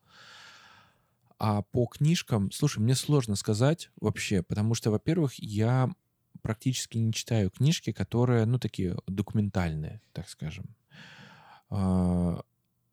А 1.38 1.62
по 1.62 1.86
книжкам, 1.86 2.52
слушай, 2.52 2.80
мне 2.80 2.96
сложно 2.96 3.36
сказать 3.36 3.92
вообще, 4.02 4.42
потому 4.42 4.74
что, 4.74 4.90
во-первых, 4.90 5.36
я 5.36 5.90
практически 6.42 6.98
не 6.98 7.14
читаю 7.14 7.52
книжки, 7.52 7.92
которые, 7.92 8.46
ну, 8.46 8.58
такие 8.58 8.98
документальные, 9.08 10.02
так 10.14 10.28
скажем. 10.28 10.76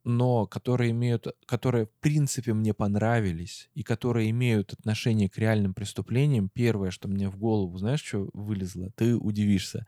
Но 0.09 0.47
которые 0.47 0.93
имеют, 0.93 1.27
которые 1.47 1.87
в 1.87 1.91
принципе 2.01 2.55
мне 2.55 2.73
понравились 2.73 3.69
и 3.75 3.83
которые 3.83 4.31
имеют 4.31 4.73
отношение 4.73 5.29
к 5.29 5.37
реальным 5.37 5.75
преступлениям, 5.75 6.49
первое, 6.49 6.93
что 6.93 7.09
мне 7.09 7.29
в 7.29 7.37
голову, 7.37 7.77
знаешь, 7.77 8.05
что 8.05 8.31
вылезло? 8.33 8.93
Ты 8.95 9.17
удивишься. 9.17 9.85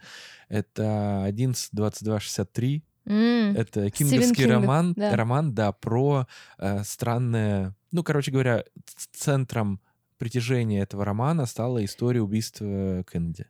Это 0.49 1.25
11.22.63. 1.29 2.83
Mm, 3.07 3.57
это 3.57 3.91
кинговский 3.91 4.47
роман, 4.47 4.93
да. 4.95 5.15
роман, 5.15 5.55
да, 5.55 5.71
про 5.71 6.27
э, 6.59 6.83
странное... 6.83 7.77
Ну, 7.93 8.03
короче 8.03 8.33
говоря, 8.33 8.65
центром 9.13 9.81
притяжения 10.17 10.83
этого 10.83 11.05
романа 11.05 11.47
стала 11.47 11.85
история 11.85 12.23
убийства 12.23 13.05
Кеннеди 13.05 13.47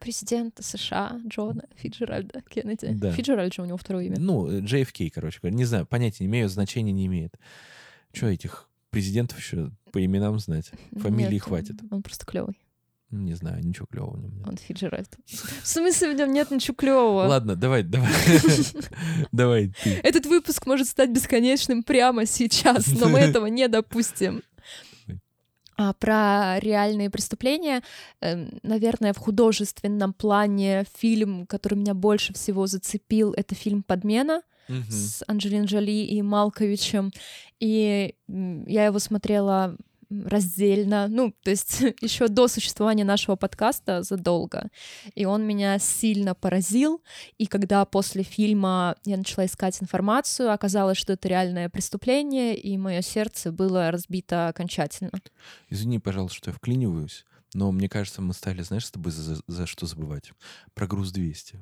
президента 0.00 0.62
США 0.62 1.20
Джона 1.26 1.64
Фиджеральда 1.76 2.42
Кеннеди. 2.48 2.88
Да. 2.94 3.12
Фиджеральд 3.12 3.54
же 3.54 3.62
у 3.62 3.64
него 3.66 3.76
второе 3.76 4.04
имя. 4.06 4.16
Ну, 4.18 4.48
JFK, 4.48 5.10
короче 5.10 5.38
говоря. 5.40 5.56
Не 5.56 5.64
знаю, 5.64 5.86
понятия 5.86 6.24
не 6.24 6.28
имею, 6.28 6.48
значения 6.48 6.92
не 6.92 7.06
имеет. 7.06 7.34
Что 8.12 8.26
этих 8.26 8.68
президентов 8.90 9.38
еще 9.38 9.70
по 9.92 10.04
именам 10.04 10.38
знать? 10.38 10.70
Фамилии 10.92 11.34
нет, 11.34 11.42
хватит. 11.42 11.76
Он, 11.90 12.02
просто 12.02 12.26
клевый. 12.26 12.58
Не 13.10 13.34
знаю, 13.34 13.64
ничего 13.64 13.86
клевого 13.86 14.16
в 14.16 14.20
нем 14.20 14.36
нет. 14.36 14.46
Он 14.46 14.56
Фиджеральд. 14.56 15.18
В 15.26 15.66
смысле 15.66 16.12
в 16.12 16.16
нем 16.16 16.32
нет 16.32 16.50
ничего 16.52 16.76
клевого? 16.76 17.26
Ладно, 17.26 17.56
давай, 17.56 17.82
давай. 17.82 18.12
Давай 19.32 19.72
ты. 19.82 19.90
Этот 20.04 20.26
выпуск 20.26 20.64
может 20.66 20.86
стать 20.86 21.10
бесконечным 21.10 21.82
прямо 21.82 22.24
сейчас, 22.24 22.86
но 22.86 23.08
мы 23.08 23.18
этого 23.18 23.46
не 23.46 23.66
допустим. 23.66 24.42
А, 25.80 25.94
про 25.94 26.58
реальные 26.60 27.08
преступления, 27.08 27.82
эм, 28.20 28.50
наверное, 28.62 29.14
в 29.14 29.16
художественном 29.16 30.12
плане 30.12 30.84
фильм, 30.98 31.46
который 31.46 31.76
меня 31.76 31.94
больше 31.94 32.34
всего 32.34 32.66
зацепил, 32.66 33.32
это 33.32 33.54
фильм 33.54 33.82
«Подмена» 33.82 34.42
mm-hmm. 34.68 34.90
с 34.90 35.24
Анджелиной 35.26 35.64
Джоли 35.64 36.04
и 36.04 36.20
Малковичем. 36.20 37.12
И 37.60 38.14
я 38.28 38.84
его 38.84 38.98
смотрела 38.98 39.74
раздельно, 40.10 41.08
ну, 41.08 41.34
то 41.42 41.50
есть 41.50 41.80
еще 42.00 42.28
до 42.28 42.48
существования 42.48 43.04
нашего 43.04 43.36
подкаста 43.36 44.02
задолго. 44.02 44.68
И 45.14 45.24
он 45.24 45.46
меня 45.46 45.78
сильно 45.78 46.34
поразил. 46.34 47.02
И 47.38 47.46
когда 47.46 47.84
после 47.84 48.22
фильма 48.22 48.96
я 49.04 49.16
начала 49.16 49.46
искать 49.46 49.80
информацию, 49.82 50.52
оказалось, 50.52 50.98
что 50.98 51.12
это 51.12 51.28
реальное 51.28 51.68
преступление, 51.68 52.56
и 52.56 52.76
мое 52.76 53.02
сердце 53.02 53.52
было 53.52 53.90
разбито 53.90 54.48
окончательно. 54.48 55.12
Извини, 55.68 55.98
пожалуйста, 55.98 56.36
что 56.36 56.50
я 56.50 56.56
вклиниваюсь, 56.56 57.24
но 57.54 57.70
мне 57.72 57.88
кажется, 57.88 58.22
мы 58.22 58.34
стали, 58.34 58.62
знаешь, 58.62 58.86
с 58.86 58.90
тобой 58.90 59.12
за, 59.12 59.40
за 59.46 59.66
что 59.66 59.86
забывать? 59.86 60.32
Про 60.74 60.86
груз 60.86 61.12
200. 61.12 61.58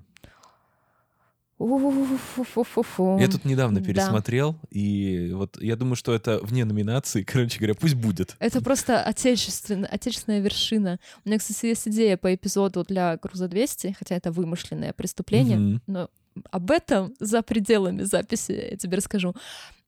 Я 3.18 3.28
тут 3.28 3.44
недавно 3.44 3.82
пересмотрел, 3.82 4.52
да. 4.52 4.58
и 4.70 5.32
вот 5.32 5.60
я 5.60 5.76
думаю, 5.76 5.96
что 5.96 6.14
это 6.14 6.38
вне 6.42 6.64
номинации, 6.64 7.22
короче 7.26 7.58
говоря, 7.58 7.74
пусть 7.74 7.94
будет. 7.94 8.36
Это 8.38 8.62
просто 8.62 9.02
отечественная, 9.02 9.88
отечественная 9.88 10.40
вершина. 10.40 10.98
У 11.24 11.28
меня, 11.28 11.38
кстати, 11.38 11.66
есть 11.66 11.88
идея 11.88 12.16
по 12.16 12.34
эпизоду 12.34 12.84
для 12.84 13.16
«Груза 13.16 13.46
200», 13.46 13.94
хотя 13.98 14.14
это 14.14 14.30
вымышленное 14.30 14.92
преступление, 14.92 15.58
mm-hmm. 15.58 15.80
но 15.86 16.10
об 16.50 16.70
этом 16.70 17.14
за 17.18 17.42
пределами 17.42 18.02
записи 18.02 18.68
я 18.70 18.76
тебе 18.76 18.98
расскажу. 18.98 19.34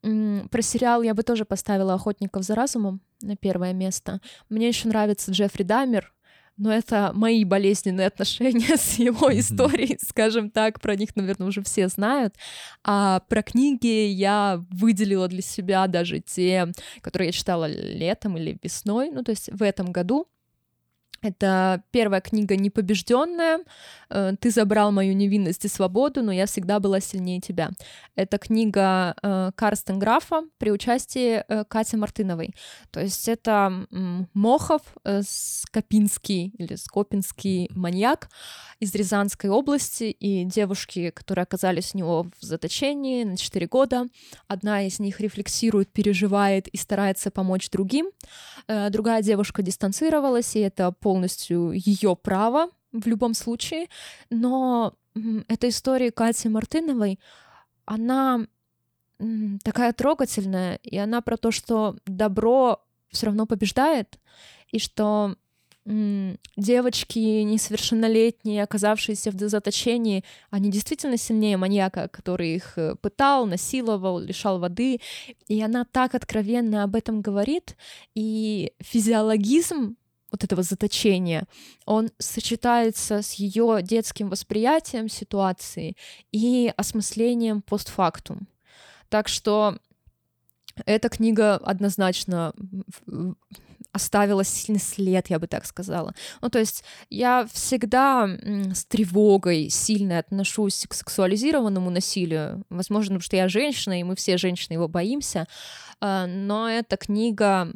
Про 0.03 0.63
сериал 0.63 1.03
я 1.03 1.15
бы 1.15 1.23
тоже 1.23 1.45
поставила 1.45 1.95
«Охотников 1.95 2.43
за 2.43 2.55
разумом» 2.55 3.01
на 3.21 3.37
первое 3.37 3.73
место. 3.75 4.21
Мне 4.49 4.69
еще 4.69 4.89
нравится 4.89 5.31
Джеффри 5.31 5.63
Дамер, 5.63 6.13
но 6.61 6.73
это 6.73 7.13
мои 7.15 7.45
болезненные 7.45 8.07
отношения 8.07 8.77
с 8.77 8.99
его 8.99 9.37
историей, 9.37 9.99
скажем 10.07 10.51
так, 10.51 10.81
про 10.81 10.95
них, 10.95 11.17
наверное, 11.17 11.49
уже 11.49 11.63
все 11.63 11.89
знают. 11.89 12.35
А 12.85 13.21
про 13.29 13.43
книги 13.43 14.07
я 14.07 14.63
выделила 14.71 15.27
для 15.27 15.43
себя 15.43 15.87
даже 15.87 16.21
те, 16.21 16.69
которые 17.01 17.29
я 17.29 17.33
читала 17.33 17.65
летом 17.67 18.37
или 18.37 18.59
весной, 18.63 19.11
ну 19.11 19.23
то 19.23 19.31
есть 19.31 19.49
в 19.51 19.63
этом 19.63 19.91
году. 19.91 20.29
Это 21.23 21.83
первая 21.91 22.23
книга 22.23 22.57
«Непобежденная». 22.57 23.61
Э, 24.09 24.33
«Ты 24.41 24.51
забрал 24.51 24.91
мою 24.91 25.13
невинность 25.15 25.65
и 25.67 25.69
свободу, 25.69 26.23
но 26.23 26.33
я 26.33 26.47
всегда 26.47 26.81
была 26.81 27.01
сильнее 27.01 27.41
тебя». 27.41 27.71
Это 28.17 28.39
книга 28.39 29.15
э, 29.23 29.51
Карстен 29.55 29.99
Графа 29.99 30.45
при 30.57 30.71
участии 30.71 31.45
э, 31.47 31.65
Кати 31.65 31.97
Мартыновой. 31.97 32.55
То 32.91 33.01
есть 33.01 33.29
это 33.29 33.87
Мохов, 34.35 34.81
Скопинский 35.23 36.55
или 36.57 36.75
Скопинский 36.77 37.69
маньяк 37.75 38.31
из 38.79 38.95
Рязанской 38.95 39.51
области, 39.51 40.05
и 40.05 40.45
девушки, 40.45 41.11
которые 41.11 41.43
оказались 41.43 41.95
у 41.95 41.99
него 41.99 42.27
в 42.41 42.45
заточении 42.45 43.25
на 43.25 43.37
4 43.37 43.67
года. 43.67 44.07
Одна 44.49 44.87
из 44.87 44.99
них 44.99 45.21
рефлексирует, 45.21 45.93
переживает 45.93 46.69
и 46.69 46.77
старается 46.79 47.31
помочь 47.31 47.69
другим. 47.71 48.07
Другая 48.67 49.23
девушка 49.23 49.63
дистанцировалась, 49.63 50.57
и 50.57 50.61
это 50.61 50.93
по 50.93 51.10
полностью 51.11 51.73
ее 51.73 52.15
право 52.15 52.69
в 52.93 53.05
любом 53.09 53.35
случае, 53.35 53.89
но 54.31 54.95
эта 55.49 55.69
история 55.69 56.13
Кати 56.13 56.49
Мартыновой, 56.49 57.19
она 57.85 58.47
такая 59.65 59.93
трогательная, 59.93 60.77
и 60.77 60.97
она 60.97 61.21
про 61.21 61.37
то, 61.37 61.51
что 61.51 61.97
добро 62.07 62.81
все 63.11 63.27
равно 63.27 63.47
побеждает, 63.47 64.21
и 64.71 64.79
что 64.79 65.35
девочки 66.57 67.19
несовершеннолетние, 67.43 68.63
оказавшиеся 68.63 69.33
в 69.33 69.49
заточении, 69.49 70.25
они 70.51 70.71
действительно 70.71 71.17
сильнее 71.17 71.57
маньяка, 71.57 72.07
который 72.07 72.55
их 72.55 72.79
э, 72.79 72.95
пытал, 73.01 73.47
насиловал, 73.47 74.21
лишал 74.21 74.61
воды. 74.61 75.01
И 75.49 75.61
она 75.61 75.85
так 75.91 76.15
откровенно 76.15 76.85
об 76.85 76.95
этом 76.95 77.23
говорит. 77.23 77.77
И 78.15 78.73
физиологизм 78.79 79.97
вот 80.31 80.45
этого 80.45 80.63
заточения, 80.63 81.45
он 81.87 82.11
сочетается 82.19 83.23
с 83.23 83.35
ее 83.35 83.81
детским 83.83 84.29
восприятием 84.29 85.09
ситуации 85.09 85.97
и 86.33 86.73
осмыслением 86.77 87.63
постфактум. 87.63 88.49
Так 89.09 89.29
что 89.29 89.79
эта 90.87 91.09
книга 91.09 91.57
однозначно 91.57 92.55
оставила 93.93 94.45
сильный 94.45 94.81
след, 94.81 95.31
я 95.31 95.39
бы 95.39 95.47
так 95.47 95.67
сказала. 95.67 96.15
Ну, 96.41 96.49
то 96.49 96.59
есть 96.59 96.85
я 97.09 97.47
всегда 97.53 98.29
с 98.73 98.85
тревогой 98.85 99.69
сильно 99.69 100.19
отношусь 100.19 100.87
к 100.89 100.95
сексуализированному 100.95 101.91
насилию, 101.91 102.65
возможно, 102.71 103.15
потому 103.15 103.23
что 103.23 103.37
я 103.37 103.49
женщина, 103.49 103.99
и 103.99 104.05
мы 104.05 104.15
все 104.15 104.37
женщины 104.37 104.75
его 104.75 104.87
боимся, 104.87 105.49
а, 106.01 106.27
но 106.27 106.71
эта 106.71 106.97
книга, 106.97 107.73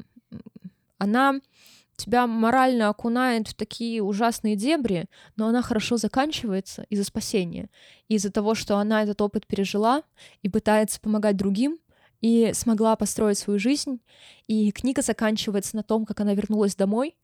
она 0.99 1.41
тебя 1.97 2.27
морально 2.27 2.89
окунает 2.89 3.49
в 3.49 3.55
такие 3.55 4.03
ужасные 4.03 4.57
дебри, 4.57 5.07
но 5.37 5.49
она 5.49 5.63
хорошо 5.63 5.97
заканчивается 5.97 6.85
из-за 6.89 7.05
спасения. 7.05 7.71
Из-за 8.09 8.31
того, 8.31 8.55
что 8.55 8.79
она 8.79 9.03
этот 9.03 9.21
опыт 9.21 9.47
пережила 9.47 10.03
и 10.43 10.49
пытается 10.49 11.01
помогать 11.01 11.37
другим, 11.37 11.79
и 12.21 12.53
смогла 12.55 12.97
построить 12.97 13.37
свою 13.37 13.59
жизнь. 13.59 14.01
И 14.47 14.73
книга 14.73 15.03
заканчивается 15.03 15.77
на 15.77 15.83
том, 15.83 16.07
как 16.07 16.21
она 16.21 16.33
вернулась 16.33 16.75
домой, 16.75 17.17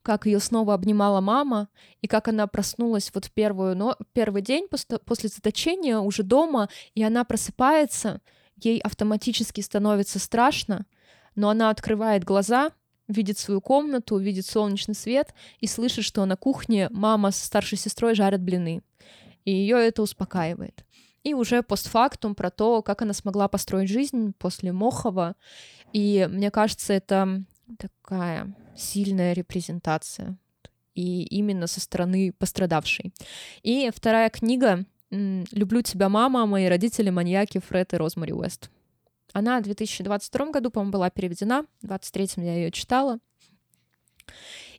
как 0.00 0.24
ее 0.24 0.40
снова 0.40 0.72
обнимала 0.72 1.20
мама, 1.20 1.68
и 2.00 2.06
как 2.06 2.28
она 2.28 2.46
проснулась 2.46 3.10
вот 3.12 3.26
в 3.26 3.30
первую, 3.30 3.76
но 3.76 3.96
первый 4.14 4.40
день 4.40 4.66
после, 4.66 4.98
после 5.00 5.28
заточения 5.28 5.98
уже 5.98 6.22
дома, 6.22 6.70
и 6.94 7.02
она 7.02 7.24
просыпается, 7.24 8.22
ей 8.56 8.80
автоматически 8.80 9.60
становится 9.60 10.18
страшно, 10.18 10.86
но 11.34 11.50
она 11.50 11.68
открывает 11.68 12.24
глаза, 12.24 12.72
видит 13.08 13.38
свою 13.38 13.60
комнату, 13.60 14.18
видит 14.18 14.46
солнечный 14.46 14.94
свет 14.94 15.34
и 15.60 15.66
слышит, 15.66 16.04
что 16.04 16.24
на 16.26 16.36
кухне 16.36 16.88
мама 16.90 17.30
с 17.30 17.42
старшей 17.42 17.78
сестрой 17.78 18.14
жарят 18.14 18.42
блины. 18.42 18.82
И 19.44 19.50
ее 19.50 19.76
это 19.78 20.02
успокаивает. 20.02 20.84
И 21.24 21.34
уже 21.34 21.62
постфактум 21.62 22.34
про 22.34 22.50
то, 22.50 22.82
как 22.82 23.02
она 23.02 23.12
смогла 23.12 23.48
построить 23.48 23.88
жизнь 23.88 24.34
после 24.38 24.72
Мохова. 24.72 25.34
И 25.92 26.28
мне 26.30 26.50
кажется, 26.50 26.92
это 26.92 27.42
такая 27.78 28.54
сильная 28.76 29.32
репрезентация. 29.32 30.36
И 30.94 31.24
именно 31.24 31.66
со 31.66 31.80
стороны 31.80 32.32
пострадавшей. 32.32 33.12
И 33.62 33.90
вторая 33.94 34.30
книга 34.30 34.84
«Люблю 35.10 35.80
тебя, 35.82 36.08
мама. 36.08 36.44
Мои 36.44 36.66
родители 36.66 37.10
маньяки 37.10 37.58
Фред 37.58 37.94
и 37.94 37.96
Розмари 37.96 38.32
Уэст». 38.32 38.70
Она 39.32 39.60
в 39.60 39.64
2022 39.64 40.50
году, 40.50 40.70
по-моему, 40.70 40.92
была 40.92 41.10
переведена, 41.10 41.62
в 41.82 41.86
2023 41.86 42.44
я 42.44 42.54
ее 42.54 42.70
читала. 42.70 43.18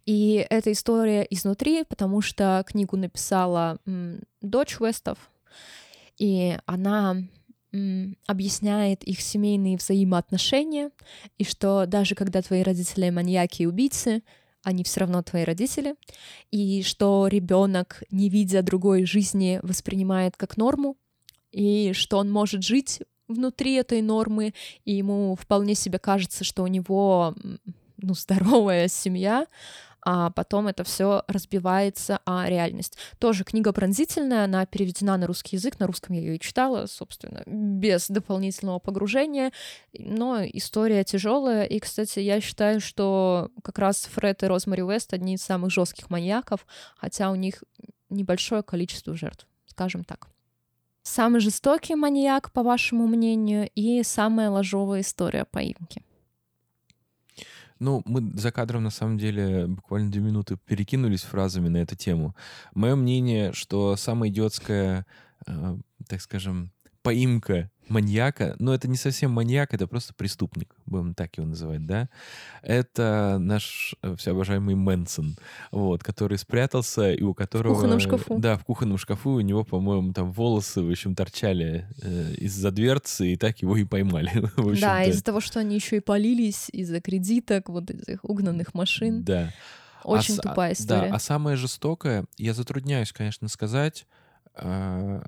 И 0.05 0.45
эта 0.49 0.71
история 0.71 1.25
изнутри, 1.29 1.83
потому 1.83 2.21
что 2.21 2.63
книгу 2.67 2.97
написала 2.97 3.79
м, 3.85 4.21
дочь 4.41 4.79
Уэстов, 4.79 5.31
и 6.17 6.57
она 6.65 7.17
м, 7.71 8.17
объясняет 8.25 9.03
их 9.03 9.21
семейные 9.21 9.77
взаимоотношения, 9.77 10.91
и 11.37 11.43
что 11.43 11.85
даже 11.85 12.15
когда 12.15 12.41
твои 12.41 12.63
родители 12.63 13.09
маньяки 13.09 13.63
и 13.63 13.65
убийцы, 13.67 14.23
они 14.63 14.83
все 14.83 15.01
равно 15.01 15.21
твои 15.21 15.43
родители, 15.43 15.95
и 16.51 16.83
что 16.83 17.27
ребенок, 17.27 18.03
не 18.11 18.29
видя 18.29 18.61
другой 18.61 19.05
жизни, 19.05 19.59
воспринимает 19.63 20.35
как 20.37 20.57
норму, 20.57 20.97
и 21.51 21.93
что 21.93 22.17
он 22.17 22.31
может 22.31 22.63
жить 22.63 23.01
внутри 23.29 23.75
этой 23.75 24.01
нормы, 24.01 24.53
и 24.83 24.93
ему 24.93 25.37
вполне 25.39 25.75
себе 25.75 25.99
кажется, 25.99 26.43
что 26.43 26.63
у 26.63 26.67
него 26.67 27.33
ну, 27.97 28.13
здоровая 28.13 28.87
семья, 28.87 29.45
а 30.01 30.31
потом 30.31 30.67
это 30.67 30.83
все 30.83 31.23
разбивается 31.27 32.19
о 32.25 32.47
реальность. 32.47 32.97
Тоже 33.19 33.43
книга 33.43 33.73
пронзительная, 33.73 34.45
она 34.45 34.65
переведена 34.65 35.17
на 35.17 35.27
русский 35.27 35.57
язык, 35.57 35.79
на 35.79 35.87
русском 35.87 36.15
я 36.15 36.21
ее 36.21 36.35
и 36.37 36.39
читала, 36.39 36.85
собственно, 36.85 37.43
без 37.45 38.07
дополнительного 38.07 38.79
погружения, 38.79 39.51
но 39.93 40.41
история 40.43 41.03
тяжелая, 41.03 41.65
и, 41.65 41.79
кстати, 41.79 42.19
я 42.19 42.39
считаю, 42.39 42.79
что 42.79 43.51
как 43.61 43.77
раз 43.77 44.05
Фред 44.13 44.43
и 44.43 44.47
Розмари 44.47 44.83
Уэст 44.83 45.13
одни 45.13 45.35
из 45.35 45.41
самых 45.41 45.71
жестких 45.71 46.09
маньяков, 46.09 46.65
хотя 46.97 47.29
у 47.29 47.35
них 47.35 47.63
небольшое 48.09 48.63
количество 48.63 49.13
жертв, 49.15 49.47
скажем 49.67 50.03
так. 50.03 50.29
Самый 51.09 51.41
жестокий 51.41 51.95
маньяк, 51.95 52.51
по 52.51 52.61
вашему 52.61 53.07
мнению, 53.07 53.67
и 53.73 54.03
самая 54.03 54.51
ложовая 54.51 55.01
история 55.01 55.43
поимки? 55.43 56.03
Ну, 57.79 58.03
мы 58.05 58.31
за 58.39 58.51
кадром, 58.51 58.83
на 58.83 58.91
самом 58.91 59.17
деле, 59.17 59.65
буквально 59.65 60.11
две 60.11 60.21
минуты 60.21 60.57
перекинулись 60.67 61.23
фразами 61.23 61.67
на 61.67 61.77
эту 61.77 61.95
тему. 61.95 62.35
Мое 62.75 62.95
мнение, 62.95 63.53
что 63.53 63.95
самая 63.95 64.29
идиотская, 64.29 65.07
э, 65.47 65.77
так 66.07 66.21
скажем, 66.21 66.71
поимка 67.01 67.71
маньяка, 67.89 68.55
но 68.59 68.73
это 68.73 68.87
не 68.87 68.97
совсем 68.97 69.31
маньяк, 69.31 69.73
это 69.73 69.87
просто 69.87 70.13
преступник, 70.13 70.75
будем 70.85 71.13
так 71.13 71.37
его 71.37 71.47
называть, 71.47 71.85
да, 71.85 72.09
это 72.61 73.37
наш 73.39 73.95
э, 74.01 74.15
всеобожаемый 74.15 74.75
Мэнсон, 74.75 75.37
вот, 75.71 76.03
который 76.03 76.37
спрятался 76.37 77.11
и 77.11 77.23
у 77.23 77.33
которого... 77.33 77.73
В 77.73 77.75
кухонном 77.77 77.99
шкафу. 77.99 78.39
Да, 78.39 78.57
в 78.57 78.65
кухонном 78.65 78.97
шкафу 78.97 79.31
у 79.31 79.41
него, 79.41 79.63
по-моему, 79.63 80.13
там 80.13 80.31
волосы, 80.31 80.81
в 80.81 80.89
общем, 80.89 81.15
торчали 81.15 81.87
э, 82.01 82.33
из-за 82.37 82.71
дверцы, 82.71 83.33
и 83.33 83.35
так 83.35 83.61
его 83.61 83.77
и 83.77 83.83
поймали. 83.83 84.31
да, 84.81 85.03
из-за 85.03 85.23
того, 85.23 85.39
что 85.39 85.59
они 85.59 85.75
еще 85.75 85.97
и 85.97 86.01
полились 86.01 86.69
из-за 86.71 87.01
кредиток, 87.01 87.69
вот 87.69 87.89
этих 87.89 88.23
угнанных 88.23 88.73
машин. 88.73 89.23
Да. 89.23 89.51
Очень 90.03 90.37
а, 90.37 90.41
тупая 90.41 90.73
история. 90.73 91.09
Да, 91.09 91.15
а 91.15 91.19
самое 91.19 91.57
жестокое, 91.57 92.25
я 92.37 92.53
затрудняюсь, 92.53 93.11
конечно, 93.11 93.47
сказать, 93.47 94.05
э, 94.55 95.21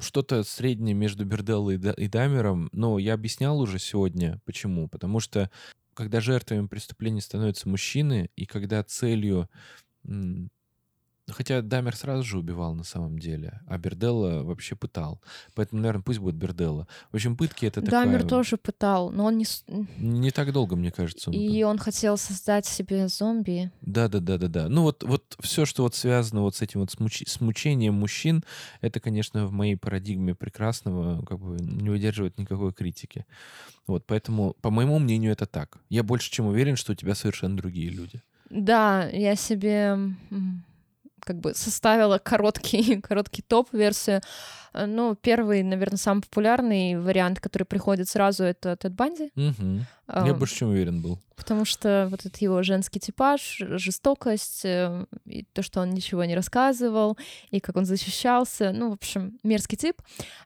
что-то 0.00 0.42
среднее 0.44 0.94
между 0.94 1.24
Берделлой 1.24 1.76
и 1.76 2.08
Дамером, 2.08 2.68
но 2.72 2.98
я 2.98 3.14
объяснял 3.14 3.58
уже 3.60 3.78
сегодня, 3.78 4.40
почему. 4.44 4.88
Потому 4.88 5.20
что 5.20 5.50
когда 5.94 6.20
жертвами 6.20 6.66
преступления 6.66 7.20
становятся 7.20 7.68
мужчины, 7.68 8.30
и 8.36 8.46
когда 8.46 8.82
целью 8.84 9.48
Хотя 11.28 11.60
Дамер 11.60 11.96
сразу 11.96 12.22
же 12.22 12.38
убивал 12.38 12.74
на 12.74 12.84
самом 12.84 13.18
деле, 13.18 13.60
а 13.66 13.78
Берделла 13.78 14.44
вообще 14.44 14.76
пытал. 14.76 15.20
Поэтому, 15.54 15.82
наверное, 15.82 16.02
пусть 16.02 16.20
будет 16.20 16.36
Берделла. 16.36 16.86
В 17.10 17.16
общем, 17.16 17.36
пытки 17.36 17.66
это 17.66 17.80
Дамер 17.80 18.22
такая... 18.22 18.28
тоже 18.28 18.56
пытал, 18.56 19.10
но 19.10 19.24
он 19.24 19.38
не... 19.38 19.44
Не 19.98 20.30
так 20.30 20.52
долго, 20.52 20.76
мне 20.76 20.92
кажется. 20.92 21.30
Он 21.30 21.36
И 21.36 21.62
он 21.64 21.78
хотел 21.78 22.16
создать 22.16 22.64
себе 22.64 23.08
зомби. 23.08 23.72
Да-да-да-да-да. 23.80 24.68
Ну 24.68 24.82
вот, 24.82 25.02
вот 25.02 25.36
все, 25.40 25.66
что 25.66 25.82
вот 25.82 25.96
связано 25.96 26.42
вот 26.42 26.54
с 26.54 26.62
этим 26.62 26.80
вот 26.80 26.92
смуч... 26.92 27.24
с 27.26 27.40
мучением 27.40 27.94
мужчин, 27.94 28.44
это, 28.80 29.00
конечно, 29.00 29.46
в 29.46 29.52
моей 29.52 29.76
парадигме 29.76 30.36
прекрасного 30.36 31.24
как 31.24 31.40
бы 31.40 31.56
не 31.58 31.90
выдерживает 31.90 32.38
никакой 32.38 32.72
критики. 32.72 33.26
Вот, 33.88 34.06
поэтому, 34.06 34.54
по 34.60 34.70
моему 34.70 35.00
мнению, 35.00 35.32
это 35.32 35.46
так. 35.46 35.78
Я 35.88 36.04
больше 36.04 36.30
чем 36.30 36.46
уверен, 36.46 36.76
что 36.76 36.92
у 36.92 36.94
тебя 36.94 37.16
совершенно 37.16 37.56
другие 37.56 37.90
люди. 37.90 38.22
Да, 38.48 39.08
я 39.08 39.34
себе 39.34 39.98
как 41.20 41.40
бы 41.40 41.54
составила 41.54 42.18
короткий, 42.18 43.00
короткий 43.02 43.42
топ-версию. 43.42 44.20
Э, 44.72 44.86
ну, 44.86 45.14
первый, 45.14 45.62
наверное, 45.62 45.98
самый 45.98 46.22
популярный 46.22 46.98
вариант, 47.00 47.40
который 47.40 47.64
приходит 47.64 48.08
сразу, 48.08 48.44
это 48.44 48.76
Тед 48.76 48.94
Банди. 48.94 49.30
Угу. 49.36 50.26
Я 50.26 50.34
больше 50.34 50.56
чем 50.56 50.68
уверен 50.68 51.02
был. 51.02 51.18
Потому 51.34 51.64
что 51.64 52.08
вот 52.10 52.20
этот 52.20 52.36
его 52.38 52.62
женский 52.62 53.00
типаж, 53.00 53.60
жестокость, 53.60 54.64
э, 54.64 55.06
и 55.24 55.44
то, 55.52 55.62
что 55.62 55.80
он 55.80 55.90
ничего 55.90 56.24
не 56.24 56.34
рассказывал, 56.34 57.16
и 57.50 57.60
как 57.60 57.76
он 57.76 57.84
защищался, 57.84 58.72
ну, 58.72 58.90
в 58.90 58.94
общем, 58.94 59.38
мерзкий 59.42 59.76
тип. 59.76 60.00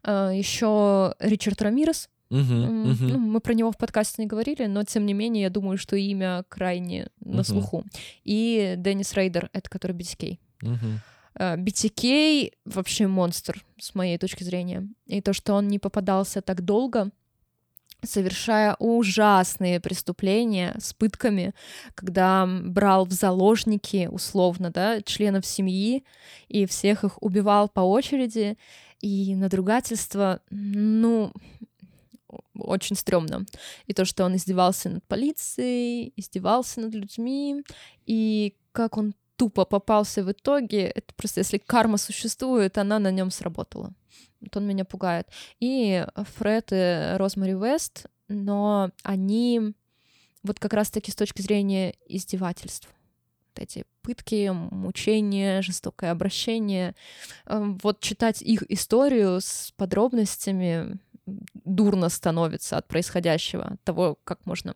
Э, 0.05 0.31
Еще 0.33 1.15
Ричард 1.19 1.61
Рамирес, 1.63 2.09
Угу, 2.31 2.39
угу. 2.39 2.97
Ну, 3.01 3.19
мы 3.19 3.41
про 3.41 3.55
него 3.55 3.73
в 3.73 3.77
подкасте 3.77 4.23
не 4.23 4.29
говорили, 4.29 4.67
но 4.67 4.85
тем 4.85 5.05
не 5.05 5.15
менее, 5.15 5.43
я 5.43 5.51
думаю, 5.51 5.77
что 5.79 5.97
имя 5.97 6.45
крайне 6.49 7.09
на 7.19 7.43
слуху. 7.43 7.85
И 8.23 8.75
Деннис 8.79 9.13
Рейдер, 9.15 9.51
это 9.53 9.69
который 9.69 9.97
BTK. 9.97 10.39
Угу. 10.62 11.01
BTK 11.39 12.53
вообще 12.65 13.07
монстр, 13.07 13.65
с 13.78 13.95
моей 13.95 14.19
точки 14.19 14.43
зрения. 14.43 14.89
И 15.07 15.20
то, 15.20 15.32
что 15.32 15.55
он 15.55 15.69
не 15.69 15.78
попадался 15.78 16.43
так 16.43 16.65
долго, 16.65 17.11
совершая 18.03 18.77
ужасные 18.78 19.78
преступления 19.78 20.74
с 20.78 20.93
пытками, 20.95 21.55
когда 21.95 22.47
брал 22.47 23.05
в 23.05 23.12
заложники, 23.12 24.09
условно, 24.11 24.70
да, 24.70 25.03
членов 25.03 25.45
семьи 25.47 26.05
и 26.49 26.66
всех 26.66 27.05
их 27.05 27.23
убивал 27.23 27.69
по 27.69 27.81
очереди, 27.81 28.57
и 29.01 29.35
надругательство, 29.35 30.41
ну, 30.51 31.32
очень 32.55 32.97
стрёмно. 32.97 33.47
И 33.87 33.93
то, 33.93 34.05
что 34.05 34.24
он 34.24 34.37
издевался 34.37 34.89
над 34.89 35.05
полицией, 35.05 36.12
издевался 36.16 36.81
над 36.81 36.95
людьми, 36.95 37.62
и 38.07 38.55
как 38.73 38.97
он 38.97 39.15
тупо 39.41 39.65
попался 39.65 40.23
в 40.23 40.31
итоге, 40.31 40.83
это 40.83 41.15
просто 41.15 41.41
если 41.41 41.57
карма 41.57 41.97
существует, 41.97 42.77
она 42.77 42.99
на 42.99 43.11
нем 43.11 43.31
сработала. 43.31 43.95
Вот 44.43 44.55
он 44.55 44.67
меня 44.67 44.85
пугает. 44.85 45.29
И 45.61 46.05
Фред 46.15 46.69
и 46.73 47.15
Розмари 47.17 47.55
Вест, 47.55 48.05
но 48.29 48.91
они 49.03 49.73
вот 50.43 50.61
как 50.61 50.75
раз-таки 50.75 51.11
с 51.11 51.15
точки 51.15 51.41
зрения 51.41 51.95
издевательств. 52.07 52.91
Вот 53.49 53.62
эти 53.62 53.87
пытки, 54.03 54.51
мучения, 54.53 55.62
жестокое 55.62 56.11
обращение. 56.11 56.95
Эм, 57.47 57.79
вот 57.83 58.01
читать 58.01 58.43
их 58.43 58.62
историю 58.71 59.41
с 59.41 59.73
подробностями 59.75 60.99
дурно 61.65 62.11
становится 62.11 62.77
от 62.77 62.87
происходящего, 62.87 63.69
от 63.69 63.83
того, 63.85 64.19
как 64.23 64.45
можно 64.45 64.75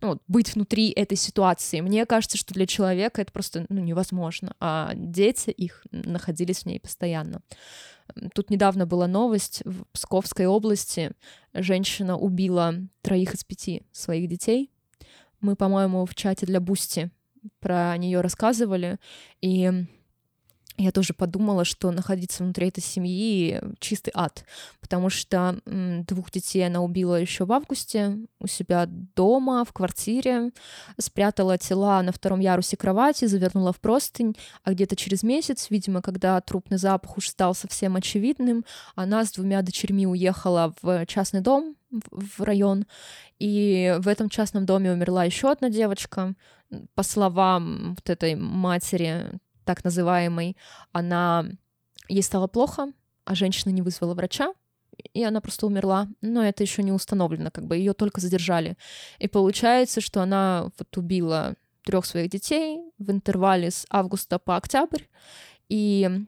ну, 0.00 0.20
быть 0.28 0.54
внутри 0.54 0.90
этой 0.90 1.16
ситуации. 1.16 1.80
Мне 1.80 2.06
кажется, 2.06 2.36
что 2.36 2.54
для 2.54 2.66
человека 2.66 3.22
это 3.22 3.32
просто 3.32 3.66
ну, 3.68 3.80
невозможно, 3.80 4.54
а 4.60 4.92
дети 4.94 5.50
их 5.50 5.86
находились 5.90 6.60
в 6.60 6.66
ней 6.66 6.80
постоянно. 6.80 7.42
Тут 8.34 8.50
недавно 8.50 8.86
была 8.86 9.06
новость 9.06 9.62
в 9.64 9.84
Псковской 9.92 10.46
области. 10.46 11.12
Женщина 11.54 12.16
убила 12.16 12.74
троих 13.02 13.34
из 13.34 13.44
пяти 13.44 13.82
своих 13.92 14.28
детей. 14.28 14.70
Мы, 15.40 15.56
по-моему, 15.56 16.04
в 16.04 16.14
чате 16.14 16.46
для 16.46 16.60
Бусти 16.60 17.10
про 17.60 17.96
нее 17.96 18.20
рассказывали, 18.20 18.98
и 19.40 19.86
я 20.76 20.92
тоже 20.92 21.12
подумала, 21.12 21.64
что 21.64 21.90
находиться 21.90 22.42
внутри 22.42 22.68
этой 22.68 22.80
семьи 22.80 23.60
чистый 23.80 24.12
ад, 24.14 24.44
потому 24.80 25.10
что 25.10 25.60
двух 25.66 26.30
детей 26.30 26.66
она 26.66 26.80
убила 26.80 27.16
еще 27.16 27.44
в 27.44 27.52
августе 27.52 28.18
у 28.40 28.46
себя 28.46 28.86
дома, 28.88 29.64
в 29.64 29.72
квартире, 29.72 30.52
спрятала 30.98 31.58
тела 31.58 32.02
на 32.02 32.12
втором 32.12 32.40
ярусе 32.40 32.76
кровати, 32.76 33.26
завернула 33.26 33.72
в 33.72 33.80
простынь, 33.80 34.36
а 34.64 34.72
где-то 34.72 34.96
через 34.96 35.22
месяц, 35.22 35.66
видимо, 35.70 36.00
когда 36.00 36.40
трупный 36.40 36.78
запах 36.78 37.18
уж 37.18 37.28
стал 37.28 37.54
совсем 37.54 37.96
очевидным, 37.96 38.64
она 38.94 39.24
с 39.24 39.32
двумя 39.32 39.62
дочерьми 39.62 40.06
уехала 40.06 40.74
в 40.80 41.04
частный 41.06 41.40
дом 41.40 41.76
в 41.90 42.42
район, 42.42 42.86
и 43.38 43.96
в 43.98 44.08
этом 44.08 44.28
частном 44.28 44.64
доме 44.64 44.92
умерла 44.92 45.24
еще 45.24 45.50
одна 45.50 45.68
девочка, 45.68 46.34
по 46.94 47.02
словам 47.02 47.96
вот 47.96 48.08
этой 48.08 48.36
матери, 48.36 49.32
так 49.64 49.84
называемой, 49.84 50.56
она 50.92 51.46
ей 52.08 52.22
стало 52.22 52.46
плохо, 52.46 52.92
а 53.24 53.34
женщина 53.34 53.70
не 53.70 53.82
вызвала 53.82 54.14
врача, 54.14 54.52
и 55.14 55.22
она 55.22 55.40
просто 55.40 55.66
умерла. 55.66 56.08
Но 56.20 56.44
это 56.44 56.62
еще 56.62 56.82
не 56.82 56.92
установлено, 56.92 57.50
как 57.50 57.66
бы 57.66 57.76
ее 57.76 57.92
только 57.92 58.20
задержали. 58.20 58.76
И 59.18 59.28
получается, 59.28 60.00
что 60.00 60.22
она 60.22 60.70
вот 60.78 60.96
убила 60.96 61.54
трех 61.84 62.04
своих 62.04 62.30
детей 62.30 62.80
в 62.98 63.10
интервале 63.10 63.70
с 63.70 63.86
августа 63.90 64.38
по 64.38 64.56
октябрь, 64.56 65.04
и 65.68 66.26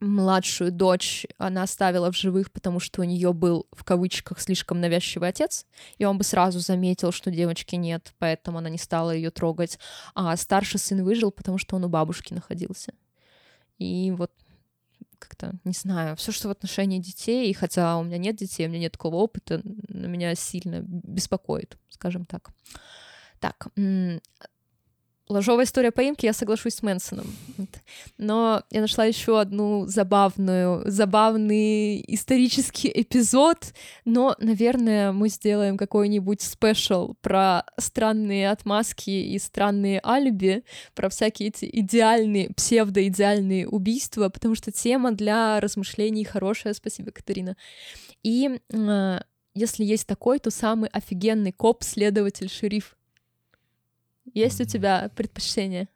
младшую 0.00 0.70
дочь 0.70 1.26
она 1.38 1.62
оставила 1.62 2.12
в 2.12 2.16
живых, 2.16 2.52
потому 2.52 2.80
что 2.80 3.00
у 3.00 3.04
нее 3.04 3.32
был 3.32 3.66
в 3.72 3.84
кавычках 3.84 4.40
слишком 4.40 4.80
навязчивый 4.80 5.28
отец, 5.28 5.66
и 5.98 6.04
он 6.04 6.18
бы 6.18 6.24
сразу 6.24 6.60
заметил, 6.60 7.12
что 7.12 7.30
девочки 7.30 7.74
нет, 7.74 8.12
поэтому 8.18 8.58
она 8.58 8.68
не 8.68 8.78
стала 8.78 9.10
ее 9.10 9.30
трогать. 9.30 9.78
А 10.14 10.36
старший 10.36 10.80
сын 10.80 11.02
выжил, 11.04 11.30
потому 11.30 11.58
что 11.58 11.76
он 11.76 11.84
у 11.84 11.88
бабушки 11.88 12.32
находился. 12.32 12.92
И 13.78 14.12
вот 14.16 14.30
как-то, 15.18 15.54
не 15.64 15.72
знаю, 15.72 16.16
все, 16.16 16.32
что 16.32 16.48
в 16.48 16.52
отношении 16.52 17.00
детей, 17.00 17.50
и 17.50 17.52
хотя 17.52 17.98
у 17.98 18.04
меня 18.04 18.18
нет 18.18 18.36
детей, 18.36 18.66
у 18.66 18.70
меня 18.70 18.80
нет 18.80 18.92
такого 18.92 19.16
опыта, 19.16 19.60
меня 19.64 20.34
сильно 20.34 20.80
беспокоит, 20.80 21.76
скажем 21.90 22.24
так. 22.24 22.50
Так, 23.40 23.68
ложовая 25.28 25.64
история 25.64 25.90
поимки, 25.90 26.26
я 26.26 26.32
соглашусь 26.32 26.74
с 26.74 26.82
Мэнсоном. 26.82 27.26
Но 28.18 28.62
я 28.70 28.80
нашла 28.80 29.04
еще 29.04 29.40
одну 29.40 29.86
забавную, 29.86 30.82
забавный 30.90 32.04
исторический 32.06 32.90
эпизод, 32.94 33.72
но, 34.04 34.34
наверное, 34.38 35.12
мы 35.12 35.28
сделаем 35.28 35.76
какой-нибудь 35.76 36.42
спешл 36.42 37.14
про 37.20 37.64
странные 37.78 38.50
отмазки 38.50 39.10
и 39.10 39.38
странные 39.38 40.00
алиби, 40.04 40.64
про 40.94 41.08
всякие 41.08 41.48
эти 41.48 41.68
идеальные, 41.70 42.50
псевдоидеальные 42.50 43.68
убийства, 43.68 44.28
потому 44.28 44.54
что 44.54 44.72
тема 44.72 45.12
для 45.12 45.60
размышлений 45.60 46.24
хорошая. 46.24 46.74
Спасибо, 46.74 47.10
Катерина. 47.10 47.56
И 48.22 48.60
э, 48.70 49.20
если 49.54 49.84
есть 49.84 50.06
такой, 50.06 50.38
то 50.38 50.50
самый 50.50 50.88
офигенный 50.90 51.52
коп, 51.52 51.82
следователь, 51.82 52.48
шериф 52.48 52.97
есть 54.34 54.60
у 54.60 54.64
тебя 54.64 55.10
предпочтение? 55.14 55.88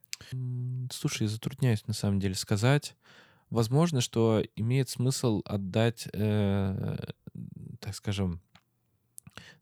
Слушай, 0.91 1.23
я 1.25 1.29
затрудняюсь 1.29 1.87
на 1.87 1.95
самом 1.95 2.21
деле 2.21 2.35
сказать. 2.35 2.97
Возможно, 3.51 4.01
что 4.01 4.43
имеет 4.57 4.89
смысл 4.89 5.43
отдать, 5.45 6.09
э, 6.13 6.97
так 7.81 7.95
скажем, 7.95 8.41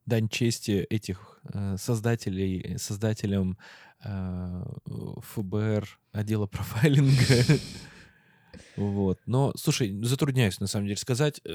дань 0.07 0.29
чести 0.29 0.87
этих 0.91 1.41
э, 1.53 1.77
создателей, 1.77 2.79
создателям 2.79 3.59
э, 4.05 4.65
ФБР 4.87 5.99
отдела 6.13 6.47
профайлинга. 6.47 7.59
Вот. 8.81 9.21
Но, 9.27 9.53
слушай, 9.57 9.93
затрудняюсь 10.03 10.59
на 10.59 10.67
самом 10.67 10.87
деле 10.87 10.97
сказать. 10.97 11.41
Э, 11.45 11.55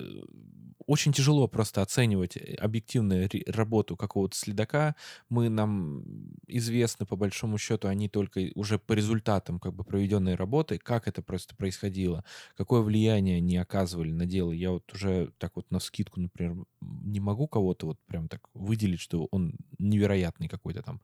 очень 0.85 1.11
тяжело 1.11 1.47
просто 1.47 1.81
оценивать 1.81 2.37
э, 2.37 2.53
объективную 2.55 3.27
работу 3.47 3.97
какого-то 3.97 4.37
следака. 4.37 4.95
Мы 5.29 5.49
нам 5.49 6.03
известны, 6.47 7.07
по 7.07 7.15
большому 7.15 7.57
счету, 7.57 7.87
они 7.87 8.09
только 8.09 8.51
уже 8.53 8.77
по 8.77 8.93
результатам 8.93 9.59
как 9.59 9.73
бы 9.73 9.83
проведенной 9.83 10.35
работы, 10.35 10.77
как 10.77 11.07
это 11.07 11.23
просто 11.23 11.55
происходило, 11.55 12.23
какое 12.55 12.81
влияние 12.81 13.37
они 13.37 13.57
оказывали 13.57 14.11
на 14.11 14.27
дело. 14.27 14.51
Я 14.51 14.71
вот 14.71 14.93
уже 14.93 15.31
так 15.39 15.55
вот 15.55 15.71
на 15.71 15.79
скидку, 15.79 16.19
например, 16.21 16.55
не 16.81 17.19
могу 17.19 17.47
кого-то 17.47 17.87
вот 17.87 17.99
прям 18.05 18.27
так 18.27 18.41
выделить, 18.53 18.99
что 18.99 19.27
он 19.31 19.55
невероятный 19.79 20.47
какой-то 20.47 20.83
там 20.83 21.01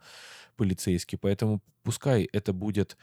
полицейский. 0.55 1.17
Поэтому 1.17 1.63
пускай 1.81 2.29
это 2.31 2.53
будет 2.53 2.95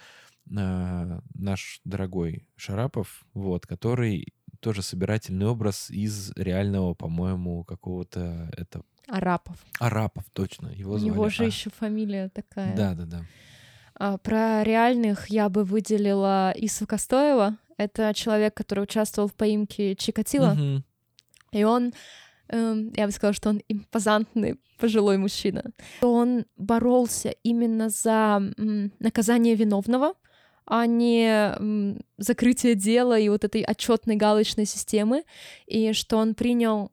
э, 0.50 1.20
наш 1.34 1.80
дорогой 1.84 2.46
Шарапов, 2.56 3.24
вот, 3.34 3.66
который 3.66 4.32
тоже 4.60 4.82
собирательный 4.82 5.46
образ 5.46 5.90
из 5.90 6.32
реального, 6.36 6.94
по-моему, 6.94 7.64
какого-то 7.64 8.50
это 8.56 8.82
Арапов. 9.08 9.56
Арапов, 9.80 10.24
точно. 10.32 10.68
Его 10.68 10.94
У 10.94 10.98
звали. 10.98 11.12
него 11.12 11.28
же 11.30 11.44
а. 11.44 11.46
еще 11.46 11.70
фамилия 11.70 12.28
такая. 12.28 12.76
Да, 12.76 12.94
да, 12.94 13.06
да. 13.06 13.24
А, 13.94 14.18
про 14.18 14.62
реальных 14.62 15.28
я 15.28 15.48
бы 15.48 15.64
выделила 15.64 16.52
Ису 16.56 16.86
Костоева. 16.86 17.56
Это 17.78 18.12
человек, 18.14 18.54
который 18.54 18.84
участвовал 18.84 19.28
в 19.28 19.34
поимке 19.34 19.96
Чикатила. 19.96 20.54
Мгм. 20.54 20.84
И 21.52 21.64
он, 21.64 21.94
эм, 22.48 22.92
я 22.94 23.06
бы 23.06 23.12
сказала, 23.12 23.32
что 23.32 23.48
он 23.48 23.62
импозантный 23.68 24.60
пожилой 24.78 25.16
мужчина. 25.16 25.64
Он 26.02 26.44
боролся 26.56 27.30
именно 27.42 27.88
за 27.88 28.42
наказание 28.98 29.54
виновного, 29.54 30.14
а 30.70 30.86
не 30.86 31.96
закрытие 32.18 32.74
дела 32.74 33.18
и 33.18 33.28
вот 33.28 33.44
этой 33.44 33.62
отчетной 33.62 34.16
галочной 34.16 34.66
системы, 34.66 35.24
и 35.66 35.92
что 35.94 36.18
он 36.18 36.34
принял 36.34 36.90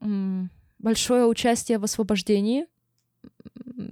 большое 0.80 1.26
участие 1.26 1.78
в 1.78 1.84
освобождении 1.84 2.68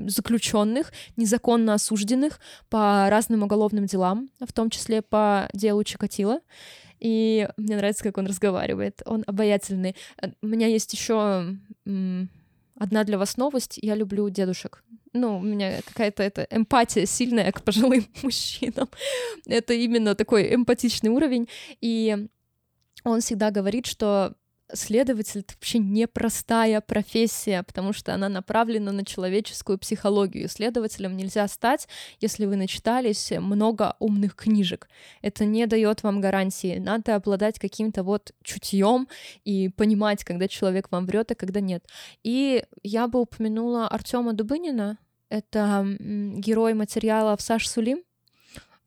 заключенных, 0.07 0.93
незаконно 1.17 1.73
осужденных 1.73 2.39
по 2.69 3.09
разным 3.09 3.43
уголовным 3.43 3.85
делам, 3.85 4.29
в 4.39 4.53
том 4.53 4.69
числе 4.69 5.01
по 5.01 5.49
делу 5.53 5.83
Чикатила. 5.83 6.39
И 7.01 7.49
мне 7.57 7.75
нравится, 7.75 8.03
как 8.05 8.17
он 8.17 8.27
разговаривает. 8.27 9.01
Он 9.05 9.25
обаятельный. 9.27 9.97
Э, 10.21 10.29
у 10.41 10.47
меня 10.47 10.67
есть 10.67 10.93
еще 10.93 11.57
одна 12.75 13.03
для 13.03 13.17
вас 13.17 13.37
новость. 13.37 13.79
Я 13.81 13.95
люблю 13.95 14.29
дедушек. 14.29 14.83
Ну, 15.13 15.37
у 15.37 15.41
меня 15.41 15.81
какая-то 15.85 16.23
эта 16.23 16.47
эмпатия 16.49 17.05
сильная 17.05 17.51
к 17.51 17.63
пожилым 17.63 18.07
мужчинам. 18.23 18.89
Это 19.45 19.73
именно 19.73 20.15
такой 20.15 20.53
эмпатичный 20.53 21.09
уровень. 21.09 21.47
И 21.81 22.27
он 23.03 23.21
всегда 23.21 23.51
говорит, 23.51 23.85
что 23.85 24.35
следователь— 24.71 25.39
это 25.41 25.53
вообще 25.53 25.79
непростая 25.79 26.81
профессия, 26.81 27.63
потому 27.63 27.93
что 27.93 28.13
она 28.13 28.29
направлена 28.29 28.91
на 28.91 29.05
человеческую 29.05 29.77
психологию. 29.77 30.47
Следователем 30.47 31.17
нельзя 31.17 31.47
стать, 31.47 31.87
если 32.19 32.45
вы 32.45 32.55
начитались 32.55 33.31
много 33.31 33.95
умных 33.99 34.35
книжек. 34.35 34.87
Это 35.21 35.45
не 35.45 35.65
дает 35.65 36.03
вам 36.03 36.21
гарантии. 36.21 36.77
Надо 36.79 37.15
обладать 37.15 37.59
каким-то 37.59 38.03
вот 38.03 38.31
чутьем 38.43 39.07
и 39.43 39.69
понимать, 39.69 40.23
когда 40.23 40.47
человек 40.47 40.91
вам 40.91 41.05
врет, 41.05 41.31
а 41.31 41.35
когда 41.35 41.59
нет. 41.59 41.85
И 42.23 42.63
я 42.83 43.07
бы 43.07 43.21
упомянула 43.21 43.87
Артема 43.87 44.33
Дубынина. 44.33 44.97
Это 45.29 45.85
герой 45.99 46.73
материала 46.73 47.35
Саш 47.39 47.67
Сулим, 47.67 48.03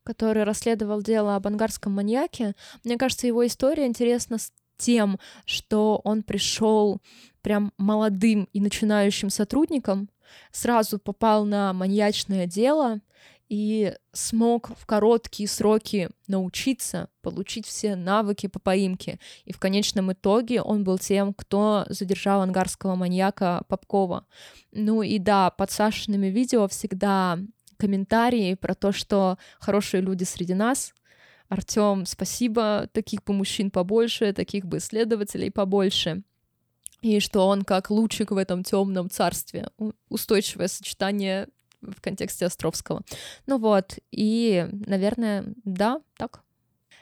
который 0.05 0.45
расследовал 0.45 1.03
дело 1.03 1.35
об 1.35 1.47
ангарском 1.47 1.93
маньяке. 1.93 2.55
Мне 2.85 2.97
кажется, 2.97 3.27
его 3.27 3.45
история 3.45 3.87
интересна 3.87 4.39
тем, 4.77 5.19
что 5.45 6.01
он 6.05 6.23
пришел 6.23 7.01
прям 7.43 7.73
молодым 7.79 8.49
и 8.53 8.61
начинающим 8.61 9.31
сотрудником, 9.31 10.09
сразу 10.53 10.99
попал 10.99 11.45
на 11.45 11.73
маньячное 11.73 12.47
дело 12.47 13.01
и 13.49 13.95
смог 14.13 14.77
в 14.77 14.87
короткие 14.87 15.49
сроки 15.49 16.11
научиться, 16.27 17.09
получить 17.23 17.67
все 17.67 17.95
навыки 17.95 18.49
по 18.49 18.59
поимке. 18.59 19.21
И 19.45 19.53
в 19.53 19.61
конечном 19.61 20.13
итоге 20.13 20.61
он 20.61 20.83
был 20.83 20.99
тем, 20.99 21.33
кто 21.33 21.85
задержал 21.89 22.43
ангарского 22.43 22.97
маньяка 22.97 23.63
Попкова. 23.69 24.27
Ну 24.73 25.03
и 25.03 25.19
да, 25.19 25.51
под 25.51 25.71
Сашиными 25.71 26.27
видео 26.27 26.67
всегда 26.67 27.39
комментарии 27.77 28.55
про 28.55 28.75
то, 28.75 28.91
что 28.91 29.39
хорошие 29.61 30.01
люди 30.01 30.25
среди 30.25 30.55
нас— 30.55 30.93
Артем, 31.49 32.07
спасибо, 32.07 32.89
таких 32.93 33.25
бы 33.25 33.35
мужчин 33.35 33.71
побольше, 33.71 34.33
таких 34.33 34.67
бы 34.67 34.79
исследователей 34.79 35.51
побольше. 35.51 36.23
И 37.03 37.21
что 37.21 37.47
он 37.47 37.63
как 37.63 37.91
лучик 37.91 38.31
в 38.31 38.37
этом 38.37 38.65
темном 38.65 39.11
царстве. 39.11 39.69
Устойчивое 40.09 40.69
сочетание 40.69 41.49
в 41.81 42.01
контексте 42.01 42.47
Островского. 42.47 43.03
Ну 43.47 43.59
вот, 43.59 43.99
и, 44.11 44.69
наверное, 44.73 45.45
да, 45.65 46.01
так. 46.17 46.43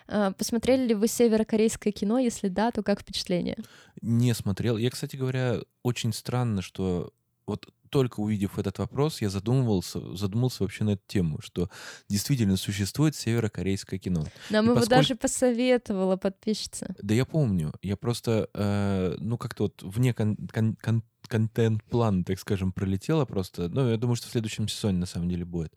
А, 0.06 0.32
посмотрели 0.32 0.88
ли 0.88 0.94
вы 0.94 1.08
северокорейское 1.08 1.92
кино? 1.92 2.18
Если 2.18 2.48
да, 2.48 2.70
то 2.70 2.82
как 2.82 3.00
впечатление? 3.00 3.56
Не 4.02 4.34
смотрел. 4.34 4.76
Я, 4.76 4.90
кстати 4.90 5.16
говоря, 5.16 5.60
очень 5.82 6.12
странно, 6.12 6.60
что 6.60 7.12
вот 7.46 7.72
только 7.94 8.18
увидев 8.18 8.58
этот 8.58 8.78
вопрос, 8.78 9.22
я 9.22 9.30
задумывался, 9.30 10.16
задумался 10.16 10.64
вообще 10.64 10.82
на 10.82 10.90
эту 10.90 11.02
тему, 11.06 11.38
что 11.40 11.70
действительно 12.08 12.56
существует 12.56 13.14
северокорейское 13.14 14.00
кино. 14.00 14.24
Нам 14.50 14.64
И 14.64 14.66
его 14.66 14.74
поскольку... 14.80 15.00
даже 15.00 15.14
посоветовала 15.14 16.16
подписчица. 16.16 16.92
Да 17.00 17.14
я 17.14 17.24
помню. 17.24 17.72
Я 17.82 17.96
просто, 17.96 18.48
э, 18.52 19.14
ну, 19.20 19.38
как-то 19.38 19.64
вот 19.64 19.80
вне 19.84 20.12
кон- 20.12 20.36
кон- 20.52 20.74
кон- 20.74 21.04
контент-план, 21.28 22.24
так 22.24 22.40
скажем, 22.40 22.72
пролетела 22.72 23.26
просто. 23.26 23.68
Ну, 23.68 23.88
я 23.88 23.96
думаю, 23.96 24.16
что 24.16 24.26
в 24.26 24.32
следующем 24.32 24.66
сезоне 24.66 24.98
на 24.98 25.06
самом 25.06 25.28
деле 25.28 25.44
будет. 25.44 25.72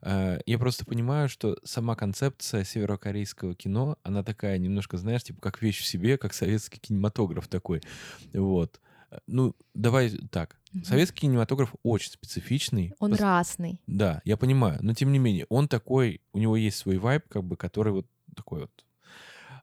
Э, 0.00 0.38
я 0.46 0.58
просто 0.58 0.86
понимаю, 0.86 1.28
что 1.28 1.58
сама 1.64 1.96
концепция 1.96 2.64
северокорейского 2.64 3.54
кино, 3.54 3.98
она 4.04 4.24
такая 4.24 4.56
немножко, 4.56 4.96
знаешь, 4.96 5.24
типа 5.24 5.42
как 5.42 5.60
вещь 5.60 5.82
в 5.82 5.84
себе, 5.84 6.16
как 6.16 6.32
советский 6.32 6.80
кинематограф 6.80 7.46
такой. 7.46 7.82
Вот. 8.32 8.80
Э, 9.12 9.18
ну, 9.26 9.54
давай 9.74 10.10
так. 10.30 10.58
Угу. 10.74 10.84
Советский 10.84 11.20
кинематограф 11.20 11.74
очень 11.82 12.10
специфичный. 12.10 12.94
Он 12.98 13.10
Пос... 13.12 13.20
разный. 13.20 13.80
Да, 13.86 14.22
я 14.24 14.36
понимаю. 14.36 14.78
Но 14.82 14.94
тем 14.94 15.12
не 15.12 15.18
менее, 15.18 15.46
он 15.48 15.68
такой, 15.68 16.20
у 16.32 16.38
него 16.38 16.56
есть 16.56 16.78
свой 16.78 16.98
вайб, 16.98 17.28
как 17.28 17.44
бы, 17.44 17.56
который 17.56 17.92
вот 17.92 18.06
такой 18.34 18.62
вот. 18.62 18.84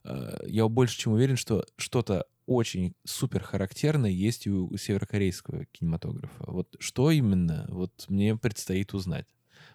Э, 0.06 0.40
я 0.48 0.68
больше 0.68 0.98
чем 0.98 1.14
уверен, 1.14 1.36
что 1.36 1.66
что-то 1.78 2.26
очень 2.46 2.96
супер 3.06 3.44
характерное 3.44 4.10
есть 4.10 4.48
у 4.48 4.76
северокорейского 4.76 5.66
кинематографа. 5.66 6.46
Вот 6.48 6.76
что 6.80 7.12
именно, 7.12 7.66
вот 7.70 8.06
мне 8.08 8.36
предстоит 8.36 8.94
узнать. 8.94 9.28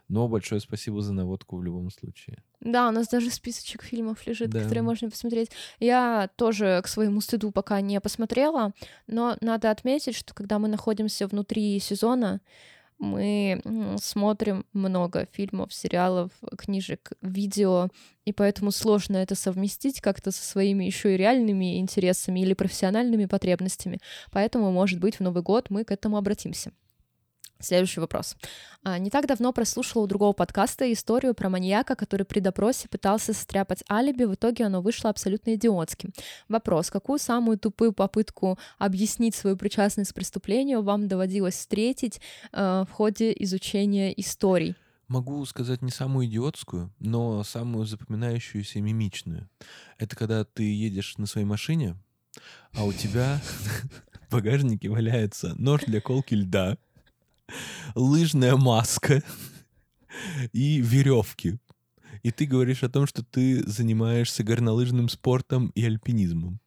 Но 0.08 0.28
большое 0.28 0.60
спасибо 0.60 1.00
за 1.00 1.12
наводку 1.14 1.56
в 1.56 1.64
любом 1.64 1.90
случае. 1.90 2.42
Да, 2.60 2.88
у 2.88 2.90
нас 2.90 3.08
даже 3.08 3.30
списочек 3.30 3.82
фильмов 3.82 4.26
лежит, 4.26 4.50
да. 4.50 4.60
которые 4.60 4.82
можно 4.82 5.08
посмотреть. 5.10 5.50
Я 5.80 6.28
тоже 6.36 6.80
к 6.84 6.88
своему 6.88 7.20
стыду 7.20 7.50
пока 7.50 7.80
не 7.80 8.00
посмотрела, 8.00 8.72
но 9.06 9.36
надо 9.40 9.70
отметить, 9.70 10.14
что 10.14 10.34
когда 10.34 10.58
мы 10.58 10.68
находимся 10.68 11.26
внутри 11.26 11.78
сезона, 11.78 12.40
мы 12.98 13.60
смотрим 14.00 14.64
много 14.72 15.26
фильмов, 15.32 15.74
сериалов, 15.74 16.30
книжек, 16.56 17.12
видео, 17.22 17.88
и 18.24 18.32
поэтому 18.32 18.70
сложно 18.70 19.16
это 19.16 19.34
совместить 19.34 20.00
как-то 20.00 20.30
со 20.30 20.42
своими 20.42 20.84
еще 20.84 21.14
и 21.14 21.16
реальными 21.16 21.78
интересами 21.78 22.40
или 22.40 22.54
профессиональными 22.54 23.26
потребностями. 23.26 24.00
Поэтому, 24.30 24.70
может 24.70 25.00
быть, 25.00 25.16
в 25.16 25.20
Новый 25.20 25.42
год 25.42 25.70
мы 25.70 25.84
к 25.84 25.90
этому 25.90 26.16
обратимся. 26.16 26.72
Следующий 27.64 28.00
вопрос. 28.00 28.36
А, 28.82 28.98
не 28.98 29.08
так 29.08 29.26
давно 29.26 29.52
прослушала 29.52 30.02
у 30.02 30.06
другого 30.06 30.34
подкаста 30.34 30.92
историю 30.92 31.34
про 31.34 31.48
маньяка, 31.48 31.96
который 31.96 32.24
при 32.24 32.40
допросе 32.40 32.88
пытался 32.88 33.32
состряпать 33.32 33.82
алиби, 33.90 34.24
в 34.24 34.34
итоге 34.34 34.64
оно 34.64 34.82
вышло 34.82 35.08
абсолютно 35.08 35.54
идиотским. 35.54 36.12
Вопрос. 36.48 36.90
Какую 36.90 37.18
самую 37.18 37.58
тупую 37.58 37.92
попытку 37.92 38.58
объяснить 38.78 39.34
свою 39.34 39.56
причастность 39.56 40.12
к 40.12 40.14
преступлению 40.14 40.82
вам 40.82 41.08
доводилось 41.08 41.54
встретить 41.54 42.20
э, 42.52 42.84
в 42.86 42.92
ходе 42.92 43.32
изучения 43.38 44.12
историй? 44.20 44.76
Могу 45.08 45.44
сказать 45.46 45.80
не 45.80 45.90
самую 45.90 46.26
идиотскую, 46.26 46.92
но 46.98 47.42
самую 47.44 47.86
запоминающуюся 47.86 48.78
и 48.78 48.82
мимичную. 48.82 49.48
Это 49.98 50.16
когда 50.16 50.44
ты 50.44 50.62
едешь 50.62 51.16
на 51.16 51.26
своей 51.26 51.46
машине, 51.46 51.96
а 52.72 52.84
у 52.84 52.92
тебя 52.92 53.40
в 54.28 54.32
багажнике 54.32 54.88
валяется 54.88 55.54
нож 55.56 55.82
для 55.86 56.00
колки 56.00 56.34
льда, 56.34 56.78
лыжная 57.94 58.56
маска 58.56 59.22
и 60.52 60.80
веревки. 60.80 61.58
И 62.22 62.30
ты 62.30 62.46
говоришь 62.46 62.82
о 62.82 62.88
том, 62.88 63.06
что 63.06 63.22
ты 63.22 63.68
занимаешься 63.68 64.44
горнолыжным 64.44 65.08
спортом 65.08 65.68
и 65.74 65.84
альпинизмом. 65.84 66.60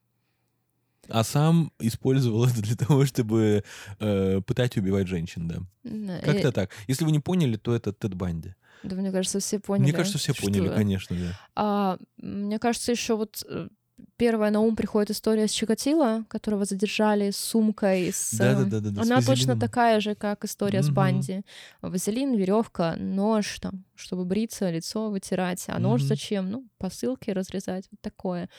А 1.09 1.23
сам 1.23 1.71
использовал 1.79 2.45
это 2.45 2.61
для 2.61 2.75
того, 2.75 3.05
чтобы 3.05 3.63
э, 3.99 4.41
пытать 4.41 4.77
убивать 4.77 5.07
женщин, 5.07 5.47
да. 5.47 5.59
да 5.83 6.19
Как-то 6.19 6.49
и... 6.49 6.51
так. 6.51 6.71
Если 6.87 7.05
вы 7.05 7.11
не 7.11 7.19
поняли, 7.19 7.55
то 7.55 7.73
это 7.73 7.93
Тед 7.93 8.13
Банди. 8.13 8.55
Да, 8.83 8.95
мне 8.95 9.11
кажется, 9.11 9.39
все 9.39 9.59
поняли. 9.59 9.83
Мне 9.83 9.93
кажется, 9.93 10.17
все 10.17 10.33
поняли, 10.33 10.69
конечно, 10.69 11.15
да. 11.15 11.39
А, 11.55 11.97
мне 12.17 12.59
кажется, 12.59 12.91
еще 12.91 13.15
вот 13.15 13.43
э, 13.47 13.69
первая 14.17 14.51
на 14.51 14.59
ум 14.61 14.75
приходит 14.75 15.11
история 15.11 15.47
с 15.47 15.51
Чикатило, 15.51 16.25
которого 16.27 16.65
задержали 16.65 17.31
с 17.31 17.37
сумкой. 17.37 18.11
С... 18.11 18.37
Да, 18.37 18.63
да, 18.63 18.79
да, 18.79 18.89
да, 18.89 19.01
Она 19.01 19.21
точно 19.21 19.59
такая 19.59 19.99
же, 19.99 20.15
как 20.15 20.43
история 20.45 20.79
mm-hmm. 20.79 20.83
с 20.83 20.89
Банди. 20.89 21.41
Вазелин, 21.81 22.35
веревка, 22.35 22.95
нож 22.97 23.59
там, 23.59 23.85
чтобы 23.95 24.25
бриться, 24.25 24.69
лицо 24.69 25.09
вытирать. 25.09 25.65
А 25.67 25.79
нож 25.79 26.01
зачем? 26.01 26.49
Ну, 26.49 26.65
посылки 26.77 27.31
разрезать, 27.31 27.87
вот 27.91 28.01
такое. 28.01 28.49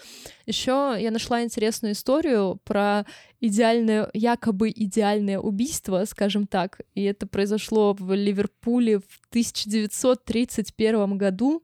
Еще 0.46 0.96
я 0.98 1.10
нашла 1.10 1.42
интересную 1.42 1.92
историю 1.92 2.60
про 2.64 3.04
идеальное, 3.40 4.10
якобы 4.14 4.70
идеальное 4.70 5.38
убийство, 5.38 6.04
скажем 6.04 6.46
так. 6.46 6.80
И 6.94 7.02
это 7.02 7.26
произошло 7.26 7.94
в 7.98 8.14
Ливерпуле 8.14 8.98
в 8.98 9.20
1931 9.30 11.18
году. 11.18 11.62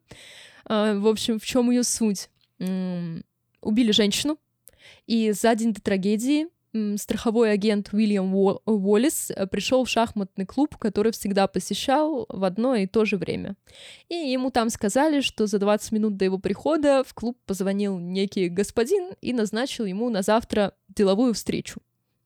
А, 0.66 0.94
в 0.94 1.06
общем, 1.06 1.38
в 1.38 1.44
чем 1.44 1.70
ее 1.70 1.84
суть? 1.84 2.28
Убили 3.65 3.91
женщину, 3.91 4.39
и 5.07 5.32
за 5.32 5.55
день 5.55 5.73
до 5.73 5.81
трагедии 5.81 6.47
страховой 6.97 7.53
агент 7.53 7.91
Уильям 7.93 8.35
Уоллес 8.35 9.31
э, 9.31 9.47
пришел 9.47 9.85
в 9.85 9.89
шахматный 9.89 10.45
клуб, 10.45 10.77
который 10.77 11.12
всегда 11.12 11.47
посещал 11.47 12.27
в 12.28 12.43
одно 12.43 12.74
и 12.74 12.86
то 12.86 13.05
же 13.05 13.16
время. 13.16 13.55
И 14.09 14.15
ему 14.15 14.51
там 14.51 14.70
сказали, 14.70 15.20
что 15.20 15.47
за 15.47 15.59
20 15.59 15.93
минут 15.93 16.16
до 16.16 16.24
его 16.24 16.39
прихода 16.39 17.05
в 17.05 17.15
клуб 17.15 17.39
позвонил 17.47 17.99
некий 17.99 18.49
господин 18.49 19.12
и 19.20 19.32
назначил 19.32 19.85
ему 19.85 20.11
на 20.11 20.23
завтра 20.23 20.74
деловую 20.89 21.35
встречу. 21.35 21.81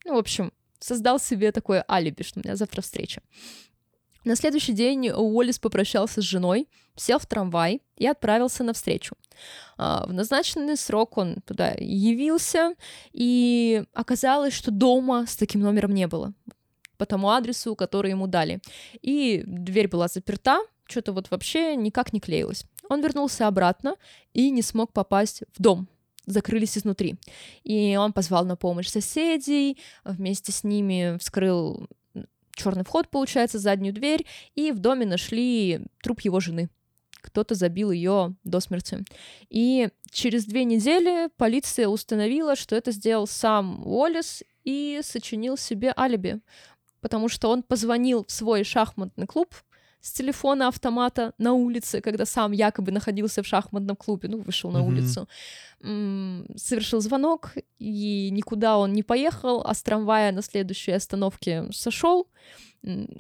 Ну, 0.07 0.15
в 0.15 0.19
общем, 0.19 0.53
создал 0.79 1.21
себе 1.21 1.53
такое 1.53 1.85
алиби, 1.89 2.23
что 2.23 2.41
у 2.41 2.43
меня 2.43 2.57
завтра 2.57 2.81
встреча. 2.81 3.21
На 4.29 4.37
следующий 4.37 4.75
день 4.75 5.09
Уоллес 5.09 5.59
попрощался 5.59 6.21
с 6.21 6.25
женой, 6.25 6.69
сел 6.97 7.19
в 7.19 7.25
трамвай 7.25 7.81
и 7.97 8.07
отправился 8.07 8.63
на 8.63 8.75
встречу. 8.75 9.17
А, 9.79 10.05
в 10.07 10.13
назначенный 10.13 10.77
срок 10.77 11.17
он 11.17 11.37
туда 11.47 11.73
явился, 11.79 12.75
и 13.15 13.85
оказалось, 13.95 14.53
что 14.53 14.71
дома 14.71 15.25
с 15.27 15.35
таким 15.35 15.63
номером 15.63 15.95
не 15.95 16.07
было. 16.07 16.35
по 16.99 17.07
тому 17.07 17.31
адресу, 17.31 17.75
который 17.75 18.11
ему 18.11 18.27
дали. 18.27 18.61
И 19.01 19.43
дверь 19.47 19.89
была 19.89 20.09
заперта, 20.09 20.61
что-то 20.85 21.13
вот 21.13 21.31
вообще 21.31 21.75
никак 21.75 22.13
не 22.13 22.21
клеилось. 22.21 22.67
Он 22.91 23.01
вернулся 23.01 23.47
обратно 23.47 23.95
и 24.35 24.51
не 24.51 24.61
смог 24.61 24.93
попасть 24.93 25.45
в 25.57 25.63
дом, 25.63 25.89
закрылись 26.27 26.77
изнутри. 26.77 27.17
И 27.65 27.97
он 27.97 28.13
позвал 28.13 28.45
на 28.45 28.57
помощь 28.57 28.89
соседей, 28.89 29.79
вместе 30.05 30.53
с 30.53 30.65
ними 30.65 31.17
вскрыл 31.19 31.89
черный 32.59 32.85
вход, 32.85 33.09
получается, 33.09 33.59
заднюю 33.59 33.95
дверь, 33.95 34.27
и 34.55 34.73
в 34.73 34.79
доме 34.79 35.07
нашли 35.07 35.81
труп 36.03 36.21
его 36.21 36.41
жены. 36.41 36.69
Кто-то 37.21 37.55
забил 37.55 37.91
ее 37.91 38.35
до 38.45 38.61
смерти. 38.61 39.05
И 39.49 39.89
через 40.11 40.45
две 40.45 40.65
недели 40.65 41.29
полиция 41.37 41.89
установила, 41.89 42.55
что 42.57 42.77
это 42.77 42.93
сделал 42.93 43.27
сам 43.27 43.87
Уоллес 43.87 44.43
и 44.65 45.01
сочинил 45.03 45.57
себе 45.57 45.93
алиби, 45.97 46.41
потому 47.01 47.29
что 47.29 47.51
он 47.51 47.63
позвонил 47.63 48.25
в 48.25 48.31
свой 48.31 48.65
шахматный 48.65 49.27
клуб, 49.27 49.55
с 50.01 50.13
телефона 50.13 50.69
автомата 50.69 51.33
на 51.39 51.53
улице, 51.53 52.01
когда 52.01 52.25
сам 52.25 52.53
якобы 52.53 52.93
находился 52.93 53.43
в 53.43 53.47
шахматном 53.47 53.97
клубе, 53.97 54.29
ну, 54.29 54.41
вышел 54.41 54.71
на 54.71 54.79
mm-hmm. 54.79 54.87
улицу, 54.87 55.29
совершил 56.57 57.01
звонок, 57.01 57.55
и 57.79 58.31
никуда 58.31 58.79
он 58.79 58.93
не 58.93 59.03
поехал, 59.03 59.63
а 59.65 59.75
с 59.75 59.83
трамвая 59.83 60.33
на 60.33 60.43
следующей 60.43 60.93
остановке 60.93 61.65
сошел. 61.73 62.29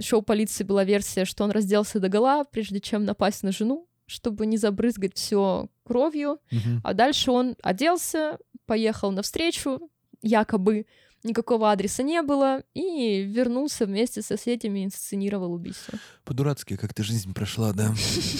Шоу 0.01 0.23
полиции 0.23 0.65
была 0.65 0.85
версия, 0.85 1.25
что 1.25 1.45
он 1.45 1.51
разделся 1.51 2.01
до 2.01 2.09
гола, 2.09 2.45
прежде 2.45 2.81
чем 2.81 3.05
напасть 3.05 3.43
на 3.43 3.53
жену, 3.53 3.89
чтобы 4.07 4.47
не 4.47 4.57
забрызгать 4.57 5.17
все 5.17 5.69
кровью. 5.85 6.39
Mm-hmm. 6.51 6.81
А 6.85 6.95
дальше 6.95 7.31
он 7.31 7.57
оделся, 7.63 8.39
поехал 8.67 9.11
навстречу, 9.11 9.91
якобы 10.23 10.87
никакого 11.25 11.71
адреса 11.71 12.03
не 12.03 12.23
было, 12.23 12.63
и 12.75 13.23
вернулся 13.23 13.87
вместе 13.87 14.23
со 14.23 14.37
соседями 14.37 14.81
и 14.81 14.85
инсценировал 14.85 15.53
убийство. 15.53 15.99
По-дурацки 16.25 16.77
как-то 16.77 17.03
жизнь 17.03 17.33
прошла, 17.35 17.73
да. 17.73 17.95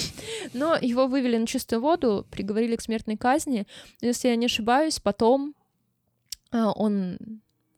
Но 0.55 0.77
его 0.77 1.07
вывели 1.07 1.37
на 1.37 1.47
чистую 1.47 1.81
воду, 1.81 2.27
приговорили 2.31 2.77
к 2.77 2.83
смертной 2.83 3.17
казни. 3.17 3.67
Если 4.01 4.29
я 4.29 4.37
не 4.37 4.47
ошибаюсь, 4.47 5.01
потом 5.01 5.55
а, 6.51 6.73
он 6.73 7.19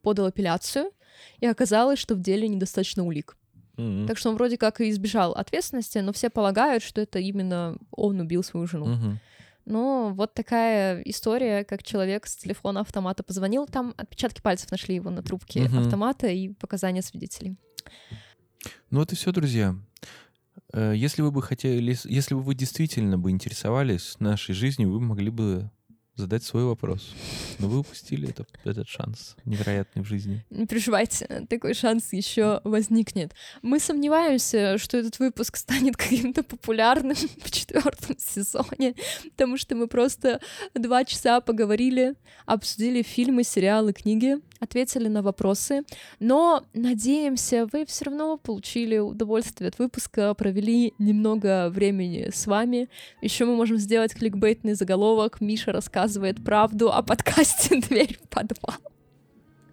подал 0.01 0.27
апелляцию, 0.27 0.91
и 1.39 1.45
оказалось, 1.45 1.99
что 1.99 2.15
в 2.15 2.21
деле 2.21 2.47
недостаточно 2.47 3.05
улик. 3.05 3.37
Mm-hmm. 3.77 4.07
Так 4.07 4.17
что 4.17 4.29
он 4.29 4.35
вроде 4.35 4.57
как 4.57 4.81
и 4.81 4.89
избежал 4.89 5.31
ответственности, 5.33 5.97
но 5.99 6.13
все 6.13 6.29
полагают, 6.29 6.83
что 6.83 7.01
это 7.01 7.19
именно 7.19 7.77
он 7.91 8.19
убил 8.19 8.43
свою 8.43 8.67
жену. 8.67 8.87
Mm-hmm. 8.87 9.15
Ну, 9.65 10.13
вот 10.13 10.33
такая 10.33 11.01
история, 11.03 11.63
как 11.63 11.83
человек 11.83 12.27
с 12.27 12.35
телефона 12.35 12.81
автомата 12.81 13.23
позвонил, 13.23 13.67
там 13.67 13.93
отпечатки 13.97 14.41
пальцев 14.41 14.71
нашли 14.71 14.95
его 14.95 15.09
на 15.09 15.21
трубке 15.21 15.63
угу. 15.65 15.79
автомата 15.79 16.27
и 16.27 16.49
показания 16.49 17.01
свидетелей. 17.01 17.57
Ну 18.89 18.99
вот 18.99 19.11
и 19.11 19.15
все, 19.15 19.31
друзья. 19.31 19.75
Э, 20.73 20.93
если 20.95 21.21
вы 21.21 21.31
бы 21.31 21.41
хотели, 21.41 21.97
если 22.05 22.35
бы 22.35 22.41
вы 22.41 22.55
действительно 22.55 23.17
бы 23.17 23.31
интересовались 23.31 24.15
нашей 24.19 24.53
жизнью, 24.53 24.91
вы 24.91 24.99
могли 24.99 25.29
бы 25.29 25.69
задать 26.15 26.43
свой 26.43 26.65
вопрос. 26.65 27.13
Но 27.59 27.67
вы 27.67 27.79
упустили 27.79 28.29
это, 28.29 28.45
этот 28.63 28.87
шанс 28.87 29.35
невероятный 29.45 30.03
в 30.03 30.05
жизни. 30.05 30.45
Не 30.49 30.67
переживайте, 30.67 31.45
такой 31.49 31.73
шанс 31.73 32.13
еще 32.13 32.61
возникнет. 32.63 33.33
Мы 33.61 33.79
сомневаемся, 33.79 34.77
что 34.77 34.97
этот 34.97 35.19
выпуск 35.19 35.57
станет 35.57 35.97
каким-то 35.97 36.43
популярным 36.43 37.15
в 37.43 37.51
четвертом 37.51 38.17
сезоне, 38.17 38.95
потому 39.23 39.57
что 39.57 39.75
мы 39.75 39.87
просто 39.87 40.41
два 40.73 41.05
часа 41.05 41.41
поговорили, 41.41 42.15
обсудили 42.45 43.01
фильмы, 43.01 43.43
сериалы, 43.43 43.93
книги, 43.93 44.37
ответили 44.61 45.07
на 45.07 45.21
вопросы, 45.21 45.81
но 46.19 46.63
надеемся, 46.73 47.67
вы 47.73 47.85
все 47.85 48.05
равно 48.05 48.37
получили 48.37 48.99
удовольствие 48.99 49.67
от 49.67 49.79
выпуска, 49.79 50.33
провели 50.35 50.93
немного 50.99 51.69
времени 51.69 52.29
с 52.33 52.47
вами. 52.47 52.87
Еще 53.21 53.45
мы 53.45 53.55
можем 53.55 53.77
сделать 53.77 54.13
кликбейтный 54.13 54.75
заголовок 54.75 55.41
«Миша 55.41 55.71
рассказывает 55.71 56.43
правду 56.43 56.91
о 56.93 57.01
подкасте 57.01 57.81
«Дверь 57.81 58.17
в 58.23 58.29
подвал». 58.29 58.75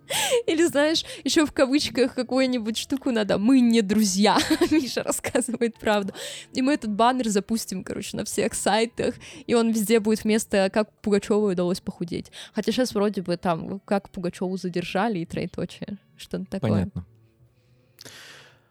Или, 0.46 0.66
знаешь, 0.66 1.04
еще 1.24 1.46
в 1.46 1.52
кавычках 1.52 2.14
какую-нибудь 2.14 2.76
штуку 2.76 3.10
надо. 3.10 3.38
Мы 3.38 3.60
не 3.60 3.82
друзья. 3.82 4.38
Миша 4.70 5.02
рассказывает 5.02 5.78
правду. 5.78 6.14
И 6.52 6.62
мы 6.62 6.74
этот 6.74 6.90
баннер 6.90 7.28
запустим, 7.28 7.84
короче, 7.84 8.16
на 8.16 8.24
всех 8.24 8.54
сайтах. 8.54 9.14
И 9.46 9.54
он 9.54 9.70
везде 9.70 10.00
будет 10.00 10.24
вместо 10.24 10.70
«Как 10.72 10.90
Пугачеву 11.00 11.50
удалось 11.50 11.80
похудеть». 11.80 12.30
Хотя 12.54 12.72
сейчас 12.72 12.94
вроде 12.94 13.22
бы 13.22 13.36
там 13.36 13.80
«Как 13.80 14.10
Пугачеву 14.10 14.56
задержали» 14.56 15.20
и 15.20 15.26
троеточие. 15.26 15.98
Что-то 16.16 16.46
такое. 16.46 16.70
Понятно. 16.70 17.06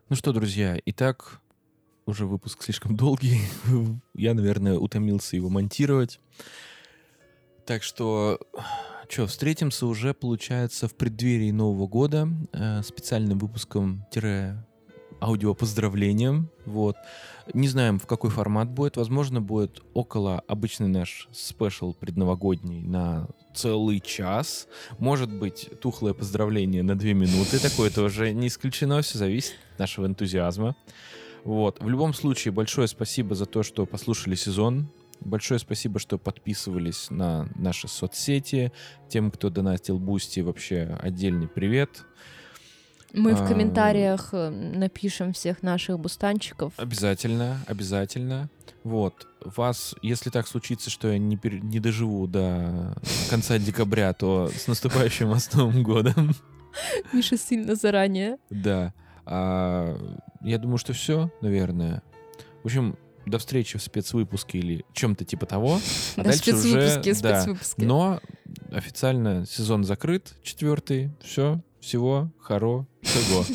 Ну 0.10 0.16
что, 0.16 0.32
друзья, 0.32 0.78
итак, 0.86 1.42
уже 2.06 2.26
выпуск 2.26 2.64
слишком 2.64 2.96
долгий. 2.96 3.42
Я, 4.14 4.34
наверное, 4.34 4.78
утомился 4.78 5.36
его 5.36 5.50
монтировать. 5.50 6.20
Так 7.66 7.84
что 7.84 8.40
что, 9.10 9.28
встретимся 9.28 9.86
уже, 9.86 10.14
получается, 10.14 10.88
в 10.88 10.96
преддверии 10.96 11.52
Нового 11.52 11.88
года 11.88 12.28
э, 12.52 12.82
специальным 12.84 13.40
выпуском 13.40 14.06
аудио 15.22 15.54
поздравлением. 15.54 16.50
Вот. 16.66 16.96
Не 17.54 17.68
знаем, 17.68 18.00
в 18.00 18.06
какой 18.06 18.30
формат 18.30 18.70
будет. 18.70 18.98
Возможно, 18.98 19.42
будет 19.42 19.82
около 19.94 20.42
обычный 20.48 20.88
наш 20.88 21.28
special 21.32 21.94
предновогодний 21.94 22.82
на 22.82 23.28
целый 23.56 24.00
час. 24.00 24.68
Может 25.00 25.34
быть, 25.34 25.70
тухлое 25.82 26.14
поздравление 26.14 26.84
на 26.84 26.98
две 26.98 27.14
минуты. 27.14 27.60
Такое 27.60 27.90
тоже 27.90 28.34
не 28.34 28.48
исключено. 28.48 29.02
Все 29.02 29.18
зависит 29.18 29.54
от 29.74 29.80
нашего 29.80 30.06
энтузиазма. 30.06 30.76
Вот. 31.44 31.82
В 31.82 31.90
любом 31.90 32.14
случае, 32.14 32.52
большое 32.52 32.88
спасибо 32.88 33.34
за 33.36 33.46
то, 33.46 33.64
что 33.64 33.86
послушали 33.86 34.36
сезон. 34.36 34.90
Большое 35.20 35.60
спасибо, 35.60 36.00
что 36.00 36.18
подписывались 36.18 37.10
на 37.10 37.50
наши 37.56 37.88
соцсети. 37.88 38.72
Тем, 39.10 39.32
кто 39.32 39.50
донатил 39.50 40.00
Бусти, 40.00 40.40
вообще 40.42 40.98
отдельный 41.02 41.48
привет. 41.48 42.06
Мы 43.14 43.34
в 43.34 43.42
а, 43.42 43.48
комментариях 43.48 44.30
э, 44.34 44.50
напишем 44.50 45.34
всех 45.34 45.64
наших 45.64 46.00
бустанчиков. 46.00 46.74
Обязательно, 46.78 47.58
обязательно. 47.66 48.50
Вот. 48.84 49.28
Вас, 49.44 49.96
если 50.02 50.30
так 50.30 50.48
случится, 50.48 50.90
что 50.90 51.12
я 51.12 51.18
не, 51.18 51.38
пер... 51.38 51.64
не 51.64 51.80
доживу 51.80 52.28
до 52.28 52.96
конца 53.30 53.58
декабря, 53.58 54.14
то 54.14 54.50
с 54.56 54.68
наступающим 54.68 55.30
вас 55.30 55.54
Новым 55.54 55.84
годом. 55.84 56.36
Миша 57.14 57.38
сильно 57.38 57.76
заранее. 57.76 58.38
Да. 58.50 58.94
А, 59.26 59.98
я 60.42 60.58
думаю, 60.58 60.78
что 60.78 60.94
все, 60.94 61.32
наверное. 61.42 62.04
В 62.64 62.68
общем, 62.68 62.98
до 63.28 63.38
встречи 63.38 63.78
в 63.78 63.82
спецвыпуске 63.82 64.60
или 64.60 64.86
чем-то 64.94 65.26
типа 65.26 65.46
того. 65.46 65.80
А 66.16 66.24
да, 66.24 66.32
дальше 66.32 66.56
уже, 66.56 67.02
да, 67.04 67.14
спецвыпуски. 67.14 67.82
Но 67.84 68.22
официально 68.72 69.46
сезон 69.46 69.84
закрыт, 69.84 70.36
четвертый, 70.44 71.12
все, 71.22 71.62
всего 71.80 72.32
хорошего. 72.40 72.88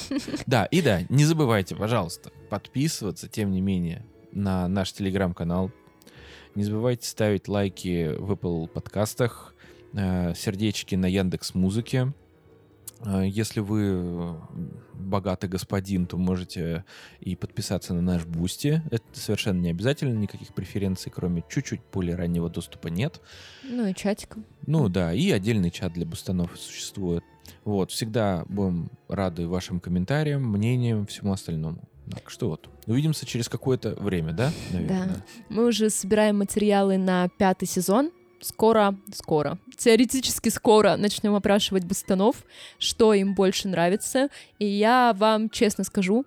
Да, 0.46 0.66
и 0.66 0.80
да, 0.80 1.02
не 1.08 1.24
забывайте, 1.24 1.74
пожалуйста, 1.74 2.30
подписываться, 2.50 3.28
тем 3.28 3.50
не 3.50 3.60
менее, 3.60 4.04
на 4.32 4.68
наш 4.68 4.92
телеграм-канал. 4.92 5.70
Не 6.54 6.64
забывайте 6.64 7.08
ставить 7.08 7.48
лайки 7.48 8.14
в 8.18 8.32
Apple 8.32 8.68
Подкастах, 8.68 9.54
э, 9.94 10.34
сердечки 10.34 10.94
на 10.94 11.06
Яндекс 11.06 11.54
Музыке. 11.54 12.12
А, 13.04 13.22
если 13.22 13.60
вы 13.60 13.80
э, 13.82 14.34
богатый 14.94 15.48
господин, 15.48 16.06
то 16.06 16.16
можете 16.16 16.84
и 17.20 17.36
подписаться 17.36 17.94
на 17.94 18.00
наш 18.00 18.24
Бусти. 18.24 18.82
Это 18.90 19.04
совершенно 19.12 19.60
не 19.60 19.70
обязательно, 19.70 20.16
никаких 20.16 20.54
преференций, 20.54 21.10
кроме 21.14 21.44
чуть-чуть 21.48 21.80
более 21.92 22.16
раннего 22.16 22.48
доступа 22.48 22.88
нет. 22.88 23.20
Ну 23.64 23.86
и 23.86 23.94
чатиком. 23.94 24.44
Ну 24.66 24.88
да, 24.88 25.12
и 25.12 25.30
отдельный 25.30 25.70
чат 25.70 25.92
для 25.92 26.06
бустанов 26.06 26.58
существует. 26.58 27.24
Вот, 27.64 27.90
всегда 27.90 28.44
будем 28.48 28.90
рады 29.08 29.48
вашим 29.48 29.80
комментариям, 29.80 30.44
мнениям, 30.44 31.06
всему 31.06 31.32
остальному. 31.32 31.88
Так 32.10 32.30
что 32.30 32.48
вот, 32.50 32.68
увидимся 32.86 33.26
через 33.26 33.48
какое-то 33.48 33.94
время, 33.94 34.32
да? 34.32 34.52
Наверное. 34.72 35.06
Да. 35.06 35.24
Мы 35.48 35.66
уже 35.66 35.88
собираем 35.90 36.38
материалы 36.38 36.98
на 36.98 37.28
пятый 37.28 37.66
сезон 37.66 38.10
скоро, 38.42 38.94
скоро, 39.14 39.58
теоретически 39.76 40.48
скоро 40.48 40.96
начнем 40.96 41.34
опрашивать 41.34 41.84
бустанов, 41.84 42.36
что 42.78 43.14
им 43.14 43.34
больше 43.34 43.68
нравится. 43.68 44.28
И 44.58 44.66
я 44.66 45.12
вам 45.16 45.48
честно 45.50 45.84
скажу, 45.84 46.24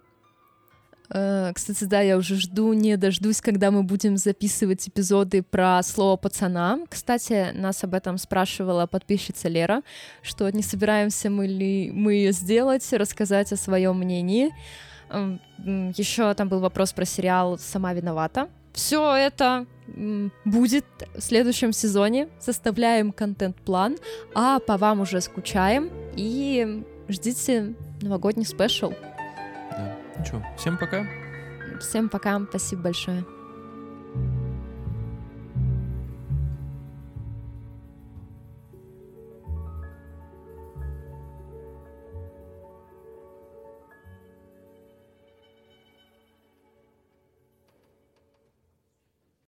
э, 1.10 1.52
кстати, 1.54 1.84
да, 1.86 2.02
я 2.02 2.18
уже 2.18 2.36
жду, 2.36 2.74
не 2.74 2.98
дождусь, 2.98 3.42
когда 3.42 3.72
мы 3.72 3.84
будем 3.84 4.18
записывать 4.18 4.88
эпизоды 4.88 5.44
про 5.44 5.82
слово 5.84 6.18
пацана. 6.18 6.80
Кстати, 6.90 7.52
нас 7.54 7.84
об 7.84 7.94
этом 7.94 8.18
спрашивала 8.18 8.88
подписчица 8.88 9.48
Лера, 9.48 9.82
что 10.22 10.50
не 10.50 10.64
собираемся 10.64 11.30
мы 11.30 11.48
ли 11.48 11.92
мы 11.92 12.14
ее 12.14 12.32
сделать, 12.32 12.92
рассказать 12.94 13.52
о 13.54 13.58
своем 13.58 13.98
мнении. 13.98 14.54
Еще 15.60 16.34
там 16.34 16.50
был 16.50 16.60
вопрос 16.60 16.94
про 16.94 17.06
сериал 17.06 17.58
«Сама 17.60 17.94
виновата». 17.94 18.50
Все 18.76 19.16
это 19.16 19.66
будет 20.44 20.86
в 21.16 21.22
следующем 21.22 21.72
сезоне. 21.72 22.28
Составляем 22.40 23.12
контент-план, 23.12 23.98
а 24.34 24.60
по 24.60 24.78
вам 24.78 25.00
уже 25.02 25.22
скучаем 25.22 25.90
и 26.16 26.84
ждите 27.08 27.74
новогодний 28.02 28.46
спешл. 28.46 28.92
что, 30.26 30.44
всем 30.58 30.78
пока. 30.78 31.08
Всем 31.80 32.10
пока, 32.10 32.42
спасибо 32.50 32.84
большое. 32.84 33.26